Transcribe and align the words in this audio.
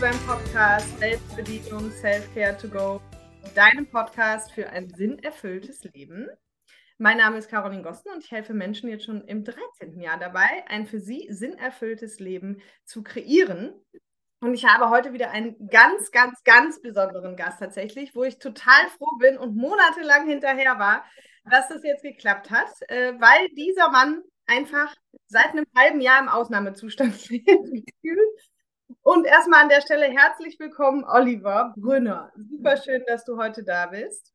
hier 0.00 0.08
beim 0.08 0.26
Podcast 0.26 0.98
Selbstbedienung 0.98 1.90
Self-Care 1.90 2.56
to 2.56 2.68
Go, 2.68 3.00
deinem 3.54 3.86
Podcast 3.86 4.50
für 4.52 4.68
ein 4.70 4.88
sinnerfülltes 4.88 5.84
Leben. 5.92 6.28
Mein 6.98 7.18
Name 7.18 7.38
ist 7.38 7.50
Caroline 7.50 7.82
Gosten 7.82 8.10
und 8.10 8.24
ich 8.24 8.30
helfe 8.30 8.54
Menschen 8.54 8.88
jetzt 8.88 9.04
schon 9.04 9.22
im 9.26 9.44
13. 9.44 10.00
Jahr 10.00 10.18
dabei, 10.18 10.64
ein 10.68 10.86
für 10.86 11.00
sie 11.00 11.26
sinnerfülltes 11.30 12.18
Leben 12.18 12.62
zu 12.84 13.02
kreieren. 13.02 13.74
Und 14.40 14.54
ich 14.54 14.64
habe 14.64 14.88
heute 14.90 15.12
wieder 15.12 15.32
einen 15.32 15.68
ganz, 15.68 16.10
ganz, 16.12 16.42
ganz 16.44 16.80
besonderen 16.80 17.36
Gast 17.36 17.58
tatsächlich, 17.58 18.14
wo 18.14 18.24
ich 18.24 18.38
total 18.38 18.88
froh 18.96 19.16
bin 19.18 19.36
und 19.36 19.56
monatelang 19.56 20.26
hinterher 20.26 20.78
war, 20.78 21.04
dass 21.44 21.68
das 21.68 21.82
jetzt 21.82 22.02
geklappt 22.02 22.50
hat, 22.50 22.70
äh, 22.88 23.12
weil 23.20 23.48
dieser 23.56 23.90
Mann 23.90 24.22
einfach 24.46 24.94
seit 25.26 25.50
einem 25.50 25.66
halben 25.76 26.00
Jahr 26.00 26.20
im 26.20 26.28
Ausnahmezustand 26.28 27.28
lebt. 27.28 27.48
Und 29.02 29.26
erstmal 29.26 29.62
an 29.62 29.70
der 29.70 29.80
Stelle 29.80 30.06
herzlich 30.06 30.58
willkommen, 30.58 31.04
Oliver 31.04 31.72
Brünner. 31.76 32.32
Super 32.36 32.76
schön, 32.76 33.02
dass 33.06 33.24
du 33.24 33.38
heute 33.38 33.64
da 33.64 33.86
bist. 33.86 34.34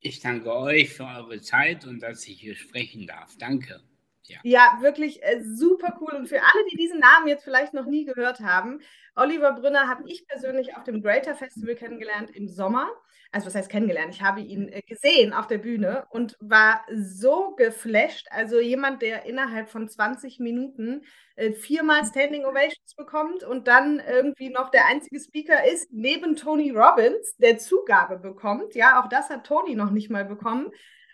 Ich 0.00 0.20
danke 0.20 0.54
euch 0.54 0.94
für 0.94 1.04
eure 1.04 1.40
Zeit 1.42 1.86
und 1.86 2.00
dass 2.00 2.26
ich 2.26 2.40
hier 2.40 2.54
sprechen 2.54 3.06
darf. 3.06 3.36
Danke. 3.38 3.82
Ja, 4.22 4.38
ja 4.42 4.78
wirklich 4.80 5.22
äh, 5.22 5.42
super 5.42 5.98
cool. 6.00 6.14
Und 6.14 6.28
für 6.28 6.40
alle, 6.40 6.64
die 6.70 6.76
diesen 6.76 6.98
Namen 6.98 7.28
jetzt 7.28 7.44
vielleicht 7.44 7.74
noch 7.74 7.84
nie 7.84 8.06
gehört 8.06 8.40
haben, 8.40 8.80
Oliver 9.16 9.52
Brünner 9.52 9.86
habe 9.86 10.04
ich 10.06 10.26
persönlich 10.26 10.74
auf 10.74 10.84
dem 10.84 11.02
Greater 11.02 11.34
Festival 11.34 11.74
kennengelernt 11.74 12.30
im 12.30 12.48
Sommer. 12.48 12.88
Also 13.36 13.48
was 13.48 13.54
heißt 13.54 13.68
kennengelernt? 13.68 14.14
Ich 14.14 14.22
habe 14.22 14.40
ihn 14.40 14.70
äh, 14.70 14.80
gesehen 14.80 15.34
auf 15.34 15.46
der 15.46 15.58
Bühne 15.58 16.06
und 16.08 16.38
war 16.40 16.86
so 16.90 17.54
geflasht. 17.54 18.28
Also 18.30 18.60
jemand, 18.60 19.02
der 19.02 19.26
innerhalb 19.26 19.68
von 19.68 19.90
20 19.90 20.40
Minuten 20.40 21.02
äh, 21.34 21.52
viermal 21.52 22.06
Standing 22.06 22.46
Ovations 22.46 22.94
bekommt 22.96 23.44
und 23.44 23.68
dann 23.68 24.00
irgendwie 24.00 24.48
noch 24.48 24.70
der 24.70 24.86
einzige 24.86 25.20
Speaker 25.20 25.66
ist, 25.70 25.92
neben 25.92 26.36
Tony 26.36 26.70
Robbins, 26.70 27.36
der 27.36 27.58
Zugabe 27.58 28.16
bekommt. 28.16 28.74
Ja, 28.74 29.02
auch 29.02 29.08
das 29.10 29.28
hat 29.28 29.46
Tony 29.46 29.74
noch 29.74 29.90
nicht 29.90 30.08
mal 30.08 30.24
bekommen. 30.24 30.70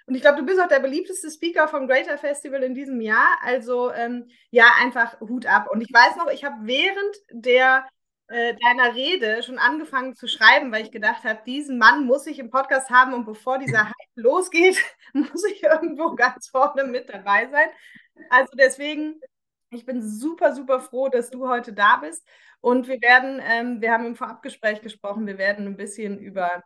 Und 0.07 0.15
ich 0.15 0.21
glaube, 0.21 0.39
du 0.39 0.47
bist 0.47 0.61
auch 0.61 0.69
der 0.69 0.79
beliebteste 0.79 1.29
Speaker 1.29 1.67
vom 1.67 1.89
Greater 1.89 2.19
Festival 2.19 2.63
in 2.63 2.75
diesem 2.75 3.01
Jahr. 3.01 3.37
Also 3.43 3.93
ähm, 3.93 4.29
ja, 4.51 4.67
einfach 4.81 5.19
Hut 5.19 5.47
ab. 5.47 5.69
Und 5.73 5.81
ich 5.81 5.93
weiß 5.93 6.15
noch, 6.19 6.31
ich 6.31 6.45
habe 6.45 6.55
während 6.61 7.17
der 7.33 7.85
äh, 8.33 8.57
deiner 8.57 8.95
Rede 8.95 9.43
schon 9.43 9.59
angefangen 9.59 10.15
zu 10.15 10.27
schreiben, 10.27 10.73
weil 10.73 10.85
ich 10.85 10.91
gedacht 10.91 11.25
habe, 11.25 11.41
diesen 11.47 11.79
Mann 11.79 12.07
muss 12.07 12.27
ich 12.27 12.39
im 12.39 12.51
Podcast 12.51 12.91
haben 12.91 13.13
und 13.15 13.25
bevor 13.27 13.59
dieser 13.59 13.85
Hype 13.89 14.17
losgeht, 14.17 14.83
muss 15.13 15.45
ich 15.45 15.63
irgendwo 15.63 16.15
ganz 16.15 16.49
vorne 16.49 16.85
mit 16.85 17.09
dabei 17.09 17.49
sein. 17.49 17.69
Also 18.31 18.53
deswegen, 18.59 19.21
ich 19.71 19.87
bin 19.87 20.03
super, 20.03 20.55
super 20.55 20.81
froh, 20.81 21.09
dass 21.09 21.31
du 21.31 21.49
heute 21.49 21.73
da 21.73 21.97
bist. 21.99 22.27
Und 22.61 22.89
wir 22.89 23.01
werden, 23.01 23.41
ähm, 23.45 23.81
wir 23.81 23.93
haben 23.93 24.07
im 24.07 24.17
Vorabgespräch 24.17 24.83
gesprochen, 24.83 25.27
wir 25.27 25.39
werden 25.39 25.67
ein 25.67 25.77
bisschen 25.77 26.19
über 26.19 26.63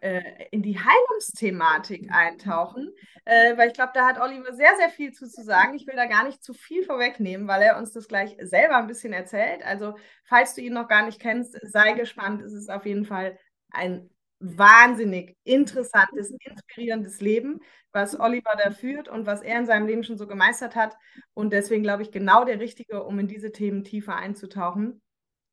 äh, 0.00 0.46
in 0.50 0.62
die 0.62 0.78
Heilungsthematik 0.78 2.10
eintauchen, 2.10 2.90
äh, 3.24 3.56
weil 3.56 3.68
ich 3.68 3.74
glaube, 3.74 3.92
da 3.94 4.06
hat 4.06 4.20
Oliver 4.20 4.52
sehr, 4.54 4.74
sehr 4.76 4.88
viel 4.88 5.12
zu, 5.12 5.28
zu 5.28 5.42
sagen. 5.42 5.74
Ich 5.74 5.86
will 5.86 5.96
da 5.96 6.06
gar 6.06 6.24
nicht 6.24 6.42
zu 6.42 6.54
viel 6.54 6.84
vorwegnehmen, 6.84 7.46
weil 7.48 7.62
er 7.62 7.76
uns 7.78 7.92
das 7.92 8.08
gleich 8.08 8.36
selber 8.40 8.76
ein 8.76 8.86
bisschen 8.86 9.12
erzählt. 9.12 9.64
Also, 9.64 9.96
falls 10.24 10.54
du 10.54 10.60
ihn 10.60 10.74
noch 10.74 10.88
gar 10.88 11.04
nicht 11.04 11.20
kennst, 11.20 11.58
sei 11.62 11.92
gespannt. 11.92 12.42
Es 12.42 12.52
ist 12.52 12.70
auf 12.70 12.86
jeden 12.86 13.04
Fall 13.04 13.38
ein 13.70 14.10
wahnsinnig 14.42 15.36
interessantes, 15.44 16.30
inspirierendes 16.30 17.20
Leben, 17.20 17.60
was 17.92 18.18
Oliver 18.18 18.52
da 18.62 18.70
führt 18.70 19.08
und 19.08 19.24
was 19.24 19.42
er 19.42 19.58
in 19.58 19.66
seinem 19.66 19.86
Leben 19.86 20.02
schon 20.02 20.18
so 20.18 20.26
gemeistert 20.26 20.74
hat. 20.74 20.96
Und 21.34 21.52
deswegen 21.52 21.82
glaube 21.82 22.02
ich 22.02 22.10
genau 22.10 22.44
der 22.44 22.58
Richtige, 22.58 23.04
um 23.04 23.18
in 23.20 23.28
diese 23.28 23.52
Themen 23.52 23.84
tiefer 23.84 24.16
einzutauchen. 24.16 25.00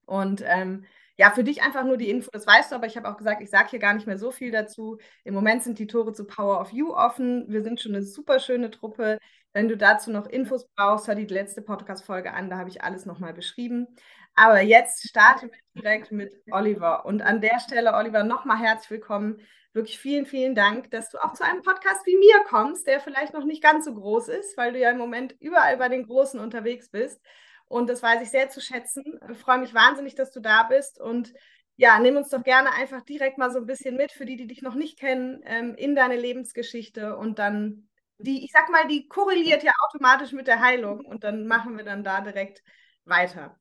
Und 0.06 0.44
ähm, 0.46 0.86
ja, 1.20 1.32
für 1.32 1.44
dich 1.44 1.62
einfach 1.62 1.84
nur 1.84 1.98
die 1.98 2.10
Info, 2.10 2.30
das 2.32 2.48
weißt 2.48 2.72
du, 2.72 2.76
aber 2.76 2.88
ich 2.88 2.96
habe 2.96 3.10
auch 3.10 3.18
gesagt, 3.18 3.42
ich 3.42 3.50
sage 3.50 3.72
hier 3.72 3.80
gar 3.80 3.94
nicht 3.94 4.08
mehr 4.08 4.18
so 4.18 4.32
viel 4.32 4.52
dazu. 4.52 5.00
Im 5.26 5.34
Moment 5.34 5.64
sind 5.64 5.78
die 5.78 5.86
Tore 5.86 6.14
zu 6.14 6.26
Power 6.26 6.62
of 6.62 6.72
You 6.72 6.94
offen. 6.94 7.44
Wir 7.50 7.62
sind 7.62 7.82
schon 7.82 7.94
eine 7.94 8.06
super 8.06 8.40
schöne 8.40 8.72
Truppe. 8.72 9.20
Wenn 9.52 9.68
du 9.68 9.76
dazu 9.76 10.12
noch 10.12 10.28
Infos 10.28 10.70
brauchst, 10.78 11.10
hör 11.10 11.16
die 11.16 11.26
letzte 11.26 11.62
Podcast-Folge 11.62 12.32
an, 12.32 12.50
da 12.50 12.58
habe 12.58 12.70
ich 12.70 12.84
alles 12.84 13.06
nochmal 13.06 13.34
beschrieben. 13.34 13.88
Aber 14.34 14.62
jetzt 14.62 15.10
starten 15.10 15.52
wir 15.52 15.82
direkt 15.82 16.14
mit 16.14 16.34
Oliver. 16.52 17.06
Und 17.06 17.22
an 17.22 17.42
der 17.42 17.60
Stelle, 17.60 17.96
Oliver, 17.96 18.24
nochmal 18.24 18.60
herzlich 18.60 18.92
willkommen. 18.92 19.42
Wirklich 19.74 20.00
vielen, 20.00 20.26
vielen 20.26 20.56
Dank, 20.56 20.90
dass 20.92 21.10
du 21.10 21.18
auch 21.18 21.34
zu 21.34 21.44
einem 21.44 21.64
Podcast 21.64 22.06
wie 22.06 22.16
mir 22.16 22.46
kommst, 22.48 22.88
der 22.88 23.02
vielleicht 23.02 23.34
noch 23.34 23.44
nicht 23.44 23.62
ganz 23.62 23.84
so 23.84 23.94
groß 23.94 24.30
ist, 24.30 24.56
weil 24.56 24.72
du 24.72 24.80
ja 24.80 24.92
im 24.92 24.98
Moment 24.98 25.36
überall 25.42 25.76
bei 25.76 25.90
den 25.90 26.06
Großen 26.08 26.40
unterwegs 26.40 26.90
bist. 26.90 27.22
Und 27.70 27.88
das 27.88 28.04
weiß 28.04 28.22
ich 28.24 28.30
sehr 28.30 28.50
zu 28.50 28.60
schätzen. 28.60 29.04
Ich 29.32 29.38
freue 29.38 29.60
mich 29.60 29.74
wahnsinnig, 29.74 30.16
dass 30.16 30.32
du 30.32 30.42
da 30.42 30.64
bist. 30.64 31.00
Und 31.00 31.34
ja, 31.78 31.98
nimm 32.00 32.18
uns 32.18 32.28
doch 32.30 32.44
gerne 32.44 32.74
einfach 32.74 33.00
direkt 33.02 33.38
mal 33.38 33.52
so 33.52 33.60
ein 33.60 33.68
bisschen 33.68 33.96
mit, 33.96 34.12
für 34.12 34.26
die, 34.26 34.36
die 34.36 34.48
dich 34.48 34.62
noch 34.62 34.76
nicht 34.76 35.00
kennen, 35.00 35.42
ähm, 35.46 35.76
in 35.76 35.96
deine 35.96 36.18
Lebensgeschichte. 36.18 37.16
Und 37.16 37.40
dann, 37.40 37.88
die, 38.18 38.44
ich 38.44 38.52
sag 38.52 38.70
mal, 38.70 38.86
die 38.88 39.08
korreliert 39.08 39.64
ja 39.64 39.72
automatisch 39.88 40.34
mit 40.34 40.48
der 40.48 40.60
Heilung. 40.60 41.06
Und 41.06 41.24
dann 41.24 41.48
machen 41.48 41.78
wir 41.78 41.86
dann 41.86 42.04
da 42.04 42.20
direkt 42.22 42.64
weiter. 43.06 43.58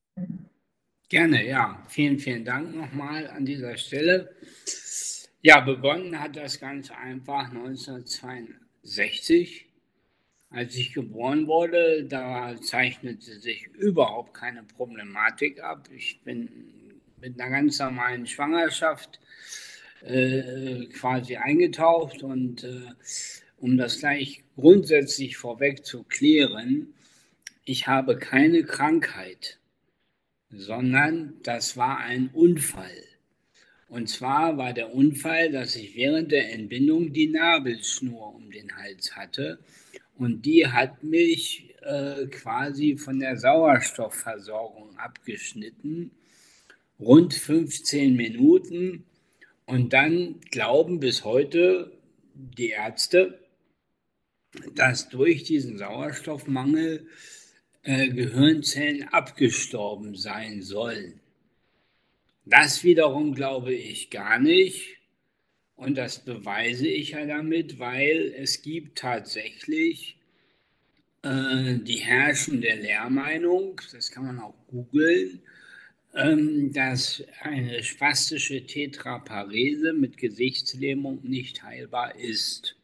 Gerne, 1.11 1.47
ja. 1.47 1.85
Vielen, 1.89 2.19
vielen 2.19 2.47
Dank 2.47 2.75
nochmal 2.75 3.29
an 3.29 3.45
dieser 3.45 3.77
Stelle. 3.77 4.35
Ja, 5.43 5.61
begonnen 5.61 6.19
hat 6.19 6.37
das 6.37 6.59
ganz 6.59 6.91
einfach 6.91 7.51
1962 7.51 9.68
als 10.51 10.77
ich 10.77 10.95
geboren 10.95 11.47
wurde, 11.47 12.05
da 12.05 12.57
zeichnete 12.61 13.39
sich 13.39 13.67
überhaupt 13.75 14.35
keine 14.35 14.63
Problematik 14.63 15.63
ab. 15.63 15.89
Ich 15.95 16.21
bin 16.25 16.49
mit 17.21 17.39
einer 17.41 17.51
ganz 17.51 17.79
normalen 17.79 18.27
Schwangerschaft 18.27 19.21
äh, 20.03 20.87
quasi 20.87 21.37
eingetaucht 21.37 22.23
und 22.23 22.65
äh, 22.65 22.93
um 23.59 23.77
das 23.77 23.99
gleich 23.99 24.45
grundsätzlich 24.57 25.37
vorweg 25.37 25.85
zu 25.85 26.05
klären, 26.05 26.95
ich 27.65 27.87
habe 27.87 28.17
keine 28.17 28.63
Krankheit, 28.63 29.59
sondern 30.51 31.35
das 31.43 31.77
war 31.77 31.99
ein 31.99 32.31
Unfall. 32.33 33.05
Und 33.89 34.09
zwar 34.09 34.57
war 34.57 34.73
der 34.73 34.95
Unfall, 34.95 35.51
dass 35.51 35.77
ich 35.77 35.97
während 35.97 36.31
der 36.31 36.53
Entbindung 36.53 37.13
die 37.13 37.29
Nabelschnur 37.29 38.35
um 38.35 38.51
den 38.51 38.77
Hals 38.77 39.17
hatte 39.17 39.59
und 40.19 40.43
die 40.43 40.67
hat 40.67 41.05
mich 41.05 41.75
äh, 41.83 42.27
quasi 42.27 42.97
von 42.97 43.21
der 43.21 43.37
Sauerstoffversorgung 43.39 44.97
abgeschnitten, 44.99 46.11
rund 46.99 47.35
15 47.35 48.17
Minuten. 48.17 49.05
Und 49.65 49.93
dann 49.93 50.41
glauben 50.51 50.99
bis 50.99 51.25
heute 51.25 51.93
die 52.35 52.71
Ärzte, 52.71 53.39
dass 54.75 55.09
durch 55.09 55.45
diesen 55.45 55.79
Sauerstoffmangel 55.79 57.07
äh, 57.83 58.09
Gehirnzellen 58.09 59.05
abgestorben 59.09 60.17
sein 60.17 60.63
sollen. 60.63 61.21
Das 62.45 62.83
wiederum 62.83 63.35
glaube 63.35 63.75
ich 63.75 64.11
gar 64.11 64.41
nicht. 64.41 64.98
Und 65.79 65.97
das 65.97 66.19
beweise 66.19 66.89
ich 66.89 67.11
ja 67.11 67.25
damit, 67.25 67.79
weil 67.79 68.35
es 68.37 68.63
gibt 68.63 68.99
tatsächlich 68.99 70.17
äh, 71.23 71.79
die 71.79 71.99
herrschende 71.99 72.75
Lehrmeinung, 72.75 73.81
das 73.93 74.11
kann 74.11 74.27
man 74.27 74.41
auch 74.41 74.57
googeln, 74.67 75.41
ähm, 76.17 76.73
dass 76.73 77.23
eine 77.43 77.85
spastische 77.85 78.67
Tetraparese 78.67 79.93
mit 79.93 80.17
Gesichtslähmung 80.17 81.21
nicht 81.23 81.63
heilbar 81.63 82.19
ist. 82.19 82.75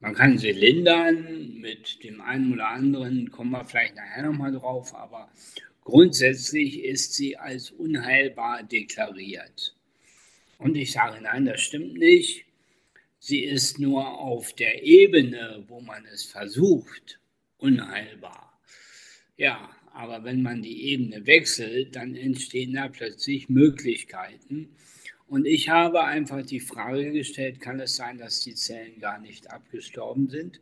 Man 0.00 0.14
kann 0.14 0.38
sie 0.38 0.52
lindern 0.52 1.58
mit 1.60 2.02
dem 2.04 2.22
einen 2.22 2.54
oder 2.54 2.68
anderen, 2.68 3.30
kommen 3.30 3.50
wir 3.50 3.66
vielleicht 3.66 3.96
nachher 3.96 4.22
nochmal 4.22 4.52
drauf, 4.52 4.94
aber 4.94 5.30
grundsätzlich 5.84 6.82
ist 6.84 7.12
sie 7.12 7.36
als 7.36 7.70
unheilbar 7.70 8.62
deklariert. 8.62 9.74
Und 10.62 10.76
ich 10.76 10.92
sage, 10.92 11.20
nein, 11.20 11.44
das 11.44 11.60
stimmt 11.60 11.94
nicht. 11.94 12.44
Sie 13.18 13.44
ist 13.44 13.80
nur 13.80 14.18
auf 14.18 14.52
der 14.52 14.84
Ebene, 14.84 15.64
wo 15.66 15.80
man 15.80 16.04
es 16.06 16.24
versucht, 16.24 17.18
unheilbar. 17.58 18.60
Ja, 19.36 19.70
aber 19.92 20.22
wenn 20.22 20.40
man 20.40 20.62
die 20.62 20.84
Ebene 20.84 21.26
wechselt, 21.26 21.96
dann 21.96 22.14
entstehen 22.14 22.74
da 22.74 22.88
plötzlich 22.88 23.48
Möglichkeiten. 23.48 24.68
Und 25.26 25.46
ich 25.46 25.68
habe 25.68 26.04
einfach 26.04 26.42
die 26.42 26.60
Frage 26.60 27.10
gestellt, 27.10 27.60
kann 27.60 27.80
es 27.80 27.96
sein, 27.96 28.18
dass 28.18 28.40
die 28.40 28.54
Zellen 28.54 29.00
gar 29.00 29.18
nicht 29.18 29.50
abgestorben 29.50 30.28
sind, 30.28 30.60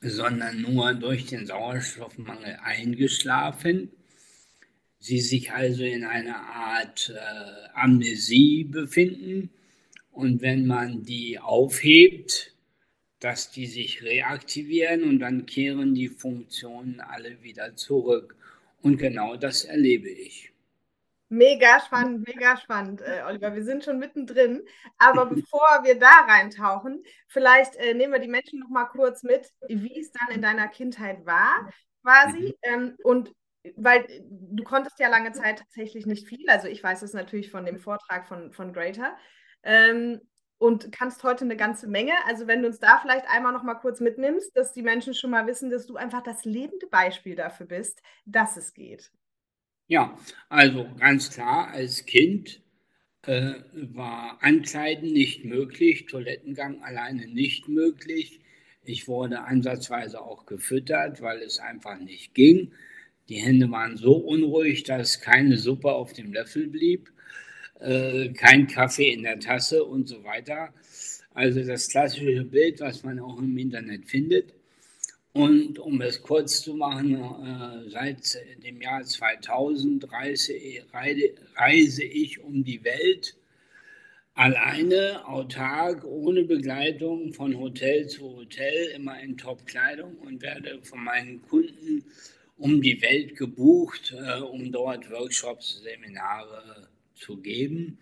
sondern 0.00 0.62
nur 0.62 0.94
durch 0.94 1.26
den 1.26 1.46
Sauerstoffmangel 1.46 2.58
eingeschlafen? 2.62 3.90
Sie 5.04 5.20
sich 5.20 5.52
also 5.52 5.84
in 5.84 6.02
einer 6.02 6.40
Art 6.40 7.14
äh, 7.14 7.68
Amnesie 7.74 8.64
befinden 8.64 9.50
und 10.10 10.40
wenn 10.40 10.66
man 10.66 11.02
die 11.02 11.38
aufhebt, 11.38 12.54
dass 13.20 13.50
die 13.50 13.66
sich 13.66 14.02
reaktivieren 14.02 15.04
und 15.04 15.18
dann 15.18 15.44
kehren 15.44 15.94
die 15.94 16.08
Funktionen 16.08 17.00
alle 17.00 17.42
wieder 17.42 17.76
zurück. 17.76 18.34
Und 18.80 18.96
genau 18.96 19.36
das 19.36 19.64
erlebe 19.64 20.08
ich. 20.08 20.52
Mega 21.28 21.80
spannend, 21.80 22.26
mega 22.26 22.56
spannend, 22.56 23.02
äh, 23.02 23.22
Oliver. 23.26 23.54
Wir 23.54 23.64
sind 23.64 23.84
schon 23.84 23.98
mittendrin. 23.98 24.62
Aber 24.96 25.26
bevor 25.34 25.80
wir 25.82 25.98
da 25.98 26.26
reintauchen, 26.26 27.02
vielleicht 27.28 27.76
äh, 27.76 27.92
nehmen 27.92 28.14
wir 28.14 28.20
die 28.20 28.28
Menschen 28.28 28.60
noch 28.60 28.70
mal 28.70 28.86
kurz 28.86 29.22
mit, 29.22 29.50
wie 29.68 30.00
es 30.00 30.12
dann 30.12 30.34
in 30.34 30.40
deiner 30.40 30.68
Kindheit 30.68 31.26
war, 31.26 31.70
quasi. 32.02 32.38
Mhm. 32.38 32.54
Ähm, 32.62 32.96
und 33.02 33.32
weil 33.76 34.06
du 34.28 34.62
konntest 34.64 34.98
ja 34.98 35.08
lange 35.08 35.32
Zeit 35.32 35.58
tatsächlich 35.58 36.06
nicht 36.06 36.28
viel. 36.28 36.48
Also 36.48 36.68
ich 36.68 36.82
weiß 36.82 37.02
es 37.02 37.12
natürlich 37.12 37.50
von 37.50 37.64
dem 37.64 37.78
Vortrag 37.78 38.26
von, 38.26 38.52
von 38.52 38.72
Greater. 38.72 39.16
Ähm, 39.62 40.20
und 40.58 40.92
kannst 40.92 41.22
heute 41.24 41.44
eine 41.44 41.56
ganze 41.56 41.86
Menge. 41.88 42.12
Also 42.26 42.46
wenn 42.46 42.62
du 42.62 42.68
uns 42.68 42.78
da 42.78 42.98
vielleicht 43.00 43.26
einmal 43.28 43.52
noch 43.52 43.64
mal 43.64 43.74
kurz 43.74 44.00
mitnimmst, 44.00 44.56
dass 44.56 44.72
die 44.72 44.82
Menschen 44.82 45.14
schon 45.14 45.30
mal 45.30 45.46
wissen, 45.46 45.70
dass 45.70 45.86
du 45.86 45.96
einfach 45.96 46.22
das 46.22 46.44
lebende 46.44 46.86
Beispiel 46.86 47.34
dafür 47.34 47.66
bist, 47.66 48.00
dass 48.24 48.56
es 48.56 48.72
geht. 48.72 49.10
Ja, 49.86 50.16
also 50.48 50.88
ganz 50.98 51.30
klar, 51.30 51.68
als 51.68 52.06
Kind 52.06 52.62
äh, 53.26 53.54
war 53.72 54.38
Ankleiden 54.42 55.12
nicht 55.12 55.44
möglich, 55.44 56.06
Toilettengang 56.06 56.82
alleine 56.82 57.26
nicht 57.26 57.68
möglich. 57.68 58.40
Ich 58.82 59.08
wurde 59.08 59.42
ansatzweise 59.42 60.22
auch 60.22 60.46
gefüttert, 60.46 61.20
weil 61.20 61.42
es 61.42 61.58
einfach 61.58 61.98
nicht 61.98 62.34
ging. 62.34 62.72
Die 63.28 63.36
Hände 63.36 63.70
waren 63.70 63.96
so 63.96 64.16
unruhig, 64.16 64.84
dass 64.84 65.20
keine 65.20 65.56
Suppe 65.56 65.92
auf 65.92 66.12
dem 66.12 66.32
Löffel 66.32 66.66
blieb, 66.66 67.10
äh, 67.80 68.28
kein 68.30 68.66
Kaffee 68.66 69.12
in 69.12 69.22
der 69.22 69.40
Tasse 69.40 69.84
und 69.84 70.08
so 70.08 70.22
weiter. 70.24 70.74
Also 71.32 71.64
das 71.64 71.88
klassische 71.88 72.44
Bild, 72.44 72.80
was 72.80 73.02
man 73.02 73.18
auch 73.18 73.38
im 73.38 73.56
Internet 73.56 74.06
findet. 74.06 74.54
Und 75.32 75.80
um 75.80 76.00
es 76.00 76.22
kurz 76.22 76.62
zu 76.62 76.74
machen, 76.74 77.14
äh, 77.16 77.90
seit 77.90 78.38
dem 78.64 78.80
Jahr 78.80 79.02
2000 79.02 80.12
reise, 80.12 80.54
reise 81.56 82.04
ich 82.04 82.40
um 82.40 82.62
die 82.62 82.84
Welt 82.84 83.36
alleine, 84.34 85.26
autark, 85.26 86.04
ohne 86.04 86.44
Begleitung 86.44 87.32
von 87.32 87.58
Hotel 87.58 88.06
zu 88.06 88.36
Hotel, 88.36 88.92
immer 88.94 89.18
in 89.20 89.36
Top-Kleidung 89.36 90.16
und 90.18 90.42
werde 90.42 90.80
von 90.82 91.02
meinen 91.02 91.42
Kunden 91.42 92.04
um 92.56 92.80
die 92.80 93.00
Welt 93.02 93.36
gebucht, 93.36 94.14
äh, 94.16 94.40
um 94.40 94.70
dort 94.70 95.10
Workshops, 95.10 95.82
Seminare 95.82 96.88
zu 97.14 97.36
geben. 97.38 97.98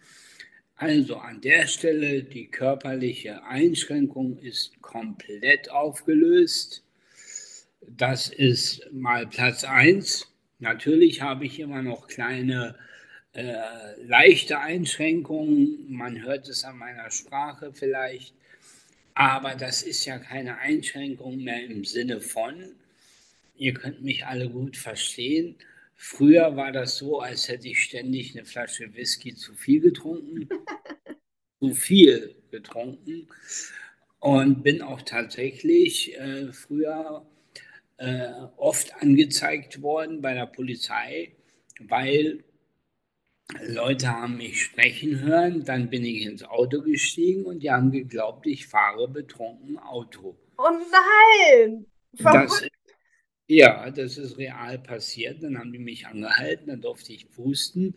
Also 0.77 1.17
an 1.17 1.41
der 1.41 1.67
Stelle, 1.69 2.25
die 2.25 2.49
körperliche 2.49 3.45
Einschränkung 3.45 4.39
ist 4.39 4.81
komplett 4.83 5.71
aufgelöst. 5.71 6.83
Das 7.89 8.29
ist 8.29 8.89
mal 8.93 9.27
Platz 9.27 9.65
1. 9.65 10.27
Natürlich 10.59 11.23
habe 11.23 11.47
ich 11.47 11.61
immer 11.61 11.83
noch 11.83 12.09
kleine 12.09 12.77
äh, 13.33 13.55
leichte 14.03 14.59
Einschränkungen. 14.59 15.87
Man 15.89 16.23
hört 16.23 16.49
es 16.49 16.65
an 16.65 16.79
meiner 16.79 17.11
Sprache 17.11 17.73
vielleicht. 17.73 18.35
Aber 19.15 19.55
das 19.55 19.83
ist 19.83 20.05
ja 20.05 20.19
keine 20.19 20.59
Einschränkung 20.59 21.43
mehr 21.43 21.65
im 21.65 21.85
Sinne 21.85 22.21
von, 22.21 22.75
ihr 23.55 23.75
könnt 23.75 24.03
mich 24.03 24.27
alle 24.27 24.49
gut 24.49 24.77
verstehen. 24.77 25.57
Früher 25.95 26.57
war 26.57 26.73
das 26.73 26.97
so, 26.97 27.21
als 27.21 27.49
hätte 27.49 27.69
ich 27.69 27.83
ständig 27.83 28.35
eine 28.35 28.45
Flasche 28.45 28.95
Whisky 28.95 29.35
zu 29.35 29.55
viel 29.55 29.81
getrunken. 29.81 30.49
zu 31.61 31.75
viel 31.75 32.35
getrunken. 32.51 33.29
Und 34.19 34.63
bin 34.63 34.83
auch 34.83 35.03
tatsächlich 35.03 36.17
äh, 36.19 36.53
früher 36.53 37.27
äh, 37.99 38.29
oft 38.57 38.95
angezeigt 39.01 39.83
worden 39.83 40.21
bei 40.21 40.35
der 40.35 40.47
Polizei, 40.47 41.33
weil 41.81 42.45
Leute 43.61 44.09
haben 44.09 44.39
mich 44.39 44.63
sprechen 44.63 45.21
hören, 45.21 45.65
dann 45.65 45.91
bin 45.91 46.05
ich 46.05 46.23
ins 46.23 46.43
Auto 46.43 46.83
gestiegen 46.83 47.45
und 47.45 47.63
die 47.63 47.71
haben 47.71 47.91
geglaubt, 47.91 48.47
ich 48.47 48.67
fahre 48.67 49.09
betrunken 49.09 49.79
Auto. 49.79 50.37
Oh 50.59 50.71
nein! 50.71 51.87
Das, 52.13 52.67
ja, 53.57 53.91
das 53.91 54.17
ist 54.17 54.39
real 54.39 54.79
passiert. 54.79 55.43
Dann 55.43 55.59
haben 55.59 55.73
die 55.73 55.79
mich 55.79 56.07
angehalten, 56.07 56.69
dann 56.69 56.81
durfte 56.81 57.13
ich 57.13 57.31
pusten 57.31 57.95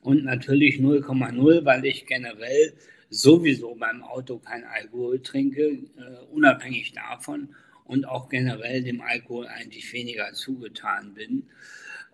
und 0.00 0.24
natürlich 0.24 0.76
0,0, 0.80 1.64
weil 1.64 1.84
ich 1.84 2.06
generell 2.06 2.72
sowieso 3.08 3.76
beim 3.76 4.02
Auto 4.02 4.38
kein 4.38 4.64
Alkohol 4.64 5.20
trinke, 5.20 5.62
äh, 5.62 6.24
unabhängig 6.32 6.92
davon 6.92 7.54
und 7.84 8.04
auch 8.04 8.28
generell 8.28 8.82
dem 8.82 9.00
Alkohol 9.00 9.46
eigentlich 9.46 9.92
weniger 9.92 10.32
zugetan 10.32 11.14
bin. 11.14 11.44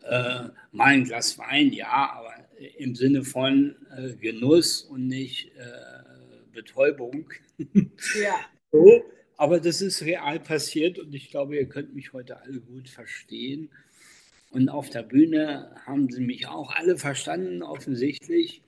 Äh, 0.02 0.48
mal 0.72 0.88
ein 0.88 1.04
Glas 1.04 1.38
Wein, 1.38 1.72
ja, 1.72 2.12
aber 2.12 2.34
im 2.76 2.94
Sinne 2.94 3.24
von 3.24 3.74
äh, 3.96 4.12
Genuss 4.14 4.82
und 4.82 5.06
nicht 5.06 5.50
äh, 5.56 6.52
Betäubung. 6.52 7.32
Ja. 8.20 8.34
so, 8.72 9.02
aber 9.42 9.58
das 9.58 9.82
ist 9.82 10.02
real 10.02 10.38
passiert 10.38 11.00
und 11.00 11.12
ich 11.16 11.32
glaube, 11.32 11.56
ihr 11.56 11.68
könnt 11.68 11.96
mich 11.96 12.12
heute 12.12 12.40
alle 12.42 12.60
gut 12.60 12.88
verstehen. 12.88 13.70
Und 14.52 14.68
auf 14.68 14.88
der 14.88 15.02
Bühne 15.02 15.74
haben 15.84 16.08
sie 16.08 16.20
mich 16.20 16.46
auch 16.46 16.70
alle 16.76 16.96
verstanden, 16.96 17.64
offensichtlich. 17.64 18.62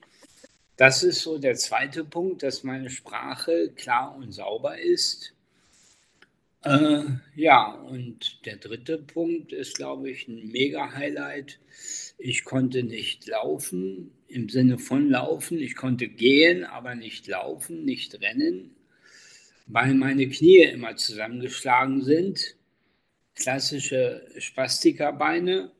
Das 0.75 1.01
ist 1.01 1.21
so 1.21 1.37
der 1.37 1.55
zweite 1.55 2.03
Punkt, 2.03 2.43
dass 2.43 2.65
meine 2.65 2.89
Sprache 2.89 3.71
klar 3.73 4.17
und 4.17 4.33
sauber 4.33 4.77
ist. 4.77 5.33
Äh, 6.63 7.03
ja, 7.37 7.71
und 7.71 8.45
der 8.45 8.57
dritte 8.57 8.97
Punkt 8.97 9.53
ist, 9.53 9.77
glaube 9.77 10.09
ich, 10.09 10.27
ein 10.27 10.51
Mega-Highlight. 10.51 11.57
Ich 12.17 12.43
konnte 12.43 12.83
nicht 12.83 13.27
laufen 13.27 14.11
im 14.27 14.49
Sinne 14.49 14.77
von 14.77 15.09
laufen. 15.09 15.57
Ich 15.57 15.77
konnte 15.77 16.09
gehen, 16.09 16.65
aber 16.65 16.95
nicht 16.95 17.27
laufen, 17.27 17.85
nicht 17.85 18.19
rennen, 18.19 18.75
weil 19.65 19.93
meine 19.93 20.27
Knie 20.27 20.63
immer 20.63 20.95
zusammengeschlagen 20.95 22.01
sind. 22.01 22.55
Klassische 23.35 24.27
Spastikerbbeine. 24.37 25.71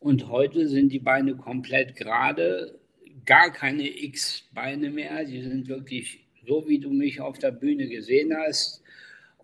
Und 0.00 0.28
heute 0.28 0.68
sind 0.68 0.90
die 0.90 0.98
Beine 0.98 1.36
komplett 1.36 1.94
gerade, 1.94 2.80
gar 3.24 3.52
keine 3.52 3.88
X-Beine 3.88 4.90
mehr. 4.90 5.24
Die 5.24 5.42
sind 5.42 5.68
wirklich 5.68 6.26
so, 6.46 6.68
wie 6.68 6.78
du 6.78 6.90
mich 6.90 7.20
auf 7.20 7.38
der 7.38 7.52
Bühne 7.52 7.88
gesehen 7.88 8.36
hast 8.36 8.82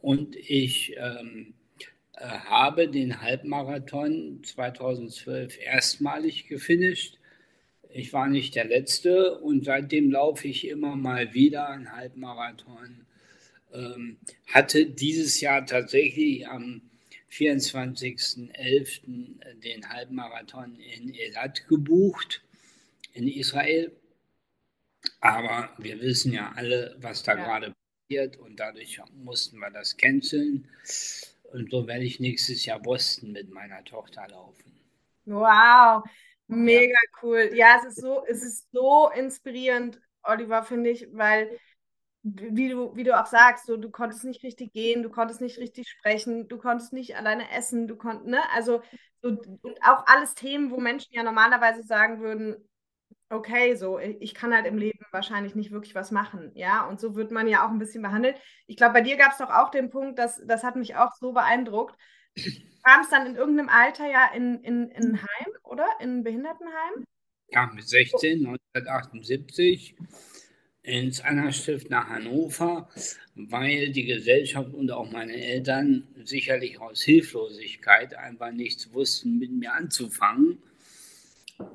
und 0.00 0.36
ich 0.36 0.96
ähm, 0.96 1.54
äh, 2.14 2.24
habe 2.24 2.88
den 2.88 3.20
Halbmarathon 3.20 4.40
2012 4.42 5.58
erstmalig 5.60 6.46
gefinisht. 6.46 7.18
Ich 7.90 8.12
war 8.12 8.28
nicht 8.28 8.54
der 8.54 8.66
Letzte 8.66 9.38
und 9.38 9.64
seitdem 9.64 10.10
laufe 10.10 10.46
ich 10.46 10.68
immer 10.68 10.94
mal 10.94 11.34
wieder 11.34 11.68
einen 11.68 11.92
Halbmarathon. 11.92 13.06
Ähm, 13.72 14.18
hatte 14.46 14.86
dieses 14.86 15.40
Jahr 15.40 15.66
tatsächlich 15.66 16.48
am 16.48 16.82
24.11. 17.30 19.60
den 19.60 19.88
Halbmarathon 19.88 20.80
in 20.80 21.14
Elat 21.14 21.68
gebucht, 21.68 22.42
in 23.12 23.28
Israel. 23.28 23.92
Aber 25.20 25.70
wir 25.78 26.00
wissen 26.00 26.32
ja 26.32 26.52
alle, 26.56 26.96
was 27.00 27.22
da 27.22 27.36
ja. 27.36 27.44
gerade 27.44 27.74
und 28.40 28.58
dadurch 28.58 28.98
mussten 29.12 29.58
wir 29.58 29.70
das 29.70 29.98
canceln. 29.98 30.66
Und 31.52 31.70
so 31.70 31.86
werde 31.86 32.04
ich 32.04 32.20
nächstes 32.20 32.64
Jahr 32.64 32.80
Boston 32.80 33.32
mit 33.32 33.50
meiner 33.50 33.84
Tochter 33.84 34.26
laufen. 34.28 34.80
Wow, 35.26 36.04
mega 36.46 36.92
ja. 36.92 37.22
cool. 37.22 37.50
Ja, 37.54 37.78
es 37.78 37.92
ist 37.92 38.00
so, 38.00 38.24
es 38.26 38.42
ist 38.42 38.70
so 38.72 39.10
inspirierend, 39.10 40.00
Oliver, 40.22 40.62
finde 40.62 40.90
ich, 40.90 41.06
weil 41.12 41.50
wie 42.22 42.68
du, 42.68 42.94
wie 42.96 43.04
du 43.04 43.18
auch 43.18 43.26
sagst, 43.26 43.66
so, 43.66 43.76
du 43.76 43.90
konntest 43.90 44.24
nicht 44.24 44.42
richtig 44.42 44.72
gehen, 44.72 45.02
du 45.02 45.10
konntest 45.10 45.40
nicht 45.40 45.58
richtig 45.58 45.88
sprechen, 45.88 46.48
du 46.48 46.58
konntest 46.58 46.92
nicht 46.92 47.16
alleine 47.16 47.50
essen, 47.52 47.86
du 47.86 47.96
konntest, 47.96 48.26
ne, 48.26 48.40
also 48.52 48.82
so, 49.22 49.28
und 49.28 49.82
auch 49.82 50.04
alles 50.06 50.34
Themen, 50.34 50.70
wo 50.70 50.78
Menschen 50.78 51.14
ja 51.14 51.22
normalerweise 51.22 51.82
sagen 51.82 52.20
würden, 52.20 52.56
okay, 53.30 53.76
so, 53.76 53.98
ich 53.98 54.34
kann 54.34 54.54
halt 54.54 54.66
im 54.66 54.78
Leben 54.78 55.04
wahrscheinlich 55.12 55.54
nicht 55.54 55.70
wirklich 55.70 55.94
was 55.94 56.10
machen, 56.10 56.50
ja, 56.54 56.86
und 56.86 57.00
so 57.00 57.14
wird 57.14 57.30
man 57.30 57.46
ja 57.46 57.64
auch 57.64 57.70
ein 57.70 57.78
bisschen 57.78 58.02
behandelt. 58.02 58.36
Ich 58.66 58.76
glaube, 58.76 58.94
bei 58.94 59.00
dir 59.00 59.16
gab 59.16 59.32
es 59.32 59.38
doch 59.38 59.50
auch 59.50 59.70
den 59.70 59.90
Punkt, 59.90 60.18
dass, 60.18 60.42
das 60.46 60.64
hat 60.64 60.76
mich 60.76 60.96
auch 60.96 61.12
so 61.20 61.32
beeindruckt. 61.32 61.96
Kam 62.84 63.02
es 63.02 63.10
dann 63.10 63.26
in 63.26 63.36
irgendeinem 63.36 63.68
Alter 63.68 64.08
ja 64.08 64.30
in, 64.34 64.62
in, 64.62 64.90
in 64.90 65.10
ein 65.10 65.22
Heim, 65.22 65.52
oder? 65.62 65.86
In 66.00 66.18
ein 66.18 66.24
Behindertenheim? 66.24 67.04
Ja, 67.48 67.66
mit 67.66 67.88
16, 67.88 68.46
1978 68.46 69.96
ins 70.88 71.20
Anna-Stift 71.20 71.90
nach 71.90 72.08
Hannover, 72.08 72.88
weil 73.34 73.90
die 73.90 74.04
Gesellschaft 74.04 74.72
und 74.74 74.90
auch 74.90 75.10
meine 75.10 75.36
Eltern 75.36 76.08
sicherlich 76.24 76.80
aus 76.80 77.02
Hilflosigkeit 77.02 78.14
einfach 78.14 78.50
nichts 78.52 78.92
wussten, 78.92 79.38
mit 79.38 79.52
mir 79.52 79.72
anzufangen 79.74 80.58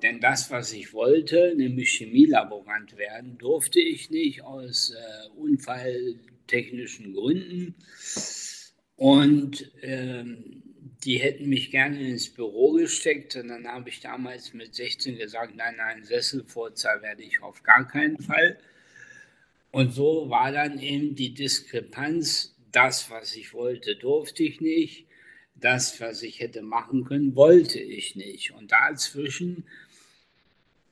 denn 0.01 0.19
das, 0.19 0.49
was 0.49 0.71
ich 0.73 0.93
wollte, 0.93 1.53
nämlich 1.55 1.91
Chemielaborant 1.91 2.97
werden, 2.97 3.37
durfte 3.37 3.81
ich 3.81 4.09
nicht 4.09 4.43
aus 4.43 4.91
äh, 4.91 5.29
unfalltechnischen 5.37 7.13
Gründen. 7.13 7.75
Und 8.95 9.71
ähm, 9.81 10.63
die 11.03 11.17
hätten 11.17 11.49
mich 11.49 11.71
gerne 11.71 11.99
ins 12.01 12.29
Büro 12.29 12.73
gesteckt 12.73 13.35
und 13.35 13.49
dann 13.49 13.67
habe 13.67 13.89
ich 13.89 13.99
damals 13.99 14.53
mit 14.53 14.73
16 14.73 15.17
gesagt, 15.17 15.53
nein, 15.55 15.75
nein, 15.77 16.03
Sesselfurzer 16.03 17.01
werde 17.01 17.23
ich 17.23 17.41
auf 17.41 17.61
gar 17.63 17.85
keinen 17.85 18.17
Fall. 18.19 18.57
Und 19.73 19.91
so 19.91 20.29
war 20.29 20.51
dann 20.51 20.77
eben 20.77 21.15
die 21.15 21.33
Diskrepanz, 21.33 22.55
das, 22.71 23.09
was 23.09 23.35
ich 23.35 23.55
wollte, 23.55 23.95
durfte 23.95 24.43
ich 24.43 24.61
nicht, 24.61 25.07
das, 25.55 25.99
was 25.99 26.21
ich 26.21 26.39
hätte 26.39 26.61
machen 26.61 27.05
können, 27.05 27.35
wollte 27.35 27.79
ich 27.79 28.15
nicht. 28.15 28.51
Und 28.51 28.71
dazwischen 28.71 29.67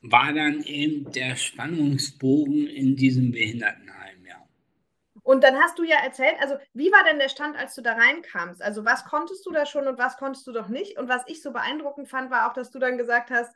war 0.02 0.34
dann 0.34 0.64
eben 0.64 1.12
der 1.12 1.36
Spannungsbogen 1.36 2.66
in 2.66 2.96
diesem 2.96 3.32
Behindertenheim, 3.32 4.26
ja. 4.28 4.44
Und 5.22 5.44
dann 5.44 5.58
hast 5.58 5.78
du 5.78 5.84
ja 5.84 5.98
erzählt, 6.04 6.38
also 6.42 6.56
wie 6.74 6.92
war 6.92 7.04
denn 7.04 7.20
der 7.20 7.30
Stand, 7.30 7.56
als 7.56 7.76
du 7.76 7.84
da 7.84 7.94
reinkamst? 7.94 8.64
Also 8.64 8.84
was 8.84 9.06
konntest 9.06 9.46
du 9.46 9.52
da 9.52 9.68
schon 9.68 9.88
und 9.88 10.00
was 10.00 10.18
konntest 10.18 10.48
du 10.48 10.54
doch 10.54 10.70
nicht? 10.70 10.98
Und 10.98 11.08
was 11.08 11.22
ich 11.28 11.44
so 11.44 11.52
beeindruckend 11.54 12.10
fand, 12.10 12.32
war 12.32 12.50
auch, 12.50 12.54
dass 12.54 12.72
du 12.72 12.80
dann 12.80 12.98
gesagt 12.98 13.30
hast, 13.30 13.54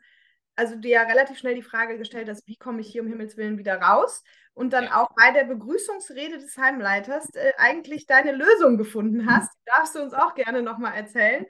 also 0.54 0.76
dir 0.76 0.90
ja 0.90 1.02
relativ 1.02 1.36
schnell 1.36 1.56
die 1.56 1.62
Frage 1.62 1.98
gestellt 1.98 2.28
hast, 2.28 2.46
wie 2.46 2.56
komme 2.56 2.80
ich 2.80 2.86
hier 2.86 3.02
um 3.02 3.08
Himmels 3.08 3.36
Willen 3.36 3.58
wieder 3.58 3.80
raus? 3.80 4.22
Und 4.56 4.72
dann 4.72 4.84
ja. 4.84 5.02
auch 5.02 5.10
bei 5.14 5.32
der 5.32 5.44
Begrüßungsrede 5.44 6.38
des 6.38 6.56
Heimleiters 6.56 7.28
äh, 7.34 7.52
eigentlich 7.58 8.06
deine 8.06 8.32
Lösung 8.32 8.78
gefunden 8.78 9.30
hast. 9.30 9.52
Die 9.52 9.70
darfst 9.76 9.94
du 9.94 10.00
uns 10.00 10.14
auch 10.14 10.34
gerne 10.34 10.62
nochmal 10.62 10.94
erzählen. 10.94 11.44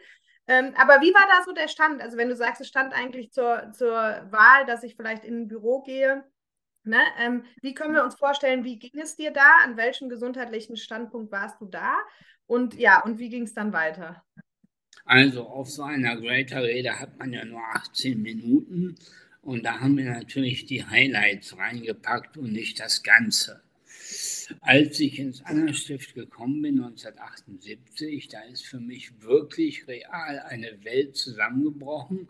Ähm, 0.48 0.74
aber 0.76 1.00
wie 1.00 1.14
war 1.14 1.24
da 1.28 1.44
so 1.44 1.52
der 1.52 1.68
Stand? 1.68 2.02
Also 2.02 2.16
wenn 2.16 2.28
du 2.28 2.34
sagst, 2.34 2.60
es 2.60 2.66
stand 2.66 2.92
eigentlich 2.92 3.30
zur, 3.30 3.70
zur 3.72 3.92
Wahl, 3.92 4.66
dass 4.66 4.82
ich 4.82 4.96
vielleicht 4.96 5.24
in 5.24 5.42
ein 5.42 5.48
Büro 5.48 5.82
gehe, 5.82 6.24
ne? 6.82 6.98
Ähm, 7.20 7.44
wie 7.62 7.74
können 7.74 7.94
wir 7.94 8.02
uns 8.02 8.16
vorstellen, 8.16 8.64
wie 8.64 8.78
ging 8.78 9.00
es 9.00 9.14
dir 9.14 9.30
da? 9.30 9.50
An 9.62 9.76
welchem 9.76 10.08
gesundheitlichen 10.08 10.76
Standpunkt 10.76 11.30
warst 11.30 11.60
du 11.60 11.66
da? 11.66 11.96
Und 12.46 12.74
ja, 12.74 13.02
und 13.04 13.20
wie 13.20 13.28
ging 13.28 13.44
es 13.44 13.54
dann 13.54 13.72
weiter? 13.72 14.24
Also 15.04 15.44
auf 15.44 15.70
so 15.70 15.84
einer 15.84 16.16
Greater-Rede 16.16 16.98
hat 16.98 17.16
man 17.18 17.32
ja 17.32 17.44
nur 17.44 17.60
18 17.74 18.20
Minuten 18.20 18.96
und 19.46 19.64
da 19.64 19.78
haben 19.78 19.96
wir 19.96 20.06
natürlich 20.06 20.66
die 20.66 20.84
Highlights 20.84 21.56
reingepackt 21.56 22.36
und 22.36 22.52
nicht 22.52 22.80
das 22.80 23.04
Ganze. 23.04 23.62
Als 24.60 24.98
ich 24.98 25.20
ins 25.20 25.44
Anna-Stift 25.44 26.14
gekommen 26.14 26.62
bin, 26.62 26.82
1978, 26.82 28.26
da 28.26 28.40
ist 28.42 28.66
für 28.66 28.80
mich 28.80 29.20
wirklich 29.22 29.86
real 29.86 30.40
eine 30.40 30.84
Welt 30.84 31.16
zusammengebrochen, 31.16 32.28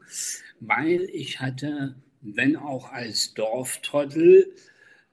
weil 0.60 1.08
ich 1.10 1.40
hatte, 1.40 1.96
wenn 2.20 2.54
auch 2.54 2.92
als 2.92 3.32
Dorftrottel, 3.32 4.54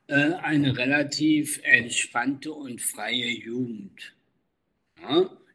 äh, 0.08 0.34
eine 0.34 0.78
relativ 0.78 1.62
entspannte 1.64 2.52
und 2.52 2.82
freie 2.82 3.30
Jugend. 3.30 4.14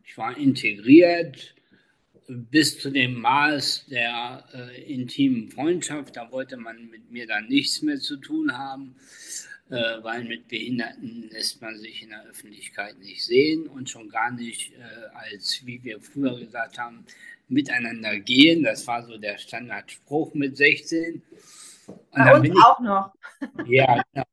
Ich 0.04 0.16
war 0.16 0.36
integriert 0.36 1.54
bis 2.28 2.78
zu 2.78 2.90
dem 2.90 3.20
Maß 3.20 3.86
der 3.90 4.44
äh, 4.54 4.92
intimen 4.92 5.50
Freundschaft. 5.50 6.16
Da 6.16 6.30
wollte 6.30 6.56
man 6.56 6.88
mit 6.90 7.10
mir 7.10 7.26
dann 7.26 7.48
nichts 7.48 7.82
mehr 7.82 7.98
zu 7.98 8.16
tun 8.16 8.56
haben 8.56 8.94
äh, 9.70 10.02
weil 10.02 10.24
mit 10.24 10.48
Behinderten 10.48 11.28
lässt 11.30 11.60
man 11.60 11.76
sich 11.78 12.02
in 12.02 12.10
der 12.10 12.24
Öffentlichkeit 12.24 12.98
nicht 12.98 13.24
sehen 13.24 13.66
und 13.66 13.90
schon 13.90 14.08
gar 14.08 14.30
nicht 14.30 14.72
äh, 14.72 15.08
als, 15.14 15.64
wie 15.66 15.82
wir 15.84 16.00
früher 16.00 16.38
gesagt 16.38 16.78
haben, 16.78 17.04
miteinander 17.48 18.18
gehen. 18.18 18.62
Das 18.62 18.86
war 18.86 19.02
so 19.04 19.18
der 19.18 19.38
Standardspruch 19.38 20.34
mit 20.34 20.56
16. 20.56 21.22
Und 21.86 21.98
Bei 22.12 22.34
uns 22.34 22.48
ich, 22.48 22.54
auch 22.64 22.80
noch. 22.80 23.12
ja, 23.66 24.02
genau. 24.12 24.26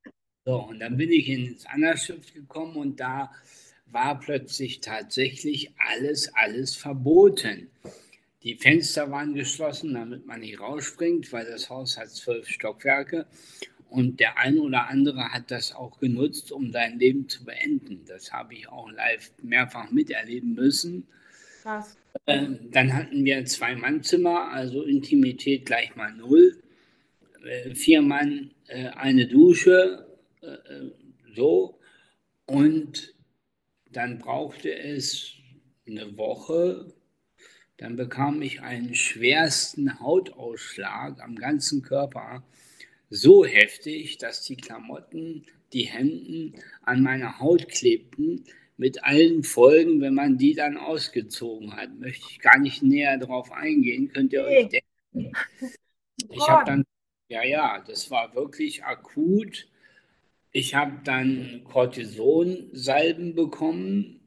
So, 0.46 0.56
und 0.68 0.80
dann 0.80 0.96
bin 0.96 1.12
ich 1.12 1.28
ins 1.28 1.66
Anna-Schiff 1.66 2.34
gekommen 2.34 2.76
und 2.76 3.00
da 3.00 3.32
war 3.96 4.20
plötzlich 4.20 4.82
tatsächlich 4.82 5.72
alles, 5.78 6.30
alles 6.36 6.76
verboten. 6.76 7.70
Die 8.44 8.56
Fenster 8.56 9.10
waren 9.10 9.34
geschlossen, 9.34 9.94
damit 9.94 10.28
man 10.28 10.42
nicht 10.42 10.60
rausspringt, 10.60 11.32
weil 11.32 11.46
das 11.46 11.70
Haus 11.70 11.98
hat 11.98 12.10
zwölf 12.10 12.48
Stockwerke. 12.48 13.26
Und 13.90 14.20
der 14.20 14.38
eine 14.38 14.60
oder 14.60 14.90
andere 14.90 15.32
hat 15.32 15.50
das 15.50 15.74
auch 15.74 15.98
genutzt, 16.00 16.52
um 16.52 16.74
sein 16.74 17.00
Leben 17.00 17.30
zu 17.30 17.46
beenden. 17.46 18.04
Das 18.06 18.34
habe 18.34 18.54
ich 18.54 18.68
auch 18.68 18.92
live 18.92 19.32
mehrfach 19.42 19.90
miterleben 19.92 20.54
müssen. 20.54 21.08
Krass. 21.64 21.98
Ähm, 22.28 22.60
dann 22.72 22.94
hatten 22.94 23.24
wir 23.24 23.46
zwei 23.46 23.76
Mannzimmer, 23.78 24.52
also 24.52 24.84
Intimität 24.84 25.66
gleich 25.66 25.96
mal 25.96 26.14
null. 26.14 26.62
Äh, 27.46 27.74
vier 27.74 28.02
Mann, 28.02 28.52
äh, 28.68 28.90
eine 28.90 29.26
Dusche, 29.28 30.06
äh, 30.42 30.58
so. 31.34 31.80
Und 32.46 33.15
dann 33.96 34.20
brauchte 34.20 34.78
es 34.78 35.34
eine 35.88 36.18
Woche. 36.18 36.94
Dann 37.78 37.96
bekam 37.96 38.42
ich 38.42 38.62
einen 38.62 38.96
schwersten 38.96 40.00
Hautausschlag 40.00 41.22
am 41.22 41.36
ganzen 41.36 41.82
Körper 41.82 42.44
so 43.10 43.46
heftig, 43.46 44.18
dass 44.18 44.44
die 44.44 44.58
Klamotten, 44.58 45.46
die 45.74 45.84
Hemden 45.84 46.56
an 46.82 47.02
meiner 47.04 47.40
Haut 47.40 47.68
klebten, 47.68 48.46
mit 48.78 49.04
allen 49.06 49.44
Folgen, 49.44 50.02
wenn 50.02 50.14
man 50.14 50.38
die 50.38 50.54
dann 50.54 50.78
ausgezogen 50.78 51.76
hat. 51.76 51.98
Möchte 51.98 52.26
ich 52.30 52.40
gar 52.40 52.60
nicht 52.60 52.84
näher 52.84 53.18
darauf 53.18 53.52
eingehen, 53.52 54.10
könnt 54.10 54.34
ihr 54.34 54.44
euch 54.44 54.70
denken. 54.70 55.32
Ich 56.30 56.48
habe 56.48 56.66
dann, 56.66 56.86
ja, 57.28 57.44
ja, 57.44 57.84
das 57.86 58.10
war 58.10 58.34
wirklich 58.36 58.84
akut. 58.84 59.68
Ich 60.58 60.74
habe 60.74 61.02
dann 61.04 61.66
Cortisonsalben 61.66 63.36
bekommen, 63.36 64.22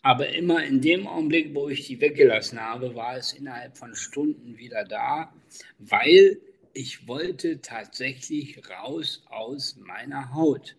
aber 0.00 0.28
immer 0.28 0.64
in 0.64 0.80
dem 0.80 1.08
Augenblick, 1.08 1.56
wo 1.56 1.68
ich 1.68 1.88
die 1.88 2.00
weggelassen 2.00 2.60
habe, 2.60 2.94
war 2.94 3.16
es 3.16 3.32
innerhalb 3.32 3.76
von 3.76 3.96
Stunden 3.96 4.58
wieder 4.58 4.84
da, 4.84 5.34
weil 5.80 6.38
ich 6.72 7.08
wollte 7.08 7.60
tatsächlich 7.62 8.60
raus 8.70 9.24
aus 9.28 9.76
meiner 9.84 10.32
Haut. 10.34 10.76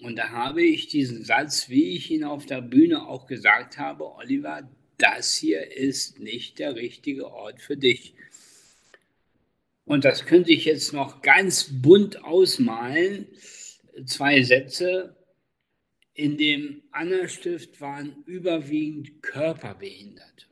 Und 0.00 0.14
da 0.14 0.28
habe 0.28 0.62
ich 0.62 0.86
diesen 0.86 1.24
Satz, 1.24 1.68
wie 1.68 1.96
ich 1.96 2.08
ihn 2.12 2.22
auf 2.22 2.46
der 2.46 2.60
Bühne 2.60 3.08
auch 3.08 3.26
gesagt 3.26 3.76
habe, 3.76 4.14
Oliver, 4.14 4.70
das 4.98 5.34
hier 5.34 5.76
ist 5.76 6.20
nicht 6.20 6.60
der 6.60 6.76
richtige 6.76 7.32
Ort 7.32 7.60
für 7.60 7.76
dich. 7.76 8.14
Und 9.84 10.04
das 10.04 10.26
könnte 10.26 10.52
ich 10.52 10.64
jetzt 10.64 10.92
noch 10.92 11.22
ganz 11.22 11.70
bunt 11.82 12.22
ausmalen. 12.22 13.26
Zwei 14.04 14.42
Sätze. 14.42 15.16
In 16.14 16.38
dem 16.38 16.82
Anna-Stift 16.92 17.80
waren 17.80 18.22
überwiegend 18.24 19.22
Körperbehinderte, 19.22 20.46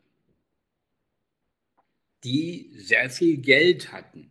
die 2.23 2.71
sehr 2.75 3.09
viel 3.09 3.39
Geld 3.39 3.93
hatten 3.93 4.31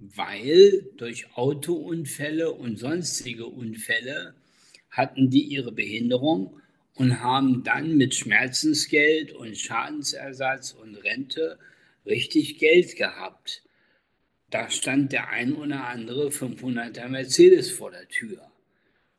weil 0.00 0.88
durch 0.96 1.36
Autounfälle 1.36 2.52
und 2.52 2.78
sonstige 2.78 3.46
Unfälle 3.46 4.34
hatten 4.90 5.28
die 5.28 5.42
ihre 5.42 5.72
Behinderung 5.72 6.58
und 6.94 7.20
haben 7.20 7.62
dann 7.64 7.96
mit 7.96 8.14
Schmerzensgeld 8.14 9.32
und 9.32 9.56
Schadensersatz 9.58 10.72
und 10.72 10.96
Rente 10.96 11.58
richtig 12.06 12.58
Geld 12.58 12.96
gehabt. 12.96 13.62
Da 14.50 14.68
stand 14.68 15.12
der 15.12 15.28
ein 15.28 15.54
oder 15.54 15.86
andere 15.86 16.28
500er 16.28 17.08
Mercedes 17.08 17.70
vor 17.70 17.90
der 17.90 18.08
Tür. 18.08 18.50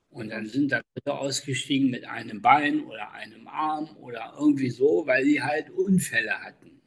Und 0.10 0.30
dann 0.30 0.46
sind 0.48 0.74
da 0.74 0.82
Leute 0.96 1.18
ausgestiegen 1.18 1.90
mit 1.90 2.06
einem 2.06 2.42
Bein 2.42 2.82
oder 2.82 3.12
einem 3.12 3.48
Arm 3.48 3.96
oder 3.98 4.34
irgendwie 4.38 4.70
so, 4.70 5.08
weil 5.08 5.24
sie 5.24 5.42
halt 5.42 5.70
Unfälle 5.70 6.38
hatten. 6.42 6.82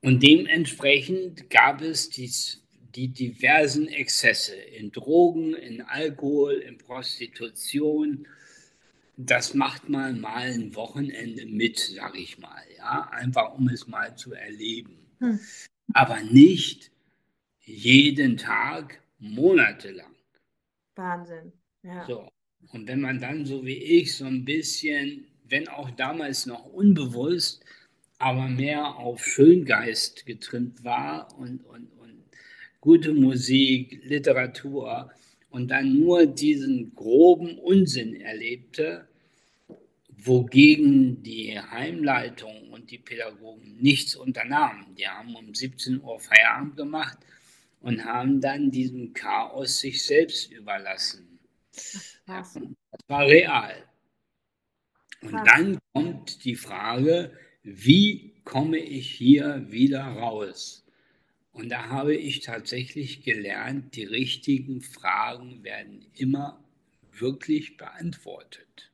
Und 0.00 0.24
dementsprechend 0.24 1.48
gab 1.48 1.80
es 1.80 2.10
dies, 2.10 2.62
die 2.96 3.08
diversen 3.08 3.86
Exzesse 3.86 4.56
in 4.56 4.90
Drogen, 4.90 5.54
in 5.54 5.82
Alkohol, 5.82 6.54
in 6.54 6.78
Prostitution. 6.78 8.26
Das 9.16 9.54
macht 9.54 9.88
man 9.88 10.20
mal 10.20 10.50
ein 10.50 10.74
Wochenende 10.74 11.46
mit, 11.46 11.78
sag 11.78 12.18
ich 12.18 12.38
mal, 12.38 12.62
ja, 12.76 13.08
einfach 13.12 13.54
um 13.54 13.68
es 13.68 13.86
mal 13.86 14.16
zu 14.16 14.32
erleben. 14.32 14.98
Hm. 15.20 15.38
Aber 15.94 16.20
nicht 16.22 16.90
jeden 17.64 18.36
Tag 18.36 19.00
monatelang. 19.18 20.14
Wahnsinn. 20.96 21.52
Ja. 21.82 22.04
So. 22.06 22.28
Und 22.72 22.88
wenn 22.88 23.00
man 23.00 23.20
dann 23.20 23.44
so 23.44 23.64
wie 23.64 23.76
ich 23.78 24.14
so 24.16 24.24
ein 24.24 24.44
bisschen, 24.44 25.26
wenn 25.44 25.68
auch 25.68 25.90
damals 25.90 26.46
noch 26.46 26.64
unbewusst, 26.66 27.64
aber 28.18 28.48
mehr 28.48 28.96
auf 28.96 29.24
Schöngeist 29.24 30.26
getrimmt 30.26 30.84
war 30.84 31.36
und, 31.38 31.64
und, 31.64 31.88
und 31.98 32.22
gute 32.80 33.12
Musik, 33.12 34.00
Literatur 34.04 35.10
und 35.50 35.68
dann 35.68 35.98
nur 35.98 36.26
diesen 36.26 36.94
groben 36.94 37.58
Unsinn 37.58 38.20
erlebte, 38.20 39.08
wogegen 40.24 41.22
die 41.22 41.58
Heimleitung 41.58 42.70
und 42.70 42.90
die 42.90 42.98
Pädagogen 42.98 43.76
nichts 43.78 44.14
unternahmen. 44.14 44.94
Die 44.96 45.06
haben 45.06 45.34
um 45.34 45.54
17 45.54 46.00
Uhr 46.00 46.20
Feierabend 46.20 46.76
gemacht 46.76 47.18
und 47.80 48.04
haben 48.04 48.40
dann 48.40 48.70
diesem 48.70 49.12
Chaos 49.14 49.80
sich 49.80 50.04
selbst 50.04 50.52
überlassen. 50.52 51.38
Das 52.26 52.58
war 53.08 53.26
real. 53.26 53.84
Und 55.22 55.34
dann 55.46 55.78
kommt 55.92 56.44
die 56.44 56.56
Frage, 56.56 57.32
wie 57.62 58.34
komme 58.44 58.78
ich 58.78 59.10
hier 59.10 59.70
wieder 59.70 60.02
raus? 60.02 60.84
Und 61.52 61.68
da 61.68 61.88
habe 61.88 62.16
ich 62.16 62.40
tatsächlich 62.40 63.22
gelernt, 63.22 63.94
die 63.94 64.04
richtigen 64.04 64.80
Fragen 64.80 65.62
werden 65.62 66.06
immer 66.14 66.62
wirklich 67.12 67.76
beantwortet. 67.76 68.91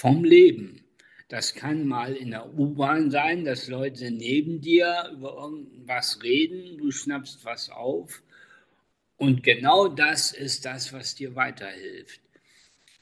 Vom 0.00 0.24
Leben. 0.24 0.82
Das 1.28 1.54
kann 1.54 1.86
mal 1.86 2.14
in 2.14 2.30
der 2.30 2.54
U-Bahn 2.54 3.10
sein, 3.10 3.44
dass 3.44 3.68
Leute 3.68 4.10
neben 4.10 4.62
dir 4.62 5.10
über 5.12 5.34
irgendwas 5.34 6.22
reden, 6.22 6.78
du 6.78 6.90
schnappst 6.90 7.44
was 7.44 7.68
auf. 7.68 8.22
Und 9.18 9.42
genau 9.42 9.88
das 9.88 10.32
ist 10.32 10.64
das, 10.64 10.94
was 10.94 11.16
dir 11.16 11.36
weiterhilft. 11.36 12.22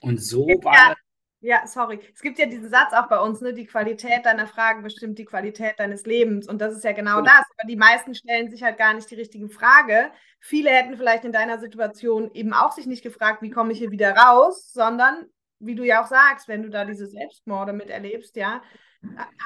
Und 0.01 0.21
so 0.21 0.49
war 0.49 0.75
ja. 0.75 0.97
Ja, 1.41 1.67
sorry. 1.69 2.01
Es 2.13 2.21
gibt 2.21 2.41
ja 2.41 2.47
diesen 2.47 2.69
Satz 2.69 2.93
auch 2.93 3.09
bei 3.09 3.21
uns, 3.21 3.41
ne? 3.41 3.55
Die 3.55 3.67
Qualität 3.67 4.27
deiner 4.27 4.49
Fragen 4.49 4.83
bestimmt 4.83 5.21
die 5.21 5.25
Qualität 5.25 5.79
deines 5.79 6.05
Lebens. 6.05 6.49
Und 6.49 6.61
das 6.61 6.75
ist 6.75 6.83
ja 6.83 6.91
genau 6.91 7.19
ja. 7.19 7.23
das. 7.23 7.45
Aber 7.57 7.69
die 7.69 7.77
meisten 7.77 8.13
stellen 8.17 8.51
sich 8.51 8.65
halt 8.65 8.77
gar 8.77 8.95
nicht 8.95 9.09
die 9.09 9.15
richtigen 9.15 9.51
Frage. 9.51 10.11
Viele 10.41 10.71
hätten 10.71 10.97
vielleicht 10.97 11.25
in 11.25 11.31
deiner 11.31 11.61
Situation 11.61 12.33
eben 12.35 12.53
auch 12.53 12.73
sich 12.73 12.87
nicht 12.87 13.05
gefragt, 13.05 13.41
wie 13.41 13.51
komme 13.51 13.71
ich 13.71 13.79
hier 13.79 13.93
wieder 13.93 14.17
raus, 14.17 14.73
sondern 14.73 15.29
wie 15.61 15.75
du 15.75 15.85
ja 15.85 16.03
auch 16.03 16.07
sagst, 16.07 16.49
wenn 16.49 16.63
du 16.63 16.71
da 16.71 16.85
diese 16.85 17.07
Selbstmorde 17.07 17.73
miterlebst, 17.73 18.37
ja, 18.37 18.63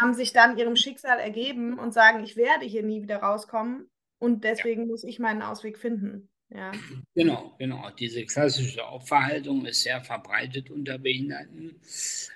haben 0.00 0.14
sich 0.14 0.32
dann 0.32 0.56
ihrem 0.56 0.76
Schicksal 0.76 1.18
ergeben 1.18 1.78
und 1.78 1.92
sagen, 1.92 2.24
ich 2.24 2.36
werde 2.36 2.64
hier 2.64 2.82
nie 2.82 3.02
wieder 3.02 3.18
rauskommen 3.18 3.90
und 4.18 4.44
deswegen 4.44 4.82
ja. 4.82 4.86
muss 4.88 5.04
ich 5.04 5.18
meinen 5.18 5.42
Ausweg 5.42 5.78
finden. 5.78 6.28
Ja. 6.54 6.70
Genau, 7.14 7.54
genau. 7.58 7.88
Diese 7.98 8.26
klassische 8.26 8.84
Opferhaltung 8.86 9.64
ist 9.64 9.82
sehr 9.82 10.02
verbreitet 10.02 10.70
unter 10.70 10.98
Behinderten. 10.98 11.80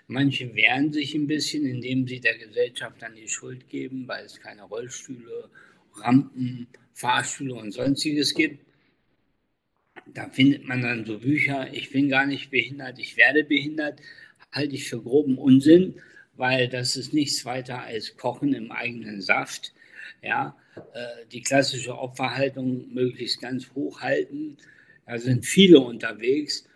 Manche 0.07 0.55
wehren 0.55 0.91
sich 0.91 1.15
ein 1.15 1.27
bisschen, 1.27 1.67
indem 1.67 2.07
sie 2.07 2.21
der 2.21 2.39
Gesellschaft 2.39 3.03
dann 3.03 3.15
die 3.15 3.29
Schuld 3.29 3.69
geben, 3.69 4.09
weil 4.09 4.25
es 4.25 4.41
keine 4.41 4.63
Rollstühle, 4.63 5.51
Rampen, 5.97 6.67
Fahrstühle 6.95 7.55
und 7.55 7.73
sonstiges 7.73 8.35
gibt. 8.35 8.66
Da 10.07 10.29
findet 10.29 10.67
man 10.67 10.83
dann 10.83 11.05
so 11.05 11.19
Bücher, 11.19 11.73
ich 11.73 11.91
bin 11.91 12.09
gar 12.09 12.27
nicht 12.27 12.51
behindert, 12.51 12.99
ich 12.99 13.17
werde 13.17 13.45
behindert, 13.45 14.01
halte 14.53 14.75
ich 14.75 14.89
für 14.89 15.03
groben 15.03 15.39
Unsinn, 15.39 16.01
weil 16.35 16.69
das 16.69 16.97
ist 16.97 17.13
nichts 17.13 17.45
weiter 17.45 17.83
als 17.83 18.17
Kochen 18.17 18.55
im 18.55 18.73
eigenen 18.73 19.21
Saft. 19.21 19.73
Ja, 20.23 20.57
äh, 20.95 21.27
die 21.33 21.43
klassische 21.43 21.99
Opferhaltung 21.99 22.93
möglichst 22.93 23.41
ganz 23.41 23.71
hoch 23.75 24.01
halten. 24.01 24.57
Da 25.07 25.19
sind 25.19 25.47
viele 25.47 25.81
unterwegs 25.81 26.67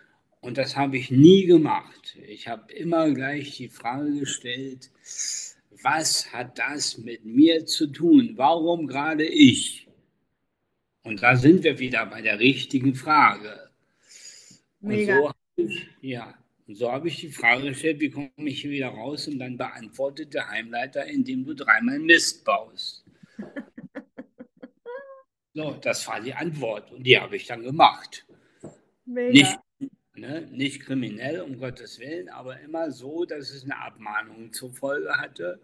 und 0.41 0.57
das 0.57 0.75
habe 0.75 0.97
ich 0.97 1.11
nie 1.11 1.45
gemacht. 1.45 2.17
Ich 2.27 2.47
habe 2.47 2.71
immer 2.73 3.11
gleich 3.11 3.57
die 3.57 3.69
Frage 3.69 4.19
gestellt, 4.19 4.89
was 5.83 6.31
hat 6.31 6.57
das 6.59 6.97
mit 6.97 7.25
mir 7.25 7.65
zu 7.65 7.87
tun? 7.87 8.33
Warum 8.35 8.87
gerade 8.87 9.25
ich? 9.25 9.87
Und 11.03 11.23
da 11.23 11.35
sind 11.35 11.63
wir 11.63 11.79
wieder 11.79 12.05
bei 12.05 12.21
der 12.21 12.39
richtigen 12.39 12.95
Frage. 12.95 13.69
Mega. 14.79 15.19
Und 15.19 15.33
so 15.55 15.63
ich, 15.63 15.87
ja, 16.01 16.33
und 16.67 16.75
so 16.75 16.91
habe 16.91 17.07
ich 17.07 17.19
die 17.19 17.31
Frage 17.31 17.69
gestellt, 17.69 17.99
wie 17.99 18.09
komme 18.09 18.31
ich 18.37 18.61
hier 18.61 18.71
wieder 18.71 18.89
raus? 18.89 19.27
Und 19.27 19.39
dann 19.39 19.57
beantwortet 19.57 20.33
der 20.33 20.49
Heimleiter, 20.49 21.05
indem 21.05 21.45
du 21.45 21.53
dreimal 21.53 21.99
Mist 21.99 22.45
baust. 22.45 23.05
So, 25.53 25.71
das 25.81 26.07
war 26.07 26.21
die 26.21 26.33
Antwort 26.33 26.93
und 26.93 27.03
die 27.03 27.19
habe 27.19 27.35
ich 27.35 27.45
dann 27.45 27.61
gemacht. 27.61 28.25
Mega. 29.05 29.31
Nicht, 29.31 29.59
ne, 30.15 30.47
nicht 30.49 30.79
kriminell, 30.81 31.41
um 31.41 31.57
Gottes 31.59 31.99
Willen, 31.99 32.29
aber 32.29 32.57
immer 32.61 32.89
so, 32.91 33.25
dass 33.25 33.49
es 33.49 33.65
eine 33.65 33.77
Abmahnung 33.77 34.53
zur 34.53 34.71
Folge 34.71 35.09
hatte. 35.17 35.59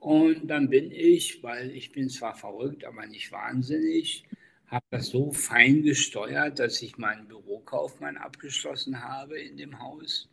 Und 0.00 0.48
dann 0.48 0.70
bin 0.70 0.90
ich, 0.90 1.42
weil 1.42 1.70
ich 1.70 1.92
bin 1.92 2.08
zwar 2.08 2.34
verrückt, 2.34 2.84
aber 2.84 3.06
nicht 3.06 3.30
wahnsinnig, 3.32 4.24
habe 4.66 4.86
das 4.90 5.08
so 5.08 5.30
fein 5.30 5.82
gesteuert, 5.82 6.58
dass 6.58 6.80
ich 6.80 6.96
meinen 6.96 7.28
Bürokaufmann 7.28 8.16
abgeschlossen 8.16 9.02
habe 9.02 9.38
in 9.38 9.56
dem 9.58 9.78
Haus. 9.78 10.28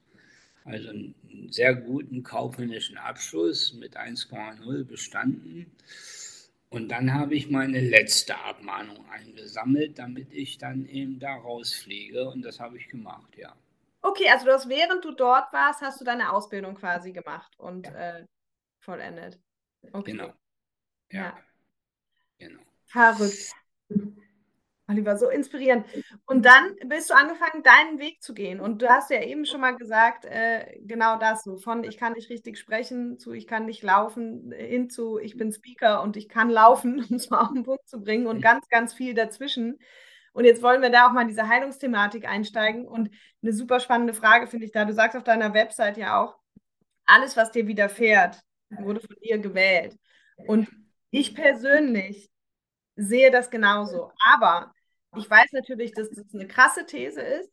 Also 0.64 0.90
einen 0.90 1.16
sehr 1.50 1.76
guten 1.76 2.24
kaufmännischen 2.24 2.98
Abschluss 2.98 3.74
mit 3.74 3.98
1,0 3.98 4.84
bestanden. 4.86 5.72
Und 6.70 6.90
dann 6.90 7.14
habe 7.14 7.36
ich 7.36 7.50
meine 7.50 7.80
letzte 7.80 8.38
Abmahnung 8.38 9.06
eingesammelt, 9.10 9.98
damit 10.00 10.32
ich 10.34 10.58
dann 10.58 10.86
eben 10.86 11.20
da 11.20 11.36
rausfliege. 11.36 12.30
Und 12.30 12.44
das 12.44 12.60
habe 12.60 12.78
ich 12.78 12.90
gemacht, 12.90 13.38
ja. 13.38 13.54
Okay, 14.02 14.30
also 14.30 14.46
du 14.46 14.52
hast, 14.52 14.70
während 14.70 15.04
du 15.04 15.12
dort 15.12 15.52
warst, 15.52 15.82
hast 15.82 16.00
du 16.00 16.06
deine 16.06 16.32
Ausbildung 16.32 16.76
quasi 16.76 17.12
gemacht 17.12 17.58
und 17.58 17.88
ja. 17.88 18.20
äh, 18.20 18.26
vollendet. 18.80 19.40
Okay. 19.92 20.12
Genau. 20.12 20.34
Ja. 21.12 21.20
ja. 21.20 21.38
Genau. 22.40 22.62
Verrückt. 22.86 23.54
Oliver, 24.90 25.18
so 25.18 25.30
inspirierend. 25.30 25.86
Und 26.26 26.46
dann 26.46 26.76
bist 26.86 27.10
du 27.10 27.14
angefangen, 27.14 27.62
deinen 27.62 28.00
Weg 28.00 28.22
zu 28.22 28.34
gehen. 28.34 28.62
Und 28.62 28.82
du 28.82 28.90
hast 28.90 29.10
ja 29.10 29.22
eben 29.22 29.46
schon 29.46 29.60
mal 29.60 29.76
gesagt, 29.76 30.24
äh, 30.24 30.80
genau 30.82 31.18
das, 31.18 31.44
so 31.44 31.58
von 31.58 31.84
ich 31.84 31.98
kann 31.98 32.14
nicht 32.14 32.30
richtig 32.30 32.58
sprechen 32.58 33.20
zu 33.20 33.34
ich 33.34 33.48
kann 33.48 33.66
nicht 33.66 33.84
laufen, 33.84 34.54
hin 34.54 34.90
zu 34.90 35.18
ich 35.18 35.36
bin 35.36 35.52
Speaker 35.52 36.02
und 36.02 36.16
ich 36.16 36.30
kann 36.30 36.50
laufen, 36.50 37.04
um 37.10 37.16
es 37.18 37.30
mal 37.30 37.42
auf 37.42 37.54
den 37.54 37.64
Punkt 37.64 37.88
zu 37.88 38.00
bringen 38.00 38.28
und 38.28 38.42
ganz, 38.42 38.70
ganz 38.70 38.94
viel 38.94 39.14
dazwischen. 39.14 39.78
Und 40.32 40.46
jetzt 40.46 40.62
wollen 40.62 40.82
wir 40.82 40.90
da 40.90 41.08
auch 41.08 41.12
mal 41.12 41.24
in 41.24 41.28
diese 41.28 41.50
Heilungsthematik 41.50 42.26
einsteigen. 42.26 42.88
Und 42.88 43.10
eine 43.42 43.54
super 43.54 43.80
spannende 43.80 44.14
Frage 44.14 44.48
finde 44.48 44.68
ich 44.68 44.72
da. 44.72 44.86
Du 44.86 44.94
sagst 44.94 45.18
auf 45.18 45.24
deiner 45.24 45.54
Website 45.54 45.98
ja 45.98 46.22
auch, 46.22 46.38
alles, 47.06 47.36
was 47.36 47.52
dir 47.52 47.68
widerfährt, 47.68 48.44
wurde 48.70 49.00
von 49.00 49.16
dir 49.22 49.38
gewählt. 49.40 49.98
Und 50.46 50.68
ich 51.12 51.34
persönlich 51.34 52.30
sehe 52.96 53.32
das 53.32 53.50
genauso. 53.50 54.12
Aber 54.34 54.74
ich 55.16 55.30
weiß 55.30 55.52
natürlich, 55.54 55.94
dass 55.94 56.10
das 56.10 56.34
eine 56.34 56.48
krasse 56.48 56.86
These 56.86 57.22
ist, 57.22 57.52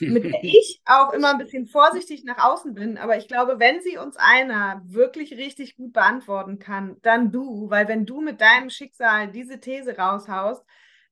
mit 0.00 0.24
der 0.24 0.32
ich 0.42 0.80
auch 0.84 1.12
immer 1.12 1.30
ein 1.30 1.38
bisschen 1.38 1.66
vorsichtig 1.66 2.24
nach 2.24 2.38
außen 2.38 2.74
bin. 2.74 2.98
Aber 2.98 3.16
ich 3.16 3.28
glaube, 3.28 3.58
wenn 3.58 3.80
sie 3.80 3.96
uns 3.96 4.16
einer 4.16 4.82
wirklich 4.84 5.32
richtig 5.36 5.76
gut 5.76 5.92
beantworten 5.92 6.58
kann, 6.58 6.96
dann 7.02 7.32
du, 7.32 7.70
weil 7.70 7.88
wenn 7.88 8.06
du 8.06 8.20
mit 8.20 8.40
deinem 8.40 8.70
Schicksal 8.70 9.30
diese 9.30 9.60
These 9.60 9.96
raushaust, 9.96 10.64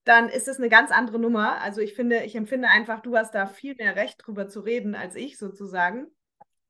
dann 0.04 0.28
ist 0.28 0.48
es 0.48 0.58
eine 0.58 0.68
ganz 0.68 0.90
andere 0.90 1.18
Nummer. 1.18 1.60
Also 1.60 1.80
ich 1.80 1.94
finde, 1.94 2.24
ich 2.24 2.34
empfinde 2.34 2.68
einfach, 2.68 3.00
du 3.00 3.16
hast 3.16 3.34
da 3.34 3.46
viel 3.46 3.76
mehr 3.76 3.94
Recht 3.94 4.24
drüber 4.24 4.48
zu 4.48 4.60
reden 4.60 4.94
als 4.94 5.14
ich 5.14 5.38
sozusagen. 5.38 6.08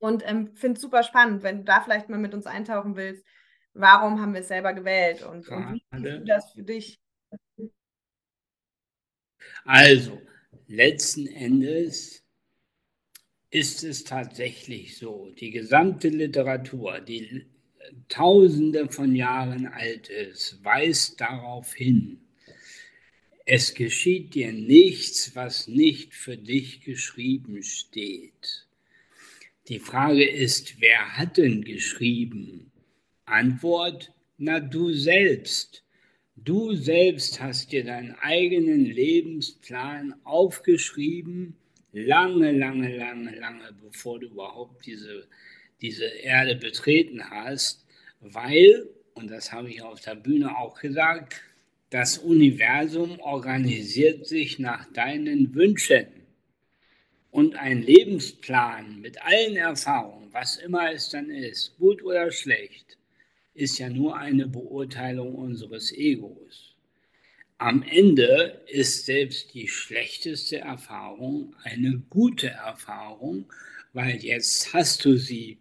Und 0.03 0.25
ähm, 0.27 0.57
finde 0.57 0.79
es 0.79 0.83
super 0.83 1.05
spannend, 1.05 1.45
wenn 1.45 1.59
du 1.59 1.63
da 1.63 1.81
vielleicht 1.81 2.09
mal 2.09 2.19
mit 2.19 2.35
uns 2.35 2.47
eintauchen 2.47 2.97
willst. 2.97 3.25
Warum 3.73 4.21
haben 4.21 4.35
wir 4.35 4.41
es 4.41 4.49
selber 4.49 4.73
gewählt 4.73 5.23
und, 5.23 5.49
und 5.49 5.75
wie 5.75 5.83
siehst 5.93 6.19
du 6.19 6.25
das 6.25 6.53
für 6.53 6.63
dich? 6.65 7.01
Also, 9.65 10.21
letzten 10.67 11.29
Endes 11.29 12.25
ist 13.51 13.85
es 13.85 14.03
tatsächlich 14.03 14.99
so, 14.99 15.31
die 15.39 15.53
gesamte 15.53 16.09
Literatur, 16.09 16.99
die 16.99 17.47
tausende 18.09 18.89
von 18.89 19.15
Jahren 19.15 19.69
alt 19.69 20.09
ist, 20.09 20.65
weist 20.65 21.21
darauf 21.21 21.75
hin, 21.75 22.21
es 23.47 23.75
geschieht 23.75 24.35
dir 24.35 24.53
nichts, 24.53 25.37
was 25.37 25.69
nicht 25.69 26.13
für 26.13 26.37
dich 26.37 26.81
geschrieben 26.81 27.63
steht. 27.63 28.67
Die 29.69 29.79
Frage 29.79 30.29
ist, 30.29 30.81
wer 30.81 31.17
hat 31.17 31.37
denn 31.37 31.63
geschrieben? 31.63 32.73
Antwort, 33.27 34.13
na 34.37 34.59
du 34.59 34.93
selbst. 34.93 35.85
Du 36.35 36.75
selbst 36.75 37.41
hast 37.41 37.71
dir 37.71 37.85
deinen 37.85 38.17
eigenen 38.17 38.85
Lebensplan 38.85 40.17
aufgeschrieben, 40.25 41.55
lange, 41.93 42.51
lange, 42.51 42.97
lange, 42.97 43.39
lange, 43.39 43.73
bevor 43.81 44.19
du 44.19 44.27
überhaupt 44.27 44.85
diese, 44.85 45.29
diese 45.81 46.07
Erde 46.07 46.57
betreten 46.57 47.31
hast, 47.31 47.87
weil, 48.21 48.89
und 49.15 49.31
das 49.31 49.53
habe 49.53 49.71
ich 49.71 49.81
auf 49.83 50.01
der 50.01 50.17
Bühne 50.17 50.59
auch 50.59 50.81
gesagt, 50.81 51.41
das 51.91 52.19
Universum 52.19 53.21
organisiert 53.21 54.27
sich 54.27 54.59
nach 54.59 54.93
deinen 54.93 55.55
Wünschen. 55.55 56.07
Und 57.33 57.57
ein 57.57 57.81
Lebensplan 57.81 59.01
mit 59.01 59.23
allen 59.23 59.57
Erfahrungen, 59.57 60.29
was 60.33 60.59
immer 60.59 60.93
es 60.93 61.09
dann 61.09 61.31
ist, 61.31 61.79
gut 61.79 62.03
oder 62.05 62.31
schlecht, 62.31 62.99
ist 63.55 63.79
ja 63.79 63.89
nur 63.89 64.19
eine 64.19 64.47
Beurteilung 64.47 65.35
unseres 65.35 65.93
Egos. 65.93 66.77
Am 67.57 67.83
Ende 67.85 68.61
ist 68.67 69.07
selbst 69.07 69.55
die 69.55 69.67
schlechteste 69.67 70.59
Erfahrung 70.59 71.57
eine 71.63 72.03
gute 72.11 72.49
Erfahrung, 72.49 73.51
weil 73.95 74.17
jetzt 74.17 74.75
hast 74.75 75.03
du 75.07 75.17
sie. 75.17 75.57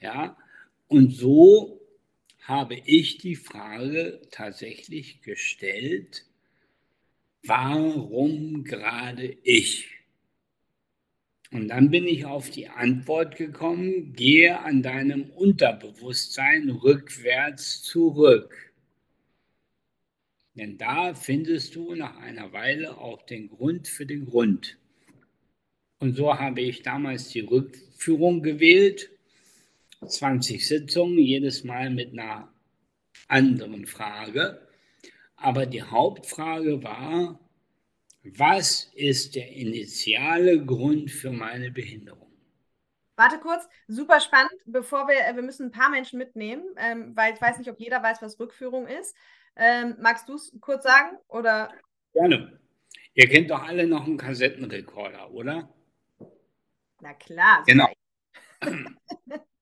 Ja? 0.00 0.38
Und 0.88 1.10
so 1.10 1.82
habe 2.40 2.76
ich 2.86 3.18
die 3.18 3.36
Frage 3.36 4.22
tatsächlich 4.30 5.20
gestellt, 5.20 6.24
warum 7.42 8.64
gerade 8.64 9.36
ich? 9.42 9.93
Und 11.54 11.68
dann 11.68 11.88
bin 11.88 12.08
ich 12.08 12.24
auf 12.24 12.50
die 12.50 12.68
Antwort 12.68 13.36
gekommen, 13.36 14.12
gehe 14.14 14.58
an 14.58 14.82
deinem 14.82 15.30
Unterbewusstsein 15.30 16.68
rückwärts 16.68 17.80
zurück. 17.84 18.74
Denn 20.56 20.78
da 20.78 21.14
findest 21.14 21.76
du 21.76 21.94
nach 21.94 22.16
einer 22.16 22.52
Weile 22.52 22.98
auch 22.98 23.22
den 23.22 23.50
Grund 23.50 23.86
für 23.86 24.04
den 24.04 24.26
Grund. 24.26 24.78
Und 26.00 26.16
so 26.16 26.36
habe 26.36 26.60
ich 26.60 26.82
damals 26.82 27.28
die 27.28 27.40
Rückführung 27.40 28.42
gewählt. 28.42 29.10
20 30.04 30.66
Sitzungen, 30.66 31.20
jedes 31.20 31.62
Mal 31.62 31.88
mit 31.88 32.14
einer 32.14 32.52
anderen 33.28 33.86
Frage. 33.86 34.66
Aber 35.36 35.66
die 35.66 35.82
Hauptfrage 35.82 36.82
war, 36.82 37.38
was 38.24 38.90
ist 38.94 39.34
der 39.34 39.52
initiale 39.52 40.64
Grund 40.64 41.10
für 41.10 41.30
meine 41.30 41.70
Behinderung? 41.70 42.32
Warte 43.16 43.38
kurz, 43.38 43.68
super 43.86 44.18
spannend, 44.20 44.60
bevor 44.66 45.06
wir, 45.06 45.36
wir 45.36 45.42
müssen 45.42 45.66
ein 45.66 45.72
paar 45.72 45.90
Menschen 45.90 46.18
mitnehmen, 46.18 46.64
ähm, 46.76 47.14
weil 47.14 47.34
ich 47.34 47.40
weiß 47.40 47.58
nicht, 47.58 47.70
ob 47.70 47.78
jeder 47.78 48.02
weiß, 48.02 48.22
was 48.22 48.40
Rückführung 48.40 48.88
ist. 48.88 49.14
Ähm, 49.56 49.96
magst 50.00 50.28
du 50.28 50.34
es 50.34 50.52
kurz 50.60 50.82
sagen? 50.82 51.16
Oder? 51.28 51.72
Gerne. 52.12 52.58
Ihr 53.14 53.28
kennt 53.28 53.50
doch 53.50 53.62
alle 53.62 53.86
noch 53.86 54.04
einen 54.04 54.16
Kassettenrekorder, 54.16 55.30
oder? 55.30 55.72
Na 57.00 57.14
klar. 57.14 57.62
Genau. 57.66 57.92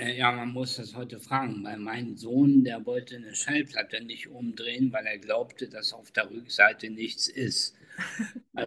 Äh, 0.00 0.16
ja, 0.16 0.32
man 0.32 0.48
muss 0.52 0.76
das 0.76 0.94
heute 0.94 1.20
fragen, 1.20 1.62
weil 1.62 1.78
mein 1.78 2.16
Sohn, 2.16 2.64
der 2.64 2.86
wollte 2.86 3.16
eine 3.16 3.34
Schallplatte 3.34 4.02
nicht 4.02 4.28
umdrehen, 4.28 4.90
weil 4.94 5.06
er 5.06 5.18
glaubte, 5.18 5.68
dass 5.68 5.92
auf 5.92 6.10
der 6.10 6.30
Rückseite 6.30 6.88
nichts 6.88 7.28
ist. 7.28 7.76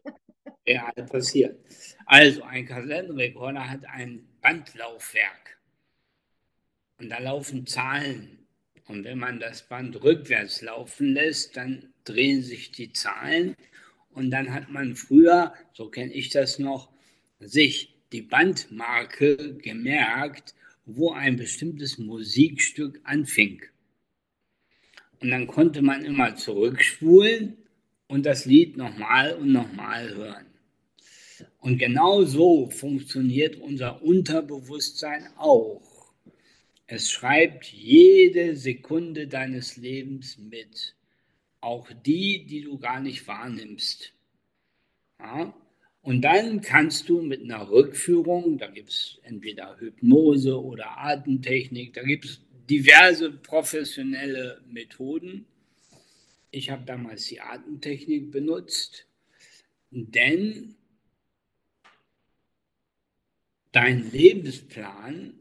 ja, 0.67 0.91
passiert. 0.91 1.57
Also, 2.05 2.43
ein 2.43 2.67
Kassettenrekorder 2.67 3.67
hat 3.67 3.83
ein 3.85 4.27
Bandlaufwerk. 4.41 5.57
Und 6.99 7.09
da 7.09 7.17
laufen 7.17 7.65
Zahlen. 7.65 8.45
Und 8.85 9.03
wenn 9.03 9.17
man 9.17 9.39
das 9.39 9.67
Band 9.67 10.03
rückwärts 10.03 10.61
laufen 10.61 11.13
lässt, 11.13 11.57
dann 11.57 11.93
drehen 12.03 12.43
sich 12.43 12.71
die 12.71 12.93
Zahlen. 12.93 13.55
Und 14.11 14.29
dann 14.29 14.53
hat 14.53 14.69
man 14.69 14.95
früher, 14.95 15.55
so 15.71 15.89
kenne 15.89 16.13
ich 16.13 16.29
das 16.29 16.59
noch, 16.59 16.91
sich 17.39 17.95
die 18.11 18.21
Bandmarke 18.21 19.55
gemerkt 19.55 20.53
wo 20.85 21.11
ein 21.11 21.37
bestimmtes 21.37 21.97
Musikstück 21.97 22.99
anfing. 23.03 23.61
Und 25.19 25.31
dann 25.31 25.47
konnte 25.47 25.81
man 25.81 26.03
immer 26.03 26.35
zurückspulen 26.35 27.57
und 28.07 28.25
das 28.25 28.45
Lied 28.45 28.75
nochmal 28.75 29.33
und 29.35 29.51
nochmal 29.51 30.13
hören. 30.13 30.45
Und 31.59 31.77
genau 31.77 32.23
so 32.23 32.69
funktioniert 32.69 33.55
unser 33.55 34.01
Unterbewusstsein 34.01 35.27
auch. 35.37 36.13
Es 36.85 37.09
schreibt 37.09 37.65
jede 37.65 38.55
Sekunde 38.55 39.27
deines 39.27 39.77
Lebens 39.77 40.37
mit, 40.37 40.95
auch 41.61 41.89
die, 42.05 42.45
die 42.45 42.61
du 42.61 42.77
gar 42.77 42.99
nicht 42.99 43.25
wahrnimmst. 43.25 44.13
Ja? 45.19 45.55
Und 46.03 46.21
dann 46.21 46.59
kannst 46.59 47.07
du 47.07 47.21
mit 47.21 47.43
einer 47.43 47.69
Rückführung, 47.69 48.57
da 48.57 48.67
gibt 48.67 48.89
es 48.89 49.19
entweder 49.23 49.79
Hypnose 49.79 50.61
oder 50.61 50.97
Atemtechnik, 50.97 51.93
da 51.93 52.03
gibt 52.03 52.25
es 52.25 52.41
diverse 52.69 53.31
professionelle 53.31 54.61
Methoden. 54.67 55.45
Ich 56.51 56.69
habe 56.69 56.83
damals 56.83 57.27
die 57.27 57.39
Atemtechnik 57.39 58.31
benutzt, 58.31 59.07
denn 59.91 60.75
dein 63.71 64.11
Lebensplan 64.11 65.39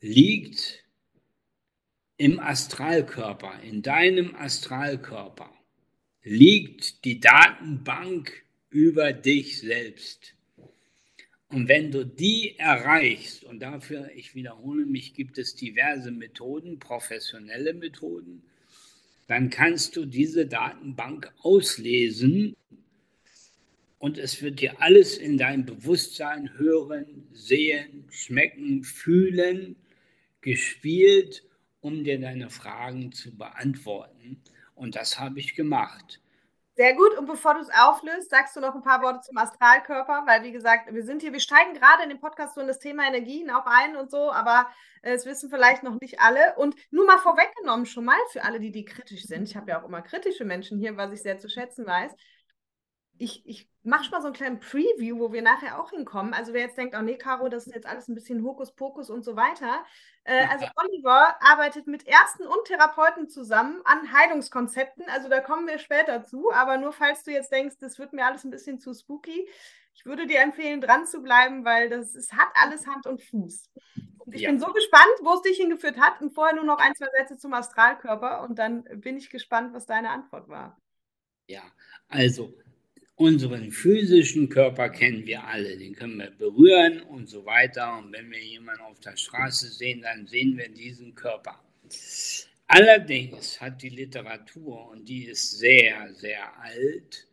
liegt 0.00 0.82
im 2.16 2.40
Astralkörper, 2.40 3.60
in 3.62 3.82
deinem 3.82 4.34
Astralkörper 4.34 5.52
liegt 6.22 7.04
die 7.04 7.20
Datenbank 7.20 8.45
über 8.76 9.14
dich 9.14 9.60
selbst. 9.60 10.34
Und 11.48 11.66
wenn 11.66 11.90
du 11.90 12.04
die 12.04 12.58
erreichst, 12.58 13.42
und 13.42 13.60
dafür, 13.60 14.10
ich 14.14 14.34
wiederhole 14.34 14.84
mich, 14.84 15.14
gibt 15.14 15.38
es 15.38 15.54
diverse 15.54 16.10
Methoden, 16.10 16.78
professionelle 16.78 17.72
Methoden, 17.72 18.42
dann 19.28 19.48
kannst 19.48 19.96
du 19.96 20.04
diese 20.04 20.46
Datenbank 20.46 21.32
auslesen 21.38 22.54
und 23.98 24.18
es 24.18 24.42
wird 24.42 24.60
dir 24.60 24.82
alles 24.82 25.16
in 25.16 25.38
dein 25.38 25.64
Bewusstsein 25.64 26.58
hören, 26.58 27.26
sehen, 27.32 28.04
schmecken, 28.10 28.84
fühlen, 28.84 29.76
gespielt, 30.42 31.44
um 31.80 32.04
dir 32.04 32.20
deine 32.20 32.50
Fragen 32.50 33.10
zu 33.12 33.34
beantworten. 33.34 34.42
Und 34.74 34.96
das 34.96 35.18
habe 35.18 35.40
ich 35.40 35.54
gemacht. 35.54 36.20
Sehr 36.76 36.94
gut. 36.94 37.16
Und 37.16 37.26
bevor 37.26 37.54
du 37.54 37.60
es 37.60 37.70
auflöst, 37.70 38.28
sagst 38.28 38.54
du 38.54 38.60
noch 38.60 38.74
ein 38.74 38.82
paar 38.82 39.02
Worte 39.02 39.20
zum 39.22 39.38
Astralkörper, 39.38 40.24
weil 40.26 40.42
wie 40.42 40.52
gesagt, 40.52 40.92
wir 40.92 41.02
sind 41.04 41.22
hier, 41.22 41.32
wir 41.32 41.40
steigen 41.40 41.72
gerade 41.72 42.02
in 42.02 42.10
dem 42.10 42.20
Podcast 42.20 42.54
so 42.54 42.60
in 42.60 42.66
das 42.66 42.78
Thema 42.78 43.06
Energien 43.06 43.50
auch 43.50 43.64
ein 43.64 43.96
und 43.96 44.10
so, 44.10 44.30
aber 44.30 44.68
äh, 45.00 45.12
es 45.12 45.24
wissen 45.24 45.48
vielleicht 45.48 45.82
noch 45.82 45.98
nicht 46.00 46.20
alle. 46.20 46.54
Und 46.56 46.76
nur 46.90 47.06
mal 47.06 47.18
vorweggenommen 47.18 47.86
schon 47.86 48.04
mal 48.04 48.18
für 48.30 48.44
alle, 48.44 48.60
die, 48.60 48.72
die 48.72 48.84
kritisch 48.84 49.24
sind. 49.24 49.44
Ich 49.48 49.56
habe 49.56 49.70
ja 49.70 49.80
auch 49.80 49.88
immer 49.88 50.02
kritische 50.02 50.44
Menschen 50.44 50.78
hier, 50.78 50.96
was 50.98 51.12
ich 51.12 51.22
sehr 51.22 51.38
zu 51.38 51.48
schätzen 51.48 51.86
weiß 51.86 52.14
ich, 53.18 53.46
ich 53.46 53.70
mache 53.82 54.04
schon 54.04 54.12
mal 54.12 54.20
so 54.20 54.26
einen 54.26 54.36
kleinen 54.36 54.60
Preview, 54.60 55.18
wo 55.18 55.32
wir 55.32 55.42
nachher 55.42 55.80
auch 55.80 55.90
hinkommen. 55.90 56.34
Also 56.34 56.52
wer 56.52 56.62
jetzt 56.62 56.76
denkt, 56.76 56.94
oh 56.98 57.02
nee, 57.02 57.16
Caro, 57.16 57.48
das 57.48 57.66
ist 57.66 57.74
jetzt 57.74 57.86
alles 57.86 58.08
ein 58.08 58.14
bisschen 58.14 58.42
Hokuspokus 58.42 59.10
und 59.10 59.24
so 59.24 59.36
weiter. 59.36 59.84
Äh, 60.24 60.46
also 60.50 60.66
Oliver 60.76 61.36
arbeitet 61.40 61.86
mit 61.86 62.06
Ärzten 62.06 62.46
und 62.46 62.64
Therapeuten 62.66 63.28
zusammen 63.28 63.80
an 63.84 64.12
Heilungskonzepten. 64.12 65.04
Also 65.08 65.28
da 65.28 65.40
kommen 65.40 65.66
wir 65.66 65.78
später 65.78 66.24
zu. 66.24 66.52
Aber 66.52 66.78
nur 66.78 66.92
falls 66.92 67.22
du 67.22 67.30
jetzt 67.30 67.52
denkst, 67.52 67.76
das 67.80 67.98
wird 67.98 68.12
mir 68.12 68.26
alles 68.26 68.44
ein 68.44 68.50
bisschen 68.50 68.78
zu 68.78 68.92
spooky, 68.92 69.48
ich 69.96 70.04
würde 70.04 70.26
dir 70.26 70.40
empfehlen, 70.40 70.82
dran 70.82 71.06
zu 71.06 71.22
bleiben, 71.22 71.64
weil 71.64 71.88
das 71.88 72.14
ist, 72.14 72.34
hat 72.34 72.48
alles 72.54 72.86
Hand 72.86 73.06
und 73.06 73.22
Fuß. 73.22 73.70
Und 74.18 74.34
ich 74.34 74.42
ja. 74.42 74.50
bin 74.50 74.60
so 74.60 74.66
gespannt, 74.66 75.06
wo 75.22 75.32
es 75.34 75.42
dich 75.42 75.56
hingeführt 75.56 75.98
hat. 75.98 76.20
Und 76.20 76.34
vorher 76.34 76.54
nur 76.54 76.64
noch 76.64 76.78
ein, 76.78 76.94
zwei 76.94 77.06
Sätze 77.16 77.38
zum 77.38 77.54
Astralkörper. 77.54 78.42
Und 78.42 78.58
dann 78.58 78.84
bin 79.00 79.16
ich 79.16 79.30
gespannt, 79.30 79.72
was 79.72 79.86
deine 79.86 80.10
Antwort 80.10 80.48
war. 80.48 80.78
Ja, 81.46 81.62
also 82.08 82.52
Unseren 83.18 83.72
physischen 83.72 84.50
Körper 84.50 84.90
kennen 84.90 85.26
wir 85.26 85.42
alle, 85.42 85.78
den 85.78 85.94
können 85.94 86.18
wir 86.18 86.30
berühren 86.30 87.00
und 87.00 87.30
so 87.30 87.46
weiter. 87.46 87.96
Und 87.96 88.12
wenn 88.12 88.30
wir 88.30 88.44
jemanden 88.44 88.82
auf 88.82 89.00
der 89.00 89.16
Straße 89.16 89.68
sehen, 89.68 90.02
dann 90.02 90.26
sehen 90.26 90.58
wir 90.58 90.68
diesen 90.68 91.14
Körper. 91.14 91.58
Allerdings 92.66 93.58
hat 93.58 93.80
die 93.82 93.88
Literatur, 93.88 94.90
und 94.90 95.08
die 95.08 95.24
ist 95.24 95.58
sehr, 95.58 96.12
sehr 96.12 96.60
alt, 96.60 97.26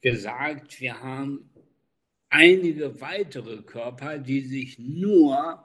gesagt, 0.00 0.80
wir 0.80 1.02
haben 1.02 1.50
einige 2.30 3.02
weitere 3.02 3.60
Körper, 3.62 4.16
die 4.16 4.40
sich 4.40 4.78
nur 4.78 5.62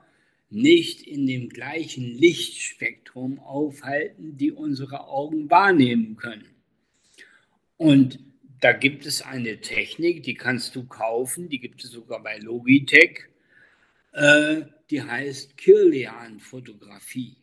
nicht 0.50 1.00
in 1.00 1.26
dem 1.26 1.48
gleichen 1.48 2.04
Lichtspektrum 2.04 3.38
aufhalten, 3.38 4.36
die 4.36 4.52
unsere 4.52 5.08
Augen 5.08 5.48
wahrnehmen 5.48 6.16
können. 6.16 6.54
Und 7.78 8.18
da 8.60 8.72
gibt 8.72 9.06
es 9.06 9.22
eine 9.22 9.60
Technik, 9.60 10.22
die 10.22 10.34
kannst 10.34 10.76
du 10.76 10.86
kaufen, 10.86 11.48
die 11.48 11.60
gibt 11.60 11.84
es 11.84 11.90
sogar 11.90 12.22
bei 12.22 12.38
Logitech, 12.38 13.24
äh, 14.12 14.62
die 14.90 15.02
heißt 15.02 15.56
Kirlian-Fotografie. 15.56 17.36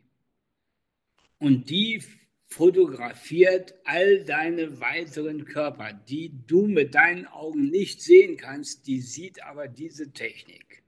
Und 1.40 1.70
die 1.70 2.02
fotografiert 2.48 3.74
all 3.84 4.24
deine 4.24 4.80
weiteren 4.80 5.46
Körper, 5.46 5.92
die 5.94 6.32
du 6.48 6.68
mit 6.68 6.96
deinen 6.96 7.26
Augen 7.26 7.70
nicht 7.70 8.02
sehen 8.02 8.38
kannst, 8.38 8.88
die 8.88 9.02
sieht 9.02 9.44
aber 9.44 9.68
diese 9.68 10.12
Technik. 10.14 10.84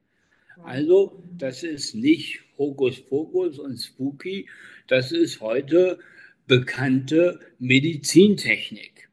Also, 0.63 1.21
das 1.37 1.63
ist 1.63 1.95
nicht 1.95 2.41
Hokuspokus 2.57 3.59
und 3.59 3.77
Spooky, 3.77 4.47
das 4.87 5.11
ist 5.11 5.41
heute 5.41 5.99
bekannte 6.47 7.39
Medizintechnik. 7.59 9.09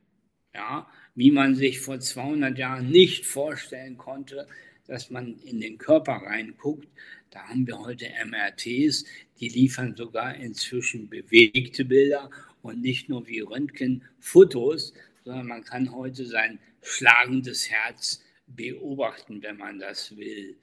Ja, 0.54 0.86
wie 1.14 1.30
man 1.30 1.54
sich 1.54 1.80
vor 1.80 2.00
200 2.00 2.58
Jahren 2.58 2.90
nicht 2.90 3.26
vorstellen 3.26 3.96
konnte, 3.96 4.46
dass 4.86 5.10
man 5.10 5.38
in 5.40 5.60
den 5.60 5.78
Körper 5.78 6.12
reinguckt. 6.12 6.88
Da 7.30 7.48
haben 7.48 7.66
wir 7.66 7.78
heute 7.78 8.06
MRTs, 8.24 9.04
die 9.40 9.48
liefern 9.48 9.96
sogar 9.96 10.34
inzwischen 10.36 11.08
bewegte 11.08 11.84
Bilder 11.84 12.30
und 12.62 12.80
nicht 12.80 13.08
nur 13.08 13.26
wie 13.26 13.40
Röntgen 13.40 14.02
Fotos, 14.20 14.92
sondern 15.24 15.46
man 15.46 15.64
kann 15.64 15.92
heute 15.92 16.26
sein 16.26 16.58
schlagendes 16.82 17.70
Herz 17.70 18.22
beobachten, 18.46 19.42
wenn 19.42 19.56
man 19.56 19.78
das 19.78 20.16
will. 20.16 20.56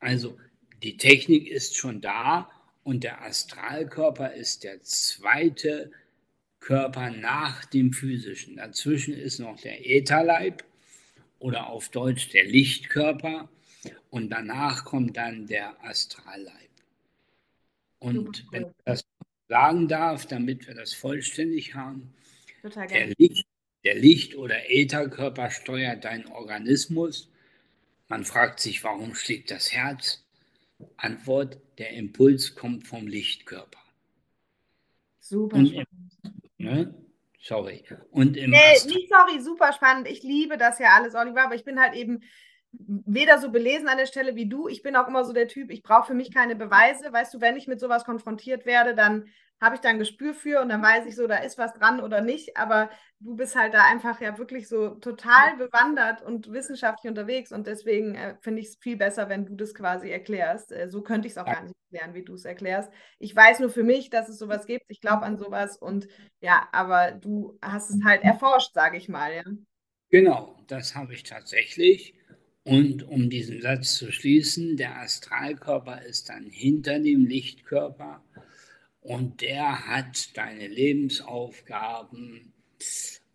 Also 0.00 0.38
die 0.82 0.96
Technik 0.96 1.48
ist 1.48 1.76
schon 1.76 2.00
da 2.00 2.50
und 2.84 3.04
der 3.04 3.22
Astralkörper 3.22 4.32
ist 4.34 4.64
der 4.64 4.82
zweite 4.82 5.90
Körper 6.66 7.10
nach 7.10 7.64
dem 7.64 7.92
physischen. 7.92 8.56
Dazwischen 8.56 9.14
ist 9.14 9.38
noch 9.38 9.60
der 9.60 9.88
Ätherleib 9.88 10.64
oder 11.38 11.68
auf 11.68 11.90
Deutsch 11.90 12.30
der 12.30 12.44
Lichtkörper 12.44 13.48
und 14.10 14.30
danach 14.30 14.84
kommt 14.84 15.16
dann 15.16 15.46
der 15.46 15.76
Astralleib. 15.84 16.70
Und 18.00 18.44
wenn 18.50 18.62
ich 18.62 18.74
das 18.84 19.04
sagen 19.48 19.86
darf, 19.86 20.26
damit 20.26 20.66
wir 20.66 20.74
das 20.74 20.92
vollständig 20.92 21.76
haben, 21.76 22.12
der 22.64 23.14
Licht, 23.16 23.46
der 23.84 23.94
Licht- 23.94 24.34
oder 24.34 24.68
Ätherkörper 24.68 25.52
steuert 25.52 26.04
deinen 26.04 26.26
Organismus. 26.26 27.30
Man 28.08 28.24
fragt 28.24 28.58
sich, 28.58 28.82
warum 28.82 29.14
schlägt 29.14 29.52
das 29.52 29.72
Herz? 29.72 30.26
Antwort, 30.96 31.60
der 31.78 31.90
Impuls 31.90 32.56
kommt 32.56 32.88
vom 32.88 33.06
Lichtkörper. 33.06 33.78
Super. 35.20 35.58
Und 35.58 35.86
Ne? 36.58 36.94
Sorry. 37.38 37.84
Und 38.10 38.36
im 38.36 38.50
nee, 38.50 38.72
nicht 38.86 39.08
sorry, 39.08 39.40
super 39.40 39.72
spannend. 39.72 40.08
Ich 40.08 40.22
liebe 40.22 40.56
das 40.56 40.78
ja 40.78 40.88
alles, 40.96 41.14
Oliver, 41.14 41.44
aber 41.44 41.54
ich 41.54 41.64
bin 41.64 41.80
halt 41.80 41.94
eben 41.94 42.22
weder 42.78 43.38
so 43.38 43.50
belesen 43.50 43.88
an 43.88 43.98
der 43.98 44.06
Stelle 44.06 44.34
wie 44.34 44.48
du. 44.48 44.68
Ich 44.68 44.82
bin 44.82 44.96
auch 44.96 45.08
immer 45.08 45.24
so 45.24 45.32
der 45.32 45.48
Typ, 45.48 45.70
ich 45.70 45.82
brauche 45.82 46.08
für 46.08 46.14
mich 46.14 46.32
keine 46.32 46.56
Beweise. 46.56 47.12
Weißt 47.12 47.32
du, 47.34 47.40
wenn 47.40 47.56
ich 47.56 47.68
mit 47.68 47.80
sowas 47.80 48.04
konfrontiert 48.04 48.66
werde, 48.66 48.94
dann 48.94 49.28
habe 49.60 49.74
ich 49.74 49.80
da 49.80 49.88
ein 49.88 49.98
Gespür 49.98 50.34
für 50.34 50.60
und 50.60 50.68
dann 50.68 50.82
weiß 50.82 51.06
ich 51.06 51.16
so, 51.16 51.26
da 51.26 51.38
ist 51.38 51.56
was 51.56 51.72
dran 51.74 52.00
oder 52.00 52.20
nicht. 52.20 52.56
Aber 52.56 52.90
du 53.20 53.36
bist 53.36 53.56
halt 53.56 53.72
da 53.72 53.84
einfach 53.84 54.20
ja 54.20 54.36
wirklich 54.36 54.68
so 54.68 54.90
total 54.96 55.56
bewandert 55.56 56.22
und 56.22 56.52
wissenschaftlich 56.52 57.08
unterwegs 57.08 57.52
und 57.52 57.66
deswegen 57.66 58.14
äh, 58.14 58.36
finde 58.40 58.60
ich 58.60 58.68
es 58.68 58.76
viel 58.76 58.96
besser, 58.96 59.28
wenn 59.28 59.46
du 59.46 59.54
das 59.54 59.74
quasi 59.74 60.10
erklärst. 60.10 60.72
Äh, 60.72 60.90
so 60.90 61.02
könnte 61.02 61.26
ich 61.26 61.32
es 61.32 61.38
auch 61.38 61.46
ja. 61.46 61.54
gar 61.54 61.62
nicht 61.62 61.74
erklären, 61.90 62.14
wie 62.14 62.24
du 62.24 62.34
es 62.34 62.44
erklärst. 62.44 62.92
Ich 63.18 63.34
weiß 63.34 63.60
nur 63.60 63.70
für 63.70 63.84
mich, 63.84 64.10
dass 64.10 64.28
es 64.28 64.38
sowas 64.38 64.66
gibt. 64.66 64.84
Ich 64.88 65.00
glaube 65.00 65.22
an 65.22 65.38
sowas 65.38 65.78
und 65.78 66.06
ja, 66.40 66.68
aber 66.72 67.12
du 67.12 67.58
hast 67.62 67.90
es 67.90 68.04
halt 68.04 68.22
erforscht, 68.22 68.74
sage 68.74 68.98
ich 68.98 69.08
mal. 69.08 69.34
Ja. 69.34 69.44
Genau, 70.10 70.58
das 70.66 70.94
habe 70.94 71.14
ich 71.14 71.22
tatsächlich. 71.22 72.14
Und 72.64 73.04
um 73.04 73.30
diesen 73.30 73.62
Satz 73.62 73.94
zu 73.94 74.10
schließen, 74.10 74.76
der 74.76 74.98
Astralkörper 74.98 76.02
ist 76.02 76.28
dann 76.28 76.50
hinter 76.50 76.98
dem 76.98 77.24
Lichtkörper 77.24 78.24
und 79.06 79.40
der 79.40 79.86
hat 79.86 80.36
deine 80.36 80.66
Lebensaufgaben 80.66 82.52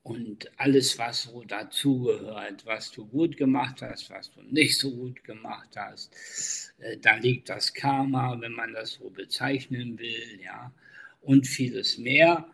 und 0.03 0.51
alles, 0.57 0.99
was 0.99 1.23
so 1.23 1.45
dazugehört, 1.45 2.65
was 2.65 2.91
du 2.91 3.05
gut 3.05 3.37
gemacht 3.37 3.81
hast, 3.81 4.09
was 4.09 4.29
du 4.33 4.41
nicht 4.41 4.77
so 4.77 4.91
gut 4.91 5.23
gemacht 5.23 5.69
hast. 5.77 6.73
Äh, 6.79 6.97
da 6.97 7.15
liegt 7.15 7.47
das 7.47 7.73
Karma, 7.73 8.37
wenn 8.41 8.51
man 8.51 8.73
das 8.73 8.95
so 8.95 9.09
bezeichnen 9.11 9.97
will, 9.97 10.41
ja, 10.43 10.73
und 11.21 11.47
vieles 11.47 11.97
mehr. 11.97 12.49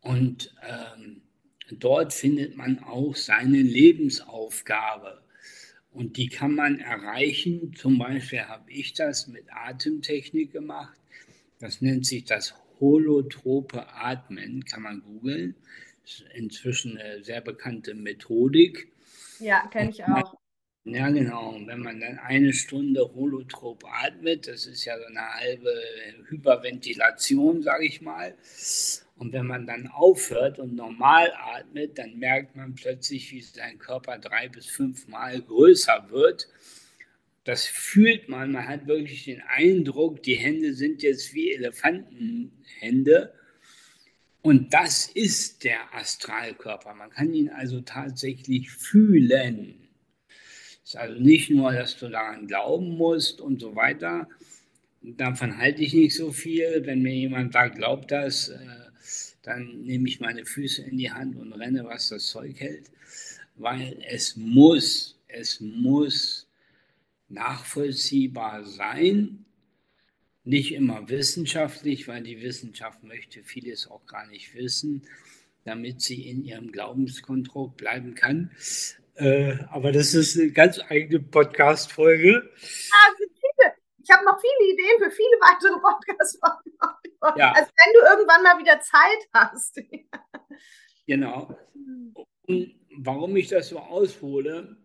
Und 0.00 0.54
ähm, 0.66 1.20
dort 1.70 2.14
findet 2.14 2.56
man 2.56 2.78
auch 2.84 3.16
seine 3.16 3.60
Lebensaufgabe. 3.60 5.20
Und 5.92 6.16
die 6.16 6.28
kann 6.28 6.54
man 6.54 6.78
erreichen. 6.78 7.74
Zum 7.76 7.98
Beispiel 7.98 8.44
habe 8.44 8.70
ich 8.72 8.94
das 8.94 9.26
mit 9.26 9.44
Atemtechnik 9.52 10.52
gemacht. 10.52 10.99
Das 11.60 11.82
nennt 11.82 12.06
sich 12.06 12.24
das 12.24 12.54
holotrope 12.80 13.86
Atmen, 13.94 14.64
kann 14.64 14.82
man 14.82 15.02
googeln. 15.02 15.54
Ist 16.04 16.24
inzwischen 16.34 16.96
eine 16.96 17.22
sehr 17.22 17.42
bekannte 17.42 17.94
Methodik. 17.94 18.90
Ja, 19.38 19.66
kenne 19.68 19.90
ich 19.90 20.02
auch. 20.04 20.34
Ja, 20.84 21.10
genau. 21.10 21.50
Und 21.50 21.66
wenn 21.66 21.80
man 21.80 22.00
dann 22.00 22.18
eine 22.18 22.54
Stunde 22.54 23.12
holotrop 23.14 23.84
atmet, 23.84 24.48
das 24.48 24.64
ist 24.64 24.86
ja 24.86 24.98
so 24.98 25.04
eine 25.04 25.20
halbe 25.34 25.70
Hyperventilation, 26.28 27.62
sage 27.62 27.84
ich 27.84 28.00
mal. 28.00 28.34
Und 29.16 29.34
wenn 29.34 29.46
man 29.46 29.66
dann 29.66 29.88
aufhört 29.88 30.58
und 30.58 30.74
normal 30.74 31.30
atmet, 31.34 31.98
dann 31.98 32.18
merkt 32.18 32.56
man 32.56 32.74
plötzlich, 32.74 33.30
wie 33.30 33.42
sein 33.42 33.78
Körper 33.78 34.18
drei 34.18 34.48
bis 34.48 34.66
fünf 34.66 35.06
Mal 35.06 35.42
größer 35.42 36.06
wird 36.08 36.48
das 37.44 37.64
fühlt 37.66 38.28
man. 38.28 38.52
Man 38.52 38.68
hat 38.68 38.86
wirklich 38.86 39.24
den 39.24 39.42
Eindruck, 39.42 40.22
die 40.22 40.34
Hände 40.34 40.74
sind 40.74 41.02
jetzt 41.02 41.34
wie 41.34 41.52
Elefantenhände. 41.52 43.32
Und 44.42 44.72
das 44.72 45.06
ist 45.06 45.64
der 45.64 45.94
Astralkörper. 45.94 46.94
Man 46.94 47.10
kann 47.10 47.32
ihn 47.34 47.50
also 47.50 47.80
tatsächlich 47.80 48.70
fühlen. 48.70 49.88
Es 50.82 50.90
ist 50.90 50.96
also 50.96 51.20
nicht 51.20 51.50
nur, 51.50 51.72
dass 51.72 51.98
du 51.98 52.08
daran 52.08 52.46
glauben 52.46 52.96
musst 52.96 53.40
und 53.40 53.60
so 53.60 53.76
weiter. 53.76 54.28
Davon 55.02 55.56
halte 55.56 55.82
ich 55.82 55.94
nicht 55.94 56.14
so 56.14 56.32
viel. 56.32 56.82
Wenn 56.84 57.02
mir 57.02 57.14
jemand 57.14 57.52
sagt, 57.52 57.76
glaubt 57.76 58.10
das, 58.10 58.48
äh, 58.48 58.58
dann 59.42 59.82
nehme 59.82 60.08
ich 60.08 60.20
meine 60.20 60.44
Füße 60.44 60.82
in 60.82 60.98
die 60.98 61.10
Hand 61.10 61.36
und 61.36 61.52
renne, 61.52 61.84
was 61.84 62.08
das 62.08 62.26
Zeug 62.26 62.60
hält. 62.60 62.90
Weil 63.56 64.02
es 64.08 64.36
muss, 64.36 65.18
es 65.28 65.60
muss 65.60 66.39
nachvollziehbar 67.30 68.64
sein, 68.64 69.44
nicht 70.44 70.72
immer 70.72 71.08
wissenschaftlich, 71.08 72.08
weil 72.08 72.22
die 72.22 72.40
Wissenschaft 72.40 73.02
möchte 73.02 73.42
vieles 73.42 73.90
auch 73.90 74.06
gar 74.06 74.26
nicht 74.26 74.54
wissen, 74.54 75.06
damit 75.64 76.00
sie 76.00 76.28
in 76.28 76.44
ihrem 76.44 76.72
Glaubenskontroll 76.72 77.70
bleiben 77.76 78.14
kann. 78.14 78.50
Äh, 79.14 79.58
aber 79.70 79.92
das 79.92 80.14
ist 80.14 80.38
eine 80.38 80.50
ganz 80.50 80.80
eigene 80.88 81.20
Podcast-Folge. 81.20 82.50
Ja, 82.60 83.72
ich 84.02 84.10
habe 84.10 84.24
noch 84.24 84.40
viele 84.40 84.72
Ideen 84.72 84.98
für 84.98 85.10
viele 85.10 85.36
weitere 85.40 85.80
Podcast-Folgen. 85.80 86.70
Ja. 87.36 87.52
Also 87.52 87.70
wenn 87.76 87.92
du 87.92 88.00
irgendwann 88.08 88.42
mal 88.42 88.58
wieder 88.58 88.80
Zeit 88.80 89.28
hast. 89.34 89.78
genau. 91.06 91.54
Und 92.46 92.74
warum 92.96 93.36
ich 93.36 93.48
das 93.48 93.68
so 93.68 93.78
aushole, 93.78 94.78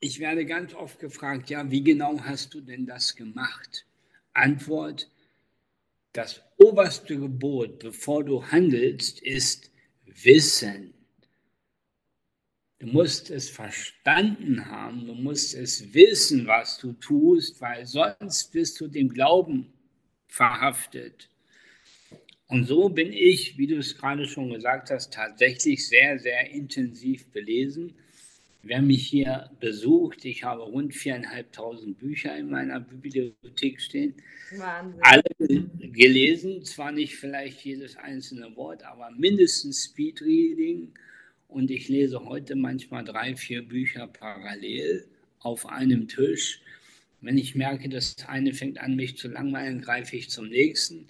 ich 0.00 0.18
werde 0.18 0.46
ganz 0.46 0.74
oft 0.74 0.98
gefragt, 0.98 1.50
ja, 1.50 1.70
wie 1.70 1.84
genau 1.84 2.20
hast 2.20 2.54
du 2.54 2.60
denn 2.60 2.86
das 2.86 3.14
gemacht? 3.14 3.86
Antwort, 4.32 5.10
das 6.12 6.42
oberste 6.56 7.18
Gebot, 7.18 7.78
bevor 7.78 8.24
du 8.24 8.44
handelst, 8.44 9.20
ist 9.20 9.70
Wissen. 10.06 10.94
Du 12.78 12.86
musst 12.86 13.30
es 13.30 13.50
verstanden 13.50 14.66
haben, 14.66 15.06
du 15.06 15.14
musst 15.14 15.54
es 15.54 15.92
wissen, 15.92 16.46
was 16.46 16.78
du 16.78 16.94
tust, 16.94 17.60
weil 17.60 17.84
sonst 17.84 18.52
bist 18.52 18.80
du 18.80 18.88
dem 18.88 19.10
Glauben 19.10 19.70
verhaftet. 20.26 21.28
Und 22.46 22.64
so 22.64 22.88
bin 22.88 23.12
ich, 23.12 23.58
wie 23.58 23.66
du 23.66 23.76
es 23.76 23.96
gerade 23.98 24.26
schon 24.26 24.50
gesagt 24.50 24.90
hast, 24.90 25.12
tatsächlich 25.12 25.86
sehr, 25.86 26.18
sehr 26.18 26.50
intensiv 26.50 27.30
belesen 27.30 27.94
Wer 28.62 28.82
mich 28.82 29.06
hier 29.06 29.50
besucht, 29.58 30.24
ich 30.26 30.44
habe 30.44 30.62
rund 30.62 30.94
viereinhalbtausend 30.94 31.98
Bücher 31.98 32.36
in 32.36 32.50
meiner 32.50 32.80
Bibliothek 32.80 33.80
stehen. 33.80 34.14
Wahnsinn. 34.56 35.00
Alle 35.02 35.22
gelesen, 35.92 36.62
zwar 36.64 36.92
nicht 36.92 37.16
vielleicht 37.16 37.64
jedes 37.64 37.96
einzelne 37.96 38.54
Wort, 38.56 38.84
aber 38.84 39.10
mindestens 39.12 39.84
Speedreading. 39.84 40.92
Und 41.48 41.70
ich 41.70 41.88
lese 41.88 42.24
heute 42.26 42.54
manchmal 42.54 43.02
drei, 43.02 43.34
vier 43.34 43.66
Bücher 43.66 44.06
parallel 44.06 45.06
auf 45.38 45.66
einem 45.66 46.06
Tisch. 46.06 46.60
Wenn 47.22 47.38
ich 47.38 47.54
merke, 47.54 47.88
das 47.88 48.16
eine 48.26 48.52
fängt 48.52 48.78
an, 48.78 48.94
mich 48.94 49.16
zu 49.16 49.28
langweilen, 49.28 49.80
greife 49.80 50.16
ich 50.16 50.28
zum 50.28 50.48
nächsten, 50.48 51.06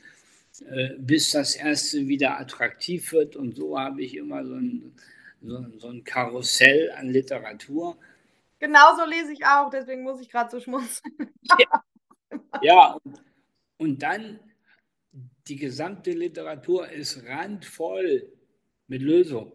äh, 0.70 0.90
bis 0.98 1.32
das 1.32 1.56
erste 1.56 2.06
wieder 2.06 2.38
attraktiv 2.38 3.12
wird. 3.12 3.34
Und 3.34 3.56
so 3.56 3.78
habe 3.78 4.02
ich 4.02 4.16
immer 4.16 4.46
so 4.46 4.54
ein 4.54 4.92
so, 5.40 5.78
so 5.78 5.88
ein 5.88 6.04
Karussell 6.04 6.92
an 6.92 7.08
Literatur. 7.08 7.96
Genauso 8.58 9.04
lese 9.06 9.32
ich 9.32 9.44
auch, 9.46 9.70
deswegen 9.70 10.02
muss 10.02 10.20
ich 10.20 10.28
gerade 10.28 10.50
so 10.50 10.60
schmunzeln. 10.60 11.14
ja, 11.58 11.84
ja 12.62 12.98
und, 13.02 13.22
und 13.78 14.02
dann 14.02 14.40
die 15.48 15.56
gesamte 15.56 16.12
Literatur 16.12 16.88
ist 16.88 17.24
randvoll 17.26 18.30
mit 18.86 19.02
Lösungen. 19.02 19.52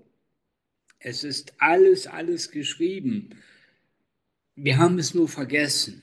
Es 1.00 1.24
ist 1.24 1.54
alles, 1.60 2.08
alles 2.08 2.52
geschrieben. 2.52 3.42
Wir 4.56 4.78
haben 4.78 4.98
es 4.98 5.14
nur 5.14 5.28
vergessen. 5.28 6.02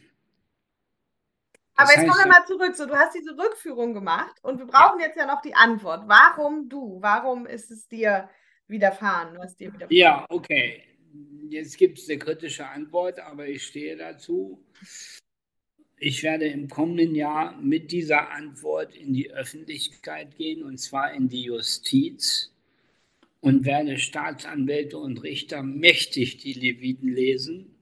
Das 1.74 1.88
Aber 1.88 2.00
jetzt 2.00 2.08
kommen 2.08 2.24
wir 2.24 2.32
mal 2.32 2.46
zurück. 2.46 2.76
So, 2.76 2.86
du 2.86 2.94
hast 2.94 3.14
diese 3.14 3.36
Rückführung 3.36 3.94
gemacht 3.94 4.36
und 4.42 4.58
wir 4.58 4.66
brauchen 4.66 5.00
ja. 5.00 5.06
jetzt 5.06 5.16
ja 5.16 5.26
noch 5.26 5.42
die 5.42 5.54
Antwort. 5.54 6.04
Warum 6.06 6.68
du? 6.68 6.98
Warum 7.00 7.46
ist 7.46 7.70
es 7.70 7.88
dir 7.88 8.28
widerfahren, 8.72 9.38
was 9.38 9.54
dir 9.54 9.68
widerfahren. 9.68 9.96
Ja, 9.96 10.26
okay. 10.28 10.82
Jetzt 11.48 11.78
gibt 11.78 11.98
es 11.98 12.08
eine 12.08 12.18
kritische 12.18 12.66
Antwort, 12.66 13.20
aber 13.20 13.46
ich 13.46 13.62
stehe 13.62 13.96
dazu. 13.96 14.64
Ich 15.98 16.24
werde 16.24 16.46
im 16.46 16.68
kommenden 16.68 17.14
Jahr 17.14 17.56
mit 17.60 17.92
dieser 17.92 18.30
Antwort 18.30 18.96
in 18.96 19.14
die 19.14 19.30
Öffentlichkeit 19.30 20.36
gehen, 20.36 20.64
und 20.64 20.78
zwar 20.78 21.12
in 21.14 21.28
die 21.28 21.44
Justiz, 21.44 22.52
und 23.40 23.64
werde 23.64 23.98
Staatsanwälte 23.98 24.98
und 24.98 25.22
Richter 25.22 25.62
mächtig 25.62 26.38
die 26.38 26.54
Leviten 26.54 27.08
lesen, 27.08 27.74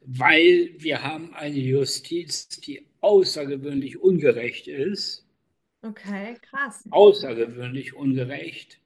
weil 0.00 0.70
wir 0.78 1.02
haben 1.02 1.34
eine 1.34 1.58
Justiz, 1.58 2.48
die 2.48 2.86
außergewöhnlich 3.00 3.98
ungerecht 3.98 4.66
ist. 4.66 5.26
Okay, 5.82 6.36
krass. 6.42 6.84
Außergewöhnlich 6.90 7.94
ungerecht. 7.94 8.80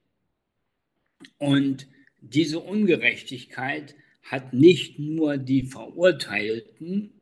Und 1.37 1.87
diese 2.21 2.59
Ungerechtigkeit 2.59 3.95
hat 4.23 4.53
nicht 4.53 4.99
nur 4.99 5.37
die 5.37 5.63
Verurteilten 5.63 7.19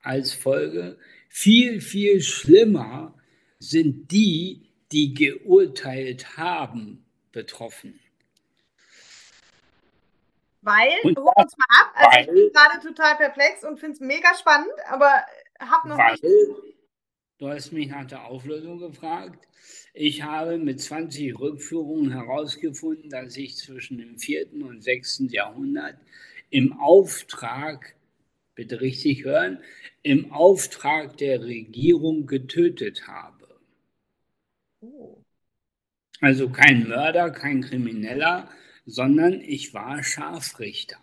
als 0.00 0.32
Folge, 0.32 0.98
viel, 1.28 1.80
viel 1.80 2.20
schlimmer 2.22 3.14
sind 3.58 4.10
die, 4.12 4.70
die 4.92 5.14
geurteilt 5.14 6.36
haben, 6.36 7.04
betroffen. 7.32 7.98
Weil, 10.62 10.90
hol 11.04 11.32
uns 11.36 11.56
mal 11.56 11.80
ab, 11.80 11.92
also 11.94 12.10
weil, 12.10 12.20
ich 12.22 12.26
bin 12.26 12.52
gerade 12.52 12.86
total 12.86 13.16
perplex 13.16 13.64
und 13.64 13.78
finde 13.78 13.94
es 13.94 14.00
mega 14.00 14.34
spannend, 14.34 14.72
aber 14.88 15.24
hab 15.60 15.84
noch 15.84 15.96
weil, 15.96 16.12
nicht. 16.12 16.24
Du 17.38 17.48
hast 17.48 17.72
mich 17.72 17.88
nach 17.88 18.06
der 18.06 18.24
Auflösung 18.24 18.78
gefragt. 18.78 19.46
Ich 19.98 20.20
habe 20.20 20.58
mit 20.58 20.78
20 20.78 21.38
Rückführungen 21.40 22.12
herausgefunden, 22.12 23.08
dass 23.08 23.34
ich 23.38 23.56
zwischen 23.56 23.96
dem 23.96 24.18
4. 24.18 24.52
und 24.62 24.84
6. 24.84 25.22
Jahrhundert 25.30 25.96
im 26.50 26.74
Auftrag, 26.74 27.96
bitte 28.54 28.82
richtig 28.82 29.24
hören, 29.24 29.58
im 30.02 30.32
Auftrag 30.32 31.16
der 31.16 31.42
Regierung 31.42 32.26
getötet 32.26 33.08
habe. 33.08 33.48
Oh. 34.82 35.16
Also 36.20 36.50
kein 36.50 36.86
Mörder, 36.86 37.30
kein 37.30 37.62
Krimineller, 37.62 38.50
sondern 38.84 39.40
ich 39.40 39.72
war 39.72 40.02
Scharfrichter. 40.04 40.98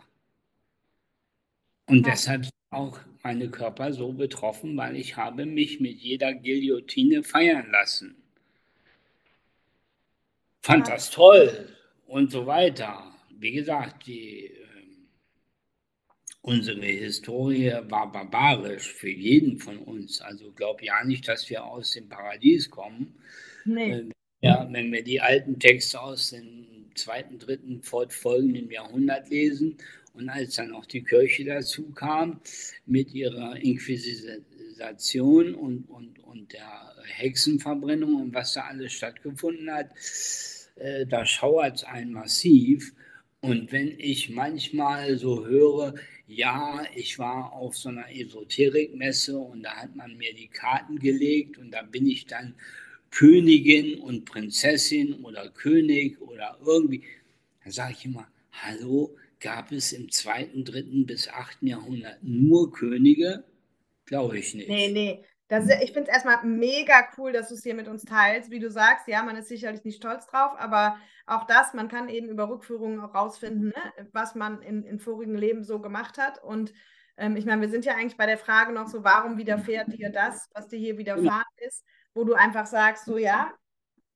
Und 1.87 2.05
ja. 2.05 2.11
deshalb 2.11 2.47
auch 2.69 2.99
meine 3.23 3.49
Körper 3.49 3.91
so 3.91 4.13
betroffen, 4.13 4.77
weil 4.77 4.95
ich 4.97 5.17
habe 5.17 5.47
mich 5.47 5.79
mit 5.79 5.97
jeder 5.97 6.35
Guillotine 6.35 7.23
feiern 7.23 7.71
lassen. 7.71 8.22
Fand 10.63 10.87
ja. 10.87 10.93
das 10.93 11.11
toll 11.11 11.67
und 12.07 12.31
so 12.31 12.45
weiter. 12.45 13.13
Wie 13.37 13.51
gesagt, 13.51 14.07
die, 14.07 14.45
äh, 14.45 14.53
unsere 16.41 16.85
Historie 16.85 17.73
war 17.89 18.09
barbarisch 18.09 18.93
für 18.93 19.09
jeden 19.09 19.59
von 19.59 19.77
uns. 19.79 20.21
Also 20.21 20.51
glaub 20.53 20.81
ja 20.81 21.03
nicht, 21.03 21.27
dass 21.27 21.49
wir 21.49 21.65
aus 21.65 21.91
dem 21.91 22.07
Paradies 22.07 22.69
kommen. 22.69 23.13
Nee. 23.65 23.91
Äh, 23.91 24.09
ja, 24.41 24.67
wenn 24.71 24.91
wir 24.91 25.03
die 25.03 25.19
alten 25.19 25.59
Texte 25.59 25.99
aus 26.01 26.29
dem 26.29 26.89
zweiten, 26.95 27.39
dritten, 27.39 27.81
fortfolgenden 27.81 28.69
Jahrhundert 28.71 29.29
lesen 29.29 29.77
und 30.13 30.29
als 30.29 30.55
dann 30.55 30.73
auch 30.73 30.85
die 30.85 31.03
Kirche 31.03 31.43
dazu 31.43 31.91
kam 31.91 32.39
mit 32.85 33.13
ihrer 33.13 33.57
Inquisition 33.57 35.55
und, 35.55 35.89
und, 35.89 36.19
und 36.19 36.53
der 36.53 36.93
Hexenverbrennung 37.05 38.15
und 38.21 38.33
was 38.33 38.53
da 38.53 38.61
alles 38.61 38.93
stattgefunden 38.93 39.71
hat, 39.71 39.89
äh, 40.75 41.05
da 41.05 41.25
schauert 41.25 41.77
es 41.77 41.83
einen 41.83 42.13
massiv. 42.13 42.93
Und 43.41 43.71
wenn 43.71 43.99
ich 43.99 44.29
manchmal 44.29 45.17
so 45.17 45.45
höre, 45.45 45.95
ja, 46.27 46.85
ich 46.95 47.19
war 47.19 47.51
auf 47.51 47.75
so 47.75 47.89
einer 47.89 48.09
Esoterikmesse 48.09 49.37
und 49.37 49.63
da 49.63 49.75
hat 49.75 49.95
man 49.95 50.15
mir 50.17 50.33
die 50.33 50.47
Karten 50.47 50.97
gelegt 50.97 51.57
und 51.57 51.71
da 51.71 51.81
bin 51.81 52.07
ich 52.07 52.25
dann 52.25 52.55
Königin 53.11 53.99
und 53.99 54.25
Prinzessin 54.25 55.13
oder 55.23 55.49
König 55.49 56.21
oder 56.21 56.57
irgendwie, 56.65 57.03
dann 57.63 57.71
sage 57.71 57.95
ich 57.97 58.05
immer, 58.05 58.27
hallo, 58.51 59.15
gab 59.39 59.71
es 59.71 59.91
im 59.91 60.09
zweiten, 60.09 60.63
dritten 60.63 61.05
bis 61.05 61.27
achten 61.27 61.67
Jahrhundert 61.67 62.23
nur 62.23 62.71
Könige? 62.71 63.43
Glaube 64.05 64.39
ich 64.39 64.53
nicht. 64.53 64.69
Nee, 64.69 64.89
nee. 64.89 65.19
Das, 65.49 65.67
ich 65.69 65.91
finde 65.91 66.09
es 66.09 66.15
erstmal 66.15 66.43
mega 66.45 67.07
cool, 67.17 67.31
dass 67.31 67.49
du 67.49 67.55
es 67.55 67.63
hier 67.63 67.75
mit 67.75 67.87
uns 67.87 68.03
teilst. 68.03 68.49
Wie 68.49 68.59
du 68.59 68.71
sagst, 68.71 69.07
ja, 69.07 69.21
man 69.23 69.35
ist 69.35 69.49
sicherlich 69.49 69.83
nicht 69.83 69.97
stolz 69.97 70.25
drauf, 70.25 70.53
aber 70.57 70.97
auch 71.25 71.45
das, 71.45 71.73
man 71.73 71.89
kann 71.89 72.09
eben 72.09 72.29
über 72.29 72.49
Rückführungen 72.49 73.01
auch 73.01 73.13
rausfinden, 73.13 73.67
ne, 73.67 74.07
was 74.13 74.35
man 74.35 74.61
in, 74.61 74.83
in 74.83 74.99
vorigen 74.99 75.35
Leben 75.35 75.63
so 75.63 75.79
gemacht 75.79 76.17
hat. 76.17 76.41
Und 76.41 76.73
ähm, 77.17 77.35
ich 77.35 77.45
meine, 77.45 77.61
wir 77.61 77.69
sind 77.69 77.85
ja 77.85 77.93
eigentlich 77.93 78.17
bei 78.17 78.25
der 78.25 78.37
Frage 78.37 78.71
noch 78.71 78.87
so, 78.87 79.03
warum 79.03 79.37
widerfährt 79.37 79.93
dir 79.93 80.11
das, 80.11 80.49
was 80.53 80.69
dir 80.69 80.79
hier 80.79 80.97
widerfahren 80.97 81.43
ist, 81.57 81.85
wo 82.13 82.23
du 82.23 82.33
einfach 82.33 82.65
sagst, 82.65 83.05
so 83.05 83.17
ja, 83.17 83.53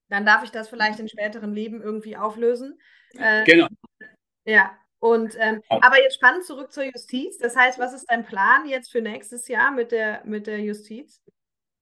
dann 0.09 0.25
darf 0.25 0.43
ich 0.43 0.51
das 0.51 0.69
vielleicht 0.69 0.99
in 0.99 1.09
späteren 1.09 1.53
Leben 1.53 1.81
irgendwie 1.81 2.17
auflösen. 2.17 2.79
Äh, 3.17 3.43
genau. 3.43 3.67
Ja, 4.45 4.77
und 4.99 5.35
ähm, 5.39 5.61
aber 5.69 6.01
jetzt 6.01 6.15
spannend 6.15 6.45
zurück 6.45 6.71
zur 6.71 6.83
Justiz. 6.83 7.37
Das 7.37 7.55
heißt, 7.55 7.77
was 7.77 7.93
ist 7.93 8.05
dein 8.09 8.25
Plan 8.25 8.67
jetzt 8.67 8.91
für 8.91 9.01
nächstes 9.01 9.47
Jahr 9.47 9.71
mit 9.71 9.91
der, 9.91 10.23
mit 10.25 10.47
der 10.47 10.59
Justiz? 10.59 11.21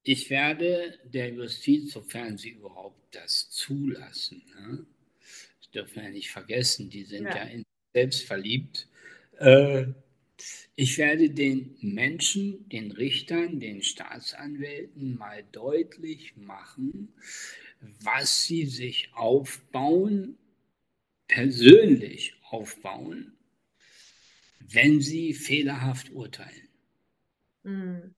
Ich 0.04 0.30
werde 0.30 1.00
der 1.06 1.32
Justiz, 1.32 1.94
sofern 1.94 2.38
sie 2.38 2.50
überhaupt 2.50 3.16
das 3.16 3.50
zulassen, 3.50 4.44
ne? 4.56 4.86
das 5.60 5.72
dürfen 5.72 5.96
wir 5.96 6.04
ja 6.04 6.10
nicht 6.10 6.32
vergessen, 6.32 6.90
die 6.90 7.04
sind 7.04 7.26
ja, 7.26 7.38
ja 7.38 7.44
in 7.44 7.64
selbst 7.94 8.28
verliebt. 8.28 8.88
Äh, 9.40 9.86
ich 10.76 10.98
werde 10.98 11.30
den 11.30 11.78
Menschen, 11.82 12.68
den 12.68 12.92
Richtern, 12.92 13.62
den 13.62 13.82
Staatsanwälten 13.82 15.18
mal 15.18 15.44
deutlich 15.54 16.36
machen, 16.36 17.14
was 18.02 18.44
sie 18.44 18.66
sich 18.66 19.12
aufbauen 19.14 20.38
persönlich 21.28 22.34
aufbauen, 22.50 23.34
wenn 24.60 25.02
sie 25.02 25.34
fehlerhaft 25.34 26.12
urteilen. 26.12 26.70
Mhm. 27.64 28.16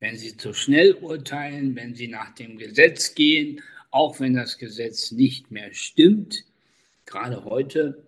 Wenn 0.00 0.16
sie 0.16 0.36
zu 0.36 0.52
schnell 0.52 0.94
urteilen, 0.94 1.74
wenn 1.74 1.94
sie 1.94 2.08
nach 2.08 2.34
dem 2.34 2.56
Gesetz 2.56 3.14
gehen, 3.14 3.60
auch 3.90 4.20
wenn 4.20 4.34
das 4.34 4.58
Gesetz 4.58 5.10
nicht 5.10 5.50
mehr 5.50 5.72
stimmt. 5.72 6.44
Gerade 7.06 7.44
heute 7.44 8.06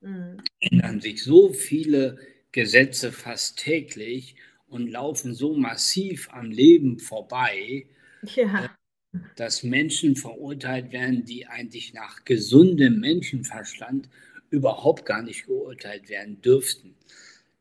mhm. 0.00 0.42
ändern 0.60 1.00
sich 1.00 1.22
so 1.22 1.52
viele 1.52 2.18
Gesetze 2.52 3.12
fast 3.12 3.58
täglich 3.58 4.36
und 4.68 4.88
laufen 4.88 5.34
so 5.34 5.56
massiv 5.56 6.28
am 6.32 6.50
Leben 6.50 6.98
vorbei, 6.98 7.86
ja. 8.34 8.76
Dass 9.36 9.62
Menschen 9.62 10.14
verurteilt 10.16 10.92
werden, 10.92 11.24
die 11.24 11.46
eigentlich 11.46 11.94
nach 11.94 12.24
gesundem 12.24 13.00
Menschenverstand 13.00 14.08
überhaupt 14.50 15.06
gar 15.06 15.22
nicht 15.22 15.46
geurteilt 15.46 16.08
werden 16.08 16.40
dürften. 16.42 16.94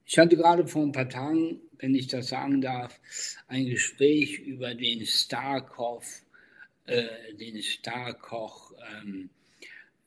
Ich 0.05 0.17
hatte 0.17 0.35
gerade 0.35 0.67
vor 0.67 0.83
ein 0.83 0.91
paar 0.91 1.09
Tagen, 1.09 1.61
wenn 1.77 1.93
ich 1.93 2.07
das 2.07 2.29
sagen 2.29 2.61
darf, 2.61 2.99
ein 3.47 3.67
Gespräch 3.67 4.39
über 4.39 4.73
den 4.73 5.05
Starkoch, 5.05 6.03
äh, 6.85 7.05
den 7.39 7.61
Starkoch 7.61 8.73
ähm, 8.91 9.29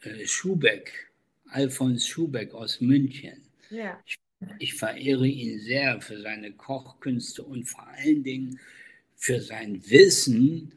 äh, 0.01 0.27
Schubeck, 0.27 1.11
Alfons 1.47 2.07
Schubeck 2.07 2.53
aus 2.53 2.81
München. 2.81 3.43
Ja. 3.71 4.03
Ich, 4.05 4.19
ich 4.59 4.75
verehre 4.75 5.27
ihn 5.27 5.61
sehr 5.61 6.01
für 6.01 6.21
seine 6.21 6.53
Kochkünste 6.53 7.45
und 7.45 7.65
vor 7.65 7.87
allen 7.87 8.25
Dingen 8.25 8.59
für 9.15 9.41
sein 9.41 9.89
Wissen 9.89 10.73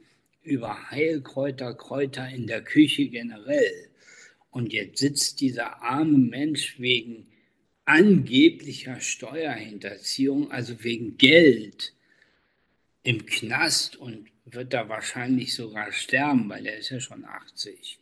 über 0.45 0.91
Heilkräuter, 0.91 1.73
Kräuter 1.73 2.29
in 2.29 2.47
der 2.47 2.63
Küche 2.63 3.07
generell. 3.07 3.89
Und 4.51 4.71
jetzt 4.71 4.99
sitzt 4.99 5.41
dieser 5.41 5.81
arme 5.81 6.17
Mensch 6.17 6.79
wegen 6.79 7.27
angeblicher 7.83 8.99
Steuerhinterziehung, 9.01 10.51
also 10.51 10.83
wegen 10.83 11.17
Geld, 11.17 11.93
im 13.03 13.25
Knast 13.25 13.95
und 13.95 14.27
wird 14.45 14.73
da 14.73 14.89
wahrscheinlich 14.89 15.53
sogar 15.53 15.91
sterben, 15.91 16.49
weil 16.49 16.65
er 16.65 16.77
ist 16.77 16.89
ja 16.89 16.99
schon 16.99 17.25
80. 17.25 17.99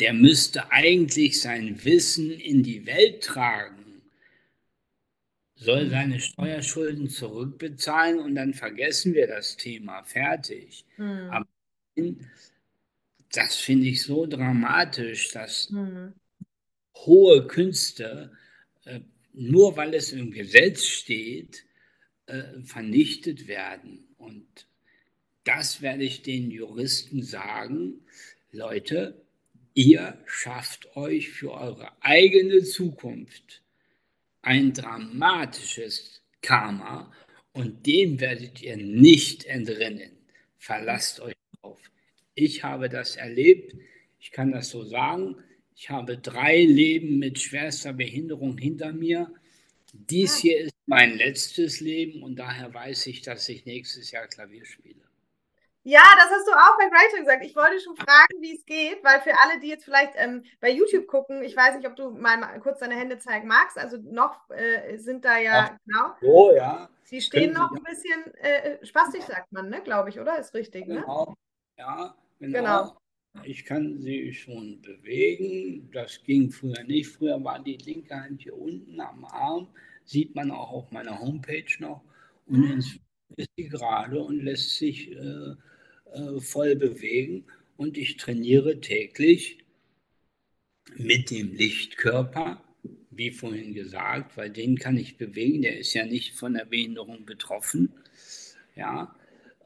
Der 0.00 0.12
müsste 0.12 0.70
eigentlich 0.72 1.40
sein 1.40 1.84
Wissen 1.84 2.30
in 2.30 2.62
die 2.62 2.86
Welt 2.86 3.22
tragen, 3.22 3.83
soll 5.56 5.88
seine 5.88 6.20
Steuerschulden 6.20 7.08
zurückbezahlen 7.08 8.18
und 8.18 8.34
dann 8.34 8.54
vergessen 8.54 9.14
wir 9.14 9.26
das 9.26 9.56
Thema, 9.56 10.02
fertig. 10.02 10.84
Mhm. 10.96 11.30
Aber 11.30 11.46
das 13.32 13.56
finde 13.56 13.86
ich 13.86 14.02
so 14.02 14.26
dramatisch, 14.26 15.30
dass 15.30 15.70
mhm. 15.70 16.12
hohe 16.96 17.46
Künste, 17.46 18.32
äh, 18.84 19.00
nur 19.32 19.76
weil 19.76 19.94
es 19.94 20.12
im 20.12 20.30
Gesetz 20.30 20.84
steht, 20.84 21.64
äh, 22.26 22.60
vernichtet 22.62 23.46
werden. 23.46 24.08
Und 24.16 24.66
das 25.44 25.82
werde 25.82 26.04
ich 26.04 26.22
den 26.22 26.50
Juristen 26.50 27.22
sagen, 27.22 28.00
Leute, 28.50 29.22
ihr 29.74 30.18
schafft 30.26 30.96
euch 30.96 31.30
für 31.30 31.52
eure 31.52 31.90
eigene 32.00 32.62
Zukunft 32.62 33.63
ein 34.44 34.72
dramatisches 34.72 36.22
Karma 36.42 37.12
und 37.52 37.86
dem 37.86 38.20
werdet 38.20 38.62
ihr 38.62 38.76
nicht 38.76 39.44
entrinnen. 39.46 40.12
Verlasst 40.58 41.20
euch 41.20 41.34
drauf. 41.60 41.80
Ich 42.34 42.62
habe 42.62 42.88
das 42.88 43.16
erlebt, 43.16 43.74
ich 44.20 44.30
kann 44.30 44.52
das 44.52 44.68
so 44.70 44.84
sagen. 44.84 45.36
Ich 45.76 45.90
habe 45.90 46.18
drei 46.18 46.62
Leben 46.62 47.18
mit 47.18 47.40
schwerster 47.40 47.92
Behinderung 47.92 48.58
hinter 48.58 48.92
mir. 48.92 49.32
Dies 49.92 50.36
hier 50.38 50.58
ist 50.60 50.74
mein 50.86 51.16
letztes 51.16 51.80
Leben 51.80 52.22
und 52.22 52.36
daher 52.36 52.72
weiß 52.72 53.06
ich, 53.06 53.22
dass 53.22 53.48
ich 53.48 53.64
nächstes 53.64 54.10
Jahr 54.10 54.28
Klavier 54.28 54.64
spiele. 54.64 55.03
Ja, 55.86 56.02
das 56.16 56.30
hast 56.30 56.48
du 56.48 56.52
auch 56.52 56.78
bei 56.78 56.88
Greater 56.88 57.18
gesagt. 57.18 57.44
Ich 57.44 57.54
wollte 57.54 57.78
schon 57.78 57.94
fragen, 57.94 58.40
wie 58.40 58.56
es 58.56 58.64
geht, 58.64 59.04
weil 59.04 59.20
für 59.20 59.34
alle, 59.42 59.60
die 59.60 59.68
jetzt 59.68 59.84
vielleicht 59.84 60.14
ähm, 60.16 60.42
bei 60.58 60.70
YouTube 60.70 61.06
gucken, 61.06 61.42
ich 61.42 61.54
weiß 61.54 61.76
nicht, 61.76 61.86
ob 61.86 61.94
du 61.94 62.10
mal, 62.10 62.38
mal 62.38 62.58
kurz 62.60 62.78
deine 62.78 62.94
Hände 62.94 63.18
zeigen 63.18 63.46
magst. 63.46 63.76
Also 63.76 63.98
noch 63.98 64.48
äh, 64.48 64.96
sind 64.96 65.26
da 65.26 65.36
ja, 65.38 65.70
Ach, 65.70 65.78
genau. 65.84 66.14
Oh, 66.22 66.52
ja. 66.56 66.88
Sie 67.02 67.20
stehen 67.20 67.52
Können 67.52 67.62
noch 67.62 67.70
ein 67.70 67.82
bisschen 67.82 68.34
äh, 68.36 68.84
spastisch, 68.84 69.24
sagt 69.24 69.52
man, 69.52 69.68
ne? 69.68 69.82
Glaube 69.82 70.08
ich, 70.08 70.18
oder? 70.18 70.38
Ist 70.38 70.54
richtig, 70.54 70.86
ne? 70.86 71.02
Genau. 71.02 71.34
Ja, 71.76 72.14
genau. 72.38 72.58
genau. 72.58 72.96
Ich 73.42 73.66
kann 73.66 74.00
sie 74.00 74.32
schon 74.32 74.80
bewegen. 74.80 75.90
Das 75.92 76.22
ging 76.22 76.50
früher 76.50 76.82
nicht. 76.84 77.10
Früher 77.10 77.42
war 77.44 77.62
die 77.62 77.76
linke 77.76 78.14
Hand 78.14 78.40
hier 78.40 78.56
unten 78.56 78.98
am 79.00 79.26
Arm. 79.26 79.68
Sieht 80.06 80.34
man 80.34 80.50
auch 80.50 80.72
auf 80.72 80.90
meiner 80.92 81.18
Homepage 81.20 81.66
noch. 81.80 82.02
Und 82.46 82.64
ah. 82.64 82.72
inzwischen 82.72 83.04
ist 83.36 83.50
sie 83.56 83.68
gerade 83.68 84.22
und 84.22 84.40
lässt 84.40 84.76
sich 84.76 85.10
äh, 85.12 85.54
äh, 86.14 86.40
voll 86.40 86.76
bewegen 86.76 87.44
und 87.76 87.98
ich 87.98 88.16
trainiere 88.16 88.80
täglich 88.80 89.58
mit 90.96 91.30
dem 91.30 91.54
Lichtkörper, 91.54 92.62
wie 93.10 93.30
vorhin 93.30 93.74
gesagt, 93.74 94.36
weil 94.36 94.50
den 94.50 94.78
kann 94.78 94.96
ich 94.96 95.16
bewegen, 95.16 95.62
der 95.62 95.78
ist 95.78 95.94
ja 95.94 96.04
nicht 96.04 96.34
von 96.34 96.54
der 96.54 96.64
Behinderung 96.64 97.24
betroffen. 97.24 97.92
Ja, 98.76 99.14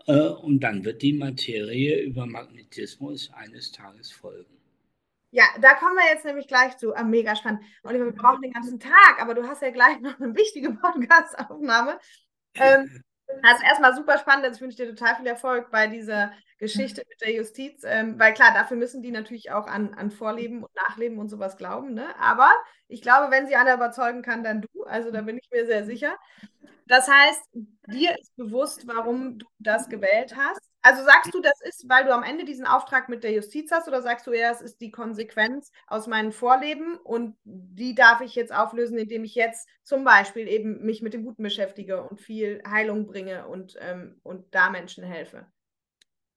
äh, 0.06 0.28
und 0.28 0.60
dann 0.60 0.84
wird 0.84 1.02
die 1.02 1.12
Materie 1.12 2.00
über 2.00 2.26
Magnetismus 2.26 3.30
eines 3.34 3.72
Tages 3.72 4.10
folgen. 4.10 4.58
Ja, 5.30 5.44
da 5.60 5.74
kommen 5.74 5.96
wir 5.96 6.14
jetzt 6.14 6.24
nämlich 6.24 6.48
gleich 6.48 6.78
zu. 6.78 6.94
Ah, 6.94 7.04
mega 7.04 7.36
spannend. 7.36 7.62
Oliver, 7.82 8.06
wir 8.06 8.12
brauchen 8.12 8.40
den 8.40 8.52
ganzen 8.52 8.80
Tag, 8.80 9.20
aber 9.20 9.34
du 9.34 9.46
hast 9.46 9.60
ja 9.60 9.70
gleich 9.70 10.00
noch 10.00 10.18
eine 10.18 10.34
wichtige 10.34 10.72
Podcast-Aufnahme. 10.72 11.98
Ähm, 12.54 13.02
also 13.42 13.64
erstmal 13.64 13.94
super 13.94 14.18
spannend. 14.18 14.44
Also 14.44 14.56
ich 14.56 14.62
wünsche 14.62 14.76
dir 14.76 14.94
total 14.94 15.16
viel 15.16 15.26
Erfolg 15.26 15.70
bei 15.70 15.86
dieser 15.86 16.32
Geschichte 16.58 17.02
mit 17.08 17.20
der 17.20 17.32
Justiz. 17.32 17.82
Ähm, 17.84 18.18
weil 18.18 18.34
klar, 18.34 18.52
dafür 18.52 18.76
müssen 18.76 19.02
die 19.02 19.10
natürlich 19.10 19.50
auch 19.50 19.66
an, 19.66 19.94
an 19.94 20.10
Vorleben 20.10 20.62
und 20.62 20.74
Nachleben 20.74 21.18
und 21.18 21.28
sowas 21.28 21.56
glauben. 21.56 21.94
Ne? 21.94 22.06
Aber 22.20 22.50
ich 22.88 23.02
glaube, 23.02 23.30
wenn 23.30 23.46
sie 23.46 23.56
einer 23.56 23.74
überzeugen 23.74 24.22
kann, 24.22 24.42
dann 24.42 24.62
du. 24.62 24.84
Also 24.84 25.10
da 25.10 25.22
bin 25.22 25.38
ich 25.38 25.48
mir 25.52 25.66
sehr 25.66 25.84
sicher. 25.84 26.16
Das 26.86 27.08
heißt, 27.08 27.42
dir 27.86 28.18
ist 28.18 28.34
bewusst, 28.36 28.86
warum 28.86 29.38
du 29.38 29.46
das 29.58 29.88
gewählt 29.88 30.34
hast. 30.36 30.67
Also 30.82 31.02
sagst 31.02 31.34
du, 31.34 31.40
das 31.40 31.60
ist, 31.62 31.88
weil 31.88 32.04
du 32.04 32.14
am 32.14 32.22
Ende 32.22 32.44
diesen 32.44 32.66
Auftrag 32.66 33.08
mit 33.08 33.24
der 33.24 33.32
Justiz 33.32 33.70
hast 33.72 33.88
oder 33.88 34.00
sagst 34.00 34.26
du 34.26 34.30
eher, 34.30 34.52
es 34.52 34.60
ist 34.60 34.80
die 34.80 34.90
Konsequenz 34.90 35.72
aus 35.88 36.06
meinen 36.06 36.30
Vorleben 36.30 36.96
und 36.98 37.36
die 37.44 37.94
darf 37.94 38.20
ich 38.20 38.36
jetzt 38.36 38.54
auflösen, 38.54 38.96
indem 38.96 39.24
ich 39.24 39.34
jetzt 39.34 39.68
zum 39.82 40.04
Beispiel 40.04 40.46
eben 40.46 40.84
mich 40.84 41.02
mit 41.02 41.14
dem 41.14 41.24
Guten 41.24 41.42
beschäftige 41.42 42.02
und 42.02 42.20
viel 42.20 42.62
Heilung 42.66 43.06
bringe 43.06 43.48
und, 43.48 43.76
ähm, 43.80 44.20
und 44.22 44.54
da 44.54 44.70
Menschen 44.70 45.02
helfe? 45.04 45.46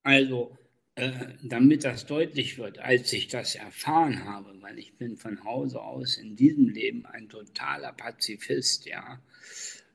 Also, 0.03 0.57
äh, 0.95 1.11
damit 1.43 1.83
das 1.83 2.05
deutlich 2.07 2.57
wird, 2.57 2.79
als 2.79 3.13
ich 3.13 3.27
das 3.27 3.55
erfahren 3.55 4.25
habe, 4.25 4.59
weil 4.61 4.79
ich 4.79 4.97
bin 4.97 5.17
von 5.17 5.43
Hause 5.43 5.81
aus 5.81 6.17
in 6.17 6.35
diesem 6.35 6.67
Leben 6.67 7.05
ein 7.05 7.29
totaler 7.29 7.93
Pazifist, 7.93 8.85
ja, 8.87 9.21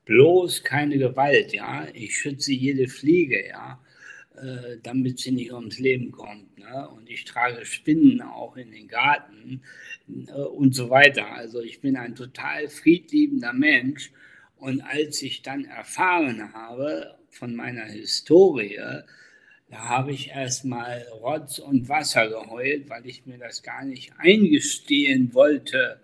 bloß 0.04 0.62
keine 0.62 0.98
Gewalt, 0.98 1.52
ja. 1.52 1.88
Ich 1.92 2.16
schütze 2.16 2.52
jede 2.52 2.88
Fliege, 2.88 3.46
ja, 3.48 3.80
äh, 4.36 4.78
damit 4.82 5.18
sie 5.18 5.32
nicht 5.32 5.52
ums 5.52 5.78
Leben 5.78 6.12
kommt. 6.12 6.58
Ne? 6.58 6.88
Und 6.90 7.08
ich 7.08 7.24
trage 7.24 7.64
Spinnen 7.64 8.20
auch 8.22 8.56
in 8.56 8.70
den 8.70 8.88
Garten 8.88 9.62
äh, 10.28 10.32
und 10.32 10.74
so 10.74 10.90
weiter. 10.90 11.32
Also 11.32 11.60
ich 11.60 11.80
bin 11.80 11.96
ein 11.96 12.14
total 12.14 12.68
friedliebender 12.68 13.52
Mensch. 13.52 14.12
Und 14.56 14.80
als 14.80 15.22
ich 15.22 15.42
dann 15.42 15.64
erfahren 15.64 16.52
habe 16.54 17.16
von 17.30 17.54
meiner 17.54 17.84
Historie, 17.84 18.80
da 19.68 19.88
habe 19.88 20.12
ich 20.12 20.30
erstmal 20.30 21.02
Rotz 21.20 21.58
und 21.58 21.88
Wasser 21.88 22.28
geheult, 22.28 22.88
weil 22.88 23.06
ich 23.06 23.26
mir 23.26 23.38
das 23.38 23.62
gar 23.62 23.84
nicht 23.84 24.12
eingestehen 24.18 25.34
wollte, 25.34 26.00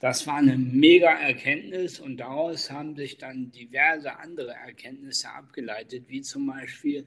das 0.00 0.26
war 0.26 0.36
eine 0.36 0.56
mega 0.56 1.10
Erkenntnis 1.10 1.98
und 1.98 2.18
daraus 2.18 2.70
haben 2.70 2.94
sich 2.94 3.18
dann 3.18 3.50
diverse 3.50 4.16
andere 4.18 4.52
Erkenntnisse 4.52 5.28
abgeleitet, 5.30 6.04
wie 6.08 6.22
zum 6.22 6.46
Beispiel, 6.46 7.04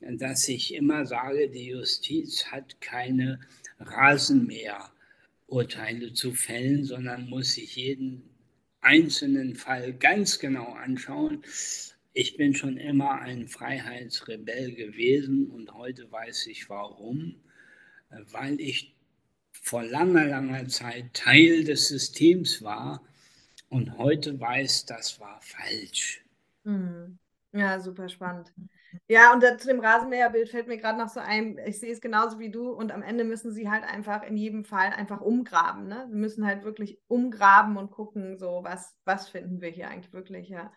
dass 0.00 0.48
ich 0.48 0.74
immer 0.74 1.06
sage, 1.06 1.48
die 1.48 1.68
Justiz 1.68 2.46
hat 2.46 2.80
keine 2.80 3.38
Rasenmäherurteile 3.78 6.12
zu 6.12 6.32
fällen, 6.32 6.84
sondern 6.84 7.28
muss 7.28 7.54
sich 7.54 7.76
jeden 7.76 8.28
einzelnen 8.80 9.54
Fall 9.54 9.92
ganz 9.94 10.40
genau 10.40 10.72
anschauen. 10.72 11.42
Ich 12.12 12.36
bin 12.36 12.54
schon 12.54 12.76
immer 12.76 13.20
ein 13.20 13.46
Freiheitsrebell 13.48 14.74
gewesen 14.74 15.50
und 15.50 15.72
heute 15.74 16.10
weiß 16.10 16.48
ich 16.48 16.68
warum, 16.68 17.36
weil 18.10 18.60
ich 18.60 18.94
vor 19.64 19.82
langer, 19.82 20.26
langer 20.26 20.68
Zeit 20.68 21.14
Teil 21.14 21.64
des 21.64 21.88
Systems 21.88 22.62
war 22.62 23.02
und 23.70 23.96
heute 23.96 24.38
weiß, 24.38 24.84
das 24.84 25.18
war 25.20 25.40
falsch. 25.40 26.22
Mhm. 26.64 27.18
Ja, 27.52 27.80
super 27.80 28.10
spannend. 28.10 28.52
Ja, 29.08 29.32
und 29.32 29.42
zu 29.58 29.68
dem 29.68 29.80
Rasenmäherbild 29.80 30.50
fällt 30.50 30.68
mir 30.68 30.76
gerade 30.76 30.98
noch 30.98 31.08
so 31.08 31.18
ein, 31.18 31.58
ich 31.66 31.80
sehe 31.80 31.92
es 31.92 32.02
genauso 32.02 32.38
wie 32.38 32.50
du 32.50 32.72
und 32.72 32.92
am 32.92 33.02
Ende 33.02 33.24
müssen 33.24 33.52
sie 33.52 33.70
halt 33.70 33.84
einfach 33.84 34.22
in 34.22 34.36
jedem 34.36 34.64
Fall 34.64 34.90
einfach 34.90 35.22
umgraben. 35.22 35.88
Ne? 35.88 36.06
Sie 36.10 36.16
müssen 36.16 36.46
halt 36.46 36.62
wirklich 36.64 36.98
umgraben 37.08 37.78
und 37.78 37.90
gucken, 37.90 38.36
so 38.36 38.60
was, 38.64 38.94
was 39.06 39.30
finden 39.30 39.62
wir 39.62 39.70
hier 39.70 39.88
eigentlich 39.88 40.12
wirklich, 40.12 40.50
ja. 40.50 40.72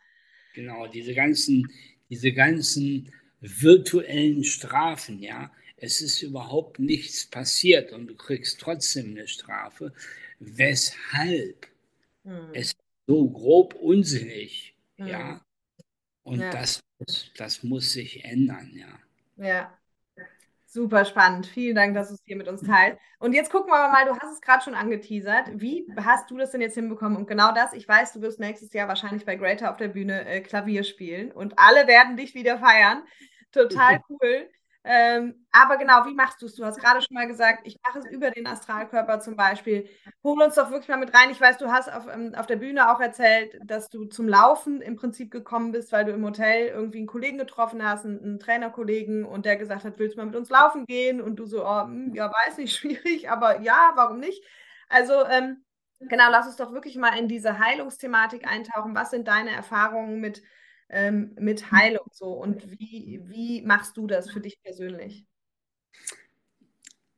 Genau, 0.53 0.88
diese 0.88 1.13
ganzen, 1.13 1.67
diese 2.09 2.31
ganzen 2.31 3.11
virtuellen 3.41 4.45
Strafen, 4.45 5.19
ja, 5.19 5.51
es 5.78 6.01
ist 6.01 6.21
überhaupt 6.23 6.80
nichts 6.80 7.25
passiert 7.25 7.93
und 7.93 8.07
du 8.07 8.15
kriegst 8.15 8.59
trotzdem 8.59 9.11
eine 9.11 9.28
Strafe. 9.28 9.93
Weshalb? 10.39 11.67
Hm. 12.23 12.49
Es 12.53 12.67
ist 12.67 12.78
so 13.05 13.30
grob 13.30 13.75
unsinnig, 13.75 14.75
hm. 14.97 15.07
ja. 15.07 15.41
Und 16.23 16.41
ja. 16.41 16.49
Das, 16.49 16.82
das 17.38 17.63
muss 17.63 17.93
sich 17.93 18.25
ändern, 18.25 18.71
ja. 18.73 18.99
Ja. 19.45 19.73
Super 20.65 21.05
spannend. 21.05 21.45
Vielen 21.45 21.75
Dank, 21.75 21.95
dass 21.95 22.09
du 22.09 22.15
es 22.15 22.21
hier 22.25 22.36
mit 22.36 22.49
uns 22.49 22.61
teilst. 22.61 22.99
Und 23.19 23.34
jetzt 23.34 23.49
gucken 23.49 23.71
wir 23.71 23.89
mal, 23.89 24.05
du 24.05 24.11
hast 24.19 24.34
es 24.34 24.41
gerade 24.41 24.63
schon 24.63 24.73
angeteasert. 24.73 25.47
Wie 25.53 25.88
hast 25.95 26.30
du 26.30 26.38
das 26.38 26.51
denn 26.51 26.59
jetzt 26.59 26.75
hinbekommen? 26.75 27.17
Und 27.17 27.28
genau 27.28 27.53
das, 27.53 27.71
ich 27.71 27.88
weiß, 27.88 28.11
du 28.13 28.21
wirst 28.21 28.39
nächstes 28.39 28.73
Jahr 28.73 28.89
wahrscheinlich 28.89 29.25
bei 29.25 29.38
Greater 29.38 29.71
auf 29.71 29.78
der 29.78 29.88
Bühne 29.88 30.25
äh, 30.25 30.41
Klavier 30.41 30.84
spielen 30.84 31.32
und 31.32 31.57
alle 31.57 31.88
werden 31.88 32.17
dich 32.17 32.36
wieder 32.36 32.59
feiern. 32.59 33.03
Total 33.53 34.01
cool. 34.09 34.49
Ähm, 34.89 35.45
aber 35.51 35.75
genau, 35.75 36.05
wie 36.05 36.13
machst 36.13 36.41
du 36.41 36.45
es? 36.45 36.55
Du 36.55 36.63
hast 36.63 36.79
gerade 36.79 37.01
schon 37.01 37.13
mal 37.13 37.27
gesagt, 37.27 37.67
ich 37.67 37.77
mache 37.85 37.99
es 37.99 38.05
über 38.05 38.31
den 38.31 38.47
Astralkörper 38.47 39.19
zum 39.19 39.35
Beispiel. 39.35 39.89
Hol 40.23 40.41
uns 40.41 40.55
doch 40.55 40.71
wirklich 40.71 40.88
mal 40.88 40.95
mit 40.95 41.13
rein. 41.13 41.29
Ich 41.29 41.41
weiß, 41.41 41.57
du 41.57 41.69
hast 41.69 41.91
auf, 41.91 42.07
ähm, 42.07 42.33
auf 42.35 42.45
der 42.45 42.55
Bühne 42.55 42.89
auch 42.89 43.01
erzählt, 43.01 43.57
dass 43.65 43.89
du 43.89 44.05
zum 44.05 44.29
Laufen 44.29 44.81
im 44.81 44.95
Prinzip 44.95 45.29
gekommen 45.29 45.73
bist, 45.73 45.91
weil 45.91 46.05
du 46.05 46.13
im 46.13 46.23
Hotel 46.23 46.67
irgendwie 46.69 46.99
einen 46.99 47.07
Kollegen 47.07 47.38
getroffen 47.38 47.83
hast, 47.83 48.05
einen, 48.05 48.23
einen 48.23 48.39
Trainerkollegen, 48.39 49.25
und 49.25 49.45
der 49.45 49.57
gesagt 49.57 49.83
hat, 49.83 49.99
willst 49.99 50.15
du 50.15 50.21
mal 50.21 50.27
mit 50.27 50.38
uns 50.38 50.49
laufen 50.49 50.85
gehen? 50.85 51.19
Und 51.19 51.35
du 51.35 51.45
so, 51.45 51.65
oh, 51.65 51.81
hm, 51.83 52.15
ja, 52.15 52.31
weiß 52.31 52.57
nicht, 52.57 52.73
schwierig, 52.77 53.29
aber 53.29 53.59
ja, 53.59 53.91
warum 53.95 54.19
nicht? 54.19 54.41
Also, 54.88 55.25
ähm, 55.25 55.65
genau, 55.99 56.29
lass 56.31 56.47
uns 56.47 56.55
doch 56.55 56.71
wirklich 56.71 56.95
mal 56.95 57.17
in 57.19 57.27
diese 57.27 57.59
Heilungsthematik 57.59 58.47
eintauchen. 58.47 58.95
Was 58.95 59.11
sind 59.11 59.27
deine 59.27 59.51
Erfahrungen 59.51 60.21
mit 60.21 60.43
ähm, 60.89 61.35
mit 61.39 61.71
Heilung 61.71 62.07
so 62.11 62.27
und 62.27 62.71
wie, 62.71 63.21
wie 63.25 63.61
machst 63.61 63.97
du 63.97 64.07
das 64.07 64.31
für 64.31 64.39
dich 64.41 64.61
persönlich? 64.61 65.25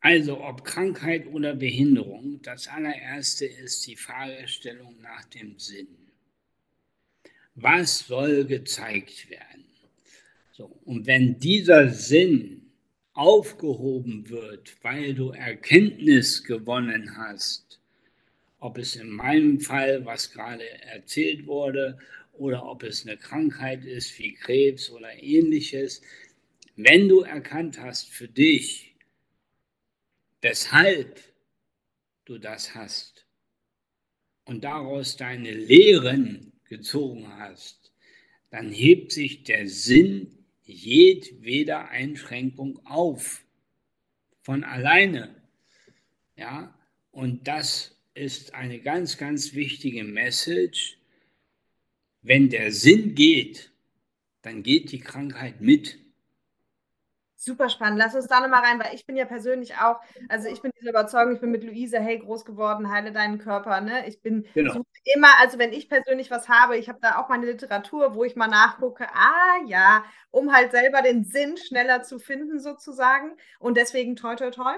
Also 0.02 0.42
ob 0.42 0.64
Krankheit 0.64 1.28
oder 1.28 1.56
Behinderung, 1.56 2.42
das 2.42 2.68
allererste 2.68 3.46
ist 3.46 3.86
die 3.86 3.98
Fragestellung 3.98 5.00
nach 5.02 5.26
dem 5.26 5.60
Sinn. 5.60 5.88
Was 7.56 8.00
soll 8.00 8.46
gezeigt 8.46 9.30
werden? 9.30 9.66
So, 10.54 10.80
und 10.86 11.06
wenn 11.06 11.40
dieser 11.40 11.90
Sinn 11.90 12.72
aufgehoben 13.14 14.30
wird, 14.30 14.74
weil 14.82 15.14
du 15.14 15.32
Erkenntnis 15.32 16.44
gewonnen 16.46 17.18
hast, 17.18 17.82
ob 18.60 18.78
es 18.78 18.96
in 18.96 19.10
meinem 19.10 19.60
Fall, 19.60 20.06
was 20.06 20.32
gerade 20.32 20.64
erzählt 20.84 21.46
wurde, 21.46 21.98
oder 22.40 22.66
ob 22.66 22.84
es 22.84 23.06
eine 23.06 23.18
Krankheit 23.18 23.84
ist 23.84 24.18
wie 24.18 24.34
Krebs 24.34 24.90
oder 24.90 25.22
ähnliches, 25.22 26.02
wenn 26.76 27.10
du 27.10 27.22
erkannt 27.22 27.80
hast 27.80 28.10
für 28.10 28.30
dich, 28.30 28.96
weshalb 30.42 31.22
du 32.24 32.38
das 32.38 32.74
hast 32.74 33.26
und 34.46 34.64
daraus 34.64 35.18
deine 35.18 35.52
Lehren 35.52 36.54
gezogen 36.64 37.28
hast, 37.38 37.92
dann 38.50 38.72
hebt 38.72 39.12
sich 39.12 39.44
der 39.44 39.68
Sinn 39.68 40.46
jedweder 40.64 41.90
Einschränkung 41.90 42.86
auf 42.86 43.44
von 44.42 44.64
alleine. 44.64 45.36
Ja, 46.38 46.74
und 47.12 47.48
das 47.50 48.00
ist 48.14 48.54
eine 48.54 48.80
ganz, 48.80 49.18
ganz 49.18 49.54
wichtige 49.54 50.06
Message, 50.06 50.99
wenn 52.22 52.50
der 52.50 52.72
Sinn 52.72 53.16
geht, 53.16 53.72
dann 54.42 54.64
geht 54.64 54.92
die 54.92 55.00
Krankheit 55.00 55.62
mit. 55.62 56.00
Super 57.42 57.70
spannend. 57.70 57.98
Lass 58.00 58.16
uns 58.16 58.28
da 58.28 58.42
nochmal 58.42 58.66
rein, 58.66 58.80
weil 58.80 58.94
ich 58.94 59.06
bin 59.06 59.16
ja 59.16 59.24
persönlich 59.24 59.76
auch, 59.76 60.02
also 60.28 60.50
ich 60.50 60.62
bin 60.62 60.72
dieser 60.78 60.90
Überzeugung, 60.90 61.36
ich 61.36 61.40
bin 61.40 61.52
mit 61.52 61.64
Luise 61.64 61.98
Hey 61.98 62.20
groß 62.20 62.44
geworden, 62.44 62.92
heile 62.92 63.14
deinen 63.14 63.38
Körper. 63.38 63.80
Ne? 63.80 64.06
Ich 64.10 64.22
bin 64.22 64.46
genau. 64.54 64.82
immer, 65.06 65.30
also 65.40 65.58
wenn 65.58 65.72
ich 65.72 65.88
persönlich 65.88 66.32
was 66.32 66.50
habe, 66.50 66.76
ich 66.76 66.90
habe 66.90 67.00
da 67.02 67.18
auch 67.18 67.30
meine 67.30 67.46
Literatur, 67.46 68.14
wo 68.14 68.26
ich 68.26 68.36
mal 68.36 68.50
nachgucke, 68.50 69.08
ah 69.14 69.56
ja, 69.66 70.04
um 70.32 70.54
halt 70.54 70.72
selber 70.72 71.02
den 71.02 71.24
Sinn 71.24 71.56
schneller 71.56 72.04
zu 72.04 72.20
finden 72.20 72.60
sozusagen. 72.60 73.38
Und 73.60 73.78
deswegen 73.78 74.18
toi 74.18 74.36
toi 74.36 74.52
toi. 74.52 74.76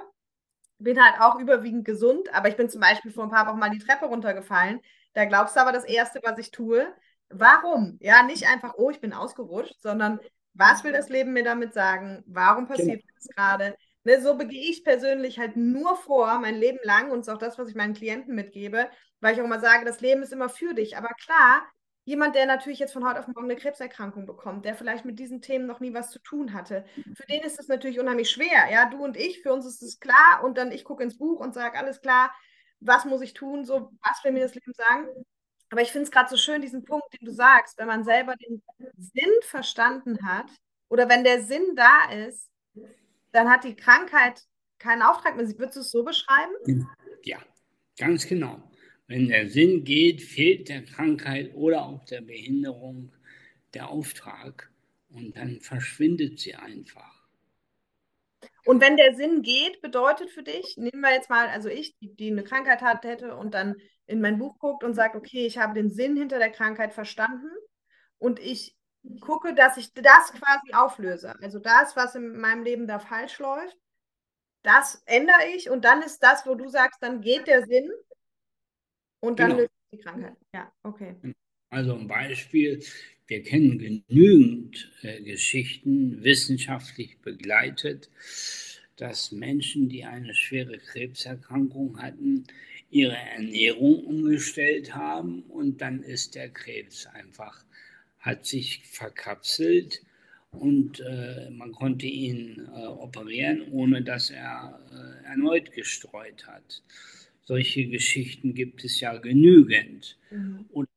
Bin 0.78 1.04
halt 1.04 1.20
auch 1.20 1.40
überwiegend 1.40 1.86
gesund, 1.86 2.32
aber 2.32 2.50
ich 2.50 2.58
bin 2.58 2.70
zum 2.70 2.82
Beispiel 2.82 3.12
vor 3.12 3.24
ein 3.24 3.32
paar 3.32 3.48
Wochen 3.48 3.60
mal 3.60 3.72
die 3.72 3.80
Treppe 3.80 4.06
runtergefallen. 4.06 4.82
Da 5.14 5.26
glaubst 5.26 5.56
du 5.56 5.60
aber 5.60 5.72
das 5.72 5.86
Erste, 5.86 6.20
was 6.24 6.38
ich 6.38 6.52
tue. 6.52 6.94
Warum? 7.34 7.98
Ja, 8.02 8.24
nicht 8.24 8.48
einfach, 8.48 8.74
oh, 8.78 8.90
ich 8.90 9.02
bin 9.02 9.14
ausgerutscht, 9.14 9.82
sondern 9.82 10.20
was 10.54 10.84
will 10.84 10.92
das 10.92 11.10
Leben 11.10 11.34
mir 11.34 11.44
damit 11.44 11.74
sagen? 11.74 12.24
Warum 12.28 12.68
passiert 12.68 13.02
genau. 13.02 13.14
das 13.16 13.28
gerade? 13.28 13.78
Ne, 14.04 14.20
so 14.20 14.36
begehe 14.36 14.70
ich 14.70 14.84
persönlich 14.84 15.38
halt 15.38 15.56
nur 15.56 15.96
vor, 15.96 16.40
mein 16.40 16.56
Leben 16.56 16.80
lang, 16.84 17.12
und 17.12 17.20
das 17.20 17.28
ist 17.28 17.34
auch 17.34 17.38
das, 17.38 17.60
was 17.60 17.70
ich 17.70 17.76
meinen 17.76 17.94
Klienten 17.94 18.34
mitgebe, 18.34 18.90
weil 19.20 19.34
ich 19.34 19.42
auch 19.42 19.46
immer 19.46 19.60
sage, 19.60 19.86
das 19.86 20.02
Leben 20.02 20.24
ist 20.24 20.34
immer 20.34 20.50
für 20.50 20.74
dich. 20.74 20.98
Aber 20.98 21.10
klar, 21.24 21.64
jemand, 22.04 22.36
der 22.36 22.48
natürlich 22.48 22.80
jetzt 22.80 22.94
von 22.94 23.08
heute 23.08 23.20
auf 23.20 23.28
morgen 23.28 23.50
eine 23.50 23.56
Krebserkrankung 23.56 24.26
bekommt, 24.26 24.66
der 24.66 24.76
vielleicht 24.76 25.06
mit 25.06 25.20
diesen 25.20 25.42
Themen 25.42 25.68
noch 25.68 25.80
nie 25.80 25.94
was 25.94 26.10
zu 26.10 26.20
tun 26.20 26.54
hatte, 26.54 26.84
für 27.14 27.28
den 27.28 27.44
ist 27.44 27.60
das 27.60 27.68
natürlich 27.68 28.00
unheimlich 28.00 28.32
schwer. 28.32 28.72
Ja, 28.72 28.90
du 28.90 29.04
und 29.04 29.18
ich, 29.18 29.42
für 29.42 29.54
uns 29.54 29.66
ist 29.68 29.84
es 29.84 30.00
klar. 30.00 30.42
Und 30.44 30.58
dann 30.58 30.72
ich 30.72 30.84
gucke 30.84 31.04
ins 31.04 31.18
Buch 31.20 31.40
und 31.40 31.54
sage, 31.54 31.78
alles 31.78 32.02
klar, 32.02 32.34
was 32.80 33.06
muss 33.06 33.22
ich 33.22 33.34
tun? 33.34 33.66
So, 33.66 33.92
was 34.02 34.24
will 34.24 34.32
mir 34.32 34.42
das 34.42 34.56
Leben 34.56 34.74
sagen? 34.74 35.08
Aber 35.72 35.82
ich 35.82 35.92
finde 35.92 36.04
es 36.04 36.12
gerade 36.12 36.30
so 36.30 36.36
schön, 36.36 36.62
diesen 36.62 36.84
Punkt, 36.84 37.14
den 37.14 37.26
du 37.26 37.32
sagst, 37.32 37.78
wenn 37.78 37.88
man 37.88 38.04
selber 38.04 38.36
den 38.36 38.62
Sinn 38.98 39.32
verstanden 39.44 40.20
hat 40.28 40.52
oder 40.90 41.08
wenn 41.08 41.24
der 41.24 41.42
Sinn 41.44 41.76
da 41.76 42.12
ist, 42.28 42.52
dann 43.32 43.50
hat 43.50 43.64
die 43.64 43.76
Krankheit 43.76 44.44
keinen 44.80 45.02
Auftrag 45.02 45.38
mehr. 45.38 45.48
Würdest 45.58 45.78
du 45.78 45.80
es 45.80 45.92
so 45.92 46.04
beschreiben? 46.04 46.88
Ja, 47.24 47.40
ganz 47.98 48.28
genau. 48.28 48.62
Wenn 49.08 49.30
der 49.30 49.50
Sinn 49.50 49.86
geht, 49.86 50.22
fehlt 50.22 50.68
der 50.68 50.84
Krankheit 50.84 51.54
oder 51.56 51.86
auch 51.86 52.04
der 52.04 52.22
Behinderung 52.22 53.14
der 53.74 53.90
Auftrag 53.90 54.70
und 55.10 55.38
dann 55.38 55.62
verschwindet 55.62 56.40
sie 56.40 56.56
einfach. 56.56 57.22
Und 58.66 58.82
wenn 58.82 58.98
der 58.98 59.16
Sinn 59.16 59.42
geht, 59.42 59.82
bedeutet 59.82 60.32
für 60.32 60.44
dich, 60.44 60.76
nehmen 60.78 61.02
wir 61.02 61.14
jetzt 61.14 61.30
mal, 61.30 61.48
also 61.48 61.70
ich, 61.70 61.98
die, 62.00 62.14
die 62.14 62.32
eine 62.32 62.44
Krankheit 62.44 62.82
hat, 62.82 63.04
hätte 63.06 63.36
und 63.36 63.54
dann 63.54 63.76
in 64.12 64.22
mein 64.22 64.38
Buch 64.38 64.60
guckt 64.60 64.84
und 64.84 64.94
sagt, 64.94 65.16
okay, 65.16 65.46
ich 65.46 65.58
habe 65.58 65.74
den 65.74 65.90
Sinn 65.90 66.18
hinter 66.18 66.38
der 66.38 66.52
Krankheit 66.52 66.94
verstanden 66.94 67.50
und 68.18 68.40
ich 68.40 68.76
gucke, 69.22 69.56
dass 69.56 69.78
ich 69.78 69.94
das 69.94 70.34
quasi 70.34 70.74
auflöse. 70.74 71.36
Also 71.42 71.60
das, 71.60 71.96
was 71.96 72.16
in 72.16 72.38
meinem 72.38 72.64
Leben 72.64 72.88
da 72.88 73.00
falsch 73.00 73.40
läuft, 73.40 73.78
das 74.64 75.02
ändere 75.06 75.48
ich 75.56 75.70
und 75.70 75.86
dann 75.86 76.02
ist 76.02 76.20
das, 76.20 76.46
wo 76.46 76.56
du 76.56 76.68
sagst, 76.68 77.02
dann 77.02 77.22
geht 77.22 77.48
der 77.48 77.66
Sinn 77.66 77.90
und 79.22 79.40
dann 79.40 79.52
genau. 79.52 79.62
löst 79.62 79.72
die 79.94 79.98
Krankheit. 80.00 80.38
Ja, 80.54 80.72
okay. 80.84 81.16
Also 81.70 81.96
ein 81.96 82.08
Beispiel, 82.08 82.84
wir 83.28 83.44
kennen 83.44 83.80
genügend 83.80 84.92
äh, 85.02 85.22
Geschichten, 85.22 86.22
wissenschaftlich 86.22 87.20
begleitet, 87.22 88.10
dass 88.98 89.32
Menschen, 89.32 89.90
die 89.90 90.04
eine 90.04 90.36
schwere 90.36 90.78
Krebserkrankung 90.78 92.00
hatten, 92.00 92.46
ihre 92.92 93.16
Ernährung 93.16 94.04
umgestellt 94.06 94.94
haben 94.94 95.44
und 95.44 95.82
dann 95.82 96.04
ist 96.04 96.36
der 96.36 96.50
Krebs 96.50 97.08
einfach, 97.08 97.64
hat 98.20 98.46
sich 98.46 98.84
verkapselt 98.86 100.02
und 100.52 101.00
äh, 101.00 101.50
man 101.50 101.72
konnte 101.72 102.06
ihn 102.06 102.68
äh, 102.76 102.86
operieren, 102.86 103.64
ohne 103.72 104.04
dass 104.04 104.30
er 104.30 104.80
äh, 104.92 105.26
erneut 105.26 105.72
gestreut 105.72 106.46
hat. 106.46 106.84
Solche 107.46 107.88
Geschichten 107.88 108.54
gibt 108.54 108.84
es 108.84 109.00
ja 109.00 109.18
genügend. 109.18 110.18
Mhm. 110.30 110.66
Und 110.70 110.90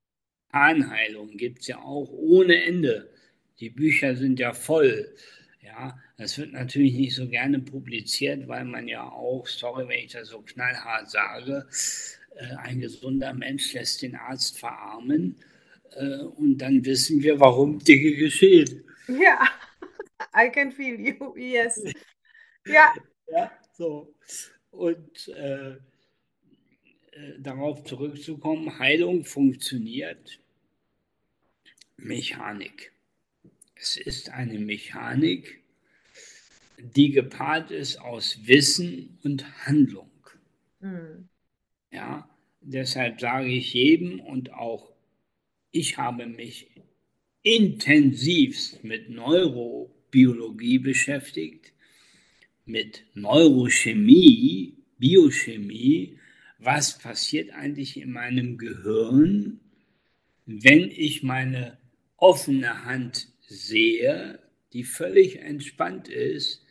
Zahnheilung 0.50 1.36
gibt 1.36 1.60
es 1.60 1.68
ja 1.68 1.78
auch 1.78 2.10
ohne 2.10 2.64
Ende. 2.64 3.08
Die 3.60 3.70
Bücher 3.70 4.16
sind 4.16 4.40
ja 4.40 4.52
voll. 4.52 5.14
Ja, 5.64 5.98
das 6.18 6.36
wird 6.36 6.52
natürlich 6.52 6.92
nicht 6.92 7.14
so 7.14 7.26
gerne 7.26 7.58
publiziert, 7.58 8.46
weil 8.48 8.66
man 8.66 8.86
ja 8.86 9.02
auch, 9.08 9.46
sorry, 9.46 9.88
wenn 9.88 10.04
ich 10.04 10.12
das 10.12 10.28
so 10.28 10.42
knallhart 10.42 11.10
sage, 11.10 11.66
äh, 12.36 12.54
ein 12.56 12.80
gesunder 12.80 13.32
Mensch 13.32 13.72
lässt 13.72 14.02
den 14.02 14.14
Arzt 14.14 14.58
verarmen 14.58 15.36
äh, 15.92 16.18
und 16.18 16.58
dann 16.58 16.84
wissen 16.84 17.22
wir, 17.22 17.40
warum 17.40 17.78
Dinge 17.78 18.12
geschehen. 18.12 18.84
Ja, 19.08 19.48
I 20.36 20.50
can 20.50 20.70
feel 20.70 21.00
you, 21.00 21.34
yes. 21.34 21.82
Ja. 22.66 22.92
Ja, 23.32 23.50
so. 23.72 24.14
Und 24.70 25.28
äh, 25.28 25.70
äh 25.70 25.78
darauf 27.38 27.84
zurückzukommen, 27.84 28.78
Heilung 28.78 29.24
funktioniert 29.24 30.40
Mechanik. 31.96 32.93
Es 33.84 33.98
ist 33.98 34.30
eine 34.30 34.58
Mechanik, 34.58 35.60
die 36.78 37.10
gepaart 37.10 37.70
ist 37.70 38.00
aus 38.00 38.38
Wissen 38.46 39.18
und 39.22 39.66
Handlung. 39.66 40.10
Mhm. 40.80 41.28
Ja, 41.92 42.26
deshalb 42.62 43.20
sage 43.20 43.48
ich 43.48 43.74
jedem 43.74 44.20
und 44.20 44.54
auch 44.54 44.90
ich 45.70 45.98
habe 45.98 46.24
mich 46.24 46.70
intensivst 47.42 48.82
mit 48.84 49.10
Neurobiologie 49.10 50.78
beschäftigt, 50.78 51.74
mit 52.64 53.04
Neurochemie, 53.12 54.78
Biochemie, 54.96 56.18
was 56.56 56.98
passiert 56.98 57.50
eigentlich 57.50 57.98
in 57.98 58.12
meinem 58.12 58.56
Gehirn, 58.56 59.60
wenn 60.46 60.90
ich 60.90 61.22
meine 61.22 61.76
offene 62.16 62.86
Hand 62.86 63.33
sehe, 63.46 64.38
die 64.72 64.84
völlig 64.84 65.40
entspannt 65.40 66.08
ist. 66.08 66.64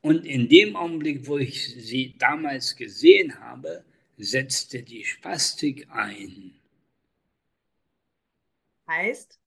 Und 0.00 0.24
in 0.24 0.48
dem 0.48 0.76
Augenblick, 0.76 1.26
wo 1.26 1.38
ich 1.38 1.74
sie 1.74 2.16
damals 2.18 2.76
gesehen 2.76 3.40
habe, 3.40 3.84
setzte 4.16 4.82
die 4.82 5.04
Spastik 5.04 5.88
ein. 5.90 6.54
Heißt? 8.88 9.40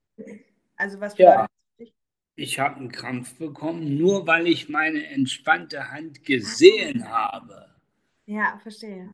Also 0.75 0.99
was 0.99 1.17
ja. 1.17 1.47
Ich 2.35 2.57
habe 2.59 2.77
einen 2.77 2.91
Krampf 2.91 3.35
bekommen, 3.35 3.97
nur 3.97 4.25
weil 4.25 4.47
ich 4.47 4.69
meine 4.69 5.05
entspannte 5.07 5.91
Hand 5.91 6.23
gesehen 6.23 7.09
habe. 7.09 7.69
Ja, 8.25 8.59
verstehe. 8.63 9.13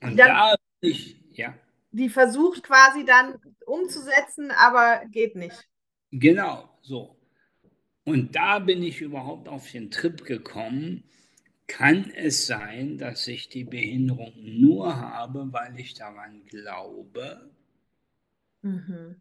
Und 0.00 0.16
dann, 0.16 0.28
da 0.28 0.54
ich, 0.80 1.16
ja. 1.32 1.54
Die 1.92 2.08
versucht 2.08 2.62
quasi 2.62 3.04
dann 3.04 3.38
umzusetzen, 3.66 4.50
aber 4.50 5.04
geht 5.10 5.36
nicht. 5.36 5.68
Genau, 6.16 6.68
so. 6.80 7.16
Und 8.04 8.36
da 8.36 8.60
bin 8.60 8.84
ich 8.84 9.00
überhaupt 9.00 9.48
auf 9.48 9.72
den 9.72 9.90
Trip 9.90 10.24
gekommen. 10.24 11.02
Kann 11.66 12.12
es 12.14 12.46
sein, 12.46 12.98
dass 12.98 13.26
ich 13.26 13.48
die 13.48 13.64
Behinderung 13.64 14.32
nur 14.36 14.96
habe, 14.96 15.52
weil 15.52 15.80
ich 15.80 15.94
daran 15.94 16.44
glaube? 16.46 17.50
Mhm. 18.62 19.20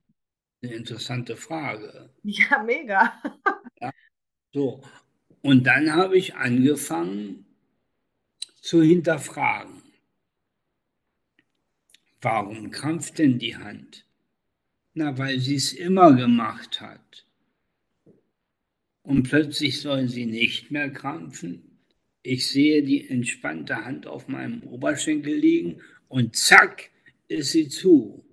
Eine 0.62 0.74
interessante 0.74 1.36
Frage. 1.36 2.14
Ja, 2.22 2.62
mega. 2.62 3.20
ja, 3.82 3.92
so. 4.54 4.84
Und 5.42 5.66
dann 5.66 5.94
habe 5.94 6.16
ich 6.16 6.36
angefangen 6.36 7.48
zu 8.62 8.84
hinterfragen. 8.84 9.82
Warum 12.22 12.70
krampft 12.70 13.18
denn 13.18 13.40
die 13.40 13.58
Hand? 13.58 14.06
Na, 14.94 15.18
weil 15.18 15.40
sie 15.40 15.56
es 15.56 15.74
immer 15.74 16.14
gemacht 16.14 16.82
hat. 16.82 17.26
Und 19.02 19.24
plötzlich 19.24 19.82
soll 19.82 20.08
sie 20.08 20.26
nicht 20.26 20.72
mehr 20.72 20.90
krampfen. 20.90 21.80
Ich 22.22 22.48
sehe 22.48 22.84
die 22.84 23.10
entspannte 23.10 23.84
Hand 23.84 24.08
auf 24.08 24.28
meinem 24.28 24.64
Oberschenkel 24.64 25.36
liegen 25.36 25.82
und 26.08 26.36
zack 26.36 26.90
ist 27.28 27.52
sie 27.52 27.68
zu. 27.68 28.24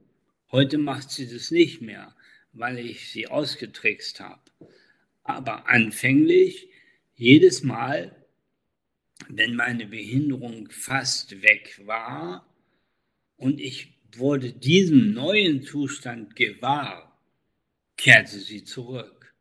Heute 0.53 0.79
macht 0.79 1.11
sie 1.11 1.29
das 1.29 1.51
nicht 1.51 1.81
mehr, 1.81 2.15
weil 2.53 2.79
ich 2.79 3.11
sie 3.11 3.27
ausgetrickst 3.27 4.21
habe. 4.21 4.43
Aber 5.25 5.69
anfänglich, 5.69 6.69
jedes 7.15 7.63
Mal, 7.63 8.15
wenn 9.29 9.55
meine 9.55 9.87
Behinderung 9.87 10.69
fast 10.71 11.43
weg 11.43 11.81
war 11.85 12.47
und 13.37 13.61
ich 13.61 14.00
wurde 14.19 14.53
diesem 14.53 15.13
neuen 15.13 15.63
Zustand 15.63 16.35
gewahr, 16.37 17.19
kehrte 17.97 18.39
sie 18.39 18.65
zurück. 18.65 19.35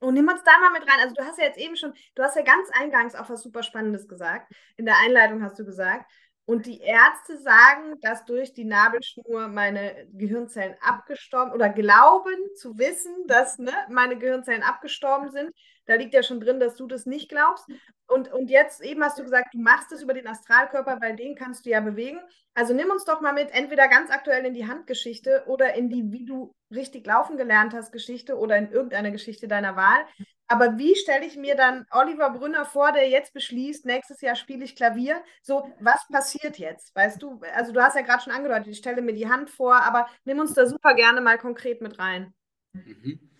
Und 0.00 0.14
nimm 0.14 0.28
uns 0.28 0.42
da 0.44 0.52
mal 0.60 0.72
mit 0.78 0.82
rein. 0.82 1.00
Also 1.00 1.14
du 1.14 1.24
hast 1.24 1.38
ja 1.38 1.44
jetzt 1.46 1.58
eben 1.58 1.76
schon, 1.76 1.94
du 2.14 2.22
hast 2.22 2.36
ja 2.36 2.42
ganz 2.42 2.68
eingangs 2.78 3.14
auch 3.14 3.30
was 3.30 3.42
super 3.42 3.62
Spannendes 3.62 4.06
gesagt. 4.06 4.52
In 4.76 4.84
der 4.84 4.98
Einleitung 4.98 5.42
hast 5.42 5.58
du 5.58 5.64
gesagt, 5.64 6.10
Und 6.46 6.66
die 6.66 6.80
Ärzte 6.80 7.38
sagen, 7.38 7.98
dass 8.02 8.26
durch 8.26 8.52
die 8.52 8.64
Nabelschnur 8.64 9.48
meine 9.48 10.06
Gehirnzellen 10.12 10.76
abgestorben 10.82 11.54
oder 11.54 11.70
glauben 11.70 12.34
zu 12.56 12.76
wissen, 12.78 13.26
dass 13.26 13.58
ne, 13.58 13.72
meine 13.88 14.18
Gehirnzellen 14.18 14.62
abgestorben 14.62 15.30
sind. 15.30 15.50
Da 15.86 15.94
liegt 15.94 16.14
ja 16.14 16.22
schon 16.22 16.40
drin, 16.40 16.60
dass 16.60 16.76
du 16.76 16.86
das 16.86 17.06
nicht 17.06 17.28
glaubst. 17.28 17.66
Und, 18.06 18.32
und 18.32 18.50
jetzt 18.50 18.82
eben 18.82 19.02
hast 19.02 19.18
du 19.18 19.22
gesagt, 19.22 19.54
du 19.54 19.58
machst 19.58 19.90
es 19.92 20.02
über 20.02 20.14
den 20.14 20.26
Astralkörper, 20.26 21.00
weil 21.00 21.16
den 21.16 21.34
kannst 21.34 21.64
du 21.64 21.70
ja 21.70 21.80
bewegen. 21.80 22.20
Also 22.54 22.74
nimm 22.74 22.90
uns 22.90 23.04
doch 23.04 23.20
mal 23.20 23.32
mit, 23.32 23.50
entweder 23.52 23.88
ganz 23.88 24.10
aktuell 24.10 24.44
in 24.44 24.54
die 24.54 24.68
Handgeschichte 24.68 25.44
oder 25.46 25.74
in 25.74 25.88
die, 25.88 26.12
wie 26.12 26.24
du 26.24 26.54
richtig 26.70 27.06
laufen 27.06 27.36
gelernt 27.36 27.74
hast, 27.74 27.92
Geschichte 27.92 28.36
oder 28.36 28.56
in 28.56 28.70
irgendeine 28.70 29.12
Geschichte 29.12 29.48
deiner 29.48 29.76
Wahl. 29.76 30.04
Aber 30.46 30.76
wie 30.76 30.94
stelle 30.94 31.24
ich 31.24 31.36
mir 31.36 31.56
dann 31.56 31.86
Oliver 31.90 32.30
Brünner 32.30 32.66
vor, 32.66 32.92
der 32.92 33.08
jetzt 33.08 33.32
beschließt, 33.32 33.86
nächstes 33.86 34.20
Jahr 34.20 34.36
spiele 34.36 34.64
ich 34.64 34.76
Klavier? 34.76 35.22
So, 35.42 35.70
was 35.80 36.06
passiert 36.12 36.58
jetzt? 36.58 36.94
Weißt 36.94 37.22
du, 37.22 37.40
also 37.54 37.72
du 37.72 37.82
hast 37.82 37.96
ja 37.96 38.02
gerade 38.02 38.22
schon 38.22 38.32
angedeutet, 38.32 38.68
ich 38.68 38.78
stelle 38.78 39.00
mir 39.00 39.14
die 39.14 39.28
Hand 39.28 39.48
vor, 39.48 39.74
aber 39.82 40.06
nimm 40.24 40.38
uns 40.40 40.52
da 40.52 40.66
super 40.66 40.94
gerne 40.94 41.20
mal 41.22 41.38
konkret 41.38 41.80
mit 41.80 41.98
rein. 41.98 42.34
Mhm. 42.72 43.33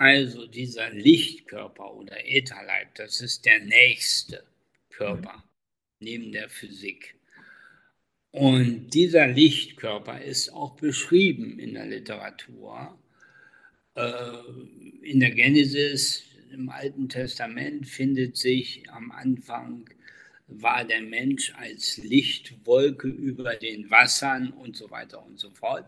Also 0.00 0.46
dieser 0.46 0.88
Lichtkörper 0.88 1.92
oder 1.92 2.26
Ätherleib, 2.26 2.94
das 2.94 3.20
ist 3.20 3.44
der 3.44 3.60
nächste 3.60 4.42
Körper 4.88 5.44
neben 5.98 6.32
der 6.32 6.48
Physik. 6.48 7.16
Und 8.30 8.94
dieser 8.94 9.26
Lichtkörper 9.26 10.22
ist 10.22 10.54
auch 10.54 10.74
beschrieben 10.76 11.58
in 11.58 11.74
der 11.74 11.84
Literatur. 11.84 12.98
Äh, 13.94 14.32
in 15.02 15.20
der 15.20 15.32
Genesis 15.32 16.24
im 16.50 16.70
Alten 16.70 17.10
Testament 17.10 17.86
findet 17.86 18.38
sich 18.38 18.90
am 18.90 19.10
Anfang 19.10 19.84
war 20.50 20.84
der 20.84 21.02
Mensch 21.02 21.52
als 21.56 21.98
Lichtwolke 21.98 23.06
über 23.06 23.54
den 23.56 23.90
Wassern 23.90 24.50
und 24.50 24.76
so 24.76 24.90
weiter 24.90 25.24
und 25.24 25.38
so 25.38 25.50
fort. 25.50 25.84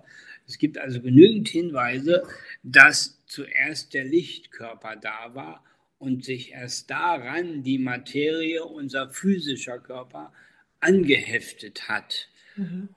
Es 0.46 0.58
gibt 0.58 0.78
also 0.78 1.00
genügend 1.00 1.48
Hinweise, 1.48 2.22
dass 2.62 3.18
zuerst 3.26 3.94
der 3.94 4.04
Lichtkörper 4.04 4.96
da 4.96 5.34
war 5.34 5.64
und 5.98 6.24
sich 6.24 6.52
erst 6.52 6.90
daran 6.90 7.62
die 7.62 7.78
Materie, 7.78 8.64
unser 8.64 9.10
physischer 9.10 9.78
Körper, 9.78 10.32
angeheftet 10.80 11.88
hat. 11.88 12.28
Mhm. 12.56 12.88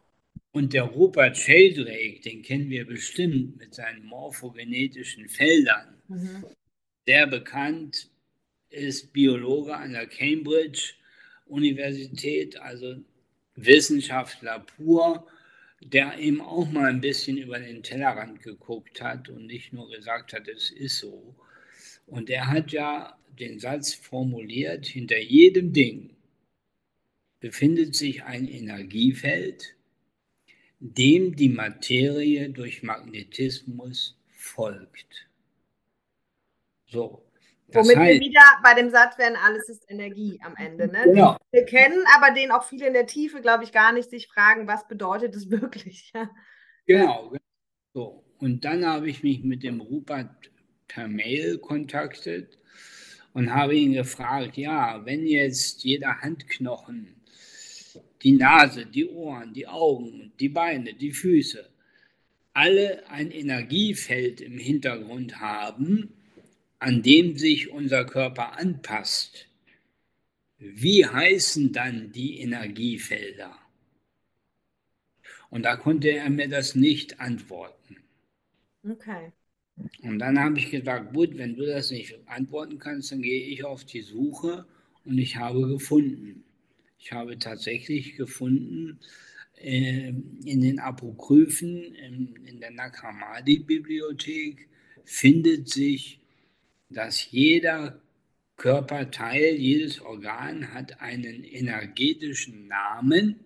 Und 0.51 0.73
der 0.73 0.83
Rupert 0.83 1.37
Sheldrake, 1.37 2.21
den 2.21 2.41
kennen 2.41 2.69
wir 2.69 2.85
bestimmt 2.85 3.57
mit 3.57 3.75
seinen 3.75 4.05
morphogenetischen 4.05 5.27
Feldern. 5.27 5.95
Mhm 6.07 6.45
sehr 7.05 7.27
bekannt, 7.27 8.09
ist 8.69 9.13
Biologe 9.13 9.75
an 9.75 9.93
der 9.93 10.07
Cambridge 10.07 10.93
Universität, 11.45 12.59
also 12.59 12.95
Wissenschaftler 13.55 14.59
pur, 14.59 15.27
der 15.81 16.17
eben 16.19 16.41
auch 16.41 16.71
mal 16.71 16.89
ein 16.89 17.01
bisschen 17.01 17.37
über 17.37 17.59
den 17.59 17.83
Tellerrand 17.83 18.41
geguckt 18.41 19.01
hat 19.01 19.29
und 19.29 19.45
nicht 19.45 19.73
nur 19.73 19.89
gesagt 19.89 20.33
hat, 20.33 20.47
es 20.47 20.71
ist 20.71 20.99
so. 20.99 21.35
Und 22.07 22.29
er 22.29 22.47
hat 22.47 22.71
ja 22.71 23.17
den 23.39 23.59
Satz 23.59 23.93
formuliert, 23.93 24.85
hinter 24.85 25.19
jedem 25.19 25.73
Ding 25.73 26.15
befindet 27.39 27.95
sich 27.95 28.23
ein 28.23 28.47
Energiefeld, 28.47 29.75
dem 30.79 31.35
die 31.35 31.49
Materie 31.49 32.49
durch 32.49 32.83
Magnetismus 32.83 34.17
folgt. 34.29 35.27
So. 36.87 37.24
Womit 37.67 37.97
heißt, 37.97 38.19
wir 38.19 38.27
wieder 38.27 38.43
bei 38.63 38.73
dem 38.75 38.89
Satz 38.89 39.17
werden, 39.17 39.35
alles 39.43 39.67
ist 39.69 39.89
Energie 39.89 40.39
am 40.43 40.55
Ende. 40.55 40.87
Ne? 40.87 41.03
Genau. 41.05 41.37
Wir 41.51 41.65
kennen 41.65 42.03
aber 42.15 42.33
den 42.33 42.51
auch 42.51 42.63
viele 42.63 42.87
in 42.87 42.93
der 42.93 43.07
Tiefe, 43.07 43.41
glaube 43.41 43.63
ich, 43.63 43.71
gar 43.71 43.91
nicht 43.91 44.09
sich 44.09 44.27
fragen, 44.27 44.67
was 44.67 44.87
bedeutet 44.87 45.35
es 45.35 45.49
wirklich. 45.51 46.13
Genau. 46.85 47.33
So. 47.93 48.23
Und 48.37 48.65
dann 48.65 48.85
habe 48.85 49.09
ich 49.09 49.23
mich 49.23 49.43
mit 49.43 49.63
dem 49.63 49.81
Rupert 49.81 50.51
per 50.87 51.07
Mail 51.07 51.57
kontaktet 51.57 52.59
und 53.33 53.53
habe 53.53 53.75
ihn 53.75 53.93
gefragt, 53.93 54.57
ja, 54.57 55.05
wenn 55.05 55.25
jetzt 55.25 55.83
jeder 55.83 56.21
Handknochen, 56.21 57.15
die 58.21 58.33
Nase, 58.33 58.85
die 58.85 59.07
Ohren, 59.07 59.53
die 59.53 59.67
Augen, 59.67 60.33
die 60.39 60.49
Beine, 60.49 60.93
die 60.93 61.11
Füße, 61.11 61.69
alle 62.53 63.09
ein 63.09 63.31
Energiefeld 63.31 64.41
im 64.41 64.57
Hintergrund 64.57 65.39
haben, 65.39 66.13
an 66.79 67.01
dem 67.01 67.37
sich 67.37 67.71
unser 67.71 68.05
Körper 68.05 68.57
anpasst, 68.57 69.47
wie 70.57 71.05
heißen 71.05 71.71
dann 71.73 72.11
die 72.11 72.39
Energiefelder? 72.39 73.57
Und 75.49 75.63
da 75.63 75.75
konnte 75.75 76.09
er 76.09 76.29
mir 76.29 76.49
das 76.49 76.75
nicht 76.75 77.19
antworten. 77.19 77.97
Okay. 78.83 79.31
Und 80.03 80.19
dann 80.19 80.39
habe 80.39 80.57
ich 80.59 80.71
gesagt, 80.71 81.13
gut, 81.13 81.37
wenn 81.37 81.55
du 81.55 81.65
das 81.65 81.91
nicht 81.91 82.17
antworten 82.27 82.79
kannst, 82.79 83.11
dann 83.11 83.21
gehe 83.21 83.45
ich 83.47 83.63
auf 83.63 83.83
die 83.83 84.01
Suche 84.01 84.65
und 85.03 85.17
ich 85.17 85.35
habe 85.35 85.67
gefunden. 85.67 86.43
Ich 86.97 87.11
habe 87.11 87.37
tatsächlich 87.37 88.15
gefunden, 88.15 88.99
äh, 89.57 90.09
in 90.45 90.61
den 90.61 90.79
Apokryphen, 90.79 91.95
in, 91.95 92.35
in 92.45 92.59
der 92.59 92.71
Nakramadi-Bibliothek 92.71 94.67
findet 95.03 95.69
sich 95.69 96.19
dass 96.95 97.31
jeder 97.31 97.99
Körperteil, 98.57 99.55
jedes 99.55 99.99
Organ 100.01 100.73
hat 100.73 101.01
einen 101.01 101.43
energetischen 101.43 102.67
Namen. 102.67 103.39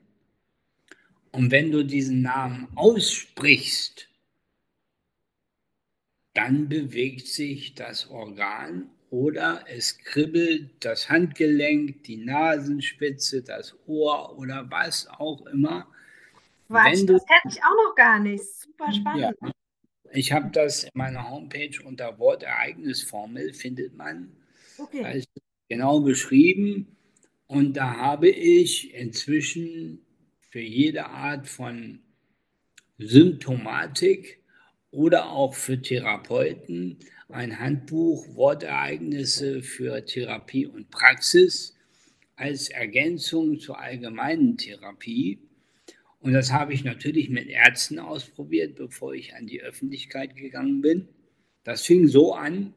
Und 1.32 1.52
wenn 1.52 1.72
du 1.72 1.84
diesen 1.84 2.22
Namen 2.22 2.68
aussprichst, 2.76 4.08
dann 6.34 6.70
bewegt 6.70 7.28
sich 7.28 7.74
das 7.74 8.10
Organ 8.10 8.89
oder 9.10 9.64
es 9.68 9.97
kribbelt 9.97 10.86
das 10.86 11.10
Handgelenk, 11.10 12.04
die 12.04 12.18
Nasenspitze, 12.18 13.41
das 13.41 13.76
Ohr 13.88 14.38
oder 14.38 14.70
was 14.70 15.08
auch 15.08 15.45
immer. 15.47 15.88
Was, 16.68 17.04
das 17.06 17.26
kenne 17.26 17.41
ich 17.50 17.64
auch 17.64 17.88
noch 17.88 17.95
gar 17.95 18.20
nicht. 18.20 18.43
Super 18.43 18.93
spannend. 18.93 19.36
Ja, 19.41 19.52
ich 20.12 20.32
habe 20.32 20.49
das 20.51 20.84
in 20.84 20.91
meiner 20.93 21.30
Homepage 21.30 21.82
unter 21.84 22.20
Wortereignisformel, 22.20 23.53
findet 23.53 23.95
man. 23.95 24.32
Okay. 24.78 25.03
Da 25.03 25.10
ist 25.12 25.30
genau 25.68 26.01
beschrieben. 26.01 26.97
Und 27.47 27.74
da 27.74 27.97
habe 27.97 28.30
ich 28.30 28.93
inzwischen 28.93 30.05
für 30.49 30.60
jede 30.60 31.07
Art 31.07 31.47
von 31.47 31.99
Symptomatik 32.97 34.43
oder 34.91 35.30
auch 35.30 35.53
für 35.53 35.82
Therapeuten 35.82 36.97
ein 37.30 37.60
Handbuch 37.60 38.36
Wortereignisse 38.36 39.62
für 39.62 40.03
Therapie 40.05 40.66
und 40.66 40.89
Praxis 40.89 41.76
als 42.36 42.70
Ergänzung 42.70 43.60
zur 43.60 43.80
allgemeinen 43.80 44.57
Therapie. 44.57 45.39
Und 46.22 46.34
das 46.34 46.51
habe 46.51 46.74
ich 46.74 46.84
natürlich 46.84 47.30
mit 47.30 47.47
Ärzten 47.47 47.99
ausprobiert, 47.99 48.76
bevor 48.76 49.13
ich 49.13 49.36
an 49.36 49.47
die 49.47 49.61
Öffentlichkeit 49.61 50.36
gegangen 50.36 50.82
bin. 50.82 51.07
Das 51.63 51.86
fing 51.86 52.07
so 52.07 52.34
an, 52.34 52.74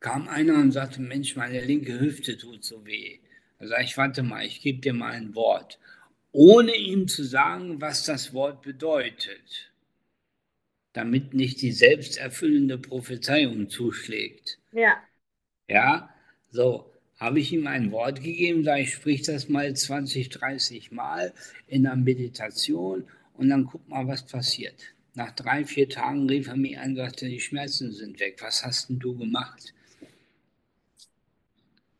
kam 0.00 0.28
einer 0.28 0.56
und 0.56 0.72
sagte, 0.72 1.00
Mensch, 1.00 1.36
meine 1.36 1.60
linke 1.64 1.98
Hüfte 1.98 2.36
tut 2.36 2.64
so 2.64 2.84
weh. 2.86 3.20
Da 3.58 3.66
sage 3.66 3.84
ich, 3.84 3.96
warte 3.96 4.22
mal, 4.22 4.44
ich 4.44 4.60
gebe 4.60 4.80
dir 4.80 4.92
mal 4.92 5.12
ein 5.12 5.34
Wort, 5.34 5.78
ohne 6.32 6.74
ihm 6.74 7.08
zu 7.08 7.24
sagen, 7.24 7.80
was 7.80 8.04
das 8.04 8.32
Wort 8.32 8.62
bedeutet, 8.62 9.72
damit 10.92 11.34
nicht 11.34 11.60
die 11.60 11.72
selbsterfüllende 11.72 12.78
Prophezeiung 12.78 13.68
zuschlägt. 13.68 14.58
Ja. 14.72 15.02
Ja, 15.68 16.14
so 16.50 16.89
habe 17.20 17.38
ich 17.38 17.52
ihm 17.52 17.66
ein 17.66 17.92
Wort 17.92 18.22
gegeben, 18.22 18.64
sage 18.64 18.82
ich, 18.82 18.94
sprich 18.94 19.22
das 19.22 19.48
mal 19.48 19.76
20, 19.76 20.30
30 20.30 20.90
Mal 20.90 21.34
in 21.66 21.82
der 21.82 21.94
Meditation 21.94 23.04
und 23.34 23.50
dann 23.50 23.66
guck 23.66 23.86
mal, 23.88 24.08
was 24.08 24.24
passiert. 24.24 24.74
Nach 25.14 25.30
drei, 25.32 25.64
vier 25.64 25.88
Tagen 25.88 26.28
rief 26.28 26.48
er 26.48 26.56
mich 26.56 26.78
an 26.78 26.90
und 26.90 26.96
sagte, 26.96 27.28
die 27.28 27.40
Schmerzen 27.40 27.92
sind 27.92 28.18
weg. 28.20 28.38
Was 28.40 28.64
hast 28.64 28.88
denn 28.88 28.98
du 28.98 29.16
gemacht? 29.16 29.74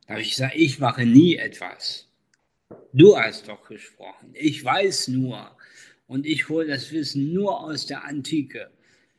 Da 0.07 0.13
habe 0.13 0.21
ich 0.21 0.31
gesagt, 0.31 0.55
ich 0.55 0.79
mache 0.79 1.05
nie 1.05 1.35
etwas. 1.35 2.07
Du 2.93 3.17
hast 3.17 3.47
doch 3.47 3.67
gesprochen. 3.67 4.31
Ich 4.33 4.63
weiß 4.63 5.09
nur. 5.09 5.55
Und 6.07 6.25
ich 6.25 6.49
hole 6.49 6.67
das 6.67 6.91
Wissen 6.91 7.31
nur 7.31 7.61
aus 7.61 7.85
der 7.85 8.05
Antike. 8.05 8.71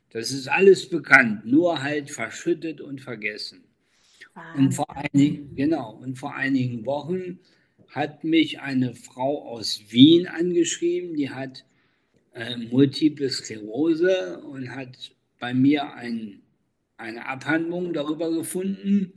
Das 0.09 0.31
ist 0.31 0.47
alles 0.47 0.89
bekannt, 0.89 1.45
nur 1.45 1.81
halt 1.81 2.11
verschüttet 2.11 2.81
und 2.81 2.99
vergessen. 3.01 3.62
Und 4.55 4.71
vor, 4.71 4.89
einigen, 4.95 5.55
genau, 5.55 5.93
und 5.93 6.17
vor 6.17 6.33
einigen 6.35 6.85
Wochen 6.85 7.39
hat 7.89 8.23
mich 8.23 8.59
eine 8.59 8.95
Frau 8.95 9.47
aus 9.47 9.83
Wien 9.89 10.27
angeschrieben, 10.27 11.15
die 11.15 11.29
hat 11.29 11.65
äh, 12.33 12.57
Multiple 12.57 13.29
Sklerose 13.29 14.41
und 14.41 14.71
hat 14.71 15.11
bei 15.39 15.53
mir 15.53 15.93
ein, 15.93 16.41
eine 16.97 17.27
Abhandlung 17.27 17.93
darüber 17.93 18.31
gefunden. 18.31 19.13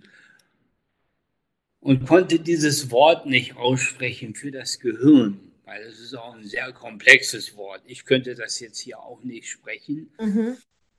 und 1.81 2.05
konnte 2.05 2.41
dieses 2.41 2.91
Wort 2.91 3.27
nicht 3.27 3.57
aussprechen 3.57 4.35
für 4.35 4.51
das 4.51 4.81
Gehirn, 4.81 5.53
weil 5.65 5.83
es 5.83 6.01
ist 6.01 6.15
auch 6.15 6.35
ein 6.35 6.45
sehr 6.45 6.73
komplexes 6.73 7.57
Wort. 7.57 7.81
Ich 7.87 8.05
könnte 8.05 8.35
das 8.35 8.59
jetzt 8.59 8.81
hier 8.81 8.99
auch 8.99 9.23
nicht 9.23 9.49
sprechen, 9.49 10.11
mhm. 10.19 10.57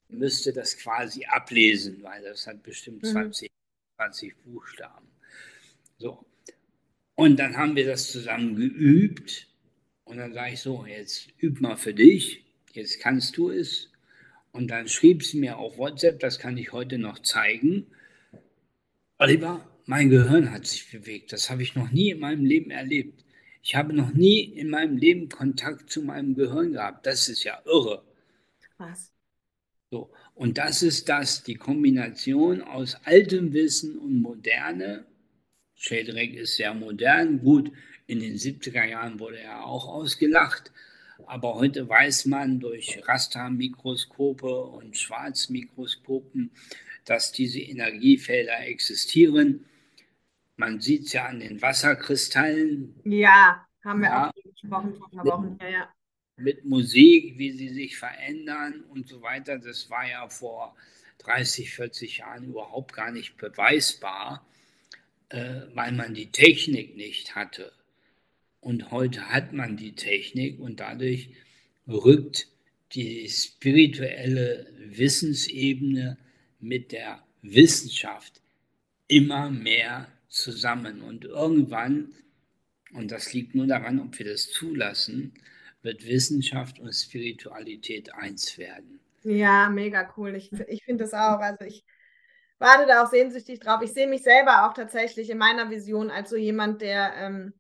müsste 0.07 0.53
das 0.53 0.77
quasi 0.77 1.25
ablesen, 1.25 2.01
weil 2.03 2.23
das 2.23 2.47
hat 2.47 2.63
bestimmt 2.63 3.03
mhm. 3.03 3.07
20, 3.07 3.51
20 3.97 4.35
Buchstaben. 4.43 5.07
So. 5.97 6.25
Und 7.15 7.37
dann 7.37 7.57
haben 7.57 7.75
wir 7.75 7.85
das 7.85 8.11
zusammen 8.11 8.55
geübt 8.55 9.47
und 10.05 10.17
dann 10.17 10.33
sage 10.33 10.53
ich 10.53 10.61
so, 10.61 10.85
jetzt 10.85 11.29
üb 11.41 11.59
mal 11.59 11.75
für 11.75 11.93
dich, 11.93 12.45
jetzt 12.73 12.99
kannst 12.99 13.37
du 13.37 13.49
es. 13.49 13.91
Und 14.51 14.69
dann 14.69 14.87
schrieb 14.87 15.23
sie 15.23 15.39
mir 15.39 15.57
auf 15.57 15.77
WhatsApp, 15.77 16.19
das 16.19 16.39
kann 16.39 16.57
ich 16.57 16.71
heute 16.71 16.97
noch 16.97 17.19
zeigen. 17.19 17.87
Oliver, 19.17 19.67
mein 19.85 20.09
Gehirn 20.09 20.51
hat 20.51 20.67
sich 20.67 20.91
bewegt. 20.91 21.33
Das 21.33 21.49
habe 21.49 21.63
ich 21.63 21.75
noch 21.75 21.91
nie 21.91 22.11
in 22.11 22.19
meinem 22.19 22.45
Leben 22.45 22.71
erlebt. 22.71 23.25
Ich 23.63 23.75
habe 23.75 23.93
noch 23.93 24.13
nie 24.13 24.41
in 24.41 24.69
meinem 24.69 24.97
Leben 24.97 25.27
Kontakt 25.27 25.89
zu 25.89 26.01
meinem 26.01 26.35
Gehirn 26.35 26.73
gehabt. 26.73 27.05
Das 27.05 27.27
ist 27.29 27.43
ja 27.43 27.61
irre. 27.65 28.03
Was? 28.77 29.11
So, 29.89 30.11
und 30.35 30.57
das 30.57 30.83
ist 30.83 31.07
das, 31.07 31.43
die 31.43 31.55
Kombination 31.55 32.61
aus 32.61 32.95
altem 33.05 33.53
Wissen 33.53 33.97
und 33.97 34.21
Moderne. 34.21 35.05
Shadrack 35.75 36.33
ist 36.33 36.57
sehr 36.57 36.73
modern. 36.73 37.39
Gut, 37.39 37.71
in 38.05 38.19
den 38.19 38.35
70er 38.35 38.85
Jahren 38.85 39.19
wurde 39.19 39.39
er 39.39 39.65
auch 39.65 39.87
ausgelacht. 39.87 40.71
Aber 41.25 41.55
heute 41.55 41.87
weiß 41.87 42.25
man 42.25 42.59
durch 42.59 43.01
Rastermikroskope 43.07 44.65
und 44.65 44.97
Schwarzmikroskopen, 44.97 46.51
dass 47.05 47.31
diese 47.31 47.59
Energiefelder 47.59 48.67
existieren. 48.67 49.65
Man 50.57 50.81
sieht 50.81 51.05
es 51.05 51.13
ja 51.13 51.25
an 51.25 51.39
den 51.39 51.61
Wasserkristallen. 51.61 52.95
Ja, 53.05 53.65
haben 53.83 54.01
wir 54.01 54.09
ja, 54.09 54.29
auch 54.29 54.33
gesprochen 54.43 54.95
vor 54.95 55.07
ein 55.11 55.17
paar 55.17 55.25
Wochen. 55.25 55.57
Ja, 55.61 55.69
ja. 55.69 55.93
Mit 56.37 56.65
Musik, 56.65 57.37
wie 57.37 57.51
sie 57.51 57.69
sich 57.69 57.97
verändern 57.97 58.83
und 58.89 59.07
so 59.07 59.21
weiter. 59.21 59.57
Das 59.57 59.89
war 59.89 60.07
ja 60.07 60.29
vor 60.29 60.75
30, 61.19 61.71
40 61.71 62.17
Jahren 62.19 62.45
überhaupt 62.45 62.93
gar 62.93 63.11
nicht 63.11 63.37
beweisbar, 63.37 64.47
äh, 65.29 65.61
weil 65.73 65.91
man 65.91 66.13
die 66.13 66.31
Technik 66.31 66.95
nicht 66.95 67.35
hatte. 67.35 67.71
Und 68.61 68.91
heute 68.91 69.29
hat 69.29 69.51
man 69.53 69.77
die 69.77 69.93
Technik 69.93 70.59
und 70.59 70.79
dadurch 70.79 71.29
rückt 71.87 72.47
die 72.93 73.27
spirituelle 73.29 74.71
Wissensebene 74.77 76.17
mit 76.59 76.91
der 76.91 77.23
Wissenschaft 77.41 78.41
immer 79.07 79.49
mehr 79.49 80.11
zusammen. 80.27 81.01
Und 81.01 81.25
irgendwann, 81.25 82.13
und 82.93 83.11
das 83.11 83.33
liegt 83.33 83.55
nur 83.55 83.67
daran, 83.67 83.99
ob 83.99 84.17
wir 84.17 84.25
das 84.25 84.51
zulassen, 84.51 85.33
wird 85.81 86.05
Wissenschaft 86.05 86.79
und 86.79 86.93
Spiritualität 86.93 88.13
eins 88.13 88.57
werden. 88.57 88.99
Ja, 89.23 89.69
mega 89.69 90.11
cool. 90.17 90.35
Ich, 90.35 90.51
ich 90.51 90.83
finde 90.83 91.03
das 91.03 91.13
auch. 91.13 91.39
Also 91.39 91.65
ich 91.65 91.83
warte 92.59 92.87
da 92.87 93.03
auch 93.03 93.09
sehnsüchtig 93.09 93.59
drauf. 93.59 93.81
Ich 93.81 93.93
sehe 93.93 94.07
mich 94.07 94.23
selber 94.23 94.67
auch 94.67 94.73
tatsächlich 94.73 95.29
in 95.29 95.37
meiner 95.37 95.69
Vision 95.69 96.09
als 96.09 96.29
so 96.29 96.35
jemand, 96.35 96.81
der, 96.81 97.13
ähm, 97.15 97.53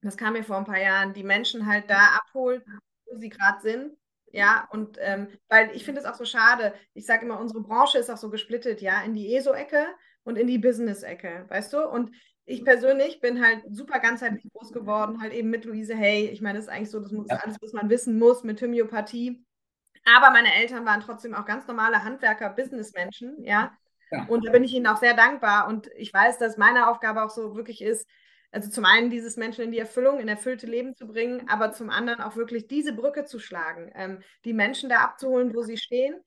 das 0.00 0.16
kam 0.16 0.32
mir 0.32 0.44
vor 0.44 0.56
ein 0.56 0.64
paar 0.64 0.80
Jahren, 0.80 1.12
die 1.12 1.22
Menschen 1.22 1.66
halt 1.66 1.88
da 1.88 2.16
abholt, 2.16 2.64
wo 3.06 3.18
sie 3.18 3.28
gerade 3.28 3.60
sind. 3.60 3.96
Ja, 4.32 4.66
und 4.70 4.96
ähm, 5.00 5.28
weil 5.48 5.70
ich 5.74 5.84
finde 5.84 6.00
es 6.00 6.06
auch 6.06 6.14
so 6.14 6.24
schade. 6.24 6.74
Ich 6.94 7.04
sage 7.04 7.26
immer, 7.26 7.38
unsere 7.38 7.60
Branche 7.60 7.98
ist 7.98 8.10
auch 8.10 8.16
so 8.16 8.30
gesplittet, 8.30 8.80
ja, 8.80 9.02
in 9.02 9.12
die 9.12 9.34
ESO-Ecke 9.34 9.86
und 10.24 10.38
in 10.38 10.46
die 10.46 10.58
Business-Ecke, 10.58 11.44
weißt 11.48 11.74
du? 11.74 11.86
Und 11.86 12.14
ich 12.44 12.64
persönlich 12.64 13.20
bin 13.20 13.44
halt 13.44 13.62
super 13.70 14.00
ganzheitlich 14.00 14.50
groß 14.52 14.72
geworden, 14.72 15.20
halt 15.20 15.32
eben 15.32 15.50
mit 15.50 15.64
Luise 15.64 15.96
Hay. 15.96 16.28
Ich 16.28 16.40
meine, 16.40 16.58
das 16.58 16.66
ist 16.66 16.72
eigentlich 16.72 16.90
so, 16.90 17.00
das 17.00 17.12
muss 17.12 17.28
ja. 17.28 17.36
alles, 17.36 17.56
was 17.60 17.72
man 17.72 17.88
wissen 17.88 18.18
muss 18.18 18.42
mit 18.42 18.60
Homöopathie. 18.60 19.44
Aber 20.04 20.30
meine 20.30 20.52
Eltern 20.54 20.84
waren 20.84 21.00
trotzdem 21.00 21.34
auch 21.34 21.44
ganz 21.44 21.66
normale 21.66 22.02
Handwerker, 22.02 22.50
Businessmenschen, 22.50 23.42
ja? 23.44 23.72
ja. 24.10 24.24
Und 24.26 24.44
da 24.44 24.50
bin 24.50 24.64
ich 24.64 24.74
ihnen 24.74 24.88
auch 24.88 24.96
sehr 24.96 25.14
dankbar. 25.14 25.68
Und 25.68 25.88
ich 25.96 26.12
weiß, 26.12 26.38
dass 26.38 26.56
meine 26.56 26.88
Aufgabe 26.88 27.22
auch 27.22 27.30
so 27.30 27.54
wirklich 27.54 27.82
ist, 27.82 28.08
also 28.50 28.68
zum 28.68 28.84
einen 28.84 29.08
dieses 29.08 29.36
Menschen 29.36 29.64
in 29.64 29.72
die 29.72 29.78
Erfüllung, 29.78 30.18
in 30.18 30.28
erfüllte 30.28 30.66
Leben 30.66 30.94
zu 30.94 31.06
bringen, 31.06 31.48
aber 31.48 31.72
zum 31.72 31.88
anderen 31.88 32.20
auch 32.20 32.36
wirklich 32.36 32.66
diese 32.66 32.92
Brücke 32.92 33.24
zu 33.24 33.38
schlagen, 33.38 33.90
ähm, 33.94 34.20
die 34.44 34.52
Menschen 34.52 34.90
da 34.90 34.96
abzuholen, 34.96 35.54
wo 35.54 35.62
sie 35.62 35.78
stehen 35.78 36.20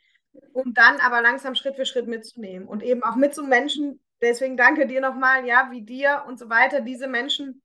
und 0.53 0.78
dann 0.78 0.99
aber 0.99 1.22
langsam 1.22 1.53
Schritt 1.53 1.76
für 1.76 1.86
Schritt 1.86 2.07
mitzunehmen 2.07 2.68
und 2.68 2.82
eben 2.82 3.03
auch 3.03 3.16
mit 3.16 3.36
so 3.36 3.43
Menschen, 3.43 3.99
deswegen 4.22 4.57
danke 4.57 4.88
dir 4.88 5.01
nochmal, 5.01 5.45
ja, 5.45 5.70
wie 5.72 5.82
dir 5.82 6.24
und 6.28 6.39
so 6.39 6.49
weiter, 6.49 6.82
diese 6.82 7.07
Menschen, 7.07 7.61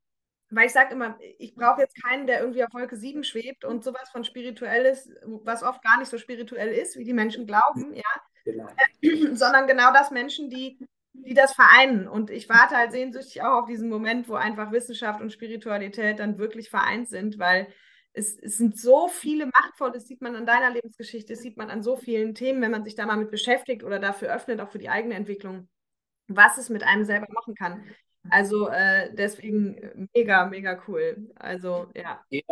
weil 0.50 0.66
ich 0.66 0.72
sage 0.72 0.94
immer, 0.94 1.18
ich 1.38 1.54
brauche 1.54 1.80
jetzt 1.80 2.02
keinen, 2.02 2.26
der 2.26 2.40
irgendwie 2.40 2.64
auf 2.64 2.72
Wolke 2.72 2.96
7 2.96 3.22
schwebt 3.24 3.64
und 3.64 3.84
sowas 3.84 4.10
von 4.10 4.24
spirituelles, 4.24 5.10
was 5.24 5.62
oft 5.62 5.82
gar 5.82 5.98
nicht 5.98 6.08
so 6.08 6.18
spirituell 6.18 6.68
ist, 6.68 6.96
wie 6.98 7.04
die 7.04 7.12
Menschen 7.12 7.46
glauben, 7.46 7.94
ja, 7.94 8.02
genau. 8.44 8.68
sondern 9.34 9.66
genau 9.66 9.92
das 9.92 10.10
Menschen, 10.10 10.50
die, 10.50 10.78
die 11.12 11.34
das 11.34 11.54
vereinen. 11.54 12.08
Und 12.08 12.30
ich 12.30 12.48
warte 12.48 12.76
halt 12.76 12.90
sehnsüchtig 12.90 13.42
auch 13.42 13.62
auf 13.62 13.66
diesen 13.66 13.88
Moment, 13.88 14.28
wo 14.28 14.34
einfach 14.34 14.72
Wissenschaft 14.72 15.20
und 15.20 15.32
Spiritualität 15.32 16.18
dann 16.18 16.38
wirklich 16.38 16.68
vereint 16.68 17.08
sind, 17.08 17.38
weil 17.38 17.68
es, 18.12 18.36
es, 18.40 18.58
sind 18.58 18.76
so 18.76 19.06
viele 19.06 19.46
machtvolle, 19.46 19.92
das 19.92 20.08
sieht 20.08 20.20
man 20.20 20.34
an 20.34 20.46
deiner 20.46 20.70
Lebensgeschichte, 20.70 21.32
das 21.32 21.42
sieht 21.42 21.56
man 21.56 21.70
an 21.70 21.84
so 21.84 21.96
vielen 21.96 22.34
Themen, 22.34 22.60
wenn 22.60 22.72
man 22.72 22.84
sich 22.84 22.96
da 22.96 23.06
mal 23.06 23.16
mit 23.16 23.30
beschäftigt 23.30 23.84
oder 23.84 24.00
dafür 24.00 24.34
öffnet, 24.34 24.60
auch 24.60 24.70
für 24.70 24.78
die 24.78 24.88
eigene 24.88 25.14
Entwicklung, 25.14 25.68
was 26.36 26.58
es 26.58 26.70
mit 26.70 26.82
einem 26.82 27.04
selber 27.04 27.26
machen 27.32 27.54
kann. 27.54 27.82
Also 28.28 28.68
äh, 28.68 29.14
deswegen 29.14 30.08
mega, 30.14 30.46
mega 30.46 30.82
cool. 30.86 31.30
Also 31.36 31.90
ja. 31.94 32.24
ja 32.30 32.42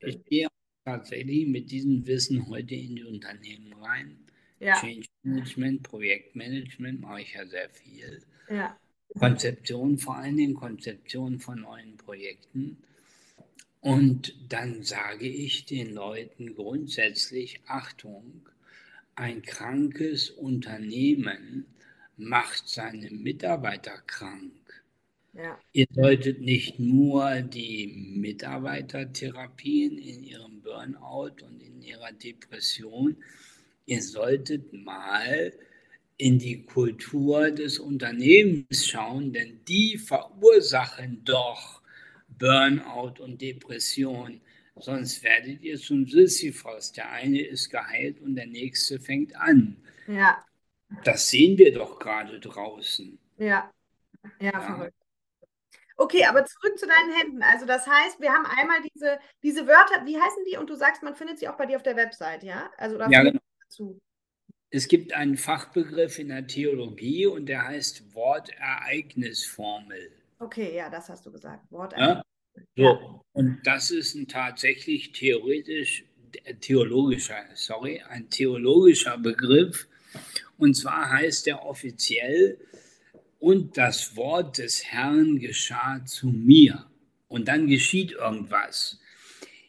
ich 0.00 0.24
gehe 0.24 0.48
tatsächlich 0.84 1.46
mit 1.46 1.70
diesem 1.70 2.06
Wissen 2.06 2.48
heute 2.48 2.74
in 2.74 2.96
die 2.96 3.04
Unternehmen 3.04 3.72
rein. 3.74 4.18
Ja. 4.58 4.74
Change 4.74 5.08
Management, 5.22 5.82
Projektmanagement 5.82 7.00
mache 7.00 7.22
ich 7.22 7.34
ja 7.34 7.46
sehr 7.46 7.68
viel. 7.70 8.22
Ja. 8.48 8.76
Konzeption, 9.18 9.98
vor 9.98 10.16
allen 10.16 10.36
Dingen 10.36 10.54
Konzeption 10.54 11.38
von 11.38 11.60
neuen 11.60 11.96
Projekten. 11.96 12.78
Und 13.80 14.34
dann 14.48 14.82
sage 14.84 15.26
ich 15.26 15.66
den 15.66 15.92
Leuten 15.92 16.54
grundsätzlich, 16.54 17.60
Achtung, 17.66 18.48
ein 19.16 19.42
krankes 19.42 20.30
Unternehmen 20.30 21.66
macht 22.24 22.68
seine 22.68 23.10
Mitarbeiter 23.10 23.98
krank. 24.06 24.52
Ja. 25.34 25.58
Ihr 25.72 25.86
solltet 25.90 26.40
nicht 26.40 26.78
nur 26.78 27.40
die 27.40 27.86
Mitarbeiter 27.86 29.12
therapieren 29.12 29.96
in 29.96 30.22
ihrem 30.24 30.60
Burnout 30.60 31.42
und 31.42 31.62
in 31.62 31.80
ihrer 31.80 32.12
Depression, 32.12 33.16
ihr 33.86 34.02
solltet 34.02 34.72
mal 34.72 35.52
in 36.18 36.38
die 36.38 36.62
Kultur 36.64 37.50
des 37.50 37.78
Unternehmens 37.78 38.86
schauen, 38.86 39.32
denn 39.32 39.60
die 39.66 39.96
verursachen 39.96 41.22
doch 41.24 41.80
Burnout 42.38 43.22
und 43.22 43.40
Depression. 43.40 44.40
Sonst 44.76 45.22
werdet 45.22 45.62
ihr 45.62 45.78
zum 45.78 46.06
Sisyphos. 46.06 46.92
Der 46.92 47.10
eine 47.10 47.40
ist 47.40 47.70
geheilt 47.70 48.20
und 48.20 48.34
der 48.36 48.46
nächste 48.46 49.00
fängt 49.00 49.34
an. 49.36 49.76
Ja. 50.06 50.44
Das 51.04 51.28
sehen 51.28 51.58
wir 51.58 51.72
doch 51.72 51.98
gerade 51.98 52.38
draußen. 52.40 53.18
Ja. 53.38 53.46
ja. 53.46 53.70
Ja, 54.40 54.60
verrückt. 54.60 54.94
Okay, 55.96 56.24
aber 56.24 56.44
zurück 56.44 56.78
zu 56.78 56.86
deinen 56.86 57.12
Händen. 57.12 57.42
Also 57.42 57.66
das 57.66 57.86
heißt, 57.86 58.20
wir 58.20 58.30
haben 58.32 58.46
einmal 58.46 58.78
diese, 58.94 59.18
diese 59.42 59.66
Wörter, 59.66 60.04
wie 60.06 60.18
heißen 60.18 60.44
die? 60.50 60.56
Und 60.56 60.70
du 60.70 60.74
sagst, 60.74 61.02
man 61.02 61.14
findet 61.14 61.38
sie 61.38 61.48
auch 61.48 61.56
bei 61.56 61.66
dir 61.66 61.76
auf 61.76 61.82
der 61.82 61.96
Website, 61.96 62.42
ja? 62.42 62.70
Also 62.76 62.98
da 62.98 63.08
ja, 63.08 63.22
genau. 63.22 63.40
Dazu. 63.62 64.00
Es 64.70 64.88
gibt 64.88 65.12
einen 65.12 65.36
Fachbegriff 65.36 66.18
in 66.18 66.28
der 66.28 66.46
Theologie 66.46 67.26
und 67.26 67.46
der 67.46 67.68
heißt 67.68 68.14
Wortereignisformel. 68.14 70.10
Okay, 70.38 70.74
ja, 70.74 70.88
das 70.88 71.10
hast 71.10 71.26
du 71.26 71.32
gesagt. 71.32 71.70
Wortereignisformel. 71.70 72.24
Ja? 72.24 72.24
So, 72.76 72.82
ja. 72.82 73.20
und 73.32 73.60
das 73.64 73.90
ist 73.90 74.14
ein 74.14 74.28
tatsächlich 74.28 75.12
theoretisch, 75.12 76.04
äh, 76.44 76.54
theologischer, 76.54 77.44
sorry, 77.54 78.02
ein 78.08 78.30
theologischer 78.30 79.18
Begriff. 79.18 79.88
Und 80.62 80.74
zwar 80.74 81.10
heißt 81.10 81.48
er 81.48 81.64
offiziell, 81.64 82.56
und 83.40 83.76
das 83.76 84.14
Wort 84.14 84.58
des 84.58 84.84
Herrn 84.84 85.40
geschah 85.40 86.04
zu 86.04 86.28
mir. 86.28 86.86
Und 87.26 87.48
dann 87.48 87.66
geschieht 87.66 88.12
irgendwas. 88.12 89.00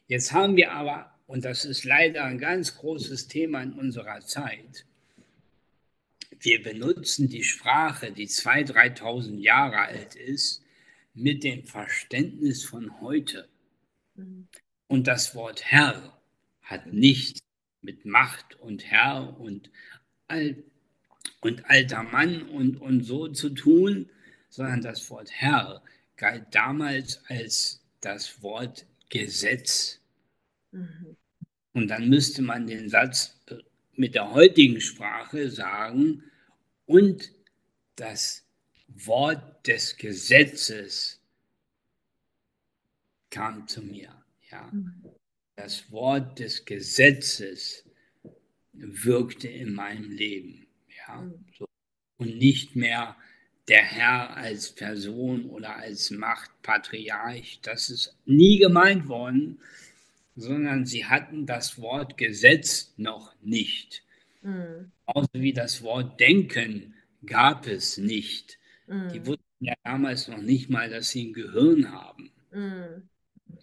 Jetzt 0.05 0.33
haben 0.33 0.55
wir 0.55 0.71
aber, 0.71 1.11
und 1.25 1.45
das 1.45 1.65
ist 1.65 1.83
leider 1.83 2.25
ein 2.25 2.37
ganz 2.37 2.77
großes 2.77 3.27
Thema 3.27 3.63
in 3.63 3.73
unserer 3.73 4.21
Zeit, 4.21 4.85
wir 6.39 6.61
benutzen 6.61 7.27
die 7.27 7.43
Sprache, 7.43 8.11
die 8.11 8.27
2.000, 8.27 8.99
3.000 8.99 9.39
Jahre 9.39 9.79
alt 9.79 10.13
ist, 10.13 10.63
mit 11.15 11.43
dem 11.43 11.63
Verständnis 11.63 12.65
von 12.65 13.01
heute. 13.01 13.49
Und 14.85 15.07
das 15.07 15.33
Wort 15.33 15.63
Herr 15.71 16.21
hat 16.61 16.93
nichts 16.93 17.39
mit 17.81 18.05
Macht 18.05 18.59
und 18.59 18.85
Herr 18.85 19.39
und, 19.39 19.71
alt, 20.27 20.63
und 21.43 21.69
alter 21.69 22.03
Mann 22.03 22.43
und, 22.43 22.77
und 22.77 23.03
so 23.03 23.27
zu 23.27 23.49
tun, 23.49 24.09
sondern 24.49 24.81
das 24.81 25.09
Wort 25.09 25.29
Herr 25.31 25.83
galt 26.15 26.45
damals 26.51 27.21
als 27.27 27.81
das 28.01 28.41
Wort 28.41 28.85
Gesetz. 29.09 29.99
Mhm. 30.71 31.17
Und 31.73 31.87
dann 31.87 32.07
müsste 32.09 32.41
man 32.41 32.67
den 32.67 32.89
Satz 32.89 33.35
äh, 33.47 33.55
mit 33.95 34.15
der 34.15 34.31
heutigen 34.31 34.79
Sprache 34.79 35.49
sagen, 35.49 36.23
und 36.85 37.31
das 37.95 38.45
Wort 38.87 39.65
des 39.67 39.95
Gesetzes 39.97 41.19
kam 43.29 43.67
zu 43.67 43.81
mir. 43.81 44.13
Ja. 44.51 44.69
Mhm. 44.71 45.03
Das 45.55 45.91
Wort 45.91 46.39
des 46.39 46.65
Gesetzes 46.65 47.85
wirkte 48.73 49.47
in 49.47 49.73
meinem 49.73 50.11
Leben. 50.11 50.62
Ja. 51.21 51.31
So. 51.57 51.65
Und 52.17 52.37
nicht 52.37 52.75
mehr 52.75 53.15
der 53.67 53.83
Herr 53.83 54.35
als 54.35 54.71
Person 54.71 55.49
oder 55.49 55.77
als 55.77 56.11
Machtpatriarch. 56.11 57.59
Das 57.61 57.89
ist 57.89 58.15
nie 58.25 58.57
gemeint 58.57 59.07
worden, 59.07 59.59
sondern 60.35 60.85
sie 60.85 61.05
hatten 61.05 61.45
das 61.45 61.79
Wort 61.79 62.17
Gesetz 62.17 62.93
noch 62.97 63.33
nicht. 63.41 64.03
Mhm. 64.41 64.91
Genauso 65.07 65.29
wie 65.33 65.53
das 65.53 65.81
Wort 65.83 66.19
Denken 66.19 66.93
gab 67.25 67.67
es 67.67 67.97
nicht. 67.97 68.57
Mhm. 68.87 69.09
Die 69.09 69.25
wussten 69.25 69.43
ja 69.59 69.75
damals 69.83 70.27
noch 70.27 70.41
nicht 70.41 70.69
mal, 70.69 70.89
dass 70.89 71.09
sie 71.09 71.29
ein 71.29 71.33
Gehirn 71.33 71.91
haben. 71.91 72.31
Mhm. 72.51 73.09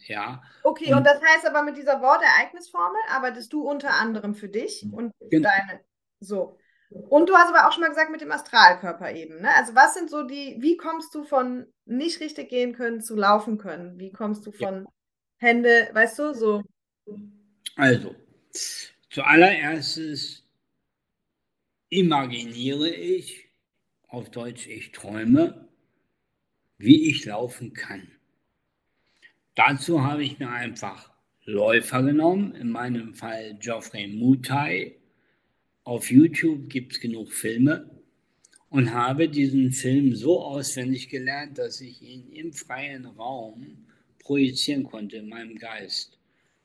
Ja. 0.06 0.42
Okay, 0.62 0.92
und, 0.92 0.98
und, 0.98 1.06
das 1.06 1.20
heißt 1.20 1.46
aber 1.46 1.62
mit 1.62 1.76
dieser 1.76 2.00
Wortereignisformel 2.00 3.00
arbeitest 3.08 3.52
du 3.52 3.68
unter 3.68 3.94
anderem 3.94 4.34
für 4.34 4.48
dich 4.48 4.86
und 4.90 5.12
genau. 5.30 5.48
deine. 5.48 5.80
So. 6.20 6.58
Und 6.90 7.28
du 7.28 7.34
hast 7.34 7.54
aber 7.54 7.68
auch 7.68 7.72
schon 7.72 7.82
mal 7.82 7.88
gesagt 7.88 8.10
mit 8.10 8.20
dem 8.20 8.32
Astralkörper 8.32 9.12
eben. 9.12 9.40
Ne? 9.40 9.54
Also 9.54 9.74
was 9.74 9.94
sind 9.94 10.10
so 10.10 10.24
die, 10.24 10.56
wie 10.58 10.76
kommst 10.76 11.14
du 11.14 11.24
von 11.24 11.66
nicht 11.84 12.20
richtig 12.20 12.48
gehen 12.48 12.74
können 12.74 13.00
zu 13.00 13.14
laufen 13.14 13.58
können? 13.58 13.98
Wie 13.98 14.12
kommst 14.12 14.44
du 14.46 14.52
von 14.52 14.84
ja. 14.84 14.92
Hände, 15.36 15.88
weißt 15.92 16.18
du, 16.18 16.34
so? 16.34 16.62
Also, 17.76 18.14
zuallererst 19.08 20.44
imaginiere 21.88 22.90
ich, 22.90 23.48
auf 24.08 24.30
Deutsch 24.30 24.66
ich 24.66 24.92
träume, 24.92 25.68
wie 26.78 27.08
ich 27.10 27.24
laufen 27.24 27.72
kann. 27.72 28.10
Dazu 29.54 30.02
habe 30.02 30.24
ich 30.24 30.38
mir 30.38 30.50
einfach 30.50 31.10
Läufer 31.44 32.02
genommen, 32.02 32.54
in 32.54 32.70
meinem 32.70 33.14
Fall 33.14 33.56
Geoffrey 33.58 34.08
Mutai, 34.08 34.99
auf 35.90 36.08
YouTube 36.08 36.68
gibt 36.68 36.92
es 36.92 37.00
genug 37.00 37.32
Filme 37.32 37.90
und 38.68 38.94
habe 38.94 39.28
diesen 39.28 39.72
Film 39.72 40.14
so 40.14 40.40
auswendig 40.40 41.08
gelernt, 41.08 41.58
dass 41.58 41.80
ich 41.80 42.00
ihn 42.00 42.30
im 42.30 42.52
freien 42.52 43.06
Raum 43.06 43.88
projizieren 44.20 44.84
konnte 44.84 45.16
in 45.16 45.28
meinem 45.28 45.58
Geist. 45.58 46.16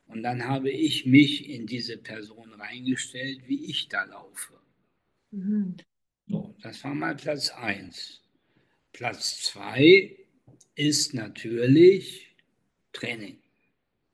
Und 0.05 0.21
dann 0.21 0.45
habe 0.47 0.69
ich 0.69 1.07
mich 1.07 1.49
in 1.49 1.65
diese 1.65 1.97
Person 1.97 2.53
reingestellt, 2.53 3.41
wie 3.47 3.65
ich 3.65 3.87
da 3.87 4.03
laufe. 4.03 4.53
Mhm. 5.31 5.77
So, 6.27 6.55
das 6.61 6.83
war 6.83 6.93
mal 6.93 7.15
Platz 7.15 7.49
1. 7.49 8.21
Platz 8.93 9.41
2 9.41 10.15
ist 10.75 11.15
natürlich 11.15 12.27
Training. 12.93 13.39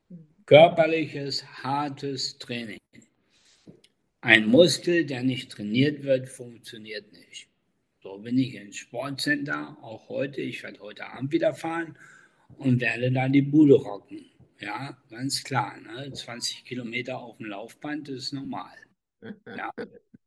Mhm. 0.08 0.26
Körperliches, 0.46 1.44
hartes 1.62 2.38
Training. 2.38 2.81
Ein 4.24 4.46
Muskel, 4.46 5.04
der 5.04 5.24
nicht 5.24 5.50
trainiert 5.50 6.04
wird, 6.04 6.28
funktioniert 6.28 7.12
nicht. 7.12 7.48
So 8.04 8.18
bin 8.18 8.38
ich 8.38 8.54
ins 8.54 8.76
Sportcenter, 8.76 9.76
auch 9.82 10.08
heute. 10.08 10.40
Ich 10.40 10.62
werde 10.62 10.78
heute 10.78 11.06
Abend 11.06 11.32
wieder 11.32 11.54
fahren 11.54 11.96
und 12.56 12.80
werde 12.80 13.10
da 13.10 13.28
die 13.28 13.42
Bude 13.42 13.74
rocken. 13.74 14.24
Ja, 14.60 14.96
ganz 15.10 15.42
klar. 15.42 15.76
Ne? 15.80 16.12
20 16.12 16.64
Kilometer 16.64 17.18
auf 17.18 17.38
dem 17.38 17.46
Laufband 17.46 18.10
ist 18.10 18.32
normal. 18.32 18.76
Ja. 19.44 19.72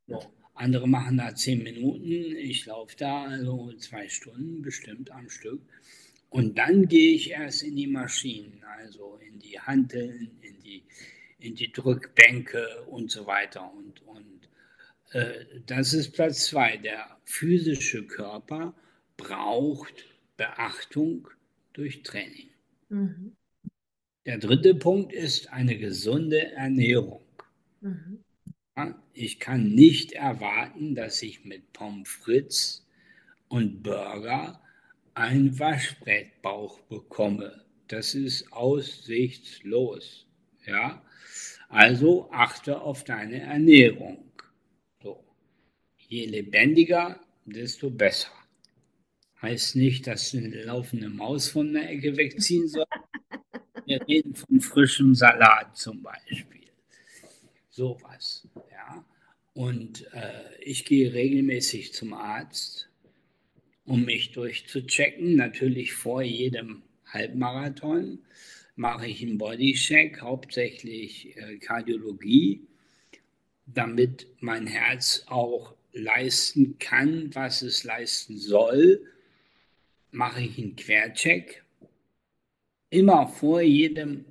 So. 0.08 0.22
Andere 0.56 0.90
machen 0.90 1.18
da 1.18 1.34
10 1.34 1.64
Minuten. 1.64 2.36
Ich 2.36 2.66
laufe 2.66 2.98
da 2.98 3.24
also 3.24 3.72
zwei 3.78 4.10
Stunden 4.10 4.62
bestimmt 4.62 5.10
am 5.10 5.30
Stück. 5.30 5.62
Und 6.30 6.58
dann 6.58 6.90
gehe 6.90 7.16
ich 7.16 7.32
erst 7.32 7.64
in 7.64 7.78
die 7.78 7.88
Maschinen, 7.88 8.62
also 8.78 9.18
in 9.26 9.40
die 9.40 9.58
Hanteln, 9.58 10.32
in 10.42 10.62
die 10.62 10.84
in 11.46 11.56
die 11.56 11.72
Drückbänke 11.72 12.84
und 12.88 13.12
so 13.12 13.28
weiter. 13.28 13.72
Und, 13.74 14.02
und 14.08 14.50
äh, 15.12 15.46
das 15.66 15.94
ist 15.94 16.12
Platz 16.12 16.48
zwei. 16.48 16.78
Der 16.78 17.18
physische 17.24 18.06
Körper 18.06 18.74
braucht 19.18 20.06
Beachtung 20.38 21.30
durch 21.74 22.04
Training. 22.04 22.50
Mhm. 22.90 23.36
Der 24.26 24.40
dritte 24.40 24.74
Punkt 24.76 25.14
ist 25.14 25.52
eine 25.54 25.78
gesunde 25.78 26.52
Ernährung. 26.54 27.24
Mhm. 27.82 28.24
Ja, 28.76 29.02
ich 29.14 29.40
kann 29.40 29.70
nicht 29.70 30.14
erwarten, 30.14 30.96
dass 30.96 31.22
ich 31.22 31.46
mit 31.46 31.72
Pommes 31.72 32.10
frites 32.10 32.88
und 33.48 33.84
Burger 33.84 34.62
einen 35.14 35.58
Waschbrettbauch 35.60 36.82
bekomme. 36.82 37.64
Das 37.88 38.16
ist 38.16 38.52
aussichtslos. 38.52 40.26
Ja? 40.66 41.02
Also 41.70 42.30
achte 42.32 42.82
auf 42.82 43.04
deine 43.04 43.42
Ernährung. 43.42 44.32
So. 45.02 45.24
Je 45.98 46.26
lebendiger, 46.26 47.20
desto 47.46 47.90
besser. 47.90 48.32
Heißt 49.42 49.76
nicht, 49.76 50.08
dass 50.08 50.32
du 50.32 50.38
eine 50.38 50.64
laufende 50.64 51.10
Maus 51.10 51.50
von 51.50 51.74
der 51.74 51.90
Ecke 51.90 52.18
wegziehen 52.18 52.68
sollst. 52.68 52.90
Wir 53.86 54.02
reden 54.08 54.34
von 54.34 54.60
frischem 54.60 55.14
Salat 55.14 55.78
zum 55.78 56.02
Beispiel. 56.02 56.70
Sowas. 57.70 58.48
Ja. 58.72 59.06
Und 59.54 60.12
äh, 60.14 60.56
ich 60.62 60.86
gehe 60.86 61.14
regelmäßig 61.14 61.94
zum 61.94 62.14
Arzt, 62.14 62.90
um 63.86 64.06
mich 64.06 64.32
durchzuchecken. 64.32 65.36
Natürlich 65.36 65.94
vor 65.94 66.24
jedem 66.24 66.84
Halbmarathon 67.06 68.20
mache 68.76 69.08
ich 69.08 69.22
einen 69.22 69.38
Bodycheck, 69.38 70.22
hauptsächlich 70.22 71.36
äh, 71.38 71.58
Kardiologie, 71.58 72.68
damit 73.66 74.28
mein 74.40 74.68
Herz 74.68 75.24
auch 75.28 75.76
leisten 75.94 76.78
kann, 76.78 77.34
was 77.34 77.62
es 77.62 77.84
leisten 77.84 78.38
soll, 78.38 79.02
mache 80.12 80.42
ich 80.42 80.58
einen 80.58 80.76
Quercheck. 80.76 81.64
Immer 82.90 83.28
vor 83.28 83.62
jedem 83.62 84.26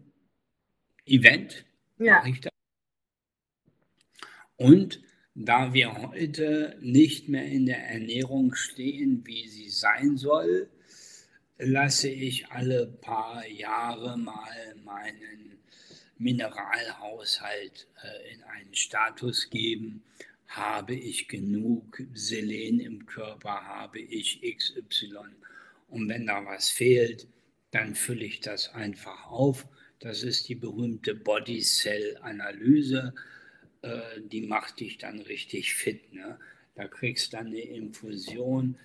Event 1.06 1.64
ja. 1.98 2.18
mache 2.18 2.30
ich 2.30 2.40
das. 2.40 2.52
Und 4.56 5.02
da 5.34 5.74
wir 5.74 5.94
heute 5.94 6.78
nicht 6.80 7.28
mehr 7.28 7.44
in 7.44 7.66
der 7.66 7.88
Ernährung 7.88 8.54
stehen, 8.54 9.26
wie 9.26 9.48
sie 9.48 9.68
sein 9.68 10.16
soll, 10.16 10.70
lasse 11.58 12.08
ich 12.08 12.50
alle 12.50 12.86
paar 12.86 13.46
Jahre 13.46 14.18
mal 14.18 14.74
meinen 14.84 15.58
Mineralhaushalt 16.18 17.88
äh, 18.02 18.34
in 18.34 18.42
einen 18.44 18.74
Status 18.74 19.50
geben. 19.50 20.02
Habe 20.46 20.94
ich 20.94 21.28
genug 21.28 22.02
Selen 22.12 22.80
im 22.80 23.06
Körper? 23.06 23.64
Habe 23.66 24.00
ich 24.00 24.40
XY? 24.42 25.16
Und 25.88 26.08
wenn 26.08 26.26
da 26.26 26.44
was 26.44 26.70
fehlt, 26.70 27.26
dann 27.70 27.94
fülle 27.94 28.24
ich 28.24 28.40
das 28.40 28.72
einfach 28.74 29.26
auf. 29.26 29.66
Das 29.98 30.22
ist 30.22 30.48
die 30.48 30.54
berühmte 30.54 31.14
Body 31.14 31.60
Cell 31.60 32.18
Analyse. 32.20 33.14
Äh, 33.82 34.20
die 34.20 34.42
macht 34.42 34.80
dich 34.80 34.98
dann 34.98 35.20
richtig 35.20 35.74
fit. 35.74 36.12
Ne? 36.12 36.38
Da 36.74 36.86
kriegst 36.86 37.32
du 37.32 37.36
dann 37.36 37.48
eine 37.48 37.60
Infusion 37.60 38.76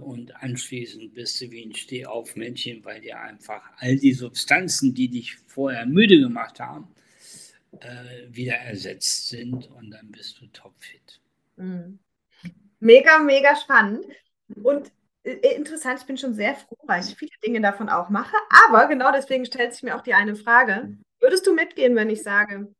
und 0.00 0.34
anschließend 0.42 1.14
bist 1.14 1.40
du 1.40 1.50
wie 1.50 1.64
ein 1.64 1.74
Stehaufmännchen, 1.74 2.84
weil 2.84 3.00
dir 3.00 3.20
einfach 3.20 3.62
all 3.76 3.96
die 3.96 4.12
Substanzen, 4.12 4.94
die 4.94 5.08
dich 5.08 5.36
vorher 5.46 5.86
müde 5.86 6.20
gemacht 6.20 6.58
haben, 6.58 6.88
äh, 7.80 8.26
wieder 8.28 8.54
ersetzt 8.54 9.28
sind 9.28 9.70
und 9.70 9.90
dann 9.90 10.10
bist 10.10 10.40
du 10.40 10.46
topfit. 10.46 11.20
Mhm. 11.56 11.98
Mega, 12.80 13.18
mega 13.20 13.54
spannend 13.56 14.04
und 14.62 14.90
äh, 15.22 15.54
interessant. 15.54 16.00
Ich 16.00 16.06
bin 16.06 16.16
schon 16.16 16.34
sehr 16.34 16.54
froh, 16.54 16.76
weil 16.82 17.02
ich 17.02 17.16
viele 17.16 17.30
Dinge 17.44 17.60
davon 17.60 17.88
auch 17.88 18.08
mache. 18.08 18.36
Aber 18.66 18.88
genau 18.88 19.12
deswegen 19.12 19.46
stellt 19.46 19.72
sich 19.72 19.82
mir 19.82 19.96
auch 19.96 20.02
die 20.02 20.14
eine 20.14 20.34
Frage: 20.34 20.96
Würdest 21.20 21.46
du 21.46 21.54
mitgehen, 21.54 21.94
wenn 21.94 22.10
ich 22.10 22.22
sage, 22.22 22.74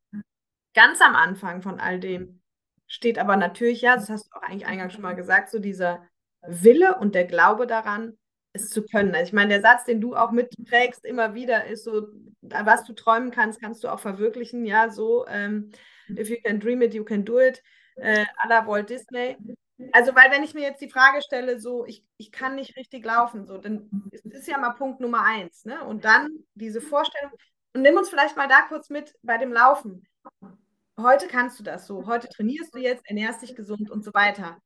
ganz 0.75 1.01
am 1.01 1.15
Anfang 1.15 1.63
von 1.63 1.79
all 1.79 2.01
dem 2.01 2.41
steht 2.89 3.19
aber 3.19 3.37
natürlich, 3.37 3.81
ja, 3.81 3.97
das 3.97 4.11
hast 4.11 4.27
du 4.27 4.37
auch 4.37 4.43
eigentlich 4.43 4.67
eingangs 4.67 4.93
schon 4.93 5.01
mal 5.01 5.17
gesagt, 5.17 5.51
so 5.51 5.59
dieser 5.59 6.07
Wille 6.47 6.97
und 6.99 7.15
der 7.15 7.25
Glaube 7.25 7.67
daran, 7.67 8.17
es 8.53 8.69
zu 8.69 8.85
können. 8.85 9.15
Also 9.15 9.29
ich 9.29 9.33
meine, 9.33 9.51
der 9.51 9.63
Satz, 9.63 9.85
den 9.85 10.01
du 10.01 10.15
auch 10.15 10.31
mitprägst 10.31 11.05
immer 11.05 11.35
wieder, 11.35 11.67
ist 11.67 11.85
so, 11.85 12.09
was 12.41 12.85
du 12.85 12.93
träumen 12.93 13.31
kannst, 13.31 13.61
kannst 13.61 13.83
du 13.85 13.89
auch 13.89 14.01
verwirklichen. 14.01 14.65
Ja, 14.67 14.91
so, 14.91 15.27
ähm, 15.27 15.71
if 16.11 16.29
you 16.29 16.37
can 16.45 16.61
dream 16.61 16.83
it, 16.83 16.95
you 16.95 17.05
can 17.05 17.25
do 17.25 17.41
it. 17.41 17.63
Äh, 17.97 18.25
à 18.43 18.49
la 18.49 18.67
Walt 18.67 18.91
Disney. 18.91 19.37
Also, 19.93 20.15
weil 20.15 20.31
wenn 20.31 20.43
ich 20.43 20.55
mir 20.55 20.63
jetzt 20.63 20.81
die 20.81 20.91
Frage 20.91 21.23
stelle, 21.23 21.59
so, 21.59 21.85
ich, 21.87 22.05
ich 22.17 22.31
kann 22.31 22.55
nicht 22.55 22.77
richtig 22.77 23.05
laufen, 23.05 23.47
so, 23.47 23.59
dann 23.59 23.91
ist 24.11 24.25
das 24.25 24.47
ja 24.47 24.59
mal 24.59 24.71
Punkt 24.71 25.01
Nummer 25.01 25.25
eins, 25.25 25.65
ne? 25.65 25.83
Und 25.85 26.05
dann 26.05 26.29
diese 26.55 26.81
Vorstellung, 26.81 27.33
und 27.75 27.83
nimm 27.83 27.97
uns 27.97 28.11
vielleicht 28.11 28.37
mal 28.37 28.49
da 28.49 28.63
kurz 28.69 28.91
mit 28.91 29.15
bei 29.23 29.39
dem 29.39 29.53
Laufen. 29.53 30.07
Heute 30.99 31.27
kannst 31.27 31.59
du 31.59 31.65
das 31.65 31.87
so, 31.87 32.07
heute 32.07 32.29
trainierst 32.29 32.75
du 32.75 32.79
jetzt, 32.79 33.03
ernährst 33.07 33.43
dich 33.43 33.57
gesund 33.57 33.91
und 33.91 34.05
so 34.05 34.13
weiter. 34.15 34.59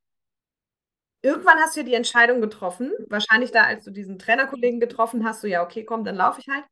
Irgendwann 1.26 1.58
hast 1.58 1.74
du 1.74 1.80
ja 1.80 1.86
die 1.86 1.94
Entscheidung 1.94 2.40
getroffen, 2.40 2.92
wahrscheinlich 3.08 3.50
da, 3.50 3.64
als 3.64 3.82
du 3.84 3.90
diesen 3.90 4.16
Trainerkollegen 4.16 4.78
getroffen 4.78 5.24
hast, 5.26 5.40
so 5.40 5.48
ja, 5.48 5.64
okay, 5.64 5.84
komm, 5.84 6.04
dann 6.04 6.14
laufe 6.14 6.40
ich 6.40 6.46
halt. 6.48 6.64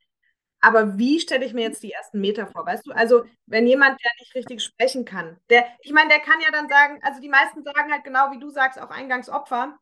Aber 0.61 0.96
wie 0.96 1.18
stelle 1.18 1.44
ich 1.44 1.55
mir 1.55 1.62
jetzt 1.62 1.82
die 1.82 1.90
ersten 1.90 2.20
Meter 2.20 2.46
vor? 2.46 2.64
Weißt 2.64 2.86
du, 2.86 2.92
also 2.92 3.24
wenn 3.46 3.66
jemand, 3.66 4.00
der 4.00 4.12
nicht 4.20 4.32
richtig 4.36 4.62
sprechen 4.62 5.05
kann, 5.05 5.38
der, 5.50 5.66
ich 5.80 5.90
meine, 5.90 6.09
der 6.09 6.20
kann 6.20 6.40
ja 6.40 6.52
dann 6.52 6.68
sagen, 6.68 7.00
also 7.02 7.20
die 7.20 7.28
meisten 7.28 7.64
sagen 7.64 7.90
halt 7.90 8.05
genau 8.05 8.30
wie 8.30 8.38
du 8.38 8.48
sagst, 8.50 8.80
auch 8.80 8.90
Eingangsopfer, 8.90 9.76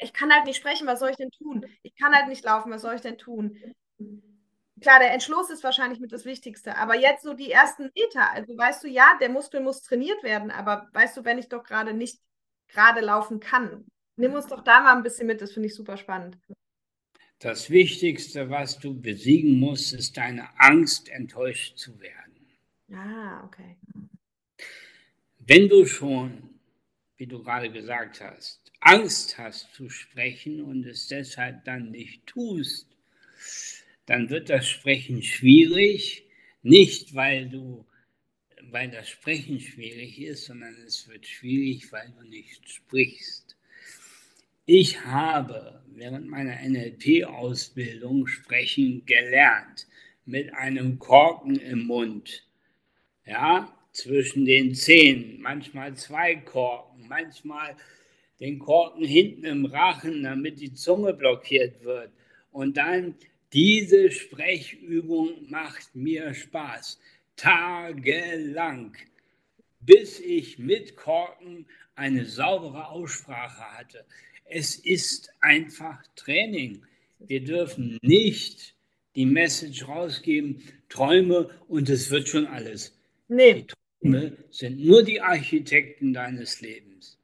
ich 0.00 0.12
kann 0.12 0.32
halt 0.32 0.44
nicht 0.44 0.58
sprechen, 0.58 0.86
was 0.86 1.00
soll 1.00 1.10
ich 1.10 1.16
denn 1.16 1.32
tun? 1.32 1.66
Ich 1.82 1.96
kann 1.96 2.14
halt 2.14 2.28
nicht 2.28 2.44
laufen, 2.44 2.70
was 2.70 2.82
soll 2.82 2.94
ich 2.94 3.00
denn 3.00 3.18
tun? 3.18 3.58
Klar, 4.80 5.00
der 5.00 5.12
Entschluss 5.12 5.50
ist 5.50 5.64
wahrscheinlich 5.64 5.98
mit 5.98 6.12
das 6.12 6.24
Wichtigste, 6.24 6.76
aber 6.76 6.94
jetzt 6.94 7.24
so 7.24 7.34
die 7.34 7.50
ersten 7.50 7.90
Meter, 7.96 8.30
also 8.30 8.56
weißt 8.56 8.84
du, 8.84 8.88
ja, 8.88 9.18
der 9.20 9.28
Muskel 9.28 9.60
muss 9.60 9.82
trainiert 9.82 10.22
werden, 10.22 10.52
aber 10.52 10.86
weißt 10.92 11.16
du, 11.16 11.24
wenn 11.24 11.38
ich 11.38 11.48
doch 11.48 11.64
gerade 11.64 11.94
nicht 11.94 12.20
gerade 12.68 13.00
laufen 13.00 13.40
kann, 13.40 13.84
nimm 14.16 14.34
uns 14.34 14.46
doch 14.46 14.62
da 14.62 14.80
mal 14.80 14.96
ein 14.96 15.02
bisschen 15.02 15.26
mit, 15.26 15.40
das 15.40 15.52
finde 15.52 15.68
ich 15.68 15.74
super 15.74 15.96
spannend. 15.96 16.38
Das 17.40 17.70
Wichtigste, 17.70 18.50
was 18.50 18.78
du 18.78 19.00
besiegen 19.00 19.60
musst, 19.60 19.92
ist 19.92 20.16
deine 20.16 20.48
Angst, 20.58 21.08
enttäuscht 21.08 21.78
zu 21.78 22.00
werden. 22.00 22.34
Ah, 22.92 23.44
okay. 23.44 23.76
Wenn 25.38 25.68
du 25.68 25.86
schon, 25.86 26.50
wie 27.16 27.26
du 27.26 27.42
gerade 27.42 27.70
gesagt 27.70 28.20
hast, 28.20 28.72
Angst 28.80 29.38
hast 29.38 29.72
zu 29.72 29.88
sprechen 29.88 30.62
und 30.62 30.84
es 30.84 31.06
deshalb 31.06 31.64
dann 31.64 31.90
nicht 31.90 32.26
tust, 32.26 32.96
dann 34.06 34.30
wird 34.30 34.50
das 34.50 34.68
Sprechen 34.68 35.22
schwierig, 35.22 36.24
nicht 36.62 37.14
weil 37.14 37.48
du 37.48 37.86
weil 38.70 38.90
das 38.90 39.08
Sprechen 39.08 39.60
schwierig 39.60 40.20
ist, 40.20 40.46
sondern 40.46 40.74
es 40.86 41.08
wird 41.08 41.26
schwierig, 41.26 41.90
weil 41.92 42.12
du 42.18 42.26
nicht 42.28 42.68
sprichst. 42.68 43.56
Ich 44.66 45.04
habe 45.04 45.82
während 45.94 46.28
meiner 46.28 46.56
NLP-Ausbildung 46.62 48.26
sprechen 48.26 49.04
gelernt 49.06 49.86
mit 50.26 50.52
einem 50.54 50.98
Korken 50.98 51.56
im 51.56 51.86
Mund. 51.86 52.46
Ja, 53.24 53.74
zwischen 53.92 54.44
den 54.44 54.74
Zähnen, 54.74 55.40
manchmal 55.40 55.94
zwei 55.94 56.36
Korken, 56.36 57.08
manchmal 57.08 57.76
den 58.40 58.58
Korken 58.58 59.04
hinten 59.04 59.44
im 59.44 59.64
Rachen, 59.64 60.22
damit 60.22 60.60
die 60.60 60.72
Zunge 60.72 61.14
blockiert 61.14 61.82
wird. 61.82 62.12
Und 62.52 62.76
dann 62.76 63.14
diese 63.52 64.10
Sprechübung 64.10 65.48
macht 65.48 65.94
mir 65.94 66.34
Spaß. 66.34 67.00
Tagelang, 67.38 68.96
bis 69.80 70.18
ich 70.18 70.58
mit 70.58 70.96
Korken 70.96 71.66
eine 71.94 72.26
saubere 72.26 72.88
Aussprache 72.88 73.78
hatte. 73.78 74.04
Es 74.44 74.74
ist 74.74 75.30
einfach 75.40 76.02
Training. 76.16 76.82
Wir 77.20 77.42
dürfen 77.44 77.96
nicht 78.02 78.74
die 79.14 79.24
Message 79.24 79.86
rausgeben, 79.86 80.62
Träume 80.88 81.50
und 81.68 81.88
es 81.88 82.10
wird 82.10 82.28
schon 82.28 82.46
alles. 82.46 82.98
Nee. 83.28 83.54
Die 83.54 83.66
Träume 84.02 84.36
sind 84.50 84.84
nur 84.84 85.04
die 85.04 85.20
Architekten 85.20 86.12
deines 86.12 86.60
Lebens. 86.60 87.18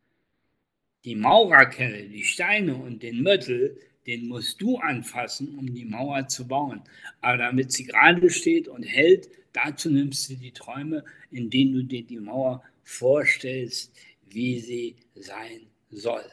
Die 1.05 1.17
Maurerkelle, 1.17 2.09
die 2.09 2.25
Steine 2.25 2.77
und 2.77 3.03
den 3.03 3.23
Mörtel, 3.23 3.79
den 4.07 4.29
musst 4.29 4.61
du 4.61 4.77
anfassen, 4.79 5.57
um 5.59 5.75
die 5.75 5.85
Mauer 5.85 6.29
zu 6.29 6.47
bauen. 6.47 6.83
Aber 7.21 7.39
damit 7.39 7.73
sie 7.73 7.85
gerade 7.85 8.29
steht 8.31 8.69
und 8.69 8.83
hält, 8.83 9.29
dazu 9.53 9.91
nimmst 9.91 10.29
du 10.31 10.35
die 10.35 10.53
Träume, 10.53 11.05
in 11.31 11.51
denen 11.51 11.75
du 11.75 11.85
dir 11.85 12.05
die 12.05 12.21
Mauer 12.21 12.63
vorstellst, 12.83 13.93
wie 14.29 14.61
sie 14.61 14.97
sein 15.15 15.67
soll. 15.91 16.25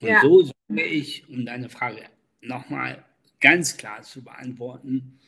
Und 0.00 0.08
ja. 0.08 0.20
so 0.22 0.42
sage 0.42 0.82
ich, 0.82 1.28
um 1.28 1.44
deine 1.44 1.68
Frage 1.68 2.04
nochmal 2.40 3.04
ganz 3.40 3.76
klar 3.76 4.02
zu 4.02 4.22
beantworten, 4.22 5.18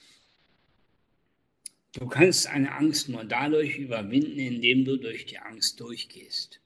du 1.93 2.07
kannst 2.07 2.47
eine 2.47 2.73
Angst 2.73 3.09
nur 3.09 3.25
dadurch 3.25 3.79
überwinden, 3.79 4.39
indem 4.39 4.85
du 4.85 4.97
durch 4.97 5.27
die 5.27 5.39
Angst 5.39 5.81
durchgehst. 5.81 6.61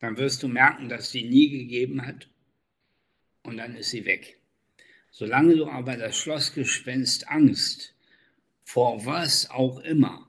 Dann 0.00 0.16
wirst 0.16 0.42
du 0.42 0.48
merken, 0.48 0.88
dass 0.88 1.10
sie 1.10 1.24
nie 1.24 1.50
gegeben 1.50 2.06
hat 2.06 2.28
und 3.48 3.56
dann 3.56 3.76
ist 3.76 3.90
sie 3.90 4.04
weg. 4.04 4.38
Solange 5.10 5.56
du 5.56 5.66
aber 5.66 5.96
das 5.96 6.16
Schlossgespenst 6.16 7.28
Angst 7.28 7.94
vor 8.64 9.04
was 9.06 9.50
auch 9.50 9.80
immer 9.80 10.28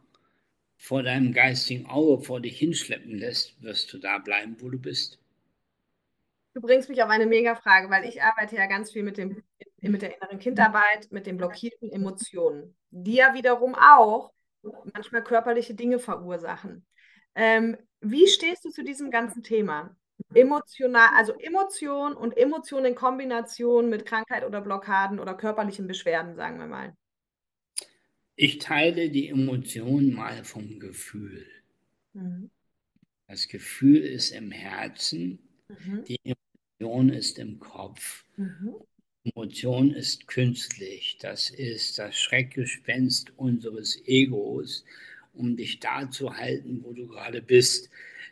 vor 0.77 1.03
deinem 1.03 1.33
geistigen 1.33 1.85
Auge 1.87 2.23
vor 2.23 2.39
dich 2.39 2.57
hinschleppen 2.57 3.17
lässt, 3.17 3.61
wirst 3.61 3.91
du 3.93 3.97
da 3.97 4.17
bleiben, 4.17 4.55
wo 4.59 4.69
du 4.69 4.79
bist. 4.79 5.19
Du 6.53 6.61
bringst 6.61 6.89
mich 6.89 7.03
auf 7.03 7.09
eine 7.09 7.25
Mega-Frage, 7.25 7.89
weil 7.89 8.05
ich 8.05 8.23
arbeite 8.23 8.55
ja 8.55 8.65
ganz 8.65 8.91
viel 8.91 9.03
mit, 9.03 9.17
dem, 9.17 9.43
mit 9.81 10.01
der 10.01 10.15
inneren 10.15 10.39
Kindarbeit, 10.39 11.11
mit 11.11 11.27
den 11.27 11.37
blockierten 11.37 11.91
Emotionen, 11.91 12.75
die 12.89 13.15
ja 13.15 13.33
wiederum 13.33 13.75
auch 13.75 14.31
manchmal 14.93 15.23
körperliche 15.23 15.75
Dinge 15.75 15.99
verursachen. 15.99 16.85
Ähm, 17.35 17.77
wie 18.01 18.27
stehst 18.27 18.65
du 18.65 18.69
zu 18.69 18.83
diesem 18.83 19.11
ganzen 19.11 19.43
Thema? 19.43 19.95
Emotional, 20.33 21.09
also 21.15 21.33
Emotion 21.33 22.13
und 22.13 22.37
Emotion 22.37 22.85
in 22.85 22.95
Kombination 22.95 23.89
mit 23.89 24.05
Krankheit 24.05 24.45
oder 24.45 24.61
Blockaden 24.61 25.19
oder 25.19 25.33
körperlichen 25.33 25.87
Beschwerden, 25.87 26.35
sagen 26.35 26.59
wir 26.59 26.67
mal. 26.67 26.95
Ich 28.35 28.59
teile 28.59 29.09
die 29.09 29.27
Emotion 29.27 30.13
mal 30.13 30.43
vom 30.43 30.79
Gefühl. 30.79 31.45
Mhm. 32.13 32.49
Das 33.27 33.47
Gefühl 33.47 34.01
ist 34.01 34.31
im 34.31 34.51
Herzen, 34.51 35.39
mhm. 35.67 36.03
die 36.05 36.19
Emotion 36.23 37.09
ist 37.09 37.37
im 37.37 37.59
Kopf. 37.59 38.25
Mhm. 38.37 38.75
Emotion 39.23 39.91
ist 39.91 40.27
künstlich. 40.27 41.17
Das 41.19 41.49
ist 41.49 41.99
das 41.99 42.17
Schreckgespenst 42.17 43.37
unseres 43.37 44.01
Egos, 44.05 44.85
um 45.33 45.57
dich 45.57 45.79
da 45.79 46.09
zu 46.09 46.35
halten, 46.35 46.83
wo 46.83 46.93
du 46.93 47.07
gerade 47.07 47.41
bist. 47.41 47.89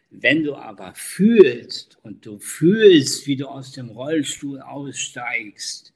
Wenn 0.10 0.44
du 0.44 0.56
aber 0.56 0.94
fühlst 0.96 1.98
und 2.04 2.26
du 2.26 2.40
fühlst, 2.40 3.28
wie 3.28 3.36
du 3.36 3.48
aus 3.48 3.72
dem 3.72 3.90
Rollstuhl 3.90 4.62
aussteigst, 4.62 5.94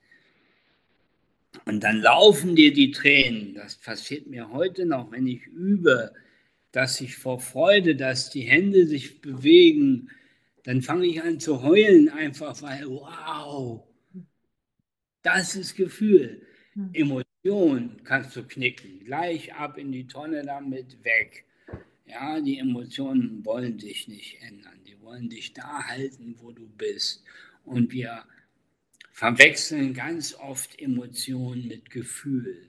und 1.66 1.82
dann 1.84 2.01
laufen 2.01 2.55
dir 2.55 2.74
die 2.74 2.91
Tränen. 2.91 3.53
Das 3.53 3.76
passiert 3.76 4.28
mir 4.28 4.51
heute 4.51 4.86
noch, 4.86 5.12
wenn 5.12 5.28
ich 5.28 5.45
übe, 5.47 6.14
dass 6.72 7.01
ich 7.01 7.18
vor 7.18 7.39
Freude, 7.39 7.95
dass 7.95 8.30
die 8.30 8.41
Hände 8.41 8.88
sich 8.88 9.22
bewegen, 9.22 10.09
dann 10.64 10.82
fange 10.82 11.07
ich 11.07 11.22
an 11.22 11.39
zu 11.39 11.62
heulen, 11.64 12.09
einfach 12.09 12.62
weil, 12.62 12.88
wow, 12.88 13.84
das 15.22 15.55
ist 15.55 15.76
Gefühl. 15.76 16.41
Hm. 16.74 16.89
Emotion 16.93 18.01
kannst 18.03 18.36
du 18.36 18.43
knicken, 18.43 19.03
gleich 19.03 19.53
ab 19.53 19.78
in 19.78 19.91
die 19.91 20.07
Tonne 20.07 20.43
damit 20.45 21.03
weg. 21.03 21.45
Ja, 22.12 22.41
die 22.41 22.59
Emotionen 22.59 23.45
wollen 23.45 23.78
dich 23.78 24.09
nicht 24.09 24.41
ändern, 24.41 24.84
die 24.86 24.99
wollen 24.99 25.30
dich 25.30 25.53
da 25.53 25.88
halten, 25.88 26.36
wo 26.39 26.51
du 26.51 26.68
bist. 26.68 27.24
Und 27.64 27.93
wir 27.93 28.26
verwechseln 29.14 29.93
ganz 29.93 30.36
oft 30.36 30.78
Emotionen 30.82 31.70
mit 31.70 31.89
Gefühl. 31.89 32.68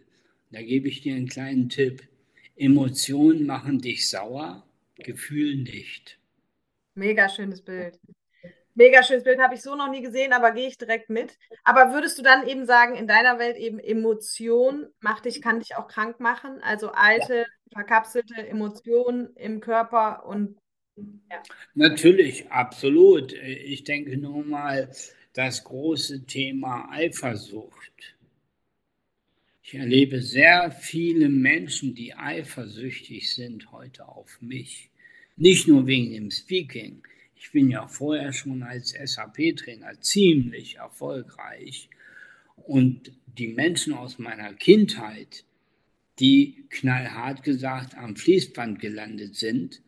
Da 0.53 0.63
gebe 0.63 0.87
ich 0.87 1.01
dir 1.01 1.17
einen 1.17 1.29
kleinen 1.29 1.69
Tipp. 1.69 2.07
Emotionen 2.55 3.45
machen 3.45 3.81
dich 3.81 4.09
sauer, 4.09 4.65
Gefühl 4.99 5.57
nicht. 5.57 6.21
Mega 6.95 7.29
schönes 7.29 7.63
Bild. 7.63 7.99
Mega 8.75 9.03
schönes 9.03 9.25
Bild, 9.25 9.39
habe 9.39 9.55
ich 9.55 9.63
so 9.63 9.75
noch 9.75 9.91
nie 9.91 10.03
gesehen, 10.03 10.33
aber 10.33 10.53
gehe 10.53 10.69
ich 10.69 10.79
direkt 10.79 11.11
mit. 11.11 11.39
Aber 11.63 11.93
würdest 11.93 12.19
du 12.19 12.23
dann 12.23 12.47
eben 12.47 12.65
sagen, 12.65 12.95
in 12.95 13.07
deiner 13.07 13.39
Welt 13.39 13.57
eben 13.57 13.79
Emotion 13.79 14.87
macht 15.01 15.27
dich, 15.27 15.43
kann 15.43 15.59
dich 15.59 15.77
auch 15.77 15.89
krank 15.89 16.21
machen? 16.21 16.61
Also 16.63 16.91
alte, 16.93 17.37
ja. 17.37 17.47
verkapselte 17.73 18.47
Emotionen 18.47 19.35
im 19.37 19.61
Körper 19.61 20.25
und 20.27 20.59
ja. 20.97 21.43
Natürlich, 21.75 22.51
absolut. 22.51 23.33
Ich 23.33 23.85
denke 23.85 24.17
nur 24.17 24.45
mal, 24.45 24.91
das 25.33 25.65
große 25.65 26.27
Thema 26.27 26.89
Eifersucht. 26.91 28.17
Ich 29.63 29.75
erlebe 29.75 30.21
sehr 30.21 30.71
viele 30.71 31.29
Menschen, 31.29 31.95
die 31.95 32.15
eifersüchtig 32.15 33.33
sind 33.33 33.73
heute 33.73 34.07
auf 34.07 34.41
mich. 34.43 34.91
Nicht 35.37 35.67
nur 35.67 35.87
wegen 35.87 36.13
dem 36.13 36.31
Speaking. 36.31 37.03
Ich 37.43 37.51
bin 37.51 37.71
ja 37.71 37.89
vorher 37.89 38.33
schon 38.33 38.63
als 38.63 38.91
SAP-Trainer 38.91 40.01
ziemlich 40.01 40.77
erfolgreich. 40.77 41.91
Und 42.55 43.11
die 43.27 43.49
Menschen 43.49 43.95
aus 43.95 44.21
meiner 44.21 44.55
Kindheit, 44.55 45.45
die 46.21 46.65
knallhart 46.71 47.43
gesagt 47.43 47.97
am 47.97 48.15
Fließband 48.15 48.79
gelandet 48.79 49.35
sind, 49.35 49.83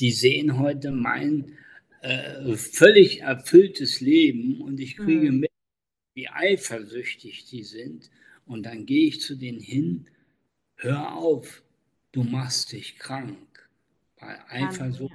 die 0.00 0.10
sehen 0.10 0.58
heute 0.58 0.90
mein 0.90 1.56
äh, 2.02 2.56
völlig 2.56 3.20
erfülltes 3.20 4.00
Leben 4.00 4.60
und 4.60 4.80
ich 4.80 4.96
kriege 4.96 5.30
mhm. 5.30 5.40
mit, 5.40 5.52
wie 6.14 6.28
eifersüchtig 6.28 7.44
die 7.44 7.62
sind. 7.62 8.10
Und 8.44 8.66
dann 8.66 8.86
gehe 8.86 9.06
ich 9.06 9.20
zu 9.20 9.36
denen 9.36 9.60
hin, 9.60 10.08
hör 10.74 11.14
auf, 11.14 11.62
du 12.10 12.24
machst 12.24 12.72
dich 12.72 12.98
krank. 12.98 13.38
Weil 14.18 14.40
Eifersucht 14.48 15.14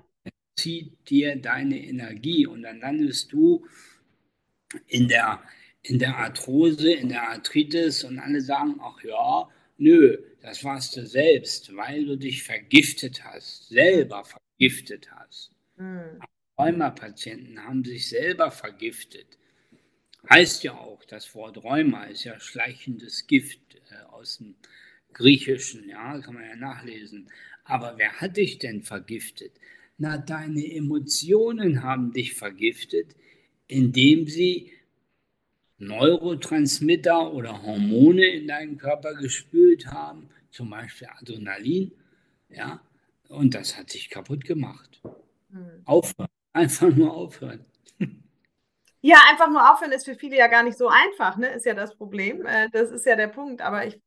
zieht 0.55 1.09
dir 1.09 1.35
deine 1.35 1.83
Energie 1.83 2.47
und 2.47 2.63
dann 2.63 2.79
landest 2.79 3.31
du 3.33 3.67
in 4.87 5.07
der, 5.07 5.43
in 5.81 5.99
der 5.99 6.17
Arthrose, 6.17 6.91
in 6.91 7.09
der 7.09 7.29
Arthritis 7.29 8.03
und 8.03 8.19
alle 8.19 8.41
sagen, 8.41 8.79
ach 8.81 9.03
ja, 9.03 9.49
nö, 9.77 10.17
das 10.41 10.63
warst 10.63 10.97
du 10.97 11.05
selbst, 11.05 11.75
weil 11.75 12.05
du 12.05 12.17
dich 12.17 12.43
vergiftet 12.43 13.23
hast, 13.23 13.69
selber 13.69 14.23
vergiftet 14.25 15.09
hast. 15.11 15.51
Mhm. 15.77 16.21
Rheumapatienten 16.57 17.63
haben 17.63 17.83
sich 17.83 18.09
selber 18.09 18.51
vergiftet. 18.51 19.37
Heißt 20.29 20.63
ja 20.63 20.73
auch, 20.73 21.03
das 21.05 21.33
Wort 21.35 21.63
Rheuma 21.63 22.05
ist 22.05 22.23
ja 22.23 22.39
schleichendes 22.39 23.27
Gift 23.27 23.59
äh, 23.89 24.03
aus 24.11 24.37
dem 24.37 24.55
Griechischen, 25.13 25.89
ja, 25.89 26.19
kann 26.19 26.35
man 26.35 26.43
ja 26.43 26.55
nachlesen. 26.55 27.29
Aber 27.65 27.97
wer 27.97 28.21
hat 28.21 28.37
dich 28.37 28.59
denn 28.59 28.83
vergiftet? 28.83 29.51
Na, 29.97 30.17
deine 30.17 30.73
Emotionen 30.75 31.83
haben 31.83 32.11
dich 32.11 32.33
vergiftet, 32.33 33.15
indem 33.67 34.27
sie 34.27 34.71
Neurotransmitter 35.77 37.33
oder 37.33 37.61
Hormone 37.61 38.25
in 38.25 38.47
deinen 38.47 38.77
Körper 38.77 39.13
gespült 39.15 39.87
haben, 39.87 40.29
zum 40.51 40.69
Beispiel 40.69 41.07
Adrenalin, 41.19 41.91
ja, 42.49 42.81
und 43.29 43.55
das 43.55 43.77
hat 43.77 43.93
dich 43.93 44.09
kaputt 44.09 44.45
gemacht. 44.45 45.01
Hm. 45.51 45.81
Aufhören, 45.85 46.29
einfach 46.53 46.95
nur 46.95 47.13
aufhören. 47.13 47.65
Ja, 49.05 49.17
einfach 49.29 49.49
nur 49.49 49.69
aufhören 49.69 49.91
ist 49.91 50.05
für 50.05 50.15
viele 50.15 50.37
ja 50.37 50.47
gar 50.47 50.63
nicht 50.63 50.77
so 50.77 50.87
einfach, 50.87 51.35
ne? 51.35 51.47
Ist 51.47 51.65
ja 51.65 51.73
das 51.73 51.93
Problem. 51.93 52.45
Äh, 52.45 52.69
das 52.71 52.89
ist 52.89 53.05
ja 53.05 53.17
der 53.17 53.27
Punkt. 53.27 53.61
Aber 53.61 53.85
ich 53.85 53.99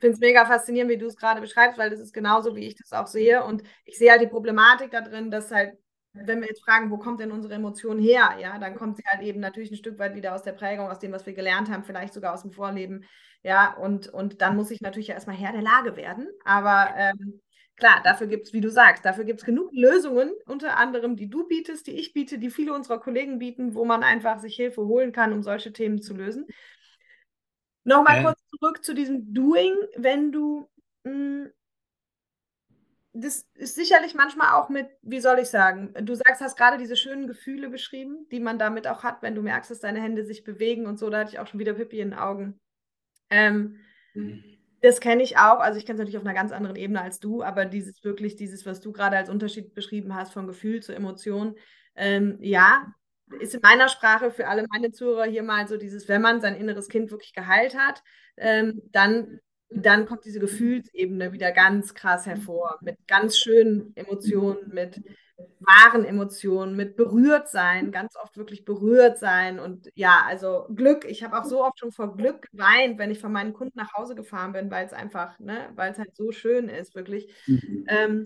finde 0.00 0.14
es 0.14 0.20
mega 0.20 0.44
faszinierend, 0.46 0.90
wie 0.90 0.98
du 0.98 1.06
es 1.06 1.16
gerade 1.16 1.40
beschreibst, 1.40 1.78
weil 1.78 1.90
das 1.90 2.00
ist 2.00 2.12
genauso, 2.12 2.54
wie 2.56 2.66
ich 2.66 2.76
das 2.76 2.92
auch 2.92 3.06
sehe. 3.06 3.44
Und 3.44 3.62
ich 3.84 3.98
sehe 3.98 4.10
halt 4.10 4.20
die 4.20 4.26
Problematik 4.26 4.90
da 4.90 5.00
drin, 5.00 5.30
dass 5.30 5.50
halt, 5.50 5.78
wenn 6.12 6.40
wir 6.40 6.48
jetzt 6.48 6.64
fragen, 6.64 6.90
wo 6.90 6.98
kommt 6.98 7.20
denn 7.20 7.32
unsere 7.32 7.54
Emotion 7.54 7.98
her, 7.98 8.36
ja, 8.40 8.58
dann 8.58 8.74
kommt 8.76 8.96
sie 8.96 9.04
halt 9.06 9.22
eben 9.22 9.40
natürlich 9.40 9.70
ein 9.70 9.76
Stück 9.76 9.98
weit 9.98 10.14
wieder 10.14 10.34
aus 10.34 10.42
der 10.42 10.52
Prägung, 10.52 10.88
aus 10.88 10.98
dem, 10.98 11.12
was 11.12 11.26
wir 11.26 11.34
gelernt 11.34 11.70
haben, 11.70 11.84
vielleicht 11.84 12.14
sogar 12.14 12.34
aus 12.34 12.42
dem 12.42 12.52
Vorleben. 12.52 13.04
Ja, 13.42 13.74
und, 13.74 14.08
und 14.08 14.40
dann 14.40 14.56
muss 14.56 14.70
ich 14.70 14.80
natürlich 14.80 15.10
erstmal 15.10 15.36
Herr 15.36 15.52
der 15.52 15.62
Lage 15.62 15.96
werden. 15.96 16.28
Aber 16.44 16.92
ähm, 16.96 17.40
Klar, 17.78 18.00
dafür 18.02 18.26
gibt 18.26 18.48
es, 18.48 18.52
wie 18.52 18.60
du 18.60 18.70
sagst, 18.70 19.04
dafür 19.04 19.22
gibt 19.22 19.38
es 19.38 19.46
genug 19.46 19.70
Lösungen, 19.72 20.32
unter 20.46 20.76
anderem, 20.78 21.14
die 21.14 21.30
du 21.30 21.46
bietest, 21.46 21.86
die 21.86 21.92
ich 21.92 22.12
biete, 22.12 22.38
die 22.38 22.50
viele 22.50 22.74
unserer 22.74 22.98
Kollegen 22.98 23.38
bieten, 23.38 23.74
wo 23.74 23.84
man 23.84 24.02
einfach 24.02 24.40
sich 24.40 24.56
Hilfe 24.56 24.84
holen 24.84 25.12
kann, 25.12 25.32
um 25.32 25.44
solche 25.44 25.72
Themen 25.72 26.02
zu 26.02 26.14
lösen. 26.14 26.46
Nochmal 27.88 28.18
äh. 28.18 28.22
kurz 28.22 28.40
zurück 28.50 28.84
zu 28.84 28.94
diesem 28.94 29.32
Doing, 29.34 29.74
wenn 29.96 30.32
du, 30.32 30.68
mh, 31.04 31.12
hm, 31.12 31.52
das 33.14 33.48
ist 33.54 33.74
sicherlich 33.74 34.14
manchmal 34.14 34.52
auch 34.52 34.68
mit, 34.68 34.86
wie 35.02 35.20
soll 35.20 35.40
ich 35.40 35.48
sagen, 35.48 35.92
du 36.02 36.14
sagst, 36.14 36.40
hast 36.40 36.56
gerade 36.56 36.78
diese 36.78 36.94
schönen 36.94 37.26
Gefühle 37.26 37.68
beschrieben, 37.68 38.28
die 38.30 38.38
man 38.38 38.58
damit 38.58 38.86
auch 38.86 39.02
hat, 39.02 39.22
wenn 39.22 39.34
du 39.34 39.42
merkst, 39.42 39.70
dass 39.70 39.80
deine 39.80 40.00
Hände 40.00 40.24
sich 40.24 40.44
bewegen 40.44 40.86
und 40.86 40.98
so, 40.98 41.10
da 41.10 41.20
hatte 41.20 41.32
ich 41.32 41.38
auch 41.40 41.48
schon 41.48 41.58
wieder 41.58 41.74
Pippi 41.74 42.00
in 42.00 42.10
den 42.10 42.18
Augen. 42.18 42.60
Ähm, 43.30 43.80
mhm 44.14 44.58
das 44.80 45.00
kenne 45.00 45.22
ich 45.22 45.36
auch. 45.36 45.60
Also 45.60 45.78
ich 45.78 45.86
kenne 45.86 45.96
es 45.96 46.00
natürlich 46.00 46.18
auf 46.18 46.24
einer 46.24 46.34
ganz 46.34 46.52
anderen 46.52 46.76
Ebene 46.76 47.00
als 47.00 47.20
du, 47.20 47.42
aber 47.42 47.64
dieses 47.64 48.04
wirklich, 48.04 48.36
dieses, 48.36 48.64
was 48.66 48.80
du 48.80 48.92
gerade 48.92 49.16
als 49.16 49.28
Unterschied 49.28 49.74
beschrieben 49.74 50.14
hast, 50.14 50.32
von 50.32 50.46
Gefühl 50.46 50.82
zu 50.82 50.94
Emotion, 50.94 51.56
ähm, 51.96 52.38
ja, 52.40 52.92
ist 53.40 53.54
in 53.54 53.60
meiner 53.62 53.88
Sprache 53.88 54.30
für 54.30 54.48
alle 54.48 54.66
meine 54.70 54.92
Zuhörer 54.92 55.24
hier 55.24 55.42
mal 55.42 55.68
so 55.68 55.76
dieses, 55.76 56.08
wenn 56.08 56.22
man 56.22 56.40
sein 56.40 56.54
inneres 56.54 56.88
Kind 56.88 57.10
wirklich 57.10 57.32
geheilt 57.32 57.76
hat, 57.76 58.02
ähm, 58.36 58.82
dann, 58.92 59.40
dann 59.70 60.06
kommt 60.06 60.24
diese 60.24 60.40
Gefühlsebene 60.40 61.32
wieder 61.32 61.52
ganz 61.52 61.94
krass 61.94 62.26
hervor, 62.26 62.78
mit 62.82 62.96
ganz 63.06 63.38
schönen 63.38 63.92
Emotionen, 63.96 64.68
mit 64.68 65.02
wahren 65.60 66.04
Emotionen, 66.04 66.76
mit 66.76 66.96
berührt 66.96 67.48
sein, 67.48 67.92
ganz 67.92 68.16
oft 68.16 68.36
wirklich 68.36 68.64
berührt 68.64 69.18
sein 69.18 69.60
und 69.60 69.88
ja, 69.94 70.24
also 70.26 70.66
Glück. 70.74 71.04
Ich 71.04 71.22
habe 71.22 71.38
auch 71.38 71.44
so 71.44 71.64
oft 71.64 71.78
schon 71.78 71.92
vor 71.92 72.16
Glück 72.16 72.50
geweint, 72.50 72.98
wenn 72.98 73.10
ich 73.10 73.20
von 73.20 73.32
meinen 73.32 73.52
Kunden 73.52 73.78
nach 73.78 73.92
Hause 73.94 74.14
gefahren 74.14 74.52
bin, 74.52 74.70
weil 74.70 74.86
es 74.86 74.92
einfach, 74.92 75.38
ne, 75.38 75.70
weil 75.74 75.92
es 75.92 75.98
halt 75.98 76.16
so 76.16 76.32
schön 76.32 76.68
ist, 76.68 76.94
wirklich. 76.94 77.32
Mhm. 77.46 77.84
Ähm, 77.88 78.24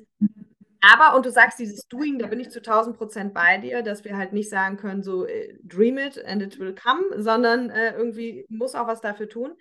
aber, 0.83 1.17
und 1.17 1.25
du 1.25 1.31
sagst 1.31 1.59
dieses 1.59 1.87
Doing, 1.87 2.19
da 2.19 2.27
bin 2.27 2.41
ich 2.41 2.51
zu 2.51 2.59
1000 2.59 2.97
Prozent 2.97 3.35
bei 3.35 3.57
dir, 3.59 3.83
dass 3.83 4.05
wir 4.05 4.17
halt 4.17 4.33
nicht 4.33 4.51
sagen 4.51 4.77
können, 4.77 5.03
so 5.03 5.27
äh, 5.27 5.57
dream 5.63 5.97
it 5.97 6.23
and 6.25 6.43
it 6.43 6.59
will 6.59 6.75
come, 6.75 7.23
sondern 7.23 7.71
äh, 7.71 7.95
irgendwie 7.95 8.45
muss 8.49 8.75
auch 8.75 8.89
was 8.89 9.01
dafür 9.01 9.29
tun. 9.29 9.55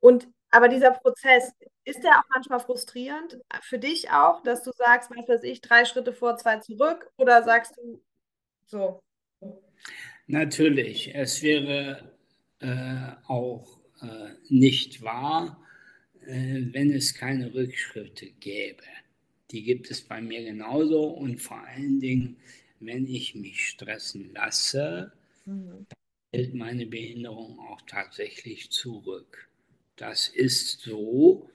Und 0.00 0.28
aber 0.50 0.68
dieser 0.68 0.92
Prozess, 0.92 1.52
ist 1.86 2.02
der 2.02 2.18
auch 2.18 2.24
manchmal 2.34 2.60
frustrierend 2.60 3.38
für 3.62 3.78
dich 3.78 4.10
auch, 4.10 4.42
dass 4.42 4.62
du 4.64 4.72
sagst, 4.72 5.10
was 5.10 5.28
weiß 5.28 5.44
ich, 5.44 5.60
drei 5.60 5.84
Schritte 5.84 6.12
vor, 6.12 6.36
zwei 6.36 6.58
zurück? 6.58 7.08
Oder 7.16 7.44
sagst 7.44 7.76
du 7.76 8.02
so? 8.66 9.00
Natürlich, 10.26 11.14
es 11.14 11.42
wäre 11.42 12.12
äh, 12.58 13.12
auch 13.28 13.80
äh, 14.02 14.30
nicht 14.48 15.02
wahr, 15.02 15.62
äh, 16.26 16.62
wenn 16.72 16.92
es 16.92 17.14
keine 17.14 17.54
Rückschritte 17.54 18.26
gäbe. 18.26 18.82
Die 19.50 19.62
gibt 19.62 19.90
es 19.90 20.00
bei 20.00 20.20
mir 20.20 20.42
genauso 20.42 21.04
und 21.04 21.40
vor 21.40 21.60
allen 21.60 22.00
Dingen, 22.00 22.36
wenn 22.80 23.06
ich 23.06 23.34
mich 23.34 23.68
stressen 23.68 24.32
lasse, 24.34 25.12
mhm. 25.44 25.86
hält 26.32 26.54
meine 26.54 26.86
Behinderung 26.86 27.58
auch 27.60 27.80
tatsächlich 27.86 28.70
zurück. 28.70 29.48
Das 29.96 30.28
ist 30.28 30.80
so 30.80 31.48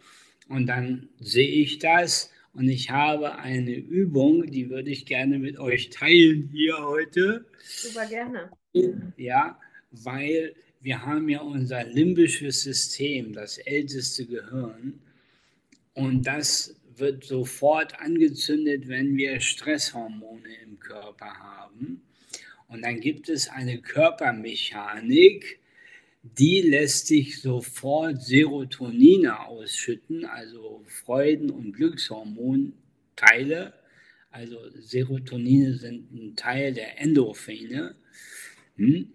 und 0.47 0.67
dann 0.67 1.09
sehe 1.19 1.61
ich 1.61 1.79
das 1.79 2.31
und 2.53 2.67
ich 2.67 2.89
habe 2.89 3.37
eine 3.37 3.75
Übung, 3.75 4.49
die 4.49 4.69
würde 4.69 4.89
ich 4.89 5.05
gerne 5.05 5.39
mit 5.39 5.57
euch 5.59 5.89
teilen 5.89 6.49
hier 6.51 6.77
heute. 6.79 7.45
Super 7.59 8.05
gerne. 8.07 8.51
Ja, 9.17 9.59
weil 9.91 10.55
wir 10.81 11.05
haben 11.05 11.29
ja 11.29 11.41
unser 11.41 11.85
limbisches 11.85 12.61
System, 12.61 13.33
das 13.33 13.57
älteste 13.59 14.25
Gehirn. 14.25 14.99
Und 15.93 16.25
das 16.25 16.75
wird 17.01 17.25
sofort 17.25 17.99
angezündet, 17.99 18.87
wenn 18.87 19.17
wir 19.17 19.41
Stresshormone 19.41 20.47
im 20.63 20.79
Körper 20.79 21.25
haben. 21.25 22.03
Und 22.69 22.83
dann 22.83 23.01
gibt 23.01 23.27
es 23.27 23.49
eine 23.49 23.81
Körpermechanik, 23.81 25.59
die 26.23 26.61
lässt 26.61 27.07
sich 27.07 27.41
sofort 27.41 28.21
Serotonine 28.21 29.45
ausschütten, 29.45 30.25
also 30.25 30.83
Freuden- 30.85 31.49
und 31.49 31.73
Glückshormonteile. 31.73 33.73
Also 34.29 34.57
Serotonine 34.79 35.73
sind 35.73 36.13
ein 36.13 36.35
Teil 36.35 36.73
der 36.73 37.01
Endorphine. 37.01 37.95
Hm? 38.77 39.11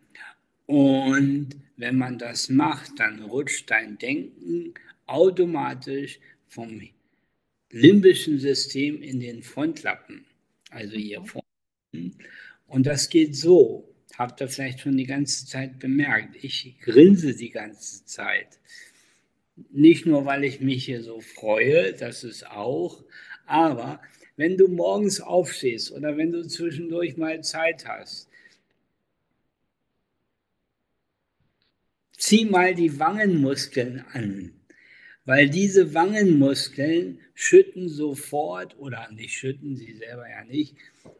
Und 0.66 1.50
wenn 1.76 1.96
man 1.96 2.18
das 2.18 2.50
macht, 2.50 2.98
dann 2.98 3.22
rutscht 3.22 3.70
dein 3.70 3.98
Denken 3.98 4.74
automatisch 5.06 6.18
vom 6.48 6.80
limbischen 7.76 8.38
System 8.38 9.02
in 9.02 9.20
den 9.20 9.42
Frontlappen, 9.42 10.24
also 10.70 10.96
hier 10.96 11.20
mhm. 11.20 11.26
vorne. 11.26 12.10
Und 12.66 12.86
das 12.86 13.08
geht 13.08 13.36
so 13.36 13.96
habt 14.16 14.40
ihr 14.40 14.48
vielleicht 14.48 14.80
schon 14.80 14.96
die 14.96 15.06
ganze 15.06 15.46
Zeit 15.46 15.78
bemerkt. 15.78 16.36
Ich 16.42 16.78
grinse 16.80 17.34
die 17.34 17.50
ganze 17.50 18.04
Zeit. 18.04 18.58
Nicht 19.70 20.06
nur, 20.06 20.24
weil 20.26 20.44
ich 20.44 20.60
mich 20.60 20.84
hier 20.84 21.02
so 21.02 21.20
freue, 21.20 21.92
das 21.92 22.24
ist 22.24 22.46
auch, 22.46 23.04
aber 23.46 24.00
wenn 24.36 24.56
du 24.56 24.68
morgens 24.68 25.20
aufstehst 25.20 25.92
oder 25.92 26.16
wenn 26.16 26.32
du 26.32 26.46
zwischendurch 26.46 27.16
mal 27.16 27.42
Zeit 27.42 27.86
hast, 27.86 28.28
zieh 32.18 32.44
mal 32.44 32.74
die 32.74 32.98
Wangenmuskeln 32.98 34.04
an, 34.12 34.52
weil 35.26 35.50
diese 35.50 35.92
Wangenmuskeln 35.92 37.18
schütten 37.34 37.88
sofort, 37.88 38.78
oder 38.78 39.10
nicht 39.12 39.34
schütten 39.34 39.76
sie 39.76 39.92
selber 39.92 40.28
ja 40.28 40.44
nicht, 40.44 40.76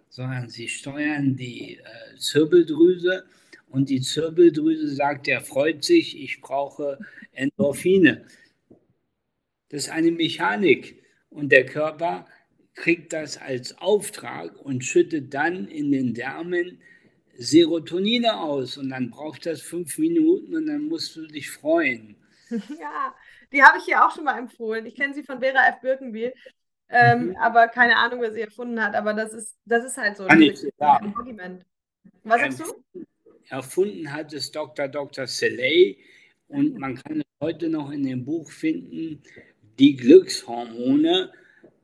sondern 0.09 0.49
sie 0.49 0.69
steuern 0.69 1.37
die 1.37 1.77
äh, 1.77 2.17
Zirbeldrüse 2.17 3.25
und 3.69 3.91
die 3.91 4.01
Zirbeldrüse 4.01 4.89
sagt, 4.89 5.29
er 5.29 5.43
freut 5.43 5.85
sich, 5.85 6.19
ich 6.19 6.41
brauche 6.41 6.99
Endorphine. 7.33 8.25
Das 9.69 9.83
ist 9.83 9.91
eine 9.91 10.13
Mechanik 10.13 11.03
und 11.29 11.51
der 11.51 11.67
Körper 11.67 12.27
kriegt 12.75 13.13
das 13.13 13.37
als 13.37 13.77
Auftrag 13.79 14.57
und 14.65 14.85
schüttet 14.85 15.35
dann 15.35 15.67
in 15.67 15.91
den 15.91 16.15
Därmen 16.15 16.79
Serotonine 17.37 18.39
aus 18.39 18.79
und 18.79 18.91
dann 18.91 19.11
braucht 19.11 19.45
das 19.47 19.61
fünf 19.61 19.99
Minuten 19.99 20.55
und 20.55 20.67
dann 20.67 20.83
musst 20.83 21.17
du 21.17 21.27
dich 21.27 21.51
freuen. 21.51 22.17
Ja, 22.81 23.13
die 23.53 23.63
habe 23.63 23.79
ich 23.79 23.85
hier 23.85 24.05
auch 24.05 24.15
schon 24.15 24.25
mal 24.25 24.39
empfohlen. 24.39 24.87
Ich 24.87 24.95
kenne 24.95 25.15
sie 25.15 25.23
von 25.23 25.41
Vera 25.41 25.69
F. 25.69 25.81
Birkenbiel. 25.81 26.33
Ähm, 26.89 27.29
mhm. 27.29 27.37
Aber 27.37 27.69
keine 27.69 27.97
Ahnung, 27.97 28.21
wer 28.21 28.33
sie 28.33 28.43
erfunden 28.43 28.83
hat. 28.83 28.95
Aber 28.95 29.13
das 29.15 29.33
ist, 29.33 29.57
das 29.65 29.85
ist 29.85 29.97
halt 29.97 30.17
so. 30.17 30.29
Ich 30.29 30.67
sagen. 30.79 31.65
Was 32.23 32.41
sagst 32.41 32.61
du? 32.61 33.05
Erfunden 33.49 34.13
hat 34.13 34.33
es 34.33 34.51
Dr. 34.51 34.89
Dr. 34.89 35.27
Seley 35.27 35.99
und 36.49 36.79
man 36.79 36.97
kann 36.97 37.21
es 37.21 37.27
heute 37.41 37.69
noch 37.69 37.91
in 37.91 38.05
dem 38.05 38.25
Buch 38.25 38.51
finden, 38.51 39.23
die 39.79 39.97
Glückshormone. 39.97 41.33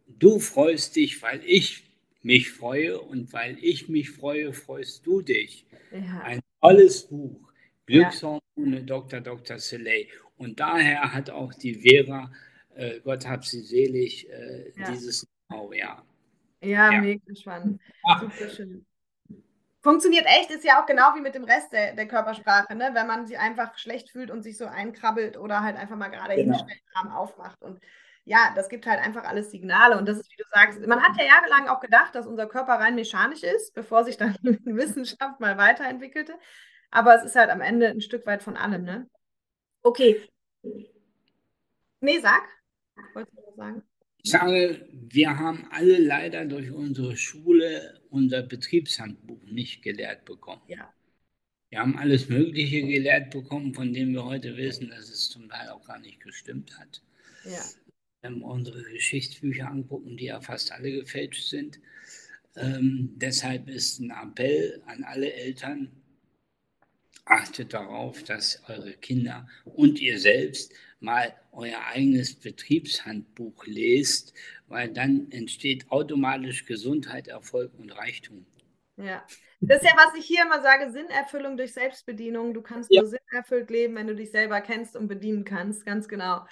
Du 0.06 0.40
freust 0.40 0.96
dich, 0.96 1.22
weil 1.22 1.40
ich 1.44 1.84
mich 2.22 2.50
freue 2.50 3.00
und 3.00 3.32
weil 3.32 3.58
ich 3.60 3.88
mich 3.88 4.10
freue, 4.10 4.52
freust 4.52 5.06
du 5.06 5.22
dich. 5.22 5.66
Ja. 5.92 6.22
Ein 6.22 6.40
tolles 6.60 7.02
Buch. 7.02 7.52
Glückshormone, 7.86 8.78
ja. 8.78 8.80
Dr. 8.80 9.20
Dr. 9.20 9.58
Seley. 9.58 10.08
Und 10.36 10.60
daher 10.60 11.12
hat 11.12 11.30
auch 11.30 11.54
die 11.54 11.74
Vera, 11.74 12.30
äh, 12.74 13.00
Gott 13.00 13.26
hab 13.26 13.44
sie 13.44 13.60
selig, 13.60 14.28
äh, 14.30 14.72
ja. 14.76 14.90
dieses 14.90 15.26
Know, 15.48 15.72
ja. 15.72 16.02
Ja, 16.60 16.92
mega 17.00 17.34
spannend. 17.34 17.80
Super 18.20 18.48
schön. 18.48 18.86
Funktioniert 19.82 20.26
echt, 20.26 20.50
ist 20.52 20.64
ja 20.64 20.80
auch 20.80 20.86
genau 20.86 21.14
wie 21.16 21.20
mit 21.20 21.34
dem 21.34 21.42
Rest 21.42 21.72
der, 21.72 21.94
der 21.94 22.06
Körpersprache, 22.06 22.74
ne? 22.76 22.90
wenn 22.92 23.08
man 23.08 23.26
sich 23.26 23.36
einfach 23.36 23.76
schlecht 23.78 24.10
fühlt 24.10 24.30
und 24.30 24.42
sich 24.42 24.56
so 24.56 24.66
einkrabbelt 24.66 25.36
oder 25.36 25.62
halt 25.62 25.76
einfach 25.76 25.96
mal 25.96 26.08
gerade 26.08 26.36
genau. 26.36 26.56
hinstellt, 26.56 26.80
Arm 26.94 27.10
aufmacht. 27.10 27.60
Und 27.62 27.80
ja, 28.24 28.52
das 28.54 28.68
gibt 28.68 28.86
halt 28.86 29.00
einfach 29.00 29.24
alles 29.24 29.50
Signale. 29.50 29.98
Und 29.98 30.06
das 30.06 30.18
ist, 30.18 30.30
wie 30.30 30.36
du 30.36 30.44
sagst, 30.52 30.86
man 30.86 31.02
hat 31.02 31.16
ja 31.18 31.24
jahrelang 31.24 31.68
auch 31.68 31.80
gedacht, 31.80 32.14
dass 32.14 32.28
unser 32.28 32.46
Körper 32.46 32.74
rein 32.74 32.94
mechanisch 32.94 33.42
ist, 33.42 33.74
bevor 33.74 34.04
sich 34.04 34.16
dann 34.16 34.36
die 34.42 34.64
Wissenschaft 34.76 35.40
mal 35.40 35.58
weiterentwickelte. 35.58 36.34
Aber 36.92 37.16
es 37.16 37.24
ist 37.24 37.34
halt 37.34 37.50
am 37.50 37.60
Ende 37.60 37.88
ein 37.88 38.00
Stück 38.00 38.24
weit 38.24 38.44
von 38.44 38.56
allem, 38.56 38.84
ne? 38.84 39.08
Okay. 39.82 40.22
Nee, 42.00 42.20
sag. 42.20 42.42
Wolltest 43.14 43.36
du 43.36 43.42
was 43.46 43.56
sagen? 43.56 43.82
Ich 44.24 44.30
sage, 44.30 44.88
wir 44.92 45.36
haben 45.36 45.66
alle 45.70 45.98
leider 45.98 46.44
durch 46.44 46.70
unsere 46.70 47.16
Schule 47.16 48.00
unser 48.10 48.42
Betriebshandbuch 48.42 49.42
nicht 49.44 49.82
gelehrt 49.82 50.24
bekommen. 50.24 50.62
Ja. 50.68 50.92
Wir 51.70 51.80
haben 51.80 51.96
alles 51.96 52.28
Mögliche 52.28 52.82
gelehrt 52.82 53.30
bekommen, 53.30 53.74
von 53.74 53.92
dem 53.92 54.12
wir 54.12 54.24
heute 54.24 54.56
wissen, 54.56 54.90
dass 54.90 55.08
es 55.08 55.30
zum 55.30 55.48
Teil 55.48 55.70
auch 55.70 55.84
gar 55.84 55.98
nicht 55.98 56.20
gestimmt 56.20 56.78
hat. 56.78 57.02
Ja. 57.44 57.64
Wenn 58.20 58.40
wir 58.40 58.46
unsere 58.46 58.82
Geschichtsbücher 58.82 59.68
angucken, 59.68 60.16
die 60.16 60.26
ja 60.26 60.40
fast 60.40 60.70
alle 60.70 60.92
gefälscht 60.92 61.48
sind. 61.48 61.80
Ähm, 62.54 63.14
deshalb 63.16 63.68
ist 63.68 63.98
ein 63.98 64.10
Appell 64.10 64.82
an 64.86 65.02
alle 65.02 65.32
Eltern, 65.32 65.90
achtet 67.24 67.72
darauf, 67.72 68.22
dass 68.22 68.62
eure 68.68 68.92
Kinder 68.92 69.46
und 69.64 70.00
ihr 70.00 70.18
selbst 70.18 70.72
mal 71.00 71.34
euer 71.52 71.80
eigenes 71.92 72.34
Betriebshandbuch 72.34 73.66
lest, 73.66 74.34
weil 74.68 74.88
dann 74.88 75.30
entsteht 75.30 75.90
automatisch 75.90 76.64
Gesundheit, 76.64 77.28
Erfolg 77.28 77.72
und 77.78 77.90
Reichtum. 77.90 78.46
Ja, 78.96 79.24
das 79.60 79.82
ist 79.82 79.88
ja, 79.88 79.96
was 79.96 80.14
ich 80.18 80.26
hier 80.26 80.42
immer 80.42 80.60
sage, 80.60 80.90
Sinnerfüllung 80.90 81.56
durch 81.56 81.72
Selbstbedienung. 81.72 82.52
Du 82.54 82.62
kannst 82.62 82.90
ja. 82.92 83.02
nur 83.02 83.10
sinnerfüllt 83.10 83.70
leben, 83.70 83.94
wenn 83.94 84.06
du 84.06 84.14
dich 84.14 84.30
selber 84.30 84.60
kennst 84.60 84.96
und 84.96 85.08
bedienen 85.08 85.44
kannst, 85.44 85.86
ganz 85.86 86.08
genau. 86.08 86.46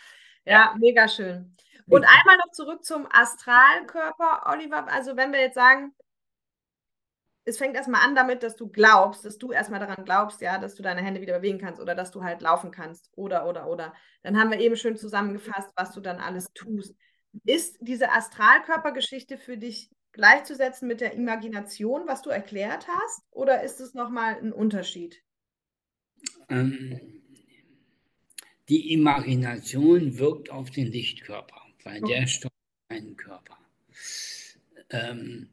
Ja, 0.45 0.75
mega 0.79 1.07
schön. 1.09 1.55
Und 1.87 2.05
einmal 2.05 2.37
noch 2.37 2.53
zurück 2.53 2.85
zum 2.85 3.09
Astralkörper, 3.11 4.45
Oliver. 4.47 4.87
Also 4.89 5.17
wenn 5.17 5.33
wir 5.33 5.41
jetzt 5.41 5.57
sagen, 5.57 5.93
es 7.45 7.59
fängt 7.59 7.75
erstmal 7.75 8.07
an 8.07 8.15
damit, 8.15 8.43
dass 8.43 8.57
du 8.57 8.69
glaubst, 8.69 9.25
dass 9.25 9.39
du 9.39 9.53
erstmal 9.53 9.81
daran 9.81 10.05
glaubst, 10.05 10.41
ja, 10.41 10.59
dass 10.59 10.75
du 10.75 10.83
deine 10.83 11.03
Hände 11.03 11.21
wieder 11.21 11.39
bewegen 11.39 11.59
kannst 11.59 11.81
oder 11.81 11.95
dass 11.95 12.11
du 12.11 12.23
halt 12.23 12.43
laufen 12.43 12.71
kannst 12.71 13.11
oder, 13.17 13.49
oder, 13.49 13.69
oder. 13.69 13.95
Dann 14.23 14.39
haben 14.39 14.51
wir 14.51 14.61
eben 14.61 14.77
schön 14.77 14.97
zusammengefasst, 14.97 15.71
was 15.77 15.93
du 15.93 16.01
dann 16.01 16.19
alles 16.19 16.53
tust. 16.55 16.95
Ist 17.45 17.79
diese 17.81 18.11
Astralkörpergeschichte 18.11 19.39
für 19.39 19.57
dich 19.57 19.91
gleichzusetzen 20.13 20.89
mit 20.89 21.01
der 21.01 21.15
Imagination, 21.15 22.03
was 22.07 22.23
du 22.23 22.31
erklärt 22.31 22.87
hast, 22.89 23.23
oder 23.31 23.63
ist 23.63 23.81
es 23.81 23.95
nochmal 23.95 24.37
ein 24.37 24.53
Unterschied? 24.53 25.23
Ähm, 26.49 27.01
die 28.69 28.93
Imagination 28.93 30.19
wirkt 30.19 30.51
auf 30.51 30.71
den 30.71 30.89
Lichtkörper, 30.89 31.63
weil 31.85 32.03
okay. 32.03 32.21
der 32.21 32.27
steuert 32.27 32.53
einen 32.89 33.17
Körper. 33.17 33.59
Ähm, 34.91 35.49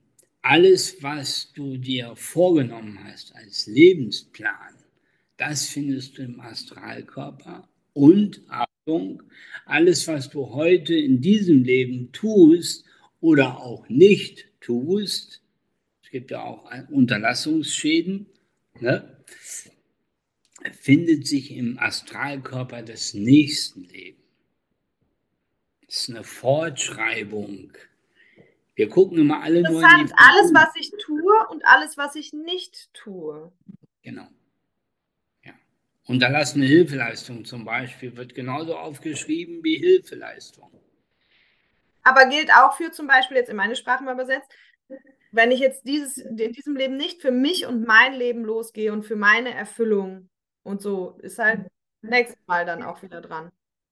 alles, 0.47 1.03
was 1.03 1.51
du 1.51 1.75
dir 1.75 2.15
vorgenommen 2.15 3.03
hast 3.03 3.35
als 3.35 3.67
Lebensplan, 3.67 4.75
das 5.35 5.67
findest 5.67 6.17
du 6.17 6.21
im 6.21 6.39
Astralkörper. 6.39 7.67
Und, 7.91 8.41
Achtung, 8.47 9.23
alles, 9.65 10.07
was 10.07 10.29
du 10.29 10.53
heute 10.53 10.95
in 10.95 11.19
diesem 11.19 11.65
Leben 11.65 12.13
tust 12.13 12.85
oder 13.19 13.59
auch 13.59 13.89
nicht 13.89 14.47
tust, 14.61 15.41
es 16.01 16.11
gibt 16.11 16.31
ja 16.31 16.41
auch 16.41 16.71
Unterlassungsschäden, 16.91 18.27
ne, 18.79 19.17
findet 20.79 21.27
sich 21.27 21.51
im 21.51 21.77
Astralkörper 21.77 22.83
des 22.83 23.13
nächsten 23.13 23.83
Lebens. 23.83 24.23
Das 25.85 26.03
ist 26.03 26.09
eine 26.09 26.23
Fortschreibung 26.23 27.73
wir 28.77 28.89
gucken 28.89 29.17
immer 29.17 29.41
alle 29.41 29.63
nur. 29.63 29.81
Das 29.81 29.91
heißt, 29.91 30.13
alles, 30.15 30.53
was 30.53 30.69
ich 30.75 30.91
tue 31.03 31.47
und 31.49 31.65
alles, 31.65 31.97
was 31.97 32.15
ich 32.15 32.31
nicht 32.31 32.93
tue. 32.93 33.51
Genau. 34.03 34.27
Ja. 35.43 35.53
Unterlassene 36.05 36.65
Hilfeleistung 36.65 37.43
zum 37.43 37.65
Beispiel 37.65 38.15
wird 38.15 38.35
genauso 38.35 38.77
aufgeschrieben 38.77 39.63
wie 39.63 39.77
Hilfeleistung. 39.77 40.71
Aber 42.03 42.29
gilt 42.29 42.51
auch 42.53 42.77
für 42.77 42.91
zum 42.91 43.07
Beispiel 43.07 43.37
jetzt 43.37 43.49
in 43.49 43.55
meine 43.55 43.75
Sprache 43.75 44.03
mal 44.03 44.13
übersetzt, 44.13 44.51
wenn 45.31 45.51
ich 45.51 45.59
jetzt 45.59 45.87
dieses, 45.87 46.19
in 46.19 46.53
diesem 46.53 46.75
Leben 46.75 46.97
nicht 46.97 47.19
für 47.19 47.31
mich 47.31 47.65
und 47.65 47.85
mein 47.85 48.13
Leben 48.13 48.45
losgehe 48.45 48.93
und 48.93 49.03
für 49.03 49.15
meine 49.15 49.55
Erfüllung 49.55 50.29
und 50.61 50.83
so, 50.83 51.17
ist 51.23 51.39
halt 51.39 51.65
nächstes 52.03 52.39
Mal 52.45 52.67
dann 52.67 52.83
auch 52.83 53.01
wieder 53.01 53.21
dran. 53.21 53.51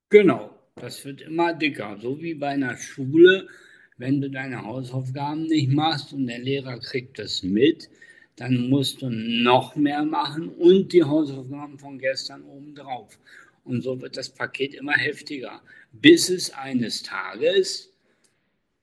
Genau, 0.10 0.56
das 0.76 1.04
wird 1.04 1.22
immer 1.22 1.54
dicker. 1.54 1.98
So 2.00 2.22
wie 2.22 2.36
bei 2.36 2.50
einer 2.50 2.78
Schule 2.78 3.50
wenn 3.98 4.22
du 4.22 4.30
deine 4.30 4.64
Hausaufgaben 4.64 5.44
nicht 5.44 5.72
machst 5.72 6.14
und 6.14 6.28
der 6.28 6.40
Lehrer 6.40 6.80
kriegt 6.80 7.20
das 7.20 7.44
mit, 7.44 7.90
dann 8.36 8.70
musst 8.70 9.02
du 9.02 9.10
noch 9.10 9.76
mehr 9.76 10.04
machen 10.04 10.50
und 10.50 10.92
die 10.92 11.04
Hausaufgaben 11.04 11.80
von 11.80 11.98
gestern 12.00 12.44
obendrauf. 12.44 13.18
Und 13.64 13.82
so 13.82 14.00
wird 14.02 14.18
das 14.18 14.30
Paket 14.30 14.74
immer 14.76 14.94
heftiger, 14.94 15.62
bis 15.94 16.30
es 16.30 16.52
eines 16.52 17.02
Tages 17.04 17.94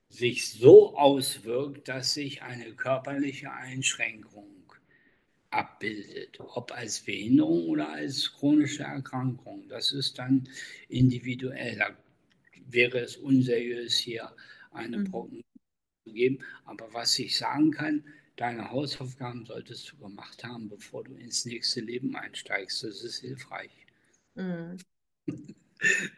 sich 0.09 0.51
so 0.51 0.97
auswirkt, 0.97 1.89
dass 1.89 2.15
sich 2.15 2.43
eine 2.43 2.73
körperliche 2.73 3.53
Einschränkung 3.53 4.49
abbildet, 5.51 6.39
ob 6.41 6.73
als 6.73 7.01
Behinderung 7.01 7.67
oder 7.69 7.91
als 7.91 8.33
chronische 8.33 8.85
Erkrankung. 8.85 9.69
Das 9.69 9.93
ist 9.93 10.19
dann 10.19 10.49
individuell. 10.89 11.77
Da 11.77 11.91
wäre 12.69 13.01
es 13.01 13.17
unseriös 13.17 13.97
hier 13.97 14.33
eine 14.73 14.99
mhm. 14.99 15.11
Prognose 15.11 15.45
zu 16.05 16.13
geben. 16.13 16.45
Aber 16.65 16.93
was 16.93 17.19
ich 17.19 17.37
sagen 17.37 17.71
kann, 17.71 18.05
deine 18.37 18.71
Hausaufgaben 18.71 19.45
solltest 19.45 19.93
du 19.93 19.97
gemacht 19.99 20.43
haben, 20.45 20.69
bevor 20.69 21.05
du 21.05 21.15
ins 21.15 21.45
nächste 21.45 21.81
Leben 21.81 22.17
einsteigst. 22.17 22.85
Das 22.85 23.03
ist 23.03 23.21
hilfreich. 23.21 23.71
Mhm. 24.35 24.77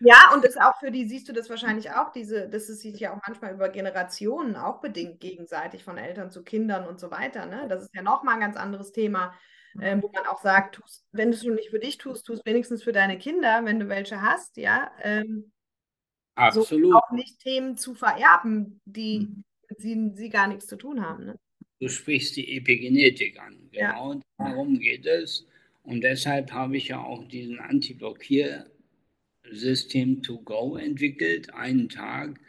Ja, 0.01 0.31
und 0.35 0.45
das 0.45 0.59
auch 0.59 0.79
für 0.79 0.91
die, 0.91 1.09
siehst 1.09 1.27
du 1.27 1.33
das 1.33 1.49
wahrscheinlich 1.49 1.91
auch, 1.91 2.13
diese, 2.13 2.49
das 2.51 2.69
ist 2.69 2.83
sich 2.83 3.01
ja 3.01 3.15
auch 3.15 3.21
manchmal 3.27 3.55
über 3.55 3.71
Generationen 3.71 4.57
auch 4.57 4.83
bedingt 4.83 5.21
gegenseitig 5.21 5.85
von 5.85 5.97
Eltern 5.97 6.31
zu 6.31 6.43
Kindern 6.43 6.87
und 6.87 7.01
so 7.01 7.11
weiter. 7.11 7.47
Ne? 7.47 7.67
Das 7.69 7.83
ist 7.83 7.95
ja 7.95 8.03
nochmal 8.03 8.35
ein 8.35 8.41
ganz 8.41 8.57
anderes 8.57 8.93
Thema, 8.93 9.35
äh, 9.81 9.97
wo 10.01 10.11
man 10.13 10.27
auch 10.27 10.43
sagt, 10.43 10.77
tust, 10.77 11.07
wenn 11.13 11.31
du 11.31 11.37
es 11.37 11.43
nicht 11.45 11.71
für 11.71 11.79
dich 11.79 11.97
tust, 11.97 12.27
tust 12.27 12.45
wenigstens 12.45 12.83
für 12.83 12.93
deine 12.93 13.17
Kinder, 13.17 13.65
wenn 13.65 13.81
du 13.81 13.89
welche 13.89 14.21
hast, 14.21 14.59
ja. 14.59 14.93
Ähm, 15.01 15.51
Absolut. 16.35 16.93
So 16.93 16.99
auch 16.99 17.11
nicht 17.13 17.39
Themen 17.41 17.77
zu 17.77 17.95
vererben, 17.95 18.81
die 18.85 19.21
mhm. 19.21 19.45
mit 19.69 19.81
sie, 19.81 20.11
sie 20.15 20.31
gar 20.31 20.49
nichts 20.49 20.67
zu 20.67 20.77
tun 20.77 21.01
haben. 21.01 21.27
Ne? 21.27 21.39
Du 21.81 21.89
sprichst 21.89 22.37
die 22.37 22.57
Epigenetik 22.57 23.41
an. 23.41 23.69
Genau 23.71 24.15
ja. 24.15 24.21
darum 24.39 24.79
geht 24.79 25.07
es. 25.07 25.47
Und 25.83 26.03
deshalb 26.03 26.53
habe 26.53 26.77
ich 26.77 26.89
ja 26.89 27.03
auch 27.03 27.27
diesen 27.29 27.61
Anti-Blockier-System 27.61 30.23
to 30.23 30.39
go 30.39 30.77
entwickelt, 30.77 31.53
einen 31.53 31.89
Tag. 31.89 32.41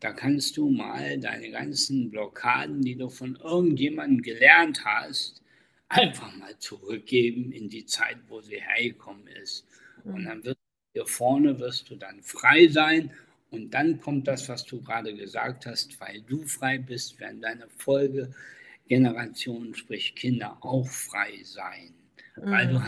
Da 0.00 0.12
kannst 0.12 0.56
du 0.56 0.70
mal 0.70 1.18
deine 1.18 1.50
ganzen 1.50 2.10
Blockaden, 2.10 2.82
die 2.82 2.96
du 2.96 3.08
von 3.08 3.36
irgendjemandem 3.36 4.22
gelernt 4.22 4.84
hast, 4.84 5.42
einfach 5.88 6.34
mal 6.36 6.56
zurückgeben 6.58 7.50
in 7.50 7.68
die 7.68 7.86
Zeit, 7.86 8.18
wo 8.28 8.40
sie 8.40 8.60
hergekommen 8.60 9.26
ist. 9.42 9.66
Und 10.04 10.22
mhm. 10.22 10.26
dann 10.26 10.44
wird 10.44 10.58
hier 10.92 11.06
vorne 11.06 11.58
wirst 11.58 11.90
du 11.90 11.96
dann 11.96 12.22
frei 12.22 12.68
sein 12.68 13.10
und 13.50 13.70
dann 13.70 14.00
kommt 14.00 14.28
das, 14.28 14.48
was 14.48 14.64
du 14.64 14.82
gerade 14.82 15.14
gesagt 15.14 15.66
hast, 15.66 16.00
weil 16.00 16.22
du 16.22 16.46
frei 16.46 16.78
bist, 16.78 17.18
werden 17.20 17.40
deine 17.40 17.68
Folgegenerationen, 17.68 19.74
sprich 19.74 20.14
Kinder, 20.14 20.56
auch 20.60 20.88
frei 20.88 21.40
sein. 21.42 21.94
Mhm. 22.36 22.50
Weil, 22.50 22.68
du, 22.68 22.78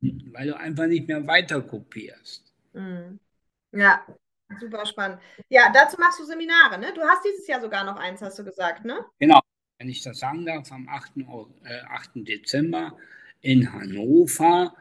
mhm. 0.00 0.32
weil 0.32 0.48
du 0.48 0.56
einfach 0.56 0.86
nicht 0.86 1.08
mehr 1.08 1.26
weiter 1.26 1.62
kopierst. 1.62 2.52
Mhm. 2.72 3.18
Ja, 3.72 4.04
Super 4.60 4.86
spannend. 4.86 5.18
Ja, 5.48 5.70
dazu 5.72 5.96
machst 5.98 6.20
du 6.20 6.24
Seminare, 6.24 6.78
ne? 6.78 6.92
Du 6.94 7.02
hast 7.02 7.24
dieses 7.24 7.46
Jahr 7.46 7.60
sogar 7.60 7.84
noch 7.84 7.96
eins, 7.96 8.22
hast 8.22 8.38
du 8.38 8.44
gesagt, 8.44 8.84
ne? 8.84 9.04
Genau, 9.18 9.40
wenn 9.78 9.88
ich 9.88 10.02
das 10.02 10.18
sagen 10.18 10.46
darf, 10.46 10.70
am 10.70 10.88
8. 10.88 11.12
Äh, 11.64 11.80
8. 11.88 12.10
Dezember 12.16 12.96
in 13.40 13.72
Hannover. 13.72 14.74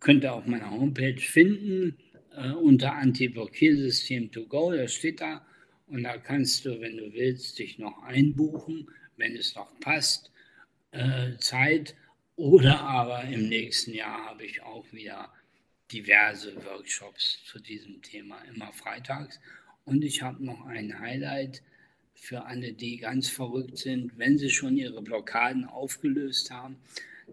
Könnt 0.00 0.24
ihr 0.24 0.32
auf 0.32 0.46
meiner 0.46 0.70
Homepage 0.70 1.20
finden, 1.20 1.98
äh, 2.36 2.52
unter 2.52 2.94
Anti-Blockiersystem 2.94 4.30
to 4.30 4.46
go, 4.46 4.72
das 4.72 4.94
steht 4.94 5.20
da. 5.20 5.44
Und 5.86 6.04
da 6.04 6.16
kannst 6.16 6.64
du, 6.64 6.80
wenn 6.80 6.96
du 6.96 7.12
willst, 7.12 7.58
dich 7.58 7.78
noch 7.78 8.02
einbuchen, 8.02 8.88
wenn 9.16 9.36
es 9.36 9.54
noch 9.54 9.68
passt, 9.80 10.30
äh, 10.92 11.36
Zeit. 11.38 11.94
Oder 12.36 12.80
aber 12.80 13.24
im 13.24 13.48
nächsten 13.48 13.92
Jahr 13.92 14.26
habe 14.26 14.44
ich 14.44 14.62
auch 14.62 14.90
wieder 14.92 15.30
diverse 15.92 16.56
Workshops 16.64 17.44
zu 17.44 17.58
diesem 17.58 18.00
Thema, 18.00 18.40
immer 18.52 18.72
freitags. 18.72 19.38
Und 19.84 20.02
ich 20.02 20.22
habe 20.22 20.44
noch 20.44 20.64
ein 20.66 20.98
Highlight 20.98 21.62
für 22.14 22.44
alle, 22.44 22.72
die 22.72 22.96
ganz 22.98 23.28
verrückt 23.28 23.78
sind. 23.78 24.16
Wenn 24.16 24.38
sie 24.38 24.50
schon 24.50 24.76
ihre 24.76 25.02
Blockaden 25.02 25.64
aufgelöst 25.64 26.50
haben, 26.50 26.76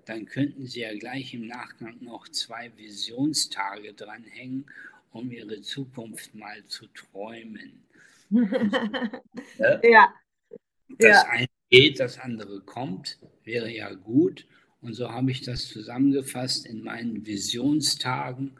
dann 0.06 0.26
könnten 0.26 0.68
sie 0.68 0.82
ja 0.82 0.94
gleich 0.98 1.34
im 1.34 1.48
Nachgang 1.48 1.98
noch 2.02 2.28
zwei 2.28 2.72
Visionstage 2.78 3.94
dranhängen, 3.94 4.66
um 5.11 5.31
ihre 5.31 5.61
Zukunft 5.61 6.34
mal 6.36 6.64
zu 6.65 6.88
träumen. 6.88 7.84
ja. 9.84 10.14
Das 10.98 11.23
ja. 11.23 11.30
eine 11.30 11.48
geht, 11.69 11.99
das 11.99 12.19
andere 12.19 12.61
kommt, 12.61 13.19
wäre 13.44 13.72
ja 13.72 13.94
gut. 13.94 14.45
Und 14.81 14.94
so 14.94 15.10
habe 15.10 15.31
ich 15.31 15.41
das 15.41 15.68
zusammengefasst 15.68 16.65
in 16.65 16.84
meinen 16.84 17.26
Visionstagen. 17.26 18.57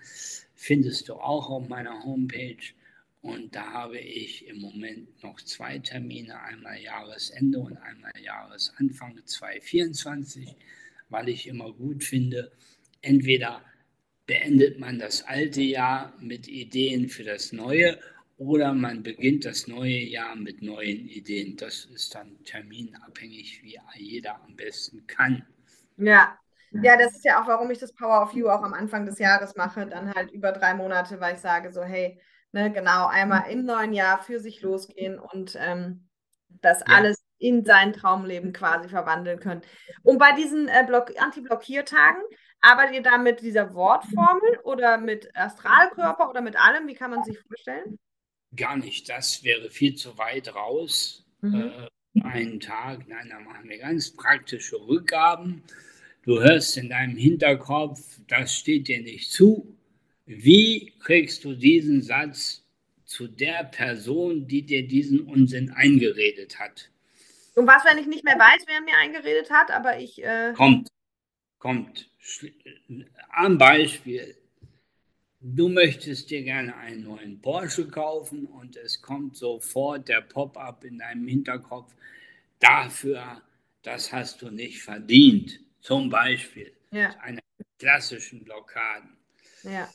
Findest 0.54 1.10
du 1.10 1.16
auch 1.16 1.50
auf 1.50 1.68
meiner 1.68 2.04
Homepage. 2.04 2.74
Und 3.22 3.56
da 3.56 3.72
habe 3.72 4.00
ich 4.00 4.48
im 4.48 4.60
Moment 4.62 5.24
noch 5.24 5.42
zwei 5.42 5.80
Termine, 5.80 6.40
einmal 6.42 6.80
Jahresende 6.82 7.60
und 7.60 7.78
einmal 7.78 8.14
Jahresanfang 8.22 9.20
2024, 9.26 10.56
weil 11.10 11.28
ich 11.28 11.48
immer 11.48 11.74
gut 11.74 12.04
finde, 12.04 12.52
entweder 13.02 13.62
beendet 14.30 14.80
man 14.80 15.00
das 15.00 15.26
alte 15.26 15.62
Jahr 15.62 16.14
mit 16.20 16.48
Ideen 16.48 17.10
für 17.10 17.24
das 17.24 17.52
neue 17.52 17.98
oder 18.38 18.74
man 18.74 19.02
beginnt 19.02 19.44
das 19.44 19.68
neue 19.68 19.98
Jahr 19.98 20.36
mit 20.36 20.62
neuen 20.62 21.10
Ideen. 21.10 21.58
Das 21.58 21.86
ist 21.86 22.14
dann 22.14 22.38
terminabhängig, 22.44 23.64
wie 23.64 23.80
jeder 23.96 24.40
am 24.44 24.56
besten 24.56 25.06
kann. 25.08 25.44
Ja. 25.98 26.38
Ja, 26.72 26.96
das 26.96 27.16
ist 27.16 27.26
ja 27.26 27.42
auch, 27.42 27.48
warum 27.48 27.72
ich 27.72 27.80
das 27.80 27.92
Power 27.92 28.22
of 28.22 28.34
You 28.34 28.48
auch 28.50 28.62
am 28.62 28.76
Anfang 28.76 29.08
des 29.08 29.18
Jahres 29.18 29.56
mache, 29.56 29.88
dann 29.88 30.14
halt 30.14 30.30
über 30.30 30.52
drei 30.52 30.76
Monate, 30.76 31.20
weil 31.20 31.34
ich 31.34 31.42
sage 31.42 31.74
so, 31.74 31.82
hey, 31.82 32.22
ne, 32.52 32.72
genau, 32.72 33.08
einmal 33.08 33.50
im 33.50 33.66
neuen 33.66 33.94
Jahr 33.94 34.22
für 34.22 34.40
sich 34.40 34.62
losgehen 34.62 35.18
und 35.18 35.58
ähm, 35.60 36.08
das 36.62 36.82
ja. 36.82 36.96
alles 36.96 37.24
in 37.40 37.66
sein 37.66 37.94
Traumleben 37.94 38.54
quasi 38.54 38.88
verwandeln 38.88 39.40
können. 39.40 39.62
Und 40.04 40.20
bei 40.20 40.34
diesen 40.34 40.68
äh, 40.68 40.86
Anti-Blockiertagen, 41.18 42.22
arbeitet 42.62 42.96
ihr 42.96 43.04
da 43.04 43.18
mit 43.18 43.42
dieser 43.42 43.74
Wortformel 43.74 44.60
oder 44.64 44.98
mit 44.98 45.36
Astralkörper 45.36 46.30
oder 46.30 46.42
mit 46.42 46.60
allem? 46.60 46.88
Wie 46.88 46.94
kann 46.94 47.12
man 47.12 47.24
sich 47.24 47.38
vorstellen? 47.40 47.98
Gar 48.56 48.78
nicht, 48.78 49.10
das 49.10 49.44
wäre 49.44 49.70
viel 49.70 49.96
zu 49.96 50.18
weit 50.18 50.54
raus. 50.56 51.26
Mhm. 51.42 51.72
Äh, 52.16 52.22
einen 52.24 52.60
Tag, 52.60 53.08
nein, 53.08 53.30
da 53.30 53.40
machen 53.40 53.70
wir 53.70 53.78
ganz 53.78 54.12
praktische 54.12 54.76
Rückgaben. 54.76 55.64
Du 56.24 56.40
hörst 56.40 56.78
in 56.78 56.90
deinem 56.90 57.16
Hinterkopf, 57.16 58.20
das 58.28 58.54
steht 58.54 58.88
dir 58.88 59.02
nicht 59.02 59.32
zu. 59.32 59.76
Wie 60.26 60.94
kriegst 61.00 61.44
du 61.44 61.54
diesen 61.54 62.02
Satz 62.02 62.64
zu 63.06 63.28
der 63.28 63.64
Person, 63.64 64.48
die 64.48 64.64
dir 64.64 64.88
diesen 64.88 65.22
Unsinn 65.22 65.72
eingeredet 65.72 66.60
hat? 66.60 66.92
Und 67.56 67.68
was, 67.68 67.84
wenn 67.86 67.98
ich 67.98 68.08
nicht 68.08 68.24
mehr 68.24 68.38
weiß, 68.38 68.64
wer 68.68 68.82
mir 68.82 68.96
eingeredet 68.98 69.50
hat, 69.50 69.72
aber 69.72 70.00
ich. 70.00 70.24
Äh... 70.24 70.54
Kommt, 70.54 70.88
kommt. 71.60 72.10
Am 73.32 73.58
Beispiel, 73.58 74.36
du 75.42 75.70
möchtest 75.70 76.30
dir 76.30 76.44
gerne 76.44 76.76
einen 76.76 77.04
neuen 77.04 77.42
Porsche 77.42 77.88
kaufen 77.88 78.46
und 78.46 78.76
es 78.78 79.02
kommt 79.02 79.38
sofort 79.38 80.08
der 80.08 80.22
Pop-up 80.22 80.84
in 80.84 80.98
deinem 80.98 81.28
Hinterkopf, 81.28 81.94
dafür, 82.60 83.42
das 83.84 84.12
hast 84.12 84.42
du 84.42 84.50
nicht 84.50 84.82
verdient. 84.82 85.60
Zum 85.82 86.10
Beispiel 86.10 86.74
ja. 86.92 87.16
eine 87.22 87.40
klassischen 87.78 88.44
Blockaden. 88.44 89.18
Ja. 89.64 89.90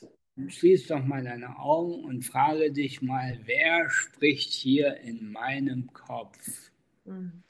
Schließ 0.47 0.87
doch 0.87 1.03
mal 1.03 1.23
deine 1.23 1.57
Augen 1.57 2.03
und 2.03 2.23
frage 2.23 2.71
dich 2.71 3.01
mal, 3.01 3.39
wer 3.45 3.89
spricht 3.89 4.51
hier 4.51 4.97
in 4.97 5.31
meinem 5.31 5.93
Kopf? 5.93 6.71
Mhm. 7.05 7.44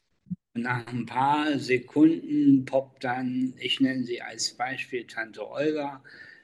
Nach 0.58 0.88
ein 0.88 1.06
paar 1.06 1.60
Sekunden 1.60 2.64
poppt 2.64 3.04
dann, 3.04 3.54
ich 3.60 3.82
nenne 3.82 4.06
sie 4.06 4.22
als 4.22 4.54
Beispiel 4.54 5.06
Tante 5.06 5.46
Olga, 5.46 6.02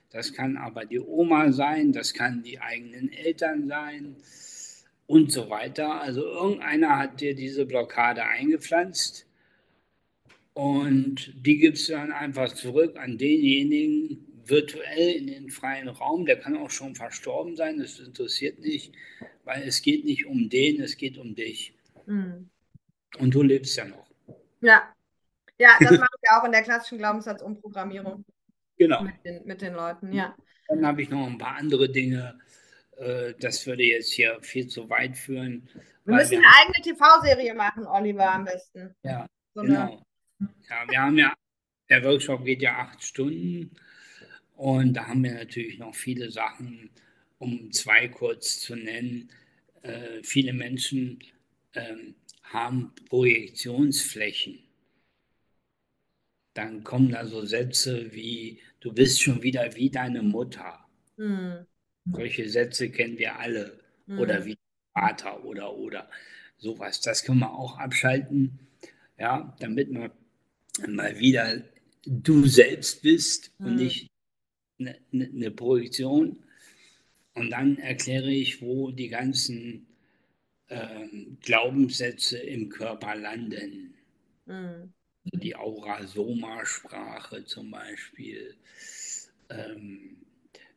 das 0.10 0.34
kann 0.34 0.58
aber 0.58 0.84
die 0.86 1.00
Oma 1.00 1.54
sein, 1.54 1.94
das 1.94 2.14
kann 2.14 2.44
die 2.44 2.60
eigenen 2.60 3.10
Eltern 3.10 3.68
sein 3.68 4.18
und 5.08 5.32
so 5.32 5.50
weiter. 5.50 6.02
Also 6.02 6.24
irgendeiner 6.24 7.00
hat 7.00 7.22
dir 7.22 7.34
diese 7.36 7.66
Blockade 7.66 8.26
eingepflanzt 8.26 9.26
und 10.54 11.34
die 11.34 11.58
gibst 11.58 11.88
du 11.88 11.94
dann 11.94 12.12
einfach 12.12 12.54
zurück 12.54 12.98
an 12.98 13.18
denjenigen 13.18 14.28
virtuell 14.46 15.16
in 15.16 15.28
den 15.28 15.50
freien 15.50 15.88
Raum. 15.88 16.26
Der 16.26 16.38
kann 16.38 16.58
auch 16.58 16.70
schon 16.70 16.96
verstorben 16.96 17.56
sein, 17.56 17.80
das 17.80 18.00
interessiert 18.00 18.60
nicht, 18.60 18.92
weil 19.46 19.64
es 19.64 19.82
geht 19.82 20.04
nicht 20.04 20.26
um 20.26 20.50
den, 20.50 20.82
es 20.82 20.98
geht 20.98 21.18
um 21.18 21.34
dich. 21.34 21.74
Mhm. 22.06 22.50
Und 23.18 23.34
du 23.34 23.42
lebst 23.42 23.78
ja 23.78 23.86
noch. 23.86 24.01
Ja, 24.62 24.94
ja 25.58 25.70
das 25.80 25.92
mache 25.92 26.16
ich 26.22 26.30
auch 26.32 26.44
in 26.46 26.52
der 26.52 26.64
klassischen 26.64 26.98
Glaubenssatzumprogrammierung. 26.98 28.26
Genau. 28.78 29.04
Mit 29.04 29.26
den, 29.26 29.46
mit 29.46 29.62
den 29.62 29.74
Leuten, 29.74 30.12
ja. 30.14 30.36
Dann 30.68 30.86
habe 30.86 31.02
ich 31.02 31.10
noch 31.10 31.28
ein 31.28 31.38
paar 31.38 31.58
andere 31.58 31.90
Dinge. 31.90 32.40
Äh, 32.98 33.34
das 33.40 33.66
würde 33.68 33.84
jetzt 33.84 34.12
hier 34.12 34.38
viel 34.42 34.68
zu 34.68 34.90
weit 34.90 35.18
führen. 35.18 35.68
Wir 36.06 36.16
müssen 36.16 36.32
wir 36.32 36.40
eine 36.40 36.48
eigene 36.62 36.82
TV-Serie 36.84 37.54
machen, 37.54 37.86
Oliver, 37.86 38.32
am 38.32 38.46
besten. 38.46 38.96
Ja, 39.04 39.28
so 39.54 39.62
genau. 39.62 40.04
Ja, 40.40 40.90
wir 40.90 41.00
haben 41.00 41.18
ja, 41.18 41.34
der 41.90 42.04
Workshop 42.04 42.44
geht 42.46 42.62
ja 42.62 42.78
acht 42.78 43.04
Stunden 43.04 43.72
und 44.56 44.94
da 44.94 45.08
haben 45.08 45.24
wir 45.24 45.34
natürlich 45.34 45.78
noch 45.78 45.94
viele 45.94 46.32
Sachen, 46.32 46.90
um 47.38 47.72
zwei 47.72 48.08
kurz 48.08 48.60
zu 48.60 48.76
nennen. 48.76 49.30
Äh, 49.84 50.24
viele 50.24 50.54
Menschen 50.54 51.20
ähm, 51.74 52.16
haben 52.52 52.94
Projektionsflächen. 53.10 54.60
Dann 56.54 56.84
kommen 56.84 57.12
da 57.12 57.26
so 57.26 57.46
Sätze 57.46 58.14
wie, 58.14 58.60
du 58.82 58.94
bist 58.94 59.22
schon 59.22 59.42
wieder 59.42 59.76
wie 59.76 59.90
deine 59.90 60.22
Mutter. 60.22 60.86
Mhm. 61.18 61.66
Solche 62.12 62.50
Sätze 62.50 62.90
kennen 62.90 63.18
wir 63.18 63.40
alle. 63.40 63.80
Mhm. 64.06 64.20
Oder 64.20 64.46
wie 64.46 64.58
Vater 64.94 65.46
oder 65.46 65.78
oder 65.78 66.10
sowas. 66.58 67.00
Das 67.02 67.24
können 67.24 67.40
wir 67.40 67.54
auch 67.54 67.78
abschalten, 67.78 68.60
ja, 69.18 69.56
damit 69.60 69.92
man 69.92 70.12
mal 70.88 71.18
wieder 71.20 71.64
du 72.06 72.46
selbst 72.48 73.02
bist 73.02 73.52
mhm. 73.60 73.66
und 73.66 73.76
nicht 73.76 74.12
eine, 74.80 74.98
eine, 75.14 75.26
eine 75.26 75.52
Projektion. 75.52 76.44
Und 77.34 77.52
dann 77.52 77.78
erkläre 77.78 78.32
ich, 78.32 78.62
wo 78.62 78.92
die 78.92 79.08
ganzen 79.08 79.88
Glaubenssätze 81.42 82.38
im 82.38 82.70
Körper 82.70 83.16
landen. 83.16 83.94
Mhm. 84.46 84.94
Die 85.24 85.56
Aura-Soma-Sprache 85.56 87.46
zum 87.46 87.72
Beispiel. 87.72 88.56
Ähm, 89.50 90.18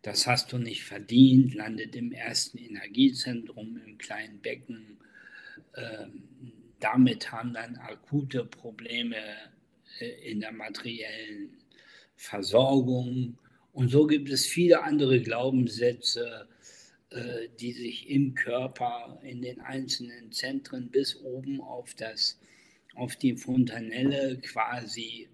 das 0.02 0.26
hast 0.26 0.52
du 0.52 0.58
nicht 0.58 0.84
verdient, 0.84 1.54
landet 1.54 1.96
im 1.96 2.12
ersten 2.12 2.58
Energiezentrum, 2.58 3.80
im 3.86 3.96
kleinen 3.96 4.40
Becken. 4.40 4.98
Ähm, 5.76 6.24
damit 6.80 7.32
haben 7.32 7.54
dann 7.54 7.76
akute 7.76 8.44
Probleme 8.44 9.16
äh, 10.00 10.30
in 10.30 10.40
der 10.40 10.52
materiellen 10.52 11.56
Versorgung. 12.16 13.38
Und 13.72 13.88
so 13.88 14.06
gibt 14.06 14.28
es 14.28 14.46
viele 14.46 14.82
andere 14.82 15.20
Glaubenssätze, 15.22 16.48
die 17.60 17.72
sich 17.72 18.10
im 18.10 18.34
Körper 18.34 19.20
in 19.22 19.40
den 19.42 19.60
einzelnen 19.60 20.32
Zentren 20.32 20.90
bis 20.90 21.16
oben 21.16 21.60
auf, 21.60 21.94
das, 21.94 22.40
auf 22.94 23.16
die 23.16 23.36
Fontanelle 23.36 24.38
quasi 24.40 25.28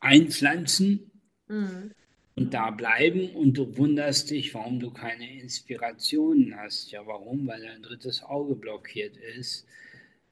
einpflanzen 0.00 1.10
mhm. 1.48 1.92
und 2.34 2.52
da 2.52 2.70
bleiben 2.70 3.30
und 3.30 3.54
du 3.54 3.76
wunderst 3.76 4.30
dich, 4.30 4.52
warum 4.52 4.80
du 4.80 4.90
keine 4.90 5.40
Inspirationen 5.40 6.56
hast. 6.56 6.90
Ja, 6.90 7.06
warum? 7.06 7.46
Weil 7.46 7.62
dein 7.62 7.82
drittes 7.82 8.22
Auge 8.22 8.56
blockiert 8.56 9.16
ist. 9.16 9.66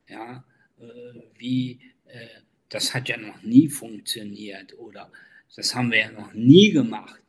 Ja, 0.09 0.45
äh, 0.81 1.21
wie, 1.39 1.81
äh, 2.07 2.27
das 2.69 2.95
hat 2.95 3.09
ja 3.09 3.17
noch 3.17 3.43
nie 3.43 3.69
funktioniert 3.69 4.77
oder 4.79 5.11
das 5.55 5.75
haben 5.75 5.91
wir 5.91 5.99
ja 5.99 6.13
noch 6.13 6.33
nie 6.33 6.71
gemacht 6.71 7.21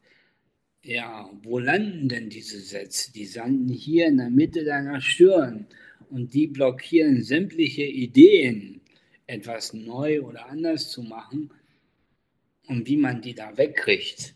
ja, 0.84 1.30
wo 1.44 1.60
landen 1.60 2.10
denn 2.10 2.30
diese 2.30 2.60
Sätze? 2.60 3.12
Die 3.14 3.26
landen 3.26 3.70
hier 3.70 4.08
in 4.08 4.18
der 4.18 4.30
Mitte 4.30 4.64
deiner 4.64 5.00
Stirn 5.00 5.68
und 6.10 6.34
die 6.34 6.48
blockieren 6.48 7.24
sämtliche 7.24 7.84
Ideen, 7.84 8.82
etwas 9.28 9.74
neu 9.74 10.22
oder 10.22 10.48
anders 10.48 10.90
zu 10.90 11.04
machen 11.04 11.52
und 12.68 12.88
wie 12.88 12.98
man 12.98 13.22
die 13.22 13.36
da 13.36 13.58
wegkriegt. 13.58 14.34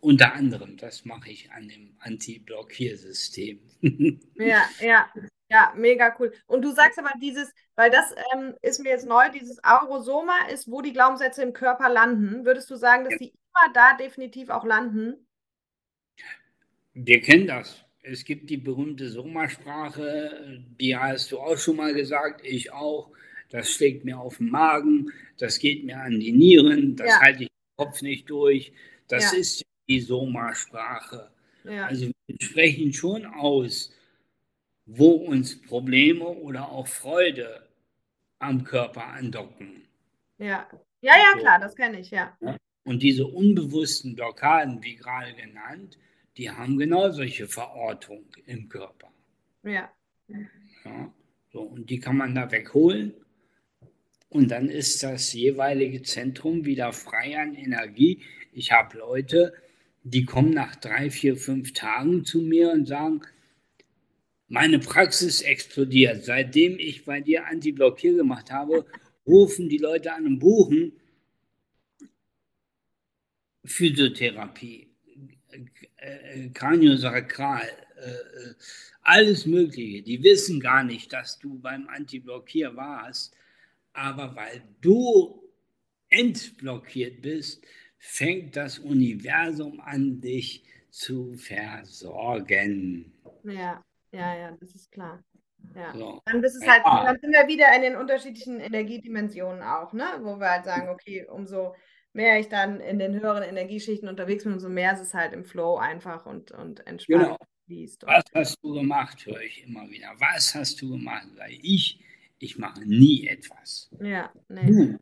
Unter 0.00 0.32
anderem, 0.32 0.76
das 0.78 1.04
mache 1.04 1.30
ich 1.30 1.50
an 1.52 1.68
dem 1.68 1.94
Anti-Blockiersystem. 1.98 3.60
ja, 4.36 4.62
ja, 4.80 5.10
ja, 5.50 5.74
mega 5.76 6.16
cool. 6.18 6.32
Und 6.46 6.62
du 6.62 6.70
sagst 6.70 6.98
aber 6.98 7.12
dieses, 7.20 7.52
weil 7.74 7.90
das 7.90 8.14
ähm, 8.32 8.54
ist 8.62 8.80
mir 8.80 8.90
jetzt 8.90 9.06
neu, 9.06 9.28
dieses 9.30 9.62
Aurosoma 9.62 10.46
ist, 10.50 10.70
wo 10.70 10.80
die 10.80 10.92
Glaubenssätze 10.92 11.42
im 11.42 11.52
Körper 11.52 11.90
landen. 11.90 12.46
Würdest 12.46 12.70
du 12.70 12.76
sagen, 12.76 13.04
dass 13.04 13.18
die 13.18 13.30
immer 13.30 13.72
da 13.74 13.96
definitiv 13.96 14.48
auch 14.48 14.64
landen? 14.64 15.26
Wir 16.94 17.20
kennen 17.20 17.46
das. 17.46 17.84
Es 18.02 18.24
gibt 18.24 18.48
die 18.48 18.56
berühmte 18.56 19.08
Soma-Sprache, 19.08 20.62
die 20.80 20.96
hast 20.96 21.30
du 21.32 21.38
auch 21.38 21.58
schon 21.58 21.76
mal 21.76 21.94
gesagt, 21.94 22.40
ich 22.44 22.72
auch. 22.72 23.10
Das 23.50 23.68
schlägt 23.68 24.04
mir 24.04 24.18
auf 24.18 24.38
den 24.38 24.48
Magen, 24.48 25.10
das 25.36 25.58
geht 25.58 25.84
mir 25.84 25.98
an 25.98 26.20
die 26.20 26.30
Nieren, 26.30 26.94
das 26.94 27.08
ja. 27.08 27.20
halte 27.20 27.42
ich 27.42 27.48
den 27.48 27.76
Kopf 27.76 28.00
nicht 28.00 28.30
durch. 28.30 28.72
Das 29.08 29.32
ja. 29.32 29.38
ist 29.38 29.64
die 29.88 30.00
Soma-Sprache. 30.00 31.30
Ja. 31.64 31.86
Also 31.86 32.10
wir 32.26 32.36
sprechen 32.40 32.92
schon 32.92 33.26
aus, 33.26 33.92
wo 34.86 35.10
uns 35.10 35.60
Probleme 35.62 36.24
oder 36.24 36.70
auch 36.70 36.86
Freude 36.86 37.68
am 38.38 38.64
Körper 38.64 39.04
andocken. 39.04 39.82
Ja, 40.38 40.68
ja, 41.02 41.12
ja, 41.16 41.32
so. 41.34 41.40
klar, 41.40 41.58
das 41.58 41.74
kenne 41.74 42.00
ich, 42.00 42.10
ja. 42.10 42.36
Und 42.84 43.02
diese 43.02 43.26
unbewussten 43.26 44.14
Blockaden, 44.14 44.82
wie 44.82 44.96
gerade 44.96 45.34
genannt, 45.34 45.98
die 46.36 46.50
haben 46.50 46.78
genau 46.78 47.10
solche 47.10 47.46
Verortung 47.46 48.24
im 48.46 48.68
Körper. 48.68 49.12
Ja. 49.62 49.90
ja. 50.84 51.14
So, 51.52 51.62
und 51.62 51.90
die 51.90 51.98
kann 51.98 52.16
man 52.16 52.34
da 52.34 52.50
wegholen. 52.50 53.14
Und 54.28 54.52
dann 54.52 54.68
ist 54.68 55.02
das 55.02 55.32
jeweilige 55.32 56.02
Zentrum 56.02 56.64
wieder 56.64 56.92
frei 56.92 57.36
an 57.36 57.54
Energie. 57.54 58.22
Ich 58.52 58.70
habe 58.70 58.98
Leute, 58.98 59.52
die 60.04 60.24
kommen 60.24 60.50
nach 60.50 60.76
drei, 60.76 61.10
vier, 61.10 61.36
fünf 61.36 61.72
Tagen 61.72 62.24
zu 62.24 62.40
mir 62.40 62.70
und 62.70 62.86
sagen, 62.86 63.22
meine 64.46 64.78
Praxis 64.78 65.42
explodiert. 65.42 66.24
Seitdem 66.24 66.78
ich 66.78 67.04
bei 67.04 67.20
dir 67.20 67.46
Anti-Blockier 67.46 68.14
gemacht 68.14 68.50
habe, 68.50 68.86
rufen 69.26 69.68
die 69.68 69.78
Leute 69.78 70.12
an 70.12 70.26
und 70.26 70.38
buchen 70.38 70.92
Physiotherapie, 73.64 74.88
äh, 76.00 76.48
Kraniosakral, 76.48 77.68
äh, 77.96 78.54
alles 79.02 79.46
Mögliche. 79.46 80.02
Die 80.02 80.22
wissen 80.22 80.60
gar 80.60 80.84
nicht, 80.84 81.12
dass 81.12 81.38
du 81.38 81.58
beim 81.58 81.88
Anti-Blockier 81.88 82.76
warst, 82.76 83.34
aber 83.92 84.34
weil 84.36 84.62
du 84.80 85.42
entblockiert 86.08 87.22
bist, 87.22 87.64
fängt 87.98 88.56
das 88.56 88.78
Universum 88.78 89.80
an, 89.80 90.20
dich 90.20 90.64
zu 90.90 91.34
versorgen. 91.34 93.12
Ja, 93.44 93.84
ja, 94.12 94.36
ja, 94.36 94.56
das 94.60 94.74
ist 94.74 94.90
klar. 94.90 95.22
Ja. 95.74 95.92
So. 95.94 96.20
Dann, 96.24 96.42
ist 96.42 96.56
es 96.56 96.66
halt, 96.66 96.82
ja. 96.84 97.04
dann 97.04 97.18
sind 97.20 97.32
wir 97.32 97.46
wieder 97.46 97.74
in 97.76 97.82
den 97.82 97.96
unterschiedlichen 97.96 98.60
Energiedimensionen 98.60 99.62
auch, 99.62 99.92
ne? 99.92 100.06
wo 100.22 100.36
wir 100.38 100.50
halt 100.50 100.64
sagen, 100.64 100.88
okay, 100.88 101.26
umso 101.26 101.74
mehr 102.12 102.40
ich 102.40 102.48
dann 102.48 102.80
in 102.80 102.98
den 102.98 103.14
höheren 103.18 103.42
Energieschichten 103.42 104.08
unterwegs 104.08 104.44
bin, 104.44 104.54
umso 104.54 104.68
mehr 104.68 104.94
ist 104.94 105.00
es 105.00 105.14
halt 105.14 105.32
im 105.32 105.44
Flow 105.44 105.76
einfach 105.76 106.26
und, 106.26 106.50
und 106.52 106.86
entspannt 106.86 107.22
genau. 107.24 107.36
fließt. 107.66 108.06
Was 108.06 108.24
hast 108.34 108.58
du 108.62 108.74
gemacht, 108.74 109.24
höre 109.26 109.42
ich 109.42 109.64
immer 109.64 109.88
wieder. 109.90 110.08
Was 110.18 110.54
hast 110.54 110.80
du 110.82 110.90
gemacht? 110.90 111.26
Weil 111.36 111.58
ich, 111.62 112.00
ich 112.38 112.58
mache 112.58 112.80
nie 112.84 113.26
etwas. 113.26 113.90
Ja, 114.00 114.32
nee. 114.48 114.66
Du 114.66 114.98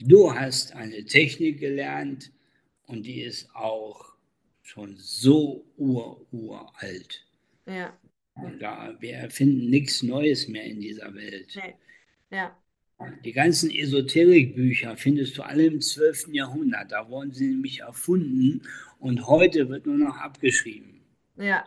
Du 0.00 0.32
hast 0.32 0.76
eine 0.76 1.04
Technik 1.04 1.58
gelernt 1.58 2.30
und 2.86 3.04
die 3.04 3.22
ist 3.22 3.52
auch 3.54 4.14
schon 4.62 4.96
so 4.96 5.66
ur-uralt. 5.76 7.26
Ja. 7.66 7.98
Und 8.34 8.60
da, 8.60 8.94
wir 9.00 9.14
erfinden 9.14 9.68
nichts 9.70 10.04
Neues 10.04 10.46
mehr 10.46 10.64
in 10.64 10.80
dieser 10.80 11.12
Welt. 11.14 11.52
Nee. 11.56 11.74
Ja. 12.30 12.56
Die 13.24 13.32
ganzen 13.32 13.70
Esoterikbücher 13.70 14.96
findest 14.96 15.38
du 15.38 15.42
alle 15.42 15.66
im 15.66 15.80
12. 15.80 16.28
Jahrhundert. 16.32 16.90
Da 16.90 17.08
wurden 17.08 17.32
sie 17.32 17.48
nämlich 17.48 17.80
erfunden 17.80 18.62
und 18.98 19.26
heute 19.26 19.68
wird 19.68 19.86
nur 19.86 19.98
noch 19.98 20.16
abgeschrieben. 20.16 21.00
Ja. 21.36 21.64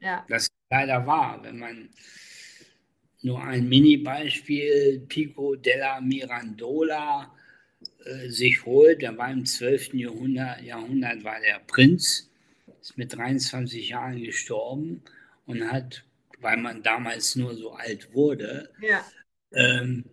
ja. 0.00 0.24
Das 0.28 0.44
ist 0.44 0.52
leider 0.70 1.06
wahr, 1.06 1.40
wenn 1.42 1.58
man 1.58 1.88
nur 3.22 3.42
ein 3.42 3.66
Mini-Beispiel, 3.68 5.06
Pico 5.08 5.56
della 5.56 6.00
Mirandola 6.02 7.34
äh, 8.04 8.28
sich 8.28 8.66
holt. 8.66 9.00
Der 9.00 9.16
war 9.16 9.30
im 9.30 9.46
12. 9.46 9.94
Jahrhundert, 9.94 10.60
Jahrhundert 10.60 11.24
war 11.24 11.40
der 11.40 11.60
Prinz, 11.66 12.30
ist 12.82 12.98
mit 12.98 13.16
23 13.16 13.88
Jahren 13.88 14.22
gestorben 14.22 15.02
und 15.46 15.72
hat, 15.72 16.04
weil 16.40 16.58
man 16.58 16.82
damals 16.82 17.34
nur 17.34 17.54
so 17.54 17.72
alt 17.72 18.12
wurde, 18.12 18.70
ja. 18.82 19.02
ähm, 19.52 20.04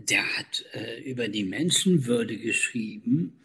der 0.00 0.36
hat 0.36 0.64
äh, 0.72 1.00
über 1.02 1.28
die 1.28 1.44
Menschenwürde 1.44 2.36
geschrieben 2.36 3.40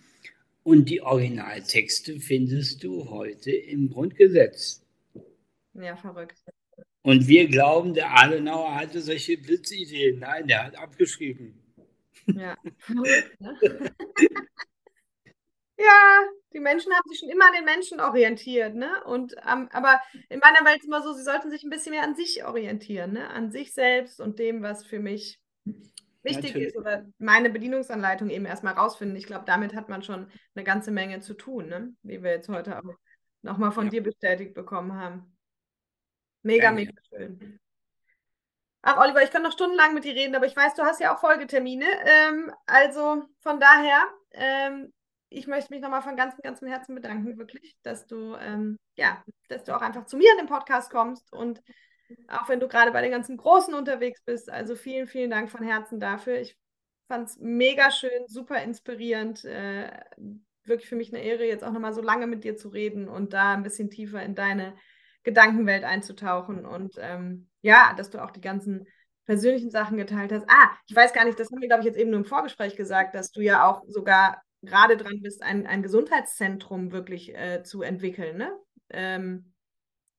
und 0.63 0.89
die 0.89 1.01
Originaltexte 1.01 2.19
findest 2.19 2.83
du 2.83 3.09
heute 3.09 3.51
im 3.51 3.89
Grundgesetz. 3.89 4.81
Ja, 5.73 5.95
verrückt. 5.95 6.39
Und 7.01 7.27
wir 7.27 7.47
glauben, 7.47 7.93
der 7.93 8.17
Adenauer 8.17 8.75
hatte 8.75 9.01
solche 9.01 9.37
Blitzideen. 9.37 10.19
Nein, 10.19 10.47
der 10.47 10.65
hat 10.65 10.77
abgeschrieben. 10.77 11.61
Ja, 12.27 12.57
verrückt, 12.77 13.41
ne? 13.41 13.57
Ja, 15.75 16.23
die 16.53 16.59
Menschen 16.59 16.93
haben 16.93 17.09
sich 17.09 17.19
schon 17.19 17.29
immer 17.29 17.47
an 17.47 17.53
den 17.53 17.65
Menschen 17.65 17.99
orientiert, 17.99 18.75
ne? 18.75 19.03
Und 19.05 19.33
ähm, 19.49 19.69
aber 19.71 19.99
in 20.29 20.39
meiner 20.39 20.63
Welt 20.65 20.77
ist 20.77 20.85
immer 20.85 21.01
so, 21.01 21.13
sie 21.13 21.23
sollten 21.23 21.49
sich 21.49 21.63
ein 21.63 21.71
bisschen 21.71 21.91
mehr 21.93 22.03
an 22.03 22.15
sich 22.15 22.45
orientieren, 22.45 23.13
ne? 23.13 23.27
An 23.29 23.51
sich 23.51 23.73
selbst 23.73 24.21
und 24.21 24.37
dem, 24.37 24.61
was 24.61 24.85
für 24.85 24.99
mich 24.99 25.39
wichtig 26.23 26.51
Natürlich. 26.51 26.67
ist 26.69 26.77
oder 26.77 27.05
meine 27.17 27.49
Bedienungsanleitung 27.49 28.29
eben 28.29 28.45
erstmal 28.45 28.73
rausfinden. 28.73 29.17
Ich 29.17 29.25
glaube, 29.25 29.45
damit 29.45 29.75
hat 29.75 29.89
man 29.89 30.03
schon 30.03 30.31
eine 30.55 30.63
ganze 30.63 30.91
Menge 30.91 31.19
zu 31.19 31.33
tun, 31.33 31.67
ne? 31.67 31.93
Wie 32.01 32.23
wir 32.23 32.31
jetzt 32.31 32.49
heute 32.49 32.79
auch 32.79 32.93
nochmal 33.41 33.71
von 33.71 33.85
ja. 33.85 33.91
dir 33.91 34.03
bestätigt 34.03 34.53
bekommen 34.53 34.93
haben. 34.93 35.37
Mega, 36.41 36.71
Gerne. 36.71 36.75
mega 36.81 36.93
schön. 37.09 37.59
Ach, 38.81 38.97
Oliver, 38.97 39.23
ich 39.23 39.31
kann 39.31 39.43
noch 39.43 39.53
stundenlang 39.53 39.93
mit 39.93 40.03
dir 40.03 40.13
reden, 40.13 40.35
aber 40.35 40.45
ich 40.45 40.55
weiß, 40.55 40.75
du 40.75 40.83
hast 40.83 40.99
ja 40.99 41.15
auch 41.15 41.19
Folgetermine. 41.19 41.85
Ähm, 42.05 42.51
also 42.65 43.23
von 43.39 43.59
daher, 43.59 44.03
ähm, 44.31 44.91
ich 45.29 45.47
möchte 45.47 45.73
mich 45.73 45.81
nochmal 45.81 46.01
von 46.01 46.17
ganzem, 46.17 46.41
ganzem 46.43 46.67
Herzen 46.67 46.93
bedanken, 46.93 47.37
wirklich, 47.37 47.77
dass 47.81 48.07
du, 48.07 48.35
ähm, 48.35 48.77
ja, 48.95 49.23
dass 49.47 49.63
du 49.63 49.75
auch 49.75 49.81
einfach 49.81 50.05
zu 50.05 50.17
mir 50.17 50.29
in 50.33 50.39
den 50.39 50.47
Podcast 50.47 50.91
kommst 50.91 51.31
und 51.31 51.61
auch 52.27 52.49
wenn 52.49 52.59
du 52.59 52.67
gerade 52.67 52.91
bei 52.91 53.01
den 53.01 53.11
ganzen 53.11 53.37
Großen 53.37 53.73
unterwegs 53.73 54.21
bist. 54.23 54.49
Also 54.49 54.75
vielen, 54.75 55.07
vielen 55.07 55.29
Dank 55.29 55.49
von 55.49 55.63
Herzen 55.63 55.99
dafür. 55.99 56.39
Ich 56.39 56.57
fand 57.07 57.29
es 57.29 57.37
mega 57.39 57.91
schön, 57.91 58.27
super 58.27 58.61
inspirierend. 58.63 59.45
Äh, 59.45 59.89
wirklich 60.65 60.89
für 60.89 60.95
mich 60.95 61.13
eine 61.13 61.23
Ehre, 61.23 61.45
jetzt 61.45 61.63
auch 61.63 61.71
nochmal 61.71 61.93
so 61.93 62.01
lange 62.01 62.27
mit 62.27 62.43
dir 62.43 62.55
zu 62.55 62.69
reden 62.69 63.07
und 63.07 63.33
da 63.33 63.53
ein 63.53 63.63
bisschen 63.63 63.89
tiefer 63.89 64.23
in 64.23 64.35
deine 64.35 64.75
Gedankenwelt 65.23 65.83
einzutauchen 65.83 66.65
und 66.65 66.95
ähm, 66.99 67.49
ja, 67.61 67.93
dass 67.97 68.09
du 68.09 68.21
auch 68.21 68.31
die 68.31 68.41
ganzen 68.41 68.87
persönlichen 69.25 69.71
Sachen 69.71 69.97
geteilt 69.97 70.31
hast. 70.33 70.45
Ah, 70.49 70.71
ich 70.85 70.95
weiß 70.95 71.13
gar 71.13 71.25
nicht, 71.25 71.39
das 71.39 71.49
haben 71.49 71.61
wir, 71.61 71.69
glaube 71.69 71.81
ich, 71.81 71.85
jetzt 71.85 71.97
eben 71.97 72.09
nur 72.09 72.19
im 72.19 72.25
Vorgespräch 72.25 72.75
gesagt, 72.75 73.15
dass 73.15 73.31
du 73.31 73.41
ja 73.41 73.69
auch 73.69 73.83
sogar 73.87 74.41
gerade 74.61 74.97
dran 74.97 75.21
bist, 75.21 75.41
ein, 75.41 75.65
ein 75.65 75.81
Gesundheitszentrum 75.81 76.91
wirklich 76.91 77.33
äh, 77.35 77.63
zu 77.63 77.81
entwickeln. 77.81 78.37
Ne? 78.37 78.51
Ähm, 78.89 79.52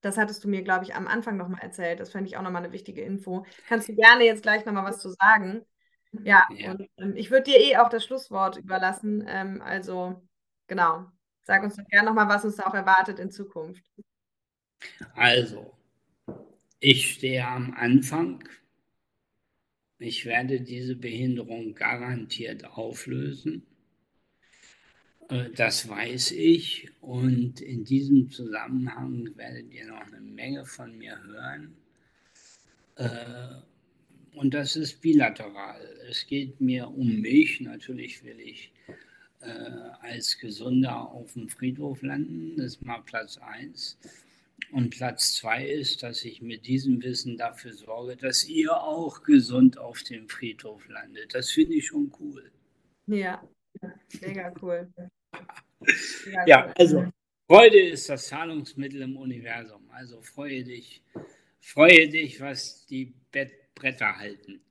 das 0.05 0.18
hattest 0.18 0.44
du 0.44 0.48
mir, 0.48 0.62
glaube 0.62 0.85
ich, 0.85 0.94
am 0.94 1.06
Anfang 1.06 1.36
nochmal 1.36 1.62
erzählt. 1.62 1.98
Das 1.98 2.10
fände 2.10 2.28
ich 2.28 2.36
auch 2.36 2.43
nochmal 2.43 2.62
eine 2.62 2.72
wichtige 2.72 3.02
Info. 3.02 3.47
Kannst 3.68 3.89
du 3.89 3.94
gerne 3.94 4.24
jetzt 4.24 4.43
gleich 4.43 4.64
nochmal 4.66 4.85
was 4.85 5.01
zu 5.01 5.10
sagen? 5.10 5.64
Ja, 6.22 6.47
ja. 6.51 6.72
und 6.72 6.89
ähm, 6.98 7.16
ich 7.16 7.31
würde 7.31 7.51
dir 7.51 7.59
eh 7.59 7.76
auch 7.78 7.89
das 7.89 8.05
Schlusswort 8.05 8.56
überlassen. 8.59 9.24
Ähm, 9.26 9.62
also, 9.62 10.22
genau. 10.66 11.06
Sag 11.43 11.62
uns 11.62 11.76
doch 11.76 11.86
gerne 11.86 12.09
nochmal, 12.09 12.28
was 12.28 12.44
uns 12.44 12.56
da 12.56 12.64
auch 12.64 12.74
erwartet 12.74 13.18
in 13.18 13.31
Zukunft. 13.31 13.85
Also, 15.14 15.74
ich 16.81 17.14
stehe 17.14 17.47
am 17.47 17.74
Anfang. 17.74 18.47
Ich 19.98 20.26
werde 20.26 20.60
diese 20.60 20.97
Behinderung 20.97 21.74
garantiert 21.74 22.64
auflösen. 22.64 23.66
Äh, 25.28 25.51
das 25.51 25.88
weiß 25.88 26.32
ich 26.32 26.88
und 27.01 27.60
in 27.60 27.84
diesem 27.84 28.30
Zusammenhang 28.30 29.30
werdet 29.36 29.72
ihr 29.72 29.86
noch 29.86 30.06
eine 30.06 30.20
Menge 30.20 30.64
von 30.64 30.96
mir 30.96 31.22
hören. 31.24 31.76
Äh, 32.96 34.36
und 34.36 34.52
das 34.52 34.76
ist 34.76 35.01
bilateral. 35.01 35.80
Es 36.09 36.26
geht 36.26 36.60
mir 36.60 36.88
um 36.88 37.20
mich. 37.20 37.60
Natürlich 37.60 38.24
will 38.24 38.40
ich 38.40 38.72
äh, 39.40 39.48
als 40.01 40.38
Gesunder 40.38 41.10
auf 41.10 41.34
dem 41.34 41.48
Friedhof 41.48 42.02
landen. 42.02 42.56
Das 42.56 42.66
ist 42.66 42.84
mal 42.84 43.01
Platz 43.01 43.38
1. 43.38 43.98
Und 44.72 44.90
Platz 44.90 45.36
2 45.36 45.68
ist, 45.68 46.02
dass 46.02 46.24
ich 46.24 46.42
mit 46.42 46.66
diesem 46.66 47.02
Wissen 47.02 47.36
dafür 47.36 47.72
sorge, 47.72 48.16
dass 48.16 48.48
ihr 48.48 48.76
auch 48.76 49.22
gesund 49.22 49.78
auf 49.78 50.02
dem 50.02 50.28
Friedhof 50.28 50.88
landet. 50.88 51.34
Das 51.34 51.51
finde 51.51 51.74
ich 51.74 51.86
schon 51.86 52.12
cool. 52.18 52.51
Ja, 53.06 53.46
mega 54.20 54.52
cool. 54.60 54.92
Mega 56.26 56.46
ja, 56.46 56.64
cool. 56.66 56.74
also 56.78 57.05
Freude 57.46 57.80
ist 57.80 58.09
das 58.09 58.28
Zahlungsmittel 58.28 59.02
im 59.02 59.16
Universum. 59.16 59.88
Also 59.90 60.20
freue 60.22 60.64
dich, 60.64 61.05
freue 61.60 62.09
dich, 62.09 62.40
was 62.40 62.86
die 62.86 63.14
Bretter 63.74 64.16
halten. 64.16 64.64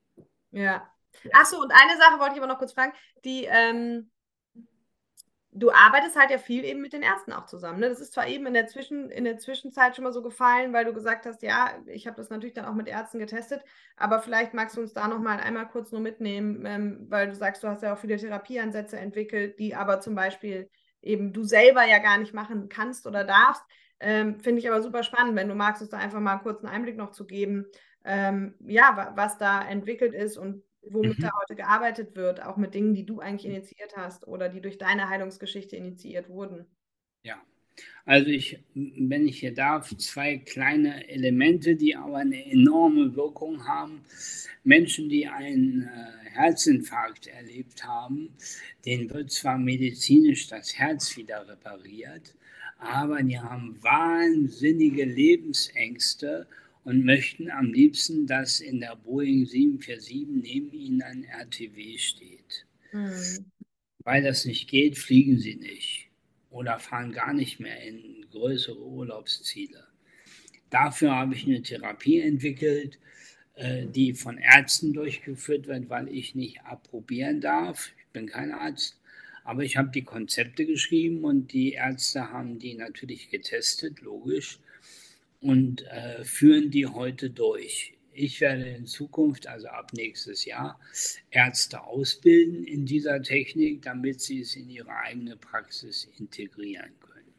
Ja. 0.51 0.89
Achso, 1.31 1.61
und 1.61 1.71
eine 1.71 1.97
Sache 1.97 2.19
wollte 2.19 2.35
ich 2.35 2.41
aber 2.41 2.51
noch 2.51 2.57
kurz 2.57 2.73
fragen. 2.73 2.93
Die, 3.23 3.45
ähm, 3.45 4.09
du 5.55 5.71
arbeitest 5.71 6.19
halt 6.19 6.31
ja 6.31 6.37
viel 6.37 6.65
eben 6.65 6.81
mit 6.81 6.93
den 6.93 7.03
Ärzten 7.03 7.31
auch 7.31 7.45
zusammen. 7.45 7.79
Ne? 7.79 7.89
Das 7.89 7.99
ist 7.99 8.13
zwar 8.13 8.27
eben 8.27 8.45
in 8.45 8.53
der, 8.53 8.67
Zwischen, 8.67 9.09
in 9.09 9.23
der 9.23 9.37
Zwischenzeit 9.37 9.95
schon 9.95 10.03
mal 10.03 10.11
so 10.11 10.21
gefallen, 10.21 10.73
weil 10.73 10.85
du 10.85 10.93
gesagt 10.93 11.25
hast, 11.25 11.43
ja, 11.43 11.71
ich 11.85 12.07
habe 12.07 12.17
das 12.17 12.29
natürlich 12.29 12.53
dann 12.53 12.65
auch 12.65 12.73
mit 12.73 12.87
Ärzten 12.87 13.19
getestet, 13.19 13.63
aber 13.95 14.19
vielleicht 14.19 14.53
magst 14.53 14.77
du 14.77 14.81
uns 14.81 14.93
da 14.93 15.07
nochmal 15.07 15.39
einmal 15.39 15.67
kurz 15.67 15.91
nur 15.91 16.01
mitnehmen, 16.01 16.65
ähm, 16.65 17.05
weil 17.09 17.27
du 17.27 17.35
sagst, 17.35 17.63
du 17.63 17.67
hast 17.67 17.83
ja 17.83 17.93
auch 17.93 17.97
viele 17.97 18.17
Therapieansätze 18.17 18.97
entwickelt, 18.97 19.59
die 19.59 19.75
aber 19.75 19.99
zum 19.99 20.15
Beispiel 20.15 20.69
eben 21.01 21.33
du 21.33 21.43
selber 21.43 21.85
ja 21.85 21.99
gar 21.99 22.17
nicht 22.17 22.33
machen 22.33 22.69
kannst 22.69 23.05
oder 23.05 23.23
darfst. 23.23 23.63
Ähm, 23.99 24.39
Finde 24.39 24.59
ich 24.59 24.69
aber 24.69 24.81
super 24.81 25.03
spannend, 25.03 25.35
wenn 25.35 25.49
du 25.49 25.55
magst, 25.55 25.81
uns 25.81 25.91
da 25.91 25.97
einfach 25.97 26.19
mal 26.19 26.37
kurz 26.37 26.63
einen 26.63 26.73
Einblick 26.73 26.97
noch 26.97 27.11
zu 27.11 27.25
geben, 27.25 27.65
ähm, 28.05 28.55
ja, 28.59 29.13
was 29.15 29.37
da 29.37 29.61
entwickelt 29.61 30.13
ist 30.13 30.37
und 30.37 30.63
womit 30.89 31.19
mhm. 31.19 31.21
da 31.23 31.31
heute 31.41 31.55
gearbeitet 31.55 32.15
wird, 32.15 32.41
auch 32.43 32.57
mit 32.57 32.73
Dingen, 32.73 32.93
die 32.93 33.05
du 33.05 33.19
eigentlich 33.19 33.45
initiiert 33.45 33.95
hast 33.95 34.27
oder 34.27 34.49
die 34.49 34.61
durch 34.61 34.77
deine 34.77 35.09
Heilungsgeschichte 35.09 35.75
initiiert 35.75 36.29
wurden. 36.29 36.65
Ja, 37.23 37.41
also 38.05 38.29
ich, 38.29 38.59
wenn 38.73 39.27
ich 39.27 39.39
hier 39.39 39.53
darf, 39.53 39.95
zwei 39.97 40.37
kleine 40.37 41.07
Elemente, 41.09 41.75
die 41.75 41.95
aber 41.95 42.17
eine 42.17 42.45
enorme 42.45 43.15
Wirkung 43.15 43.65
haben. 43.67 44.01
Menschen, 44.65 45.09
die 45.09 45.27
einen 45.27 45.83
äh, 45.83 46.29
Herzinfarkt 46.29 47.27
erlebt 47.27 47.83
haben, 47.85 48.29
denen 48.85 49.09
wird 49.09 49.31
zwar 49.31 49.57
medizinisch 49.57 50.47
das 50.47 50.77
Herz 50.77 51.17
wieder 51.17 51.47
repariert, 51.47 52.35
aber 52.77 53.21
die 53.23 53.39
haben 53.39 53.77
wahnsinnige 53.81 55.05
Lebensängste 55.05 56.47
und 56.83 57.05
möchten 57.05 57.49
am 57.49 57.71
liebsten, 57.71 58.27
dass 58.27 58.59
in 58.59 58.79
der 58.79 58.95
Boeing 58.95 59.45
747 59.45 60.27
neben 60.41 60.71
ihnen 60.73 61.01
ein 61.01 61.23
RTW 61.23 61.97
steht. 61.97 62.65
Mhm. 62.91 63.45
Weil 63.99 64.23
das 64.23 64.45
nicht 64.45 64.69
geht, 64.69 64.97
fliegen 64.97 65.39
sie 65.39 65.55
nicht 65.55 66.09
oder 66.49 66.79
fahren 66.79 67.11
gar 67.11 67.33
nicht 67.33 67.59
mehr 67.59 67.81
in 67.83 68.25
größere 68.31 68.85
Urlaubsziele. 68.85 69.87
Dafür 70.69 71.11
habe 71.11 71.35
ich 71.35 71.45
eine 71.45 71.61
Therapie 71.61 72.19
entwickelt, 72.19 72.99
äh, 73.55 73.85
die 73.85 74.13
von 74.13 74.37
Ärzten 74.37 74.93
durchgeführt 74.93 75.67
wird, 75.67 75.89
weil 75.89 76.09
ich 76.09 76.35
nicht 76.35 76.61
approbieren 76.61 77.41
darf. 77.41 77.91
Ich 77.97 78.07
bin 78.11 78.27
kein 78.27 78.51
Arzt, 78.51 78.99
aber 79.43 79.63
ich 79.63 79.77
habe 79.77 79.89
die 79.89 80.03
Konzepte 80.03 80.65
geschrieben 80.65 81.23
und 81.23 81.53
die 81.53 81.73
Ärzte 81.73 82.29
haben 82.31 82.59
die 82.59 82.75
natürlich 82.75 83.29
getestet, 83.29 84.01
logisch 84.01 84.59
und 85.43 85.85
äh, 85.87 86.23
führen 86.23 86.71
die 86.71 86.87
heute 86.87 87.29
durch. 87.29 87.93
Ich 88.13 88.39
werde 88.41 88.63
in 88.63 88.85
Zukunft, 88.85 89.47
also 89.47 89.67
ab 89.67 89.91
nächstes 89.93 90.45
Jahr, 90.45 90.79
Ärzte 91.31 91.83
ausbilden 91.83 92.63
in 92.63 92.85
dieser 92.85 93.21
Technik, 93.21 93.81
damit 93.81 94.21
sie 94.21 94.41
es 94.41 94.55
in 94.55 94.69
ihre 94.69 94.95
eigene 94.95 95.35
Praxis 95.35 96.07
integrieren 96.17 96.91
können. 96.99 97.33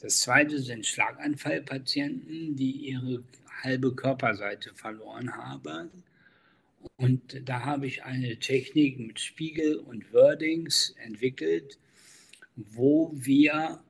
Das 0.00 0.20
zweite 0.20 0.60
sind 0.60 0.86
Schlaganfallpatienten, 0.86 2.56
die 2.56 2.88
ihre 2.88 3.22
halbe 3.62 3.94
Körperseite 3.94 4.74
verloren 4.74 5.36
haben. 5.36 5.90
Und 6.96 7.48
da 7.48 7.64
habe 7.64 7.86
ich 7.86 8.02
eine 8.02 8.38
Technik 8.38 8.98
mit 8.98 9.20
Spiegel 9.20 9.76
und 9.76 10.12
Wordings 10.12 10.94
entwickelt, 11.04 11.78
wo 12.56 13.12
wir 13.14 13.80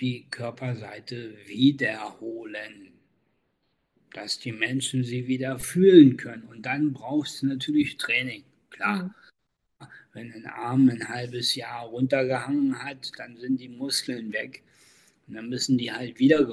die 0.00 0.26
Körperseite 0.30 1.34
wiederholen, 1.46 2.92
dass 4.12 4.38
die 4.38 4.52
Menschen 4.52 5.04
sie 5.04 5.26
wieder 5.26 5.58
fühlen 5.58 6.16
können. 6.16 6.44
Und 6.44 6.66
dann 6.66 6.92
brauchst 6.92 7.42
du 7.42 7.46
natürlich 7.46 7.96
Training, 7.96 8.44
klar. 8.70 9.04
Mhm. 9.04 9.14
Wenn 10.14 10.32
ein 10.32 10.46
Arm 10.46 10.88
ein 10.88 11.08
halbes 11.08 11.54
Jahr 11.54 11.86
runtergehangen 11.86 12.82
hat, 12.82 13.12
dann 13.18 13.36
sind 13.36 13.60
die 13.60 13.68
Muskeln 13.68 14.32
weg. 14.32 14.62
Und 15.26 15.34
dann 15.34 15.48
müssen 15.48 15.78
die 15.78 15.92
halt 15.92 16.18
wieder 16.18 16.48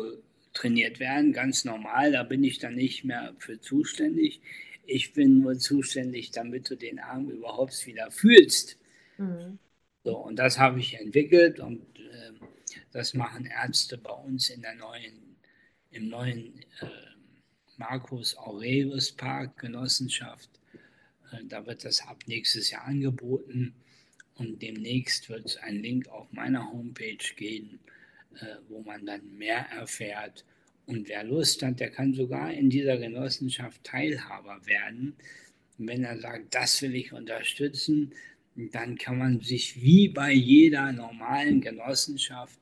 trainiert 0.54 1.00
werden, 1.00 1.34
ganz 1.34 1.66
normal. 1.66 2.12
Da 2.12 2.24
bin 2.24 2.44
ich 2.44 2.60
dann 2.60 2.76
nicht 2.76 3.04
mehr 3.06 3.34
für 3.40 3.60
zuständig. 3.60 4.42
Ich 4.86 5.14
bin 5.14 5.40
nur 5.40 5.58
zuständig, 5.58 6.32
damit 6.32 6.70
du 6.70 6.76
den 6.76 7.00
Arm 7.00 7.30
überhaupt 7.30 7.86
wieder 7.88 8.12
fühlst. 8.12 8.78
Mhm. 9.18 9.58
So, 10.04 10.18
und 10.18 10.36
das 10.36 10.60
habe 10.60 10.80
ich 10.80 11.00
entwickelt 11.00 11.60
und 11.60 11.82
das 12.96 13.14
machen 13.14 13.46
Ärzte 13.46 13.98
bei 13.98 14.14
uns 14.14 14.50
in 14.50 14.62
der 14.62 14.74
neuen, 14.76 15.36
im 15.92 16.08
neuen 16.08 16.60
äh, 16.80 16.88
Markus 17.76 18.38
Aurelius 18.38 19.12
Park 19.12 19.60
Genossenschaft. 19.60 20.50
Äh, 21.34 21.44
da 21.44 21.66
wird 21.66 21.84
das 21.84 22.00
ab 22.08 22.24
nächstes 22.26 22.72
Jahr 22.72 22.86
angeboten 22.86 23.74
und 24.36 24.62
demnächst 24.62 25.28
wird 25.28 25.46
es 25.46 25.58
einen 25.58 25.84
Link 25.84 26.08
auf 26.08 26.32
meiner 26.32 26.72
Homepage 26.72 27.18
geben, 27.36 27.80
äh, 28.40 28.46
wo 28.70 28.82
man 28.82 29.06
dann 29.06 29.38
mehr 29.38 29.68
erfährt. 29.72 30.46
Und 30.86 31.10
wer 31.10 31.26
Lust 31.26 31.64
hat, 31.64 31.82
der 31.82 31.92
kann 31.92 32.14
sogar 32.14 32.54
in 32.54 32.70
dieser 32.70 32.96
Genossenschaft 32.98 33.84
Teilhaber 33.84 34.66
werden. 34.66 35.18
wenn 35.78 36.06
er 36.06 36.18
sagt, 36.18 36.56
das 36.56 36.82
will 36.82 36.96
ich 36.96 37.12
unterstützen, 37.12 38.14
dann 38.56 38.98
kann 38.98 39.18
man 39.18 39.42
sich 39.42 39.82
wie 39.82 40.08
bei 40.08 40.32
jeder 40.32 40.94
normalen 40.94 41.60
Genossenschaft 41.60 42.58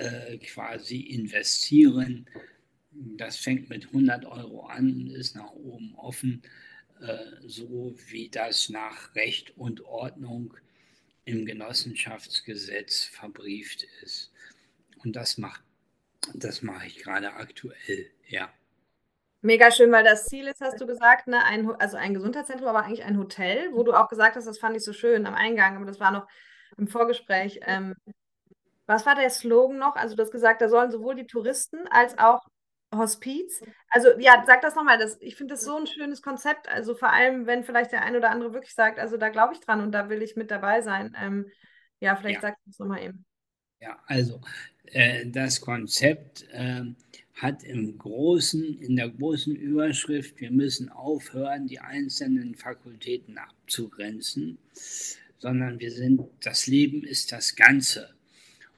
äh, 0.00 0.38
quasi 0.38 1.00
investieren. 1.00 2.26
Das 2.90 3.36
fängt 3.36 3.68
mit 3.68 3.86
100 3.86 4.24
Euro 4.24 4.66
an, 4.66 5.08
ist 5.08 5.36
nach 5.36 5.52
oben 5.52 5.94
offen, 5.96 6.42
äh, 7.00 7.16
so 7.46 7.94
wie 8.08 8.30
das 8.30 8.70
nach 8.70 9.14
Recht 9.14 9.56
und 9.58 9.84
Ordnung 9.84 10.54
im 11.24 11.44
Genossenschaftsgesetz 11.44 13.04
verbrieft 13.04 13.86
ist. 14.02 14.32
Und 15.04 15.16
das 15.16 15.36
macht, 15.36 15.62
das 16.34 16.62
mache 16.62 16.86
ich 16.86 16.98
gerade 16.98 17.34
aktuell, 17.34 18.10
ja. 18.26 18.52
Mega 19.42 19.70
schön, 19.70 19.92
weil 19.92 20.04
das 20.04 20.26
Ziel 20.26 20.48
ist, 20.48 20.60
hast 20.60 20.80
du 20.80 20.86
gesagt, 20.86 21.26
ne, 21.26 21.44
ein, 21.44 21.70
also 21.72 21.98
ein 21.98 22.14
Gesundheitszentrum, 22.14 22.68
aber 22.68 22.84
eigentlich 22.84 23.04
ein 23.04 23.18
Hotel, 23.18 23.70
wo 23.72 23.82
du 23.82 23.92
auch 23.92 24.08
gesagt 24.08 24.36
hast, 24.36 24.46
das 24.46 24.58
fand 24.58 24.76
ich 24.76 24.82
so 24.82 24.92
schön 24.92 25.26
am 25.26 25.34
Eingang, 25.34 25.76
aber 25.76 25.86
das 25.86 26.00
war 26.00 26.10
noch 26.10 26.26
im 26.76 26.88
Vorgespräch, 26.88 27.60
ähm, 27.66 27.94
was 28.90 29.06
war 29.06 29.14
der 29.14 29.30
Slogan 29.30 29.78
noch? 29.78 29.94
Also 29.94 30.16
du 30.16 30.22
hast 30.22 30.32
gesagt, 30.32 30.60
da 30.60 30.68
sollen 30.68 30.90
sowohl 30.90 31.14
die 31.14 31.26
Touristen 31.26 31.86
als 31.90 32.18
auch 32.18 32.40
Hospiz. 32.92 33.62
Also 33.88 34.08
ja, 34.18 34.42
sag 34.44 34.62
das 34.62 34.74
nochmal. 34.74 34.98
Das, 34.98 35.16
ich 35.20 35.36
finde 35.36 35.54
das 35.54 35.62
so 35.62 35.76
ein 35.76 35.86
schönes 35.86 36.22
Konzept. 36.22 36.68
Also 36.68 36.96
vor 36.96 37.12
allem, 37.12 37.46
wenn 37.46 37.62
vielleicht 37.62 37.92
der 37.92 38.02
ein 38.02 38.16
oder 38.16 38.30
andere 38.30 38.52
wirklich 38.52 38.74
sagt, 38.74 38.98
also 38.98 39.16
da 39.16 39.28
glaube 39.28 39.54
ich 39.54 39.60
dran 39.60 39.80
und 39.80 39.92
da 39.92 40.08
will 40.08 40.22
ich 40.22 40.34
mit 40.34 40.50
dabei 40.50 40.80
sein. 40.80 41.16
Ähm, 41.22 41.46
ja, 42.00 42.16
vielleicht 42.16 42.42
ja. 42.42 42.48
sagst 42.48 42.66
du 42.66 42.70
es 42.70 42.78
nochmal 42.80 43.04
eben. 43.04 43.24
Ja, 43.80 43.96
also 44.06 44.40
äh, 44.86 45.24
das 45.26 45.60
Konzept 45.60 46.48
äh, 46.50 46.82
hat 47.34 47.62
im 47.62 47.96
großen, 47.96 48.76
in 48.80 48.96
der 48.96 49.08
großen 49.08 49.54
Überschrift, 49.54 50.40
wir 50.40 50.50
müssen 50.50 50.88
aufhören, 50.88 51.68
die 51.68 51.78
einzelnen 51.78 52.56
Fakultäten 52.56 53.38
abzugrenzen, 53.38 54.58
sondern 55.38 55.78
wir 55.78 55.92
sind, 55.92 56.22
das 56.42 56.66
Leben 56.66 57.04
ist 57.04 57.30
das 57.30 57.54
Ganze. 57.54 58.14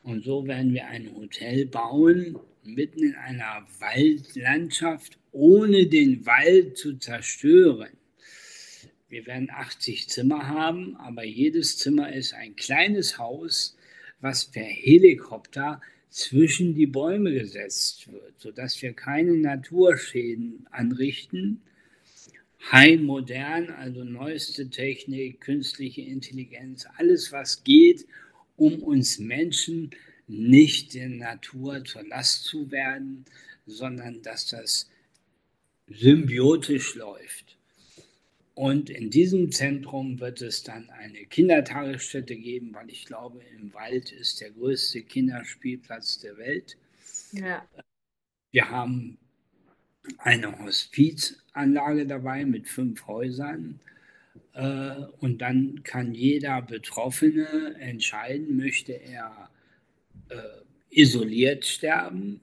Und 0.03 0.25
so 0.25 0.47
werden 0.47 0.75
wir 0.75 0.87
ein 0.87 1.15
Hotel 1.15 1.67
bauen, 1.67 2.37
mitten 2.65 3.05
in 3.05 3.15
einer 3.15 3.67
Waldlandschaft, 3.79 5.19
ohne 5.31 5.87
den 5.87 6.27
Wald 6.27 6.77
zu 6.77 6.99
zerstören. 6.99 7.91
Wir 9.09 9.27
werden 9.27 9.51
80 9.51 10.09
Zimmer 10.09 10.49
haben, 10.49 10.97
aber 10.97 11.25
jedes 11.25 11.79
Zimmer 11.79 12.13
ist 12.13 12.35
ein 12.35 12.57
kleines 12.57 13.19
Haus, 13.19 13.77
was 14.21 14.47
per 14.47 14.65
Helikopter 14.65 15.81
zwischen 16.09 16.75
die 16.75 16.87
Bäume 16.87 17.33
gesetzt 17.33 18.11
wird, 18.13 18.39
sodass 18.39 18.81
wir 18.83 18.93
keine 18.93 19.37
Naturschäden 19.37 20.67
anrichten. 20.71 21.61
High 22.71 23.01
modern, 23.01 23.71
also 23.71 24.05
neueste 24.05 24.71
Technik, 24.71 25.41
künstliche 25.41 26.03
Intelligenz, 26.03 26.87
alles 26.97 27.33
was 27.33 27.65
geht, 27.65 28.07
um 28.63 28.81
uns 28.81 29.19
Menschen 29.19 29.91
nicht 30.29 30.95
der 30.95 31.09
Natur 31.09 31.85
zur 31.85 32.05
Last 32.05 32.45
zu 32.45 32.71
werden, 32.71 33.25
sondern 33.67 34.23
dass 34.23 34.47
das 34.47 34.89
symbiotisch 35.89 36.95
läuft. 36.95 37.57
Und 38.55 38.89
in 38.89 39.11
diesem 39.11 39.51
Zentrum 39.51 40.21
wird 40.21 40.43
es 40.43 40.63
dann 40.63 40.89
eine 40.91 41.25
Kindertagesstätte 41.25 42.37
geben, 42.37 42.73
weil 42.73 42.89
ich 42.89 43.05
glaube, 43.05 43.41
im 43.59 43.75
Wald 43.75 44.13
ist 44.13 44.41
der 44.41 44.51
größte 44.51 45.03
Kinderspielplatz 45.03 46.21
der 46.21 46.37
Welt. 46.37 46.77
Ja. 47.33 47.67
Wir 48.53 48.69
haben 48.69 49.19
eine 50.19 50.57
Hospizanlage 50.61 52.07
dabei 52.07 52.45
mit 52.45 52.69
fünf 52.69 53.09
Häusern. 53.09 53.81
Äh, 54.55 54.95
und 55.21 55.39
dann 55.39 55.83
kann 55.83 56.15
jeder 56.15 56.63
Betroffene 56.63 57.77
entscheiden, 57.79 58.57
möchte 58.57 58.93
er 58.93 59.51
äh, 60.29 60.37
isoliert 60.91 61.65
sterben 61.65 62.41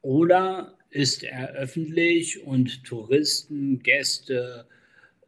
oder 0.00 0.78
ist 0.90 1.24
er 1.24 1.52
öffentlich 1.54 2.42
und 2.42 2.84
Touristen, 2.84 3.82
Gäste, 3.82 4.66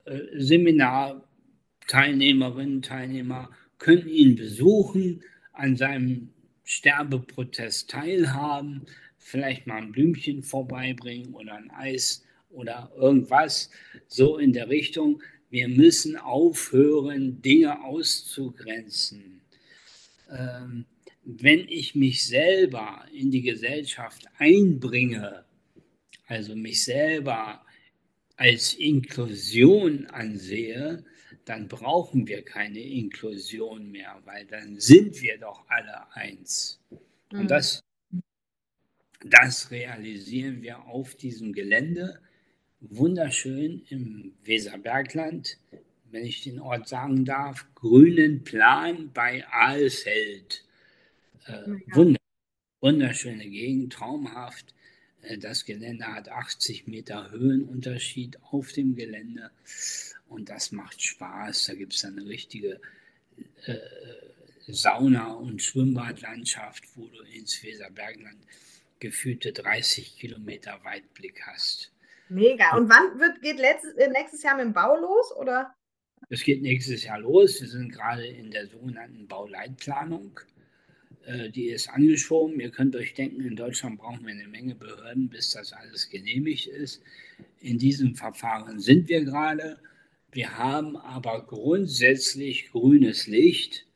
äh, 0.05 0.21
Seminarteilnehmerinnen, 0.37 2.83
Teilnehmer 2.83 3.51
können 3.79 4.09
ihn 4.09 4.37
besuchen, 4.37 5.23
an 5.53 5.77
seinem 5.77 6.31
Sterbeprotest 6.65 7.91
teilhaben, 7.91 8.87
vielleicht 9.19 9.67
mal 9.67 9.79
ein 9.79 9.93
Blümchen 9.93 10.43
vorbeibringen 10.43 11.35
oder 11.35 11.55
ein 11.55 11.71
Eis 11.71 12.25
oder 12.51 12.93
irgendwas, 12.97 13.71
so 14.07 14.39
in 14.39 14.53
der 14.53 14.69
Richtung. 14.69 15.23
Wir 15.51 15.69
müssen 15.69 16.17
aufhören, 16.17 17.41
Dinge 17.41 17.85
auszugrenzen. 17.85 19.41
Ähm, 20.31 20.87
wenn 21.25 21.69
ich 21.69 21.95
mich 21.95 22.27
selber 22.27 23.05
in 23.13 23.31
die 23.31 23.43
Gesellschaft 23.43 24.27
einbringe, 24.39 25.45
also 26.27 26.55
mich 26.55 26.85
selber 26.85 27.65
als 28.37 28.75
Inklusion 28.75 30.07
ansehe, 30.07 31.05
dann 31.45 31.69
brauchen 31.69 32.27
wir 32.27 32.45
keine 32.45 32.81
Inklusion 32.81 33.91
mehr, 33.91 34.21
weil 34.25 34.47
dann 34.47 34.79
sind 34.79 35.21
wir 35.23 35.39
doch 35.39 35.65
alle 35.69 36.13
eins. 36.15 36.81
Mhm. 37.31 37.41
Und 37.41 37.51
das, 37.51 37.85
das 39.25 39.71
realisieren 39.71 40.63
wir 40.63 40.85
auf 40.87 41.15
diesem 41.15 41.53
Gelände. 41.53 42.21
Wunderschön 42.81 43.83
im 43.89 44.35
Weserbergland, 44.45 45.59
wenn 46.11 46.25
ich 46.25 46.43
den 46.43 46.61
Ort 46.61 46.89
sagen 46.89 47.25
darf, 47.25 47.67
grünen 47.75 48.45
Plan 48.45 49.11
bei 49.13 49.47
Aalfeld. 49.49 50.65
Äh, 51.47 51.63
wunderschöne 52.81 53.49
Gegend, 53.49 53.93
traumhaft. 53.93 54.75
Äh, 55.23 55.39
das 55.39 55.65
Gelände 55.65 56.07
hat 56.07 56.29
80 56.29 56.87
Meter 56.87 57.31
Höhenunterschied 57.31 58.39
auf 58.51 58.73
dem 58.73 58.95
Gelände 58.95 59.51
und 60.29 60.49
das 60.49 60.73
macht 60.73 61.03
Spaß. 61.03 61.67
Da 61.67 61.75
gibt 61.75 61.95
es 61.95 62.05
eine 62.05 62.27
richtige 62.27 62.81
äh, 63.65 63.77
Sauna- 64.69 65.33
und 65.33 65.63
Schwimmbadlandschaft, 65.63 66.85
wo 66.97 67.07
du 67.07 67.23
ins 67.23 67.63
Weserbergland 67.63 68.39
gefühlte 68.99 69.53
30 69.53 70.19
Kilometer 70.19 70.81
Weitblick 70.85 71.43
hast. 71.47 71.93
Mega. 72.29 72.77
Und 72.77 72.89
wann 72.89 73.19
wird, 73.21 73.41
geht 73.43 73.59
letztes, 73.59 73.95
äh, 73.95 74.09
nächstes 74.09 74.43
Jahr 74.43 74.57
mit 74.57 74.65
dem 74.65 74.73
Bau 74.73 74.97
los? 74.97 75.33
Oder? 75.37 75.75
Es 76.29 76.43
geht 76.43 76.63
nächstes 76.63 77.05
Jahr 77.05 77.21
los. 77.21 77.61
Wir 77.61 77.69
sind 77.69 77.93
gerade 77.93 78.27
in 78.27 78.51
der 78.51 78.67
sogenannten 78.67 79.29
Bauleitplanung. 79.29 80.41
Äh, 81.25 81.51
die 81.51 81.69
ist 81.69 81.89
angeschoben. 81.89 82.61
Ihr 82.61 82.71
könnt 82.71 82.97
euch 82.97 83.15
denken, 83.15 83.43
in 83.43 83.57
Deutschland 83.57 83.99
brauchen 83.99 84.25
wir 84.27 84.33
eine 84.33 84.49
Menge 84.49 84.75
Behörden, 84.75 85.29
bis 85.29 85.51
das 85.51 85.73
alles 85.73 86.09
genehmigt 86.09 86.67
ist. 86.67 87.03
In 87.61 87.79
diesem 87.79 88.15
Verfahren 88.15 88.81
sind 88.81 89.09
wir 89.09 89.25
gerade. 89.25 89.79
Wir 90.33 90.57
haben 90.59 90.97
aber 90.97 91.47
grundsätzlich 91.47 92.71
grünes 92.71 93.27
Licht. 93.27 93.87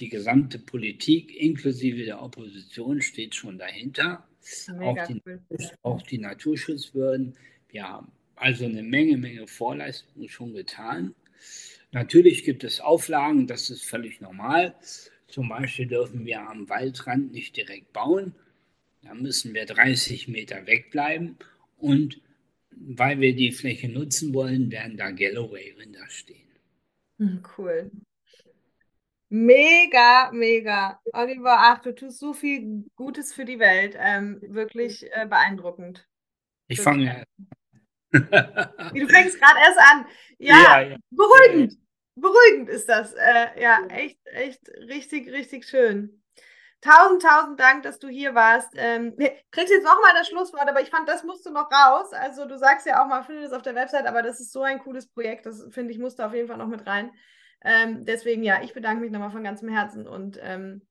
Die 0.00 0.08
gesamte 0.08 0.58
Politik 0.58 1.34
inklusive 1.36 2.04
der 2.04 2.22
Opposition 2.22 3.00
steht 3.00 3.34
schon 3.34 3.58
dahinter. 3.58 4.26
Auch 4.80 5.06
die, 5.06 5.22
auch 5.82 6.02
die 6.02 6.18
Naturschutzbehörden. 6.18 7.36
Wir 7.68 7.88
haben 7.88 8.12
also 8.36 8.64
eine 8.64 8.82
Menge, 8.82 9.16
Menge 9.16 9.46
Vorleistungen 9.46 10.28
schon 10.28 10.54
getan. 10.54 11.14
Natürlich 11.92 12.44
gibt 12.44 12.64
es 12.64 12.80
Auflagen, 12.80 13.46
das 13.46 13.70
ist 13.70 13.84
völlig 13.84 14.20
normal. 14.20 14.74
Zum 15.28 15.48
Beispiel 15.48 15.86
dürfen 15.86 16.26
wir 16.26 16.40
am 16.40 16.68
Waldrand 16.68 17.32
nicht 17.32 17.56
direkt 17.56 17.92
bauen. 17.92 18.34
Da 19.02 19.14
müssen 19.14 19.54
wir 19.54 19.66
30 19.66 20.28
Meter 20.28 20.66
wegbleiben. 20.66 21.36
Und 21.76 22.20
weil 22.70 23.20
wir 23.20 23.34
die 23.34 23.52
Fläche 23.52 23.88
nutzen 23.88 24.34
wollen, 24.34 24.70
werden 24.72 24.96
da 24.96 25.10
Galloway-Rinder 25.10 26.08
stehen. 26.08 26.48
Hm, 27.18 27.42
cool. 27.56 27.90
Mega, 29.36 30.30
mega. 30.32 31.00
Oliver, 31.12 31.56
ach, 31.58 31.78
du 31.80 31.92
tust 31.92 32.20
so 32.20 32.34
viel 32.34 32.84
Gutes 32.94 33.34
für 33.34 33.44
die 33.44 33.58
Welt. 33.58 33.96
Ähm, 33.98 34.40
wirklich 34.46 35.10
äh, 35.12 35.26
beeindruckend. 35.26 36.06
Ich 36.68 36.80
fange 36.80 37.04
ja. 37.04 37.24
Du 38.94 39.08
fängst 39.08 39.40
gerade 39.40 39.58
erst 39.60 39.78
an. 39.78 40.06
Ja, 40.38 40.54
ja, 40.54 40.80
ja. 40.82 40.96
beruhigend 41.10 41.76
beruhigend 42.14 42.68
ist 42.68 42.88
das. 42.88 43.12
Äh, 43.14 43.60
ja, 43.60 43.84
echt, 43.88 44.20
echt 44.26 44.68
richtig, 44.68 45.28
richtig 45.32 45.66
schön. 45.66 46.22
Tausend, 46.80 47.22
tausend 47.22 47.58
Dank, 47.58 47.82
dass 47.82 47.98
du 47.98 48.06
hier 48.06 48.36
warst. 48.36 48.68
Ähm, 48.76 49.16
kriegst 49.50 49.72
jetzt 49.72 49.84
nochmal 49.84 50.12
das 50.14 50.28
Schlusswort, 50.28 50.68
aber 50.68 50.80
ich 50.80 50.90
fand, 50.90 51.08
das 51.08 51.24
musst 51.24 51.44
du 51.44 51.50
noch 51.50 51.72
raus. 51.72 52.12
Also 52.12 52.46
du 52.46 52.56
sagst 52.56 52.86
ja 52.86 53.02
auch 53.02 53.08
mal, 53.08 53.24
finde 53.24 53.42
das 53.42 53.52
auf 53.52 53.62
der 53.62 53.74
Website, 53.74 54.06
aber 54.06 54.22
das 54.22 54.38
ist 54.38 54.52
so 54.52 54.62
ein 54.62 54.78
cooles 54.78 55.08
Projekt, 55.08 55.46
das 55.46 55.66
finde 55.70 55.92
ich, 55.92 55.98
musste 55.98 56.24
auf 56.24 56.34
jeden 56.34 56.46
Fall 56.46 56.58
noch 56.58 56.68
mit 56.68 56.86
rein. 56.86 57.10
Ähm, 57.64 58.04
deswegen, 58.04 58.42
ja, 58.42 58.62
ich 58.62 58.74
bedanke 58.74 59.02
mich 59.02 59.10
nochmal 59.10 59.30
von 59.30 59.42
ganzem 59.42 59.68
Herzen 59.68 60.06
und 60.06 60.38
ähm, 60.42 60.82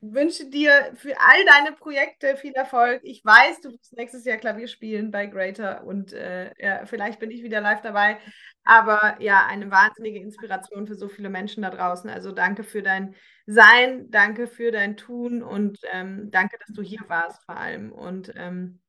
wünsche 0.00 0.48
dir 0.48 0.92
für 0.94 1.14
all 1.20 1.44
deine 1.44 1.76
Projekte 1.76 2.36
viel 2.36 2.52
Erfolg. 2.54 3.02
Ich 3.04 3.24
weiß, 3.24 3.60
du 3.60 3.70
wirst 3.70 3.92
nächstes 3.96 4.24
Jahr 4.24 4.38
Klavier 4.38 4.66
spielen 4.66 5.10
bei 5.10 5.26
Greater 5.26 5.84
und 5.84 6.12
äh, 6.12 6.52
ja, 6.58 6.86
vielleicht 6.86 7.20
bin 7.20 7.30
ich 7.30 7.42
wieder 7.42 7.60
live 7.60 7.82
dabei. 7.82 8.18
Aber 8.64 9.16
ja, 9.20 9.46
eine 9.46 9.70
wahnsinnige 9.70 10.20
Inspiration 10.20 10.86
für 10.86 10.94
so 10.94 11.08
viele 11.08 11.28
Menschen 11.28 11.62
da 11.62 11.70
draußen. 11.70 12.08
Also 12.08 12.32
danke 12.32 12.64
für 12.64 12.82
dein 12.82 13.14
Sein, 13.46 14.10
danke 14.10 14.46
für 14.46 14.70
dein 14.70 14.96
Tun 14.96 15.42
und 15.42 15.78
ähm, 15.92 16.30
danke, 16.30 16.56
dass 16.58 16.74
du 16.74 16.82
hier 16.82 17.04
warst 17.08 17.44
vor 17.44 17.56
allem. 17.56 17.92
Und 17.92 18.32
ähm, 18.36 18.80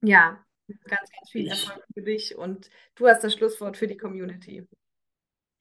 ja, 0.00 0.44
ganz, 0.84 1.10
ganz 1.10 1.30
viel 1.30 1.48
Erfolg 1.48 1.84
für 1.92 2.02
dich 2.02 2.36
und 2.36 2.70
du 2.94 3.08
hast 3.08 3.24
das 3.24 3.34
Schlusswort 3.34 3.76
für 3.76 3.86
die 3.88 3.96
Community. 3.96 4.68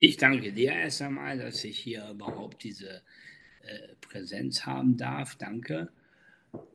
Ich 0.04 0.18
danke 0.18 0.52
dir 0.52 0.72
erst 0.72 1.04
einmal, 1.04 1.38
dass 1.38 1.64
ich 1.64 1.78
hier 1.78 2.10
überhaupt 2.10 2.64
diese 2.64 3.04
äh, 3.62 3.94
Präsenz 4.02 4.66
haben 4.66 4.98
darf. 4.98 5.36
Danke. 5.36 5.92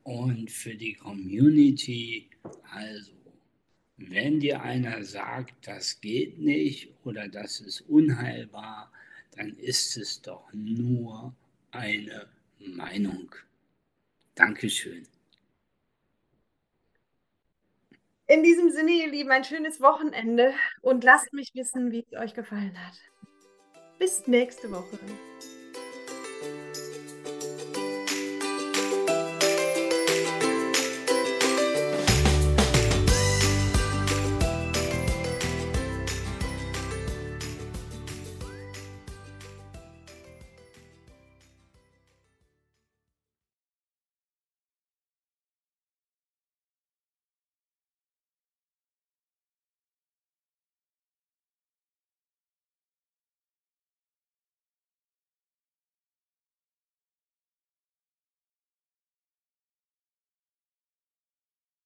Und 0.05 0.48
für 0.48 0.77
die 0.77 0.94
Community, 0.94 2.31
also, 2.70 3.11
wenn 3.97 4.39
dir 4.39 4.62
einer 4.62 5.03
sagt, 5.03 5.66
das 5.66 6.01
geht 6.01 6.39
nicht 6.39 6.94
oder 7.03 7.27
das 7.27 7.59
ist 7.61 7.81
unheilbar, 7.81 8.93
dann 9.35 9.57
ist 9.57 9.97
es 9.97 10.23
doch 10.23 10.48
nur 10.53 11.35
eine 11.73 12.28
Meinung. 12.61 13.35
Dankeschön. 14.36 15.05
In 18.28 18.44
diesem 18.44 18.70
Sinne, 18.70 18.93
ihr 18.93 19.11
Lieben, 19.11 19.32
ein 19.32 19.43
schönes 19.43 19.81
Wochenende 19.81 20.55
und 20.81 21.03
lasst 21.03 21.32
mich 21.32 21.53
wissen, 21.55 21.90
wie 21.90 22.05
es 22.09 22.19
euch 22.19 22.35
gefallen 22.35 22.77
hat. 22.86 22.94
Bis 23.98 24.27
nächste 24.27 24.70
Woche. 24.70 24.98